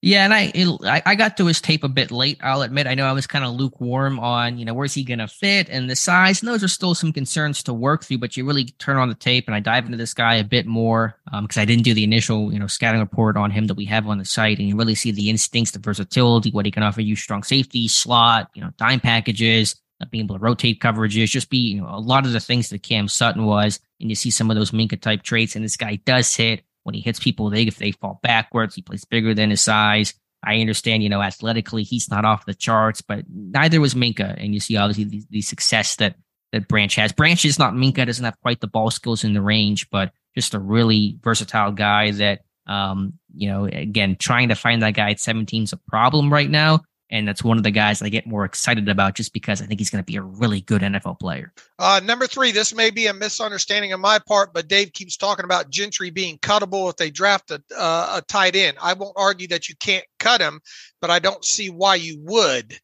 Yeah, 0.00 0.24
and 0.24 0.32
I, 0.32 0.52
it, 0.54 1.02
I 1.04 1.16
got 1.16 1.36
to 1.38 1.46
his 1.46 1.60
tape 1.60 1.82
a 1.82 1.88
bit 1.88 2.12
late. 2.12 2.38
I'll 2.40 2.62
admit. 2.62 2.86
I 2.86 2.94
know 2.94 3.04
I 3.04 3.12
was 3.12 3.26
kind 3.26 3.44
of 3.44 3.54
lukewarm 3.54 4.20
on 4.20 4.56
you 4.56 4.64
know 4.64 4.72
where's 4.72 4.94
he 4.94 5.02
gonna 5.02 5.26
fit 5.26 5.68
and 5.68 5.90
the 5.90 5.96
size. 5.96 6.40
And 6.40 6.48
those 6.48 6.62
are 6.62 6.68
still 6.68 6.94
some 6.94 7.12
concerns 7.12 7.64
to 7.64 7.74
work 7.74 8.04
through. 8.04 8.18
But 8.18 8.36
you 8.36 8.46
really 8.46 8.66
turn 8.78 8.96
on 8.96 9.08
the 9.08 9.16
tape 9.16 9.48
and 9.48 9.56
I 9.56 9.60
dive 9.60 9.86
into 9.86 9.98
this 9.98 10.14
guy 10.14 10.36
a 10.36 10.44
bit 10.44 10.66
more 10.66 11.16
because 11.24 11.56
um, 11.56 11.62
I 11.62 11.64
didn't 11.64 11.82
do 11.82 11.94
the 11.94 12.04
initial 12.04 12.52
you 12.52 12.60
know 12.60 12.68
scouting 12.68 13.00
report 13.00 13.36
on 13.36 13.50
him 13.50 13.66
that 13.66 13.74
we 13.74 13.86
have 13.86 14.06
on 14.06 14.18
the 14.18 14.24
site, 14.24 14.60
and 14.60 14.68
you 14.68 14.76
really 14.76 14.94
see 14.94 15.10
the 15.10 15.30
instincts, 15.30 15.72
the 15.72 15.80
versatility, 15.80 16.52
what 16.52 16.64
he 16.64 16.70
can 16.70 16.84
offer 16.84 17.00
you: 17.00 17.16
strong 17.16 17.42
safety, 17.42 17.88
slot, 17.88 18.50
you 18.54 18.62
know, 18.62 18.70
dime 18.76 19.00
packages, 19.00 19.74
being 20.10 20.24
able 20.24 20.36
to 20.36 20.40
rotate 20.40 20.80
coverages, 20.80 21.26
just 21.26 21.50
be 21.50 21.58
you 21.58 21.80
know 21.80 21.88
a 21.88 21.98
lot 21.98 22.24
of 22.24 22.32
the 22.32 22.38
things 22.38 22.68
that 22.68 22.84
Cam 22.84 23.08
Sutton 23.08 23.46
was, 23.46 23.80
and 24.00 24.10
you 24.10 24.14
see 24.14 24.30
some 24.30 24.48
of 24.48 24.56
those 24.56 24.70
Minkah 24.70 25.00
type 25.00 25.24
traits, 25.24 25.56
and 25.56 25.64
this 25.64 25.76
guy 25.76 25.96
does 26.04 26.32
hit 26.36 26.62
when 26.88 26.94
he 26.94 27.02
hits 27.02 27.20
people, 27.20 27.50
they 27.50 27.64
if 27.64 27.76
they 27.76 27.92
fall 27.92 28.18
backwards, 28.22 28.74
he 28.74 28.80
plays 28.80 29.04
bigger 29.04 29.34
than 29.34 29.50
his 29.50 29.60
size. 29.60 30.14
I 30.42 30.60
understand, 30.60 31.02
you 31.02 31.10
know, 31.10 31.20
athletically 31.20 31.82
he's 31.82 32.10
not 32.10 32.24
off 32.24 32.46
the 32.46 32.54
charts, 32.54 33.02
but 33.02 33.24
neither 33.28 33.78
was 33.78 33.94
Minkah. 33.94 34.42
And 34.42 34.54
you 34.54 34.60
see 34.60 34.78
obviously 34.78 35.04
the, 35.04 35.22
the 35.28 35.42
success 35.42 35.96
that 35.96 36.16
that 36.52 36.66
Branch 36.66 36.94
has. 36.94 37.12
Branch 37.12 37.44
is 37.44 37.58
not 37.58 37.74
Minkah, 37.74 38.06
doesn't 38.06 38.24
have 38.24 38.40
quite 38.40 38.60
the 38.60 38.66
ball 38.66 38.90
skills 38.90 39.22
in 39.22 39.34
the 39.34 39.42
range, 39.42 39.90
but 39.90 40.12
just 40.34 40.54
a 40.54 40.58
really 40.58 41.18
versatile 41.22 41.72
guy 41.72 42.10
that 42.12 42.40
um, 42.66 43.18
you 43.34 43.48
know, 43.48 43.66
again, 43.66 44.16
trying 44.18 44.48
to 44.48 44.54
find 44.54 44.82
that 44.82 44.94
guy 44.94 45.10
at 45.10 45.20
17 45.20 45.64
is 45.64 45.72
a 45.74 45.78
problem 45.88 46.32
right 46.32 46.48
now. 46.48 46.80
And 47.10 47.26
that's 47.26 47.42
one 47.42 47.56
of 47.56 47.62
the 47.62 47.70
guys 47.70 48.02
I 48.02 48.10
get 48.10 48.26
more 48.26 48.44
excited 48.44 48.88
about 48.88 49.14
just 49.14 49.32
because 49.32 49.62
I 49.62 49.66
think 49.66 49.80
he's 49.80 49.88
going 49.88 50.02
to 50.02 50.06
be 50.06 50.16
a 50.16 50.22
really 50.22 50.60
good 50.60 50.82
NFL 50.82 51.18
player. 51.18 51.52
Uh, 51.78 52.00
number 52.04 52.26
three, 52.26 52.52
this 52.52 52.74
may 52.74 52.90
be 52.90 53.06
a 53.06 53.14
misunderstanding 53.14 53.94
on 53.94 54.00
my 54.00 54.18
part, 54.18 54.52
but 54.52 54.68
Dave 54.68 54.92
keeps 54.92 55.16
talking 55.16 55.44
about 55.44 55.70
Gentry 55.70 56.10
being 56.10 56.38
cuttable 56.38 56.90
if 56.90 56.96
they 56.96 57.10
draft 57.10 57.50
a, 57.50 57.62
uh, 57.76 58.18
a 58.18 58.22
tight 58.28 58.56
end. 58.56 58.76
I 58.82 58.92
won't 58.92 59.16
argue 59.16 59.48
that 59.48 59.68
you 59.68 59.74
can't 59.80 60.04
cut 60.18 60.40
him, 60.40 60.60
but 61.00 61.10
I 61.10 61.18
don't 61.18 61.44
see 61.44 61.70
why 61.70 61.94
you 61.94 62.18
would. 62.20 62.78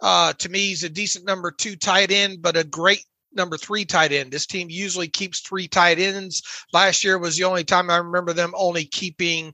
Uh, 0.00 0.32
to 0.34 0.48
me, 0.48 0.60
he's 0.60 0.84
a 0.84 0.88
decent 0.90 1.26
number 1.26 1.50
two 1.50 1.76
tight 1.76 2.10
end, 2.10 2.42
but 2.42 2.56
a 2.56 2.64
great 2.64 3.04
number 3.32 3.56
three 3.56 3.84
tight 3.84 4.12
end. 4.12 4.30
This 4.30 4.46
team 4.46 4.68
usually 4.70 5.08
keeps 5.08 5.40
three 5.40 5.68
tight 5.68 5.98
ends. 5.98 6.42
Last 6.72 7.04
year 7.04 7.18
was 7.18 7.36
the 7.36 7.44
only 7.44 7.64
time 7.64 7.90
I 7.90 7.98
remember 7.98 8.32
them 8.32 8.52
only 8.56 8.84
keeping 8.84 9.52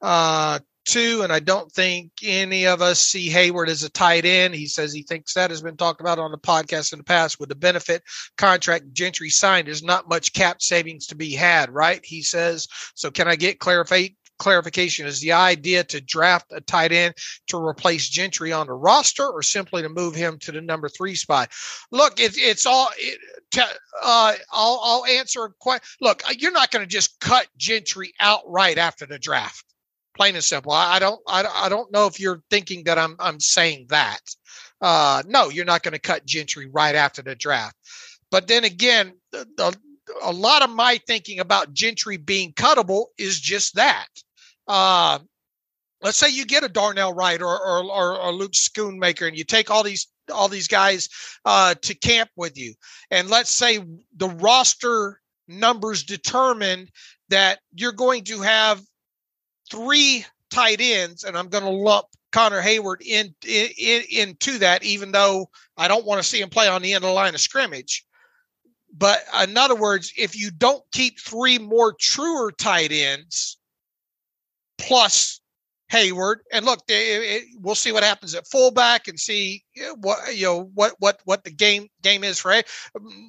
uh, 0.00 0.60
and 0.96 1.32
I 1.32 1.40
don't 1.40 1.70
think 1.70 2.12
any 2.22 2.66
of 2.66 2.80
us 2.82 3.00
see 3.00 3.28
Heyward 3.28 3.68
as 3.68 3.82
a 3.82 3.90
tight 3.90 4.24
end. 4.24 4.54
He 4.54 4.66
says 4.66 4.92
he 4.92 5.02
thinks 5.02 5.34
that 5.34 5.50
has 5.50 5.62
been 5.62 5.76
talked 5.76 6.00
about 6.00 6.18
on 6.18 6.30
the 6.30 6.38
podcast 6.38 6.92
in 6.92 6.98
the 6.98 7.04
past 7.04 7.38
with 7.38 7.48
the 7.48 7.54
benefit 7.54 8.02
contract 8.36 8.92
Gentry 8.92 9.30
signed. 9.30 9.66
There's 9.66 9.82
not 9.82 10.08
much 10.08 10.32
cap 10.32 10.62
savings 10.62 11.06
to 11.08 11.16
be 11.16 11.32
had, 11.32 11.70
right? 11.70 12.00
He 12.04 12.22
says. 12.22 12.68
So 12.94 13.10
can 13.10 13.28
I 13.28 13.36
get 13.36 13.58
clarify, 13.58 14.08
clarification 14.38 15.06
is 15.06 15.20
the 15.20 15.32
idea 15.32 15.84
to 15.84 16.00
draft 16.00 16.46
a 16.52 16.60
tight 16.60 16.92
end 16.92 17.14
to 17.48 17.58
replace 17.58 18.08
Gentry 18.08 18.52
on 18.52 18.66
the 18.66 18.72
roster 18.72 19.28
or 19.28 19.42
simply 19.42 19.82
to 19.82 19.88
move 19.88 20.14
him 20.14 20.38
to 20.38 20.52
the 20.52 20.60
number 20.60 20.88
three 20.88 21.14
spot? 21.14 21.50
Look, 21.90 22.20
it, 22.20 22.32
it's 22.36 22.66
all. 22.66 22.88
It, 22.96 23.18
uh, 24.02 24.34
I'll, 24.52 24.80
I'll 24.82 25.04
answer. 25.06 25.54
Look, 26.00 26.22
you're 26.38 26.52
not 26.52 26.70
going 26.70 26.84
to 26.84 26.90
just 26.90 27.20
cut 27.20 27.46
Gentry 27.56 28.12
outright 28.20 28.78
after 28.78 29.06
the 29.06 29.18
draft. 29.18 29.64
Plain 30.18 30.34
and 30.34 30.44
simple. 30.44 30.72
I, 30.72 30.98
don't. 30.98 31.20
I, 31.26 31.44
I 31.44 31.68
don't 31.68 31.90
know 31.92 32.06
if 32.06 32.20
you're 32.20 32.42
thinking 32.50 32.84
that 32.84 32.98
I'm. 32.98 33.16
I'm 33.18 33.40
saying 33.40 33.86
that. 33.88 34.20
Uh, 34.80 35.22
no, 35.26 35.48
you're 35.48 35.64
not 35.64 35.82
going 35.82 35.92
to 35.94 36.00
cut 36.00 36.26
Gentry 36.26 36.66
right 36.66 36.94
after 36.94 37.22
the 37.22 37.34
draft. 37.34 37.76
But 38.30 38.48
then 38.48 38.64
again, 38.64 39.14
the, 39.32 39.46
the, 39.56 39.76
a 40.22 40.32
lot 40.32 40.62
of 40.62 40.70
my 40.70 41.00
thinking 41.06 41.40
about 41.40 41.72
Gentry 41.72 42.16
being 42.16 42.52
cuttable 42.52 43.06
is 43.16 43.40
just 43.40 43.76
that 43.76 44.08
uh, 44.68 45.18
let's 46.02 46.18
say 46.18 46.28
you 46.28 46.44
get 46.44 46.64
a 46.64 46.68
Darnell 46.68 47.14
Wright 47.14 47.40
or 47.40 47.58
or, 47.58 47.84
or, 47.84 48.20
or 48.20 48.32
Luke 48.32 48.52
Schoonmaker, 48.52 49.26
and 49.26 49.36
you 49.36 49.44
take 49.44 49.70
all 49.70 49.82
these 49.82 50.06
all 50.32 50.48
these 50.48 50.68
guys 50.68 51.08
uh, 51.44 51.74
to 51.82 51.94
camp 51.94 52.30
with 52.36 52.56
you, 52.58 52.74
and 53.10 53.30
let's 53.30 53.50
say 53.50 53.80
the 54.16 54.28
roster 54.28 55.20
numbers 55.48 56.04
determine 56.04 56.88
that 57.30 57.58
you're 57.74 57.92
going 57.92 58.24
to 58.24 58.40
have 58.40 58.82
three 59.70 60.24
tight 60.50 60.80
ends, 60.80 61.24
and 61.24 61.36
I'm 61.36 61.48
going 61.48 61.64
to 61.64 61.70
lump 61.70 62.06
Connor 62.32 62.62
Heyward 62.62 63.02
in, 63.02 63.34
in, 63.46 63.68
in, 63.78 64.02
into 64.10 64.58
that, 64.58 64.82
even 64.82 65.12
though 65.12 65.48
I 65.76 65.88
don't 65.88 66.06
want 66.06 66.22
to 66.22 66.28
see 66.28 66.40
him 66.40 66.50
play 66.50 66.68
on 66.68 66.82
the 66.82 66.94
end 66.94 67.04
of 67.04 67.08
the 67.08 67.14
line 67.14 67.34
of 67.34 67.40
scrimmage. 67.40 68.04
But 68.96 69.20
in 69.42 69.56
other 69.56 69.76
words, 69.76 70.12
if 70.16 70.38
you 70.38 70.50
don't 70.50 70.82
keep 70.92 71.20
three 71.20 71.58
more 71.58 71.92
truer 71.92 72.50
tight 72.52 72.90
ends, 72.90 73.58
plus 74.78 75.40
Heyward, 75.90 76.40
And 76.52 76.66
look, 76.66 76.80
it, 76.88 76.92
it, 76.92 77.44
we'll 77.60 77.74
see 77.74 77.92
what 77.92 78.02
happens 78.02 78.34
at 78.34 78.46
fullback 78.46 79.08
and 79.08 79.18
see 79.18 79.64
what 80.00 80.36
you 80.36 80.44
know 80.44 80.70
what 80.74 80.94
what 80.98 81.20
what 81.24 81.44
the 81.44 81.50
game 81.50 81.88
game 82.02 82.24
is 82.24 82.38
for. 82.38 82.62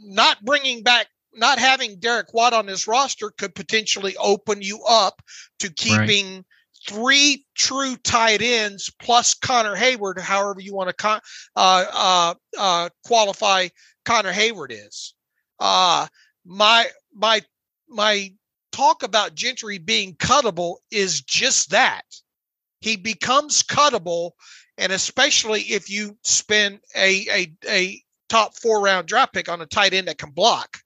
Not 0.04 0.44
bringing 0.44 0.84
back, 0.84 1.08
not 1.34 1.60
having 1.60 2.00
Derek 2.00 2.34
Watt 2.34 2.54
on 2.54 2.68
his 2.68 2.88
roster 2.88 3.32
could 3.32 3.56
potentially 3.56 4.16
open 4.18 4.62
you 4.62 4.82
up 4.88 5.22
to 5.60 5.72
keeping. 5.72 6.36
Right. 6.36 6.46
Three 6.88 7.46
true 7.56 7.98
tight 7.98 8.42
ends 8.42 8.90
plus 9.02 9.34
Connor 9.34 9.76
Heyward, 9.76 10.18
however 10.18 10.62
you 10.62 10.74
want 10.74 10.88
to 10.88 10.96
con- 10.96 11.20
uh, 11.54 11.86
uh, 11.92 12.34
uh, 12.58 12.90
qualify 13.04 13.68
Connor 14.06 14.32
Heyward 14.32 14.72
is. 14.72 15.14
Uh, 15.60 16.08
my 16.46 16.88
my 17.14 17.42
my 17.90 18.32
talk 18.72 19.04
about 19.04 19.36
Gentry 19.36 19.78
being 19.78 20.16
cuttable 20.16 20.78
is 20.90 21.22
just 21.22 21.72
that. 21.72 22.04
He 22.82 22.96
becomes 22.96 23.62
cuttable, 23.62 24.32
and 24.78 24.92
especially 24.92 25.62
if 25.62 25.90
you 25.90 26.18
spend 26.24 26.80
a, 26.96 27.28
a, 27.30 27.54
a 27.68 28.02
top 28.30 28.56
four 28.58 28.82
round 28.82 29.08
draft 29.08 29.34
pick 29.34 29.50
on 29.50 29.62
a 29.62 29.66
tight 29.66 29.94
end 29.94 30.08
that 30.08 30.18
can 30.18 30.32
block. 30.32 30.80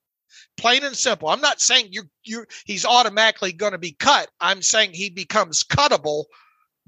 Plain 0.64 0.84
and 0.86 0.96
simple. 0.96 1.28
I'm 1.28 1.42
not 1.42 1.60
saying 1.60 1.90
you 1.92 2.04
you 2.24 2.46
he's 2.64 2.86
automatically 2.86 3.52
going 3.52 3.74
to 3.74 3.78
be 3.78 3.92
cut. 3.92 4.30
I'm 4.40 4.62
saying 4.62 4.92
he 4.94 5.10
becomes 5.10 5.66
cuttable 5.66 6.24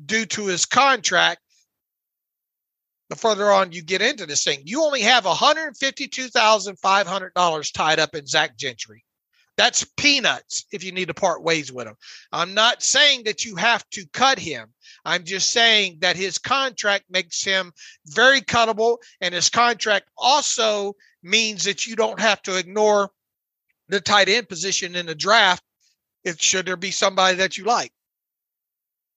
due 0.06 0.26
to 0.28 0.46
his 0.46 0.66
contract. 0.66 1.42
The 3.10 3.18
further 3.18 3.52
on 3.52 3.74
you 3.74 3.82
get 3.82 4.02
into 4.02 4.26
this 4.26 4.46
thing, 4.46 4.62
you 4.64 4.82
only 4.82 5.02
have 5.02 5.26
$152,500 5.26 7.74
tied 7.74 8.00
up 8.00 8.16
in 8.16 8.26
Zach 8.26 8.58
Gentry. 8.58 9.04
That's 9.58 9.86
peanuts 9.98 10.64
if 10.72 10.86
you 10.86 10.94
need 10.94 11.10
to 11.10 11.14
part 11.14 11.44
ways 11.44 11.70
with 11.70 11.86
him. 11.86 11.96
I'm 12.32 12.54
not 12.54 12.82
saying 12.82 13.24
that 13.26 13.44
you 13.44 13.58
have 13.58 13.84
to 13.90 14.06
cut 14.14 14.40
him. 14.40 14.70
I'm 15.04 15.26
just 15.26 15.52
saying 15.52 15.98
that 16.00 16.16
his 16.16 16.38
contract 16.38 17.08
makes 17.10 17.44
him 17.44 17.74
very 18.06 18.40
cuttable, 18.40 19.00
and 19.20 19.36
his 19.36 19.50
contract 19.50 20.10
also 20.18 20.94
means 21.22 21.66
that 21.66 21.86
you 21.86 21.98
don't 21.98 22.22
have 22.22 22.42
to 22.44 22.58
ignore 22.58 23.12
the 23.88 24.02
tight 24.02 24.30
end 24.30 24.50
position 24.50 24.96
in 24.96 25.06
the 25.06 25.16
draft 25.16 25.64
if 26.24 26.42
should 26.42 26.66
there 26.66 26.78
be 26.78 26.92
somebody 26.92 27.38
that 27.38 27.58
you 27.58 27.66
like. 27.66 27.92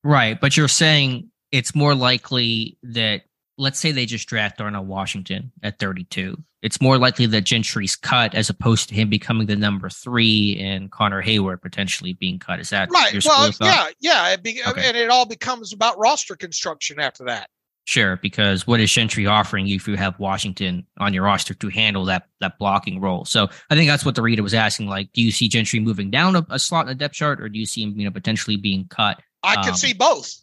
Right, 0.04 0.40
but 0.40 0.56
you're 0.56 0.68
saying 0.68 1.30
it's 1.50 1.74
more 1.74 1.94
likely 1.94 2.78
that 2.82 3.22
let's 3.56 3.78
say 3.78 3.92
they 3.92 4.06
just 4.06 4.28
draft 4.28 4.58
Darnell 4.58 4.84
Washington 4.84 5.50
at 5.62 5.78
32 5.78 6.36
it's 6.60 6.80
more 6.80 6.98
likely 6.98 7.26
that 7.26 7.42
Gentry's 7.42 7.94
cut 7.94 8.34
as 8.34 8.50
opposed 8.50 8.88
to 8.88 8.94
him 8.94 9.08
becoming 9.08 9.46
the 9.46 9.56
number 9.56 9.88
three 9.88 10.58
and 10.60 10.90
Connor 10.90 11.22
Heyward 11.22 11.62
potentially 11.62 12.14
being 12.14 12.38
cut. 12.38 12.58
Is 12.58 12.70
that 12.70 12.90
right? 12.90 13.24
well, 13.24 13.50
yeah, 13.60 13.88
yeah, 14.00 14.30
it 14.30 14.42
be, 14.42 14.60
okay. 14.66 14.88
and 14.88 14.96
it 14.96 15.08
all 15.08 15.26
becomes 15.26 15.72
about 15.72 15.98
roster 15.98 16.34
construction 16.34 16.98
after 16.98 17.24
that. 17.24 17.48
Sure, 17.88 18.16
because 18.16 18.66
what 18.66 18.80
is 18.80 18.92
Gentry 18.92 19.24
offering 19.24 19.66
you 19.66 19.76
if 19.76 19.88
you 19.88 19.96
have 19.96 20.18
Washington 20.18 20.84
on 20.98 21.14
your 21.14 21.24
roster 21.24 21.54
to 21.54 21.68
handle 21.70 22.04
that 22.04 22.28
that 22.38 22.58
blocking 22.58 23.00
role? 23.00 23.24
So 23.24 23.48
I 23.70 23.74
think 23.74 23.88
that's 23.88 24.04
what 24.04 24.14
the 24.14 24.20
reader 24.20 24.42
was 24.42 24.52
asking. 24.52 24.88
Like, 24.88 25.10
do 25.14 25.22
you 25.22 25.32
see 25.32 25.48
Gentry 25.48 25.80
moving 25.80 26.10
down 26.10 26.36
a, 26.36 26.46
a 26.50 26.58
slot 26.58 26.82
in 26.82 26.88
the 26.88 26.94
depth 26.94 27.14
chart, 27.14 27.40
or 27.40 27.48
do 27.48 27.58
you 27.58 27.64
see 27.64 27.82
him, 27.82 27.98
you 27.98 28.04
know, 28.04 28.10
potentially 28.10 28.58
being 28.58 28.84
cut? 28.90 29.22
I 29.42 29.54
um, 29.54 29.64
can 29.64 29.74
see 29.74 29.94
both. 29.94 30.36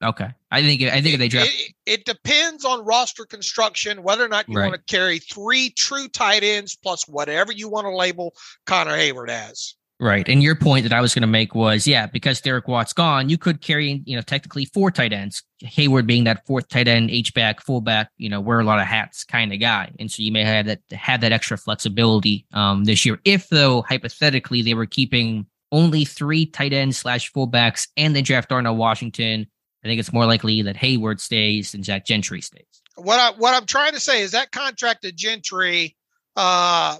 Okay, 0.00 0.28
I 0.52 0.62
think 0.62 0.80
I 0.82 1.00
think 1.00 1.16
it, 1.16 1.18
they 1.18 1.26
draft. 1.26 1.50
It, 1.50 1.74
it, 1.86 2.04
depends 2.04 2.64
on 2.64 2.84
roster 2.84 3.24
construction 3.24 4.04
whether 4.04 4.24
or 4.24 4.28
not 4.28 4.48
you 4.48 4.56
right. 4.56 4.70
want 4.70 4.76
to 4.76 4.94
carry 4.94 5.18
three 5.18 5.70
true 5.70 6.06
tight 6.06 6.44
ends 6.44 6.76
plus 6.76 7.08
whatever 7.08 7.50
you 7.50 7.68
want 7.68 7.86
to 7.86 7.96
label 7.96 8.32
Connor 8.64 8.96
Heyward 8.96 9.28
as. 9.28 9.74
Right, 10.00 10.28
and 10.28 10.42
your 10.42 10.56
point 10.56 10.82
that 10.82 10.92
I 10.92 11.00
was 11.00 11.14
going 11.14 11.22
to 11.22 11.28
make 11.28 11.54
was, 11.54 11.86
yeah, 11.86 12.06
because 12.06 12.40
Derek 12.40 12.66
Watt's 12.66 12.92
gone, 12.92 13.28
you 13.28 13.38
could 13.38 13.60
carry, 13.60 14.02
you 14.04 14.16
know, 14.16 14.22
technically 14.22 14.64
four 14.64 14.90
tight 14.90 15.12
ends. 15.12 15.44
Heyward 15.62 16.06
being 16.06 16.24
that 16.24 16.44
fourth 16.46 16.68
tight 16.68 16.88
end, 16.88 17.10
H 17.10 17.32
back, 17.32 17.60
fullback, 17.60 18.10
you 18.16 18.28
know, 18.28 18.40
wear 18.40 18.58
a 18.58 18.64
lot 18.64 18.80
of 18.80 18.86
hats 18.86 19.22
kind 19.22 19.52
of 19.52 19.60
guy, 19.60 19.92
and 20.00 20.10
so 20.10 20.22
you 20.22 20.32
may 20.32 20.42
have 20.44 20.66
that 20.66 20.80
have 20.90 21.20
that 21.20 21.32
extra 21.32 21.56
flexibility 21.56 22.44
um, 22.52 22.84
this 22.84 23.06
year. 23.06 23.20
If 23.24 23.48
though 23.48 23.82
hypothetically 23.82 24.62
they 24.62 24.74
were 24.74 24.86
keeping 24.86 25.46
only 25.70 26.04
three 26.04 26.44
tight 26.46 26.72
ends 26.72 26.98
slash 26.98 27.32
fullbacks 27.32 27.88
and 27.96 28.14
they 28.14 28.22
draft 28.22 28.48
Darnell 28.48 28.76
Washington 28.76 29.46
I 29.84 29.88
think 29.88 30.00
it's 30.00 30.12
more 30.12 30.24
likely 30.24 30.62
that 30.62 30.76
Heyward 30.76 31.20
stays 31.20 31.74
and 31.74 31.84
Jack 31.84 32.06
Gentry 32.06 32.40
stays. 32.40 32.64
What 32.96 33.18
I 33.18 33.38
what 33.38 33.54
I'm 33.54 33.66
trying 33.66 33.92
to 33.92 34.00
say 34.00 34.22
is 34.22 34.30
that 34.30 34.50
contract 34.50 35.02
to 35.02 35.12
Gentry, 35.12 35.96
uh, 36.36 36.96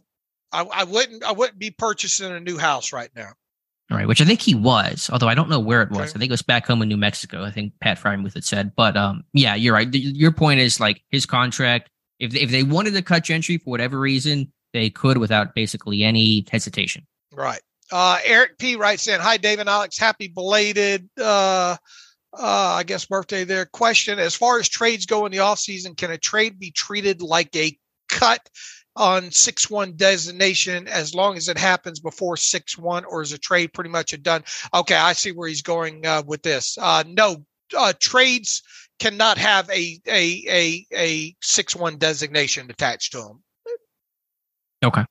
I, 0.55 0.63
I 0.63 0.85
wouldn't 0.85 1.25
I 1.25 1.33
wouldn't 1.33 1.59
be 1.59 1.71
purchasing 1.71 2.33
a 2.33 2.41
new 2.41 2.59
house 2.59 2.93
right 2.93 3.11
now. 3.15 3.33
All 3.91 3.99
right, 3.99 4.09
which 4.09 4.23
I 4.23 4.25
think 4.25 4.41
he 4.41 4.55
was, 4.55 5.11
although 5.13 5.29
I 5.29 5.35
don't 5.35 5.51
know 5.51 5.61
where 5.61 5.83
it 5.83 5.91
was. 5.91 6.01
Okay. 6.01 6.11
I 6.11 6.19
think 6.19 6.31
it 6.31 6.33
was 6.33 6.43
back 6.43 6.67
home 6.67 6.81
in 6.81 6.89
New 6.89 6.97
Mexico. 6.97 7.45
I 7.45 7.51
think 7.51 7.75
Pat 7.81 7.99
Freiermuth 7.99 8.33
had 8.33 8.45
said, 8.45 8.73
but 8.75 8.97
um, 8.97 9.25
yeah, 9.35 9.55
you're 9.55 9.75
right. 9.75 9.93
Your 9.93 10.33
point 10.33 10.61
is 10.61 10.81
like 10.81 11.03
his 11.11 11.27
contract. 11.27 11.91
If 12.19 12.33
they, 12.33 12.41
if 12.41 12.51
they 12.51 12.63
wanted 12.63 12.95
to 12.95 13.03
cut 13.03 13.25
Gentry 13.25 13.59
for 13.59 13.69
whatever 13.69 14.01
reason, 14.01 14.51
they 14.73 14.89
could 14.89 15.19
without 15.19 15.55
basically 15.55 16.03
any 16.03 16.47
hesitation. 16.51 17.07
Right. 17.33 17.61
Uh, 17.93 18.19
Eric 18.25 18.59
P 18.59 18.77
writes 18.77 19.07
in, 19.07 19.21
"Hi, 19.21 19.37
Dave 19.37 19.59
and 19.59 19.69
Alex. 19.69 19.99
Happy 19.99 20.29
belated 20.29 21.09
uh, 21.21 21.77
uh, 22.39 22.77
I 22.79 22.83
guess 22.85 23.05
birthday 23.05 23.45
there. 23.45 23.67
Question 23.67 24.19
As 24.19 24.35
far 24.35 24.59
as 24.59 24.69
trades 24.69 25.07
go 25.07 25.27
in 25.27 25.33
the 25.33 25.41
off 25.41 25.59
season, 25.59 25.95
can 25.95 26.11
a 26.11 26.19
trade 26.19 26.59
be 26.59 26.71
treated 26.71 27.23
like 27.23 27.55
a 27.55 27.77
cut 28.09 28.49
on 28.97 29.31
6 29.31 29.71
1 29.71 29.97
designation 29.97 30.89
as 30.89 31.15
long 31.15 31.37
as 31.37 31.49
it 31.49 31.59
happens 31.59 32.01
before 32.01 32.37
6 32.37 32.79
1, 32.79 33.05
or 33.05 33.23
is 33.23 33.33
a 33.33 33.39
trade 33.39 33.73
pretty 33.73 33.91
much 33.91 34.13
a 34.13 34.19
done? 34.19 34.45
Okay, 34.73 34.97
I 34.97 35.13
see 35.13 35.33
where 35.33 35.49
he's 35.49 35.63
going 35.63 36.07
uh, 36.07 36.23
with 36.27 36.43
this. 36.43 36.79
Uh, 36.81 37.05
no, 37.07 37.45
uh, 37.77 37.93
trades 37.99 38.63
cannot 38.99 39.39
have 39.39 39.69
a 39.71 40.01
a 40.07 40.45
a 40.49 40.87
a 40.97 41.37
six 41.43 41.75
one 41.75 41.97
designation 41.99 42.71
attached 42.71 43.13
to 43.13 43.19
them. 43.19 43.43
Okay. 44.85 45.05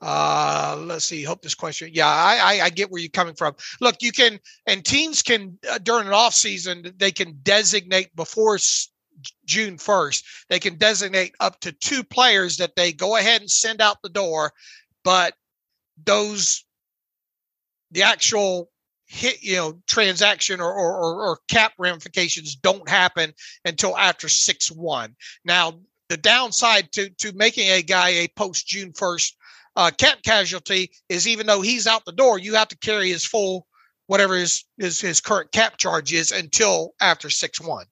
Uh, 0.00 0.76
let's 0.80 1.06
see. 1.06 1.22
Hope 1.22 1.40
this 1.40 1.54
question. 1.54 1.88
Yeah, 1.92 2.06
I, 2.06 2.36
I, 2.42 2.64
I 2.64 2.70
get 2.70 2.90
where 2.90 3.00
you're 3.00 3.08
coming 3.08 3.34
from. 3.34 3.54
Look, 3.80 4.02
you 4.02 4.12
can 4.12 4.38
and 4.66 4.84
teams 4.84 5.22
can 5.22 5.58
uh, 5.70 5.78
during 5.78 6.06
an 6.06 6.12
off 6.12 6.34
season 6.34 6.92
they 6.98 7.10
can 7.10 7.38
designate 7.42 8.14
before 8.14 8.58
June 9.44 9.76
1st. 9.76 10.22
They 10.48 10.58
can 10.58 10.76
designate 10.76 11.34
up 11.40 11.60
to 11.60 11.72
two 11.72 12.04
players 12.04 12.56
that 12.58 12.76
they 12.76 12.92
go 12.92 13.16
ahead 13.16 13.40
and 13.40 13.50
send 13.50 13.80
out 13.80 14.02
the 14.02 14.08
door, 14.08 14.52
but 15.02 15.34
those 16.04 16.64
the 17.90 18.02
actual 18.02 18.70
hit 19.06 19.42
you 19.42 19.56
know 19.56 19.80
transaction 19.86 20.60
or, 20.60 20.72
or, 20.72 21.28
or, 21.28 21.38
cap 21.48 21.72
ramifications 21.78 22.56
don't 22.56 22.88
happen 22.88 23.32
until 23.64 23.96
after 23.96 24.26
6-1 24.26 25.14
now 25.44 25.74
the 26.08 26.16
downside 26.16 26.90
to 26.92 27.10
to 27.10 27.32
making 27.32 27.68
a 27.68 27.82
guy 27.82 28.08
a 28.08 28.28
post 28.28 28.66
june 28.66 28.92
1st 28.92 29.32
uh, 29.76 29.90
cap 29.96 30.18
casualty 30.24 30.90
is 31.08 31.28
even 31.28 31.46
though 31.46 31.60
he's 31.60 31.86
out 31.86 32.04
the 32.04 32.12
door 32.12 32.38
you 32.38 32.54
have 32.54 32.68
to 32.68 32.78
carry 32.78 33.10
his 33.10 33.24
full 33.24 33.66
whatever 34.06 34.36
his 34.36 34.64
his, 34.78 35.00
his 35.00 35.20
current 35.20 35.52
cap 35.52 35.76
charge 35.76 36.12
is 36.12 36.32
until 36.32 36.94
after 37.00 37.28
6-1 37.28 37.84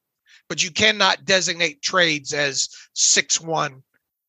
but 0.53 0.63
you 0.63 0.71
cannot 0.71 1.25
designate 1.25 1.81
trades 1.81 2.35
as 2.35 2.69
6-1 2.95 3.81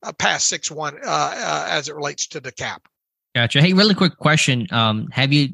uh, 0.04 0.14
past 0.14 0.50
6-1 0.50 0.94
uh, 0.94 0.98
uh, 1.06 1.68
as 1.70 1.90
it 1.90 1.96
relates 1.96 2.28
to 2.28 2.40
the 2.40 2.52
cap 2.52 2.88
Gotcha. 3.36 3.62
Hey, 3.62 3.74
really 3.74 3.96
quick 3.96 4.18
question. 4.18 4.68
Um, 4.72 5.08
have 5.12 5.34
you 5.34 5.50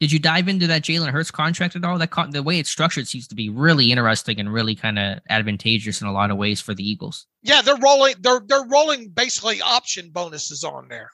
did 0.00 0.10
you 0.10 0.18
dive 0.18 0.48
into 0.48 0.66
that 0.66 0.82
Jalen 0.82 1.10
Hurts 1.10 1.30
contract 1.30 1.76
at 1.76 1.84
all? 1.84 1.96
That 1.96 2.10
con- 2.10 2.30
the 2.30 2.42
way 2.42 2.58
it's 2.58 2.68
structured 2.68 3.06
seems 3.06 3.28
to 3.28 3.36
be 3.36 3.48
really 3.48 3.92
interesting 3.92 4.40
and 4.40 4.52
really 4.52 4.74
kind 4.74 4.98
of 4.98 5.20
advantageous 5.30 6.00
in 6.00 6.08
a 6.08 6.12
lot 6.12 6.32
of 6.32 6.36
ways 6.36 6.60
for 6.60 6.74
the 6.74 6.82
Eagles. 6.82 7.26
Yeah, 7.42 7.62
they're 7.62 7.76
rolling. 7.76 8.16
They're 8.18 8.42
they're 8.44 8.66
rolling 8.66 9.10
basically 9.10 9.62
option 9.62 10.10
bonuses 10.10 10.64
on 10.64 10.88
there. 10.88 11.10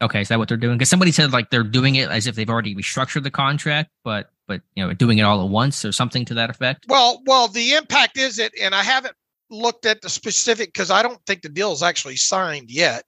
Okay, 0.00 0.22
is 0.22 0.28
that 0.28 0.38
what 0.38 0.48
they're 0.48 0.56
doing? 0.56 0.78
Because 0.78 0.88
somebody 0.88 1.12
said 1.12 1.32
like 1.32 1.50
they're 1.50 1.62
doing 1.62 1.96
it 1.96 2.08
as 2.08 2.26
if 2.26 2.34
they've 2.34 2.48
already 2.48 2.74
restructured 2.74 3.22
the 3.22 3.30
contract, 3.30 3.90
but 4.02 4.30
but 4.46 4.60
you 4.74 4.86
know 4.86 4.92
doing 4.92 5.18
it 5.18 5.22
all 5.22 5.42
at 5.42 5.50
once 5.50 5.84
or 5.84 5.92
something 5.92 6.24
to 6.26 6.34
that 6.34 6.50
effect. 6.50 6.86
Well, 6.88 7.22
well, 7.26 7.48
the 7.48 7.72
impact 7.74 8.18
is 8.18 8.38
it, 8.38 8.52
and 8.60 8.74
I 8.74 8.82
haven't 8.82 9.14
looked 9.50 9.86
at 9.86 10.02
the 10.02 10.08
specific 10.08 10.72
because 10.72 10.90
I 10.90 11.02
don't 11.02 11.20
think 11.26 11.42
the 11.42 11.48
deal 11.48 11.72
is 11.72 11.82
actually 11.82 12.16
signed 12.16 12.70
yet. 12.70 13.04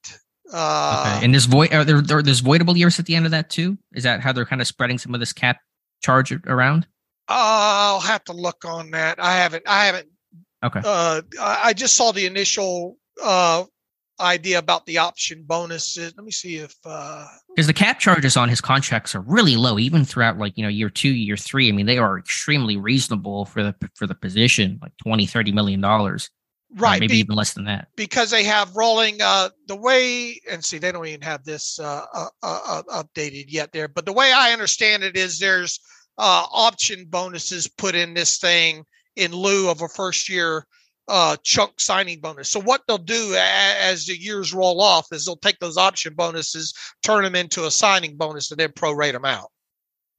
Uh, 0.53 1.15
okay, 1.17 1.25
and 1.25 1.35
this 1.35 1.47
void 1.47 1.73
are 1.73 1.85
there, 1.85 2.01
there 2.01 2.23
there's 2.23 2.43
voidable 2.43 2.77
years 2.77 2.99
at 2.99 3.07
the 3.07 3.17
end 3.17 3.25
of 3.25 3.33
that 3.33 3.51
too? 3.51 3.77
Is 3.95 4.05
that 4.05 4.21
how 4.21 4.33
they're 4.33 4.47
kind 4.47 4.61
of 4.61 4.67
spreading 4.67 4.99
some 4.99 5.15
of 5.15 5.21
this 5.21 5.33
cap 5.33 5.59
charge 6.03 6.33
around? 6.47 6.87
I'll 7.29 8.01
have 8.01 8.23
to 8.25 8.33
look 8.33 8.65
on 8.65 8.93
that. 8.93 9.19
I 9.19 9.37
haven't. 9.37 9.65
I 9.67 9.87
haven't. 9.87 10.09
Okay. 10.65 10.81
Uh, 10.85 11.23
I 11.41 11.61
I 11.65 11.73
just 11.73 11.97
saw 11.97 12.13
the 12.13 12.27
initial 12.27 12.97
uh, 13.23 13.65
idea 14.21 14.59
about 14.59 14.87
the 14.87 14.99
option 14.99 15.45
bonuses. 15.47 16.15
Let 16.17 16.25
me 16.25 16.31
see 16.33 16.57
if 16.57 16.75
uh, 16.85 17.27
because 17.55 17.67
the 17.67 17.73
cap 17.73 17.99
charges 17.99 18.37
on 18.37 18.49
his 18.49 18.61
contracts 18.61 19.15
are 19.15 19.21
really 19.23 19.57
low, 19.57 19.79
even 19.79 20.05
throughout 20.05 20.39
like 20.39 20.57
you 20.57 20.63
know 20.63 20.69
year 20.69 20.91
two, 20.91 21.11
year 21.11 21.37
three. 21.37 21.69
I 21.69 21.73
mean, 21.73 21.87
they 21.87 21.99
are 21.99 22.19
extremely 22.19 22.77
reasonable 22.77 23.45
for 23.47 23.63
the 23.63 23.75
for 23.95 24.07
the 24.07 24.15
position, 24.15 24.79
like 24.83 24.93
20, 25.03 25.27
30 25.27 25.53
million 25.53 25.81
dollars. 25.81 26.31
right 26.77 26.97
Uh, 26.97 27.01
maybe 27.01 27.15
be- 27.15 27.19
even 27.21 27.37
less 27.37 27.55
than 27.55 27.65
that. 27.65 27.89
because 27.97 28.31
they 28.31 28.45
have 28.45 28.75
rolling 28.77 29.17
uh 29.23 29.49
the 29.69 29.77
way 29.77 30.39
and 30.51 30.65
see 30.65 30.79
they 30.79 30.91
don't 30.93 31.07
even 31.07 31.21
have 31.23 31.45
this 31.45 31.79
uh, 31.79 32.05
uh, 32.13 32.27
uh 32.43 32.61
uh, 32.67 33.03
updated 33.03 33.45
yet 33.49 33.71
there 33.73 33.87
but 33.89 34.05
the 34.05 34.13
way 34.13 34.33
i 34.33 34.53
understand 34.53 35.05
it 35.05 35.17
is 35.17 35.39
there's 35.39 35.79
uh 36.19 36.45
option 36.51 37.07
bonuses 37.09 37.69
put 37.69 37.95
in 37.95 38.15
this 38.15 38.39
thing 38.39 38.85
in 39.15 39.31
lieu 39.33 39.71
of 39.71 39.81
a 39.81 39.89
first 39.89 40.29
year 40.29 40.67
uh 41.09 41.37
chunk 41.45 41.79
signing 41.81 42.19
bonus 42.21 42.51
so 42.51 42.61
what 42.61 42.83
they'll 42.89 42.99
do 42.99 43.35
a- 43.35 43.77
as 43.83 44.07
the 44.07 44.17
years 44.21 44.53
roll 44.53 44.81
off 44.81 45.07
is 45.13 45.25
they'll 45.25 45.37
take 45.37 45.59
those 45.61 45.77
option 45.77 46.13
bonuses 46.15 46.75
turn 47.03 47.23
them 47.23 47.35
into 47.37 47.65
a 47.67 47.71
signing 47.71 48.17
bonus 48.17 48.51
and 48.51 48.59
then 48.59 48.71
prorate 48.71 49.13
them 49.13 49.25
out 49.25 49.51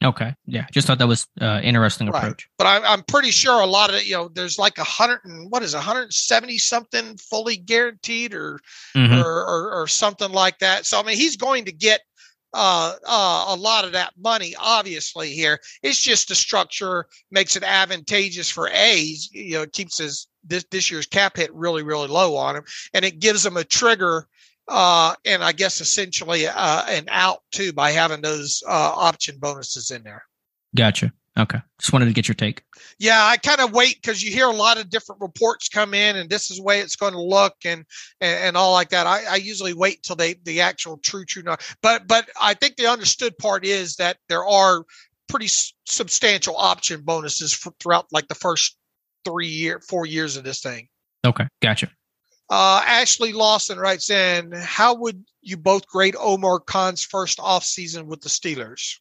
Okay, 0.04 0.32
yeah, 0.46 0.68
just 0.72 0.86
thought 0.86 1.00
that 1.00 1.08
was 1.08 1.26
uh, 1.42 1.60
interesting 1.64 2.08
Right. 2.08 2.20
approach. 2.20 2.48
but 2.60 2.68
I'm, 2.68 2.84
I'm 2.86 3.02
pretty 3.02 3.32
sure 3.32 3.60
a 3.62 3.66
lot 3.66 3.90
of 3.90 3.96
it, 3.96 4.06
you 4.06 4.14
know, 4.14 4.28
there's 4.32 4.60
like 4.60 4.78
a 4.78 4.84
hundred 4.84 5.22
and 5.24 5.50
what 5.50 5.64
is 5.64 5.74
it, 5.74 5.78
170 5.78 6.56
something 6.60 7.18
fully 7.18 7.58
guaranteed 7.58 8.36
or 8.36 8.60
Mhm. 8.96 9.18
or, 9.20 9.26
or 9.44 9.72
or 9.82 9.88
something 9.88 10.32
like 10.32 10.60
that. 10.60 10.86
So 10.86 11.00
I 11.00 11.04
mean, 11.04 11.18
he's 11.18 11.36
going 11.36 11.66
to 11.66 11.72
get 11.72 12.02
uh, 12.58 12.94
uh, 13.08 13.46
a 13.50 13.56
lot 13.56 13.86
of 13.86 13.92
that 13.92 14.14
money. 14.18 14.56
Obviously, 14.60 15.30
here 15.32 15.60
it's 15.84 16.02
just 16.02 16.28
the 16.28 16.36
structure 16.36 17.06
makes 17.30 17.56
it 17.56 17.64
advantageous 17.64 18.50
for 18.50 18.68
A. 18.70 18.96
he's- 18.98 19.30
You 19.32 19.54
know, 19.58 19.62
it 19.62 19.74
keeps 19.74 19.98
his 20.00 20.28
this 20.44 20.66
this 20.72 20.90
year's 20.90 21.06
cap 21.06 21.38
hit 21.38 21.54
really 21.54 21.84
really 21.84 22.08
low 22.08 22.36
on 22.36 22.56
him, 22.56 22.64
and 22.94 23.06
it 23.06 23.20
gives 23.20 23.46
him 23.46 23.58
a 23.58 23.64
trigger. 23.64 24.28
Uh, 24.70 25.16
and 25.24 25.42
I 25.44 25.54
guess 25.54 25.80
essentially 25.80 26.46
uh, 26.46 26.84
an 26.90 27.06
out 27.10 27.40
too 27.52 27.72
by 27.72 27.92
having 27.92 28.22
those 28.22 28.62
uh, 28.68 28.92
option 28.96 29.38
bonuses 29.40 29.92
in 29.92 30.04
there. 30.04 30.26
Gotcha. 30.76 31.14
Okay, 31.38 31.60
just 31.80 31.94
wanted 31.94 32.06
to 32.06 32.14
get 32.14 32.28
your 32.28 32.36
take. 32.36 32.64
Yeah, 32.98 33.24
I 33.24 33.38
kind 33.38 33.62
of 33.62 33.72
wait 33.72 34.02
because 34.02 34.24
you 34.24 34.32
hear 34.32 34.48
a 34.48 34.52
lot 34.56 34.80
of 34.80 34.90
different 34.90 35.22
reports 35.22 35.70
come 35.70 35.94
in, 35.94 36.16
and 36.16 36.30
this 36.30 36.50
is 36.50 36.58
the 36.58 36.64
way 36.64 36.80
it's 36.80 36.96
going 36.96 37.14
to 37.14 37.22
look, 37.22 37.54
and 37.64 37.86
and, 38.22 38.40
and 38.44 38.58
all 38.58 38.74
like 38.74 38.90
that. 38.90 39.06
I, 39.06 39.24
I 39.26 39.36
usually 39.36 39.74
wait 39.74 40.02
till 40.02 40.16
they 40.16 40.36
the 40.44 40.62
actual 40.62 40.98
true 40.98 41.26
true. 41.26 41.44
nu- 41.44 41.56
But 41.84 42.08
but 42.08 42.28
I 42.42 42.56
think 42.56 42.76
the 42.76 42.88
understood 42.88 43.38
part 43.38 43.66
is 43.66 43.98
that 43.98 44.18
there 44.30 44.46
are 44.46 44.84
pretty 45.30 45.46
s- 45.46 45.74
substantial 45.86 46.58
option 46.58 47.02
bonuses 47.02 47.54
for, 47.54 47.72
throughout 47.80 48.08
like 48.12 48.28
the 48.30 48.36
first 48.36 48.76
three 49.24 49.48
year 49.48 49.80
four 49.88 50.06
years 50.08 50.38
of 50.38 50.44
this 50.44 50.62
thing. 50.62 50.88
Okay, 51.26 51.46
gotcha. 51.62 51.90
Uh, 52.50 52.82
Ashley 52.86 53.34
Lawson 53.34 53.78
writes 53.78 54.10
in, 54.10 54.54
how 54.54 54.96
would 54.96 55.22
you 55.42 55.58
both 55.58 55.86
grade 55.86 56.16
Omar 56.18 56.62
Khan's 56.62 57.04
first 57.04 57.40
off 57.42 57.64
season 57.66 58.08
with 58.08 58.22
the 58.22 58.30
Steelers? 58.30 58.96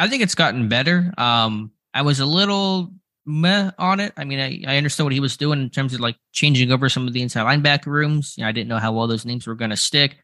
I 0.00 0.08
think 0.08 0.22
it's 0.22 0.34
gotten 0.34 0.68
better. 0.68 1.12
Um, 1.18 1.70
I 1.94 2.02
was 2.02 2.18
a 2.18 2.26
little 2.26 2.90
meh 3.26 3.70
on 3.78 4.00
it. 4.00 4.12
I 4.16 4.24
mean, 4.24 4.40
I, 4.40 4.62
I 4.66 4.76
understood 4.76 5.04
what 5.04 5.12
he 5.12 5.20
was 5.20 5.36
doing 5.36 5.60
in 5.60 5.70
terms 5.70 5.94
of 5.94 6.00
like 6.00 6.16
changing 6.32 6.72
over 6.72 6.88
some 6.88 7.06
of 7.06 7.12
the 7.12 7.22
inside 7.22 7.42
linebacker 7.44 7.86
rooms. 7.86 8.34
You 8.36 8.44
know, 8.44 8.48
I 8.48 8.52
didn't 8.52 8.68
know 8.68 8.78
how 8.78 8.92
well 8.92 9.06
those 9.06 9.24
names 9.24 9.46
were 9.46 9.54
going 9.54 9.70
to 9.70 9.76
stick. 9.76 10.16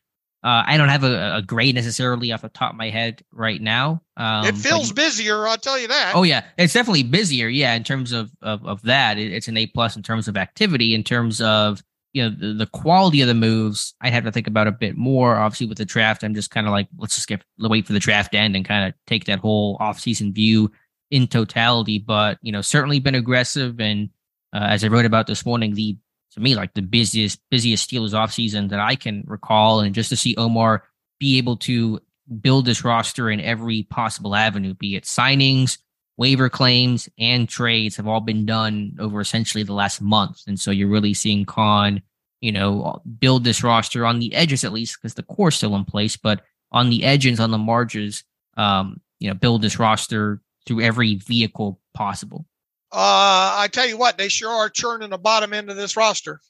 Uh, 0.44 0.62
I 0.66 0.76
don't 0.76 0.88
have 0.90 1.02
a, 1.02 1.36
a 1.36 1.42
grade 1.42 1.74
necessarily 1.74 2.30
off 2.32 2.42
the 2.42 2.48
top 2.48 2.70
of 2.72 2.76
my 2.76 2.88
head 2.88 3.22
right 3.32 3.60
now. 3.60 4.02
Um, 4.16 4.46
it 4.46 4.54
feels 4.56 4.88
you- 4.88 4.94
busier, 4.94 5.46
I'll 5.46 5.56
tell 5.56 5.78
you 5.78 5.88
that. 5.88 6.12
Oh 6.14 6.22
yeah, 6.22 6.44
it's 6.56 6.72
definitely 6.72 7.02
busier. 7.02 7.48
Yeah, 7.48 7.74
in 7.74 7.82
terms 7.84 8.12
of 8.12 8.30
of, 8.42 8.64
of 8.64 8.80
that, 8.82 9.18
it, 9.18 9.32
it's 9.32 9.48
an 9.48 9.56
A 9.56 9.66
plus 9.66 9.96
in 9.96 10.02
terms 10.02 10.28
of 10.28 10.36
activity. 10.36 10.94
In 10.94 11.02
terms 11.02 11.40
of 11.40 11.82
you 12.16 12.22
know 12.22 12.30
the, 12.30 12.54
the 12.54 12.66
quality 12.66 13.20
of 13.20 13.28
the 13.28 13.34
moves, 13.34 13.94
I'd 14.00 14.14
have 14.14 14.24
to 14.24 14.32
think 14.32 14.46
about 14.46 14.66
a 14.66 14.72
bit 14.72 14.96
more. 14.96 15.36
Obviously, 15.36 15.66
with 15.66 15.76
the 15.76 15.84
draft, 15.84 16.24
I'm 16.24 16.34
just 16.34 16.50
kind 16.50 16.66
of 16.66 16.70
like 16.70 16.88
let's 16.96 17.14
just 17.14 17.30
wait 17.58 17.86
for 17.86 17.92
the 17.92 17.98
draft 17.98 18.34
end 18.34 18.56
and 18.56 18.64
kind 18.64 18.88
of 18.88 18.94
take 19.06 19.26
that 19.26 19.38
whole 19.38 19.76
offseason 19.80 20.34
view 20.34 20.72
in 21.10 21.26
totality. 21.26 21.98
But 21.98 22.38
you 22.40 22.52
know, 22.52 22.62
certainly 22.62 23.00
been 23.00 23.14
aggressive, 23.14 23.78
and 23.80 24.08
uh, 24.54 24.64
as 24.64 24.82
I 24.82 24.88
wrote 24.88 25.04
about 25.04 25.26
this 25.26 25.44
morning, 25.44 25.74
the 25.74 25.98
to 26.32 26.40
me 26.40 26.54
like 26.54 26.72
the 26.72 26.80
busiest 26.80 27.38
busiest 27.50 27.90
Steelers 27.90 28.14
offseason 28.14 28.70
that 28.70 28.80
I 28.80 28.96
can 28.96 29.22
recall, 29.26 29.80
and 29.80 29.94
just 29.94 30.08
to 30.08 30.16
see 30.16 30.34
Omar 30.38 30.84
be 31.20 31.36
able 31.36 31.58
to 31.58 32.00
build 32.40 32.64
this 32.64 32.82
roster 32.82 33.28
in 33.28 33.42
every 33.42 33.82
possible 33.82 34.34
avenue, 34.34 34.72
be 34.72 34.96
it 34.96 35.04
signings, 35.04 35.76
waiver 36.16 36.48
claims, 36.48 37.08
and 37.18 37.48
trades 37.48 37.96
have 37.96 38.06
all 38.06 38.20
been 38.20 38.46
done 38.46 38.96
over 38.98 39.20
essentially 39.20 39.62
the 39.62 39.72
last 39.72 40.00
month. 40.00 40.42
And 40.46 40.58
so 40.58 40.70
you're 40.70 40.88
really 40.88 41.14
seeing 41.14 41.44
Khan, 41.44 42.02
you 42.40 42.52
know, 42.52 43.00
build 43.18 43.44
this 43.44 43.62
roster 43.62 44.06
on 44.06 44.18
the 44.18 44.34
edges 44.34 44.64
at 44.64 44.72
least, 44.72 44.96
because 44.96 45.14
the 45.14 45.22
core's 45.22 45.56
still 45.56 45.76
in 45.76 45.84
place, 45.84 46.16
but 46.16 46.42
on 46.72 46.90
the 46.90 47.04
edges, 47.04 47.40
on 47.40 47.50
the 47.50 47.58
margins, 47.58 48.24
um, 48.56 49.00
you 49.18 49.28
know, 49.28 49.34
build 49.34 49.62
this 49.62 49.78
roster 49.78 50.40
through 50.66 50.80
every 50.80 51.16
vehicle 51.16 51.80
possible. 51.94 52.46
Uh, 52.92 53.56
I 53.58 53.68
tell 53.70 53.86
you 53.86 53.98
what, 53.98 54.16
they 54.16 54.28
sure 54.28 54.50
are 54.50 54.68
churning 54.68 55.10
the 55.10 55.18
bottom 55.18 55.52
end 55.52 55.70
of 55.70 55.76
this 55.76 55.96
roster. 55.96 56.40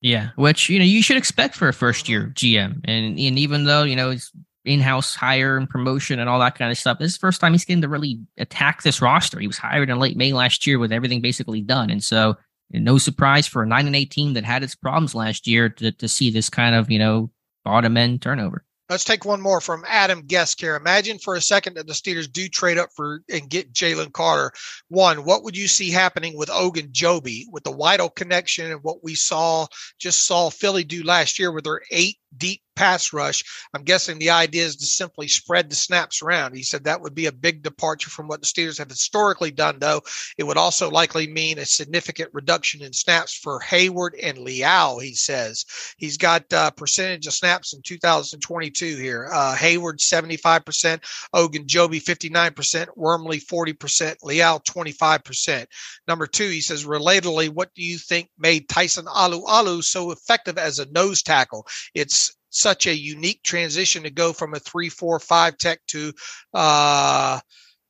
Yeah, 0.00 0.30
which 0.36 0.68
you 0.68 0.78
know 0.78 0.84
you 0.84 1.02
should 1.02 1.16
expect 1.16 1.54
for 1.56 1.68
a 1.68 1.72
first 1.72 2.08
year 2.08 2.32
GM, 2.34 2.80
and 2.84 3.18
and 3.18 3.38
even 3.38 3.64
though 3.64 3.82
you 3.82 3.96
know 3.96 4.10
it's 4.10 4.30
in-house 4.66 5.14
hire 5.14 5.56
and 5.56 5.68
promotion 5.68 6.18
and 6.18 6.28
all 6.28 6.40
that 6.40 6.58
kind 6.58 6.70
of 6.70 6.78
stuff, 6.78 6.98
this 6.98 7.12
is 7.12 7.14
the 7.14 7.20
first 7.20 7.40
time 7.40 7.52
he's 7.52 7.64
getting 7.64 7.82
to 7.82 7.88
really 7.88 8.20
attack 8.38 8.82
this 8.82 9.00
roster. 9.00 9.38
He 9.38 9.46
was 9.46 9.58
hired 9.58 9.90
in 9.90 9.98
late 9.98 10.16
May 10.16 10.32
last 10.32 10.66
year 10.66 10.78
with 10.78 10.92
everything 10.92 11.20
basically 11.20 11.60
done, 11.60 11.90
and 11.90 12.02
so 12.02 12.36
no 12.70 12.98
surprise 12.98 13.46
for 13.46 13.62
a 13.62 13.66
nine 13.66 13.86
and 13.86 13.96
eight 13.96 14.10
team 14.10 14.34
that 14.34 14.44
had 14.44 14.62
its 14.62 14.74
problems 14.74 15.14
last 15.14 15.46
year 15.46 15.68
to 15.68 15.92
to 15.92 16.08
see 16.08 16.30
this 16.30 16.50
kind 16.50 16.74
of 16.74 16.90
you 16.90 16.98
know 16.98 17.30
bottom 17.64 17.96
end 17.96 18.22
turnover. 18.22 18.64
Let's 18.88 19.02
take 19.02 19.24
one 19.24 19.40
more 19.40 19.60
from 19.60 19.84
Adam 19.88 20.22
Guest 20.22 20.60
here. 20.60 20.76
Imagine 20.76 21.18
for 21.18 21.34
a 21.34 21.40
second 21.40 21.74
that 21.74 21.88
the 21.88 21.92
Steelers 21.92 22.30
do 22.30 22.48
trade 22.48 22.78
up 22.78 22.90
for 22.94 23.20
and 23.28 23.50
get 23.50 23.72
Jalen 23.72 24.12
Carter. 24.12 24.52
One, 24.88 25.24
what 25.24 25.42
would 25.42 25.56
you 25.56 25.66
see 25.66 25.90
happening 25.90 26.36
with 26.36 26.48
Ogunjobi 26.48 27.46
with 27.50 27.64
the 27.64 27.72
Weidl 27.72 28.14
connection 28.14 28.70
and 28.70 28.84
what 28.84 29.02
we 29.02 29.16
saw 29.16 29.66
just 29.98 30.24
saw 30.24 30.50
Philly 30.50 30.84
do 30.84 31.02
last 31.02 31.40
year 31.40 31.50
with 31.50 31.64
their 31.64 31.82
eight 31.90 32.18
deep 32.36 32.62
pass 32.76 33.12
rush. 33.12 33.42
I'm 33.74 33.82
guessing 33.82 34.18
the 34.18 34.30
idea 34.30 34.64
is 34.64 34.76
to 34.76 34.86
simply 34.86 35.26
spread 35.26 35.68
the 35.68 35.76
snaps 35.76 36.22
around. 36.22 36.54
He 36.54 36.62
said 36.62 36.84
that 36.84 37.00
would 37.00 37.14
be 37.14 37.26
a 37.26 37.32
big 37.32 37.62
departure 37.62 38.10
from 38.10 38.28
what 38.28 38.40
the 38.40 38.46
Steelers 38.46 38.78
have 38.78 38.90
historically 38.90 39.50
done, 39.50 39.78
though. 39.80 40.02
It 40.38 40.44
would 40.44 40.56
also 40.56 40.90
likely 40.90 41.26
mean 41.26 41.58
a 41.58 41.66
significant 41.66 42.30
reduction 42.32 42.82
in 42.82 42.92
snaps 42.92 43.34
for 43.34 43.60
Heyward 43.60 44.10
and 44.22 44.38
Leal, 44.38 44.98
he 44.98 45.14
says. 45.14 45.64
He's 45.96 46.18
got 46.18 46.52
uh, 46.52 46.70
percentage 46.70 47.26
of 47.26 47.32
snaps 47.32 47.72
in 47.72 47.82
2022 47.82 48.96
here. 48.96 49.28
Uh, 49.32 49.56
Heyward, 49.56 49.98
75%, 49.98 51.02
Ogunjobi, 51.34 52.02
59%, 52.02 52.88
Wormley, 52.96 53.40
40%, 53.40 54.16
Leal, 54.22 54.60
25%. 54.60 55.66
Number 56.06 56.26
two, 56.26 56.48
he 56.48 56.60
says, 56.60 56.84
relatedly, 56.84 57.48
what 57.48 57.74
do 57.74 57.82
you 57.82 57.98
think 57.98 58.28
made 58.38 58.68
Tyson 58.68 59.06
Alualu 59.06 59.82
so 59.82 60.10
effective 60.10 60.58
as 60.58 60.78
a 60.78 60.90
nose 60.90 61.22
tackle? 61.22 61.66
It's 61.94 62.35
such 62.56 62.86
a 62.86 62.96
unique 62.96 63.42
transition 63.42 64.02
to 64.02 64.10
go 64.10 64.32
from 64.32 64.54
a 64.54 64.58
three, 64.58 64.88
four, 64.88 65.18
five 65.18 65.58
tech 65.58 65.80
to 65.88 66.12
uh, 66.54 67.38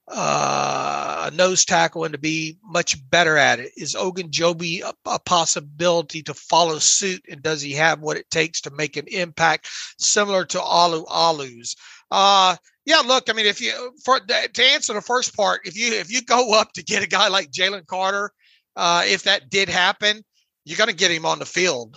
uh, 0.09 1.31
a 1.31 1.35
nose 1.35 1.65
tackle 1.65 2.05
and 2.05 2.13
to 2.13 2.19
be 2.19 2.59
much 2.65 2.99
better 3.11 3.37
at 3.37 3.59
it. 3.59 3.73
Is 3.77 3.95
Ogunjobi 3.95 4.83
a, 4.83 4.95
a 5.07 5.19
possibility 5.19 6.23
to 6.23 6.35
follow 6.35 6.79
suit? 6.79 7.25
And 7.29 7.43
does 7.43 7.63
he 7.63 7.73
have 7.73 8.01
what 8.01 8.17
it 8.17 8.31
takes 8.31 8.61
to 8.63 8.71
make 8.71 8.97
an 8.97 9.07
impact 9.09 9.69
similar 9.99 10.45
to 10.47 10.59
Alualu's? 10.59 11.77
Uh, 12.11 12.57
yeah, 12.85 13.03
look, 13.05 13.29
I 13.29 13.33
mean, 13.33 13.47
if 13.47 13.61
you 13.61 13.73
for 14.05 14.21
to 14.21 14.65
answer 14.65 14.95
the 14.95 15.01
first 15.01 15.37
part, 15.37 15.63
if 15.65 15.77
you 15.77 15.93
if 15.93 16.11
you 16.11 16.23
go 16.23 16.55
up 16.59 16.73
to 16.75 16.85
get 16.85 17.03
a 17.03 17.09
guy 17.09 17.29
like 17.29 17.51
Jalen 17.51 17.87
Carter, 17.87 18.31
uh, 18.77 19.03
if 19.07 19.25
that 19.25 19.51
did 19.51 19.69
happen, 19.69 20.25
you're 20.65 20.79
going 20.79 20.91
to 20.91 20.97
get 20.97 21.11
him 21.11 21.27
on 21.27 21.39
the 21.39 21.47
field. 21.47 21.97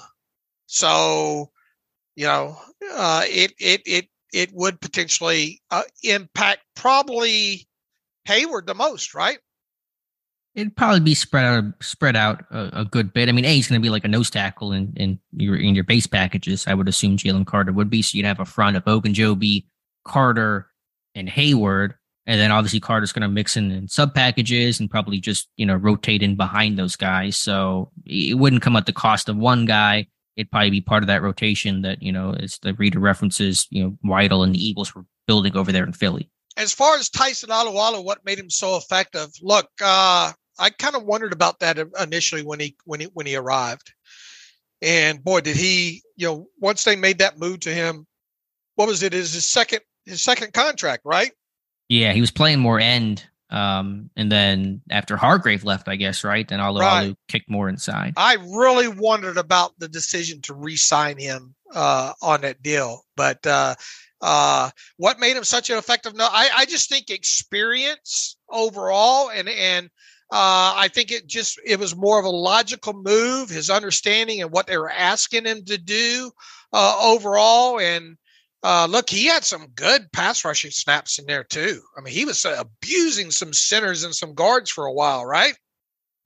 So 0.65 1.51
you 2.19 2.25
know, 2.25 2.57
uh, 2.95 3.23
it 3.27 3.53
it 3.59 3.81
it 3.85 4.07
it 4.33 4.51
would 4.51 4.81
potentially 4.81 5.61
uh, 5.71 5.83
impact 6.03 6.59
probably 6.75 7.65
Heyward 8.27 8.65
the 8.65 8.73
most, 8.73 9.15
right? 9.15 9.37
It'd 10.53 10.75
probably 10.75 10.99
be 10.99 11.15
spread 11.15 11.45
out 11.45 11.63
spread 11.81 12.17
out 12.17 12.43
a, 12.51 12.81
a 12.81 12.85
good 12.85 13.13
bit. 13.13 13.29
I 13.29 13.31
mean, 13.31 13.45
A 13.45 13.55
he's 13.55 13.69
going 13.69 13.79
to 13.79 13.85
be 13.85 13.89
like 13.89 14.03
a 14.03 14.09
nose 14.09 14.29
tackle 14.29 14.73
in, 14.73 14.91
in 14.97 15.17
your 15.31 15.55
in 15.55 15.75
your 15.75 15.85
base 15.85 16.07
packages. 16.07 16.67
I 16.67 16.73
would 16.73 16.89
assume 16.89 17.15
Jalen 17.15 17.47
Carter 17.47 17.71
would 17.71 17.89
be. 17.89 18.01
So 18.01 18.17
you'd 18.17 18.25
have 18.25 18.41
a 18.41 18.45
front 18.45 18.75
of 18.75 18.83
Ogunjobi, 18.83 19.63
Carter, 20.03 20.67
and 21.15 21.29
Heyward, 21.29 21.93
and 22.25 22.37
then 22.37 22.51
obviously 22.51 22.81
Carter's 22.81 23.13
going 23.13 23.21
to 23.21 23.29
mix 23.29 23.55
in, 23.55 23.71
in 23.71 23.87
sub 23.87 24.13
packages 24.13 24.81
and 24.81 24.91
probably 24.91 25.21
just 25.21 25.47
you 25.55 25.65
know 25.65 25.77
rotate 25.77 26.21
in 26.21 26.35
behind 26.35 26.77
those 26.77 26.97
guys. 26.97 27.37
So 27.37 27.91
it 28.05 28.37
wouldn't 28.37 28.61
come 28.61 28.75
at 28.75 28.87
the 28.87 28.91
cost 28.91 29.29
of 29.29 29.37
one 29.37 29.63
guy 29.63 30.07
it'd 30.39 30.51
probably 30.51 30.69
be 30.69 30.79
part 30.79 31.03
of 31.03 31.07
that 31.07 31.21
rotation 31.21 31.81
that 31.81 32.01
you 32.01 32.13
know 32.13 32.33
as 32.33 32.57
the 32.59 32.73
reader 32.75 32.99
references 32.99 33.67
you 33.69 33.83
know 33.83 33.97
Weidl 34.05 34.43
and 34.43 34.55
the 34.55 34.65
Eagles 34.65 34.95
were 34.95 35.03
building 35.27 35.55
over 35.55 35.71
there 35.71 35.83
in 35.83 35.91
Philly. 35.91 36.29
As 36.55 36.73
far 36.73 36.97
as 36.97 37.09
Tyson 37.09 37.49
Alualu, 37.49 38.03
what 38.03 38.25
made 38.25 38.39
him 38.39 38.49
so 38.49 38.75
effective? 38.75 39.29
Look, 39.41 39.69
uh, 39.81 40.31
I 40.57 40.69
kind 40.71 40.95
of 40.95 41.03
wondered 41.03 41.33
about 41.33 41.59
that 41.59 41.77
initially 42.01 42.41
when 42.41 42.59
he 42.59 42.75
when 42.85 43.01
he 43.01 43.07
when 43.13 43.25
he 43.25 43.35
arrived, 43.35 43.93
and 44.81 45.21
boy, 45.21 45.41
did 45.41 45.57
he 45.57 46.01
you 46.15 46.27
know 46.27 46.47
once 46.57 46.85
they 46.85 46.95
made 46.95 47.19
that 47.19 47.37
move 47.37 47.59
to 47.61 47.73
him, 47.73 48.07
what 48.75 48.87
was 48.87 49.03
it? 49.03 49.13
Is 49.13 49.33
his 49.33 49.45
second 49.45 49.81
his 50.05 50.21
second 50.21 50.53
contract, 50.53 51.01
right? 51.03 51.31
Yeah, 51.89 52.13
he 52.13 52.21
was 52.21 52.31
playing 52.31 52.59
more 52.59 52.79
end 52.79 53.25
um, 53.49 54.09
and 54.15 54.31
then 54.31 54.81
after 54.89 55.17
Hargrave 55.17 55.63
left, 55.63 55.87
I 55.87 55.95
guess, 55.95 56.23
right? 56.23 56.47
Then 56.47 56.59
Alu 56.59 56.79
right. 56.81 57.15
kicked 57.27 57.49
more 57.49 57.69
inside. 57.69 58.13
I 58.15 58.35
really 58.35 58.87
wondered 58.87 59.37
about 59.37 59.73
the 59.79 59.87
decision 59.87 60.41
to 60.41 60.53
re-sign 60.53 61.17
him 61.17 61.55
uh, 61.73 62.13
on 62.21 62.41
that 62.41 62.61
deal, 62.61 63.05
but 63.15 63.45
uh, 63.47 63.75
uh, 64.21 64.69
what 64.97 65.19
made 65.19 65.37
him 65.37 65.43
such 65.43 65.69
an 65.69 65.77
effective? 65.77 66.15
No, 66.15 66.27
I, 66.29 66.49
I 66.57 66.65
just 66.65 66.89
think 66.89 67.09
experience 67.09 68.37
overall, 68.49 69.29
and 69.29 69.49
and 69.49 69.87
uh, 70.31 70.73
I 70.75 70.89
think 70.93 71.11
it 71.11 71.27
just 71.27 71.59
it 71.65 71.79
was 71.79 71.95
more 71.95 72.19
of 72.19 72.25
a 72.25 72.29
logical 72.29 72.93
move. 72.93 73.49
His 73.49 73.69
understanding 73.69 74.41
and 74.41 74.51
what 74.51 74.67
they 74.67 74.77
were 74.77 74.91
asking 74.91 75.45
him 75.45 75.63
to 75.65 75.77
do 75.77 76.31
uh, 76.73 76.99
overall, 77.01 77.79
and 77.79 78.17
uh, 78.63 78.87
look, 78.89 79.09
he 79.09 79.25
had 79.25 79.43
some 79.43 79.67
good 79.75 80.11
pass 80.11 80.43
rushing 80.43 80.71
snaps 80.71 81.19
in 81.19 81.25
there 81.25 81.43
too. 81.43 81.81
I 81.97 82.01
mean, 82.01 82.13
he 82.13 82.25
was 82.25 82.43
uh, 82.45 82.57
abusing 82.59 83.31
some 83.31 83.53
centers 83.53 84.03
and 84.03 84.13
some 84.13 84.33
guards 84.33 84.69
for 84.69 84.85
a 84.85 84.93
while, 84.93 85.25
right? 85.25 85.57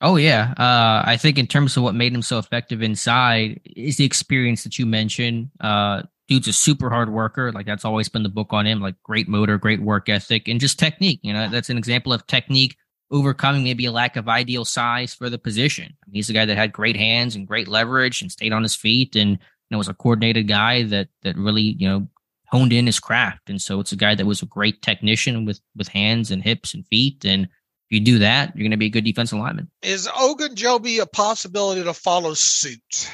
Oh 0.01 0.18
yeah, 0.18 0.53
uh, 0.57 1.03
I 1.05 1.15
think 1.18 1.38
in 1.38 1.47
terms 1.47 1.77
of 1.77 1.84
what 1.84 1.95
made 1.95 2.14
him 2.14 2.22
so 2.22 2.38
effective 2.38 2.81
inside 2.81 3.61
is 3.65 3.97
the 3.97 4.05
experience 4.05 4.64
that 4.64 4.77
you 4.77 4.85
mentioned. 4.85 5.49
Uh, 5.61 6.03
dude's 6.27 6.47
a 6.47 6.53
super 6.53 6.89
hard 6.89 7.10
worker. 7.10 7.51
Like 7.51 7.65
that's 7.65 7.85
always 7.85 8.10
been 8.10 8.23
the 8.23 8.30
book 8.30 8.51
on 8.51 8.65
him. 8.65 8.81
Like 8.81 8.95
great 9.03 9.30
motor, 9.30 9.57
great 9.57 9.81
work 9.81 10.10
ethic, 10.10 10.47
and 10.47 10.60
just 10.60 10.80
technique. 10.80 11.19
You 11.22 11.34
know, 11.34 11.49
that's 11.49 11.69
an 11.69 11.77
example 11.77 12.11
of 12.11 12.27
technique 12.27 12.76
overcoming 13.11 13.64
maybe 13.64 13.85
a 13.85 13.91
lack 13.91 14.15
of 14.15 14.27
ideal 14.27 14.65
size 14.65 15.14
for 15.14 15.30
the 15.30 15.38
position. 15.38 15.85
I 15.85 16.05
mean, 16.07 16.15
he's 16.15 16.30
a 16.30 16.34
guy 16.34 16.45
that 16.45 16.57
had 16.57 16.73
great 16.73 16.97
hands 16.97 17.35
and 17.35 17.47
great 17.47 17.68
leverage 17.68 18.22
and 18.22 18.31
stayed 18.31 18.53
on 18.53 18.64
his 18.64 18.76
feet 18.76 19.15
and 19.15 19.31
you 19.31 19.38
know, 19.69 19.77
was 19.77 19.88
a 19.88 19.93
coordinated 19.93 20.47
guy 20.47 20.84
that 20.84 21.10
that 21.22 21.38
really 21.38 21.61
you 21.80 21.88
know 21.88 22.07
honed 22.53 22.71
in 22.71 22.85
his 22.85 22.99
craft. 22.99 23.49
And 23.49 23.59
so 23.59 23.80
it's 23.80 23.91
a 23.91 23.95
guy 23.95 24.13
that 24.13 24.27
was 24.27 24.43
a 24.43 24.45
great 24.45 24.84
technician 24.84 25.43
with 25.43 25.59
with 25.75 25.88
hands 25.88 26.30
and 26.30 26.43
hips 26.43 26.75
and 26.75 26.85
feet. 26.88 27.25
And 27.25 27.45
if 27.45 27.49
you 27.89 27.99
do 27.99 28.19
that, 28.19 28.55
you're 28.55 28.63
going 28.63 28.71
to 28.71 28.77
be 28.77 28.85
a 28.85 28.89
good 28.89 29.03
defensive 29.03 29.39
lineman. 29.39 29.71
Is 29.81 30.07
Ogunjobi 30.07 31.01
a 31.01 31.07
possibility 31.07 31.84
to 31.84 31.93
follow 31.93 32.35
suit? 32.35 33.09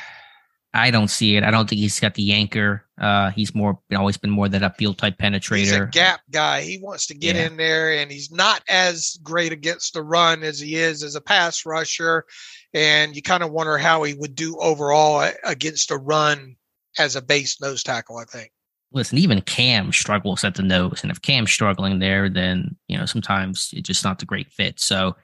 I 0.74 0.92
don't 0.92 1.08
see 1.08 1.38
it. 1.38 1.44
I 1.44 1.52
don't 1.52 1.68
think 1.68 1.80
he's 1.80 2.00
got 2.00 2.16
the 2.16 2.34
anchor. 2.34 2.86
Uh, 3.00 3.32
he's 3.32 3.56
more 3.56 3.80
always 3.96 4.18
been 4.18 4.30
more 4.30 4.50
that 4.50 4.62
upfield 4.62 4.98
type 4.98 5.18
penetrator. 5.18 5.58
He's 5.58 5.72
a 5.72 5.86
gap 5.86 6.20
guy. 6.30 6.62
He 6.62 6.78
wants 6.78 7.08
to 7.08 7.16
get 7.16 7.38
yeah. 7.38 7.48
in 7.48 7.58
there, 7.58 7.94
and 7.94 8.12
he's 8.12 8.30
not 8.30 8.62
as 8.68 9.18
great 9.24 9.54
against 9.54 9.94
the 9.94 10.04
run 10.04 10.44
as 10.44 10.60
he 10.60 10.76
is 10.76 11.02
as 11.02 11.16
a 11.16 11.22
pass 11.22 11.66
rusher. 11.66 12.26
And 12.74 13.16
you 13.16 13.22
kind 13.22 13.42
of 13.42 13.52
wonder 13.52 13.78
how 13.78 14.04
he 14.04 14.14
would 14.14 14.36
do 14.36 14.58
overall 14.58 15.28
against 15.44 15.92
a 15.92 15.98
run 15.98 16.58
as 17.00 17.16
a 17.16 17.22
base 17.22 17.60
nose 17.62 17.82
tackle. 17.82 18.18
I 18.18 18.26
think 18.26 18.52
listen, 18.92 19.18
even 19.18 19.42
Cam 19.42 19.92
struggles 19.92 20.44
at 20.44 20.56
the 20.56 20.64
nose. 20.64 21.00
And 21.02 21.12
if 21.12 21.22
Cam's 21.22 21.52
struggling 21.52 22.00
there, 22.00 22.30
then, 22.30 22.76
you 22.88 22.98
know, 22.98 23.06
sometimes 23.06 23.70
it's 23.74 23.88
just 23.88 24.04
not 24.04 24.20
the 24.20 24.26
great 24.26 24.52
fit. 24.52 24.80
So, 24.80 25.16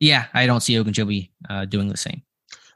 yeah, 0.00 0.26
I 0.34 0.46
don't 0.46 0.60
see 0.60 0.74
Ogunjobi 0.74 1.30
uh, 1.48 1.64
doing 1.66 1.88
the 1.88 1.96
same. 1.96 2.22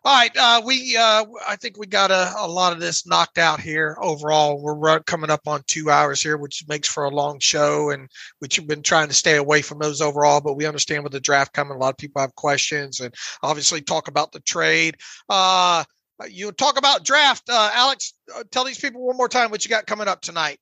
All 0.04 0.14
right, 0.16 0.34
uh, 0.38 0.62
we 0.64 0.96
uh, 0.96 1.24
I 1.46 1.56
think 1.56 1.76
we 1.76 1.86
got 1.86 2.12
a, 2.12 2.32
a 2.38 2.46
lot 2.46 2.72
of 2.72 2.78
this 2.78 3.04
knocked 3.04 3.36
out 3.36 3.60
here. 3.60 3.98
Overall, 4.00 4.62
we're 4.62 5.00
coming 5.00 5.28
up 5.28 5.46
on 5.48 5.62
two 5.66 5.90
hours 5.90 6.22
here, 6.22 6.36
which 6.36 6.64
makes 6.68 6.88
for 6.88 7.04
a 7.04 7.10
long 7.10 7.40
show, 7.40 7.90
and 7.90 8.08
which 8.38 8.56
have 8.56 8.68
been 8.68 8.82
trying 8.82 9.08
to 9.08 9.14
stay 9.14 9.36
away 9.36 9.60
from 9.60 9.80
those 9.80 10.00
overall. 10.00 10.40
But 10.40 10.54
we 10.54 10.66
understand 10.66 11.02
with 11.02 11.12
the 11.12 11.20
draft 11.20 11.52
coming, 11.52 11.76
a 11.76 11.80
lot 11.80 11.90
of 11.90 11.98
people 11.98 12.22
have 12.22 12.34
questions, 12.36 13.00
and 13.00 13.12
obviously 13.42 13.82
talk 13.82 14.06
about 14.06 14.30
the 14.30 14.40
trade. 14.40 14.96
Uh, 15.28 15.82
you 16.28 16.52
talk 16.52 16.78
about 16.78 17.04
draft, 17.04 17.48
uh, 17.48 17.70
Alex. 17.72 18.14
Uh, 18.34 18.42
tell 18.50 18.64
these 18.64 18.78
people 18.78 19.06
one 19.06 19.16
more 19.16 19.28
time 19.28 19.50
what 19.50 19.64
you 19.64 19.68
got 19.68 19.86
coming 19.86 20.08
up 20.08 20.20
tonight. 20.20 20.58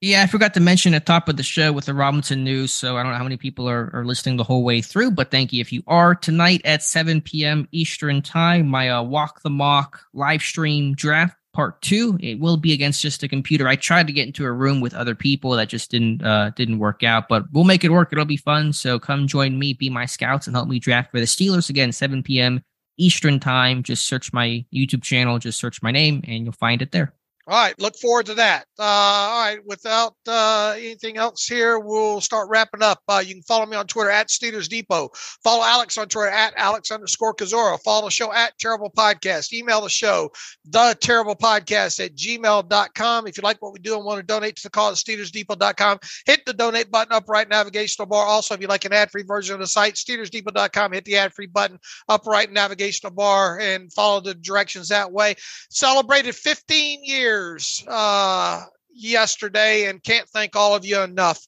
Yeah, 0.00 0.22
I 0.22 0.28
forgot 0.28 0.54
to 0.54 0.60
mention 0.60 0.94
at 0.94 1.04
the 1.04 1.12
top 1.12 1.28
of 1.28 1.36
the 1.36 1.42
show 1.42 1.72
with 1.72 1.84
the 1.84 1.92
Robinson 1.92 2.42
news. 2.42 2.72
So 2.72 2.96
I 2.96 3.02
don't 3.02 3.12
know 3.12 3.18
how 3.18 3.24
many 3.24 3.36
people 3.36 3.68
are, 3.68 3.90
are 3.92 4.04
listening 4.04 4.38
the 4.38 4.44
whole 4.44 4.64
way 4.64 4.80
through, 4.80 5.10
but 5.10 5.30
thank 5.30 5.52
you 5.52 5.60
if 5.60 5.72
you 5.72 5.82
are. 5.86 6.14
Tonight 6.14 6.62
at 6.64 6.82
7 6.82 7.20
p.m. 7.20 7.68
Eastern 7.70 8.22
time, 8.22 8.66
my 8.66 8.88
uh, 8.88 9.02
Walk 9.02 9.42
the 9.42 9.50
Mock 9.50 10.00
live 10.14 10.40
stream 10.40 10.94
draft 10.94 11.36
part 11.52 11.82
two. 11.82 12.16
It 12.22 12.38
will 12.38 12.56
be 12.56 12.72
against 12.72 13.02
just 13.02 13.22
a 13.22 13.28
computer. 13.28 13.68
I 13.68 13.76
tried 13.76 14.06
to 14.06 14.12
get 14.12 14.26
into 14.26 14.46
a 14.46 14.52
room 14.52 14.80
with 14.80 14.94
other 14.94 15.14
people 15.14 15.50
that 15.52 15.68
just 15.68 15.90
didn't 15.90 16.22
uh, 16.22 16.50
didn't 16.56 16.78
work 16.78 17.02
out, 17.02 17.28
but 17.28 17.44
we'll 17.52 17.64
make 17.64 17.84
it 17.84 17.90
work. 17.90 18.10
It'll 18.12 18.24
be 18.24 18.38
fun. 18.38 18.72
So 18.72 18.98
come 18.98 19.26
join 19.26 19.58
me, 19.58 19.74
be 19.74 19.90
my 19.90 20.06
scouts, 20.06 20.46
and 20.46 20.56
help 20.56 20.68
me 20.68 20.78
draft 20.78 21.10
for 21.10 21.20
the 21.20 21.26
Steelers 21.26 21.68
again, 21.68 21.92
7 21.92 22.22
p.m. 22.22 22.62
Eastern 23.00 23.40
time. 23.40 23.82
Just 23.82 24.06
search 24.06 24.32
my 24.32 24.64
YouTube 24.72 25.02
channel, 25.02 25.38
just 25.38 25.58
search 25.58 25.82
my 25.82 25.90
name, 25.90 26.22
and 26.26 26.44
you'll 26.44 26.52
find 26.52 26.82
it 26.82 26.92
there. 26.92 27.12
All 27.46 27.56
right, 27.56 27.78
look 27.80 27.96
forward 27.96 28.26
to 28.26 28.34
that. 28.34 28.66
Uh, 28.78 28.82
all 28.82 29.42
right, 29.42 29.58
without 29.64 30.14
uh, 30.28 30.74
anything 30.76 31.16
else 31.16 31.46
here, 31.46 31.78
we'll 31.78 32.20
start 32.20 32.48
wrapping 32.50 32.82
up. 32.82 33.00
Uh, 33.08 33.22
you 33.24 33.34
can 33.34 33.42
follow 33.42 33.64
me 33.64 33.76
on 33.76 33.86
Twitter 33.86 34.10
at 34.10 34.28
Steelers 34.28 34.68
Depot. 34.68 35.08
Follow 35.42 35.64
Alex 35.64 35.96
on 35.96 36.06
Twitter 36.06 36.28
at 36.28 36.52
Alex 36.56 36.90
underscore 36.90 37.34
Kozora. 37.34 37.80
Follow 37.82 38.04
the 38.04 38.10
show 38.10 38.30
at 38.30 38.58
Terrible 38.58 38.90
Podcast. 38.90 39.54
Email 39.54 39.80
the 39.80 39.88
show, 39.88 40.30
the 40.66 40.96
Terrible 41.00 41.34
Podcast 41.34 42.04
at 42.04 42.14
gmail.com. 42.14 43.26
If 43.26 43.38
you 43.38 43.42
like 43.42 43.60
what 43.62 43.72
we 43.72 43.78
do 43.78 43.96
and 43.96 44.04
want 44.04 44.20
to 44.20 44.26
donate 44.26 44.56
to 44.56 44.64
the 44.64 44.70
cause, 44.70 45.02
SteelersDepot.com. 45.02 45.98
Hit 46.26 46.44
the 46.44 46.52
donate 46.52 46.90
button 46.90 47.14
upright 47.14 47.48
navigational 47.48 48.06
bar. 48.06 48.26
Also, 48.26 48.54
if 48.54 48.60
you 48.60 48.66
like 48.68 48.84
an 48.84 48.92
ad 48.92 49.10
free 49.10 49.24
version 49.24 49.54
of 49.54 49.60
the 49.60 49.66
site, 49.66 49.94
SteelersDepot.com. 49.94 50.92
Hit 50.92 51.06
the 51.06 51.16
ad 51.16 51.32
free 51.32 51.46
button 51.46 51.78
upright 52.06 52.52
navigational 52.52 53.14
bar 53.14 53.58
and 53.58 53.90
follow 53.92 54.20
the 54.20 54.34
directions 54.34 54.88
that 54.88 55.10
way. 55.10 55.34
Celebrated 55.70 56.34
15 56.34 57.02
years 57.02 57.29
years 57.30 57.84
uh, 57.86 58.64
yesterday, 58.92 59.86
and 59.86 60.02
can't 60.02 60.28
thank 60.28 60.56
all 60.56 60.74
of 60.74 60.84
you 60.84 61.00
enough 61.00 61.40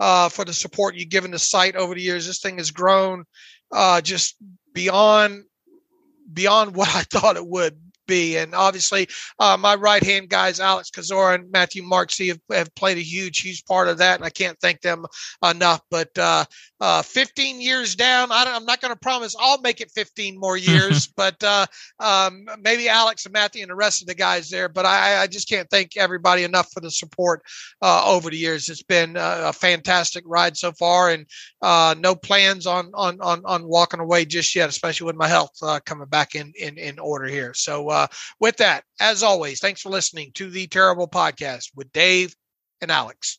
uh, 0.00 0.28
for 0.28 0.44
the 0.44 0.52
support 0.52 0.96
you've 0.96 1.10
given 1.10 1.30
the 1.30 1.38
site 1.38 1.76
over 1.76 1.94
the 1.94 2.02
years. 2.02 2.26
This 2.26 2.40
thing 2.40 2.58
has 2.58 2.70
grown 2.70 3.24
uh, 3.72 4.00
just 4.00 4.36
beyond 4.72 5.44
beyond 6.32 6.74
what 6.78 6.88
I 6.88 7.02
thought 7.02 7.36
it 7.36 7.46
would. 7.46 7.78
Be. 8.08 8.36
And 8.38 8.54
obviously, 8.54 9.06
uh, 9.38 9.56
my 9.56 9.76
right 9.76 10.02
hand 10.02 10.28
guys, 10.28 10.58
Alex 10.58 10.90
Kozora 10.90 11.36
and 11.36 11.52
Matthew 11.52 11.84
Marczi, 11.84 12.28
have, 12.28 12.40
have 12.50 12.74
played 12.74 12.98
a 12.98 13.02
huge, 13.02 13.38
huge 13.38 13.64
part 13.66 13.86
of 13.86 13.98
that. 13.98 14.16
And 14.16 14.24
I 14.24 14.30
can't 14.30 14.58
thank 14.60 14.80
them 14.80 15.06
enough. 15.48 15.82
But 15.90 16.18
uh, 16.18 16.44
uh, 16.80 17.02
15 17.02 17.60
years 17.60 17.94
down, 17.94 18.32
I 18.32 18.44
am 18.44 18.64
not 18.64 18.80
going 18.80 18.92
to 18.92 18.98
promise 18.98 19.36
I'll 19.38 19.60
make 19.60 19.80
it 19.80 19.90
15 19.90 20.38
more 20.38 20.56
years, 20.56 21.06
but 21.06 21.42
uh, 21.44 21.66
um, 22.00 22.46
maybe 22.60 22.88
Alex 22.88 23.26
and 23.26 23.32
Matthew 23.32 23.62
and 23.62 23.70
the 23.70 23.76
rest 23.76 24.00
of 24.00 24.08
the 24.08 24.14
guys 24.14 24.48
there. 24.48 24.68
But 24.68 24.86
I, 24.86 25.22
I 25.22 25.26
just 25.26 25.48
can't 25.48 25.68
thank 25.70 25.96
everybody 25.96 26.44
enough 26.44 26.72
for 26.72 26.80
the 26.80 26.90
support 26.90 27.42
uh, 27.82 28.02
over 28.06 28.30
the 28.30 28.36
years. 28.36 28.68
It's 28.68 28.82
been 28.82 29.16
a, 29.16 29.48
a 29.48 29.52
fantastic 29.52 30.24
ride 30.26 30.56
so 30.56 30.72
far, 30.72 31.10
and 31.10 31.26
uh, 31.62 31.94
no 31.98 32.14
plans 32.14 32.66
on, 32.66 32.90
on 32.94 33.20
on 33.20 33.42
on 33.44 33.66
walking 33.66 34.00
away 34.00 34.24
just 34.24 34.54
yet, 34.54 34.68
especially 34.68 35.06
with 35.06 35.16
my 35.16 35.28
health 35.28 35.52
uh, 35.62 35.80
coming 35.84 36.08
back 36.08 36.34
in 36.34 36.52
in 36.58 36.78
in 36.78 36.98
order 36.98 37.26
here. 37.26 37.52
So 37.54 37.88
uh, 37.98 38.06
with 38.40 38.56
that, 38.58 38.84
as 39.00 39.22
always, 39.22 39.60
thanks 39.60 39.80
for 39.82 39.90
listening 39.90 40.30
to 40.34 40.50
the 40.50 40.66
Terrible 40.68 41.08
Podcast 41.08 41.70
with 41.74 41.92
Dave 41.92 42.34
and 42.80 42.90
Alex. 42.90 43.38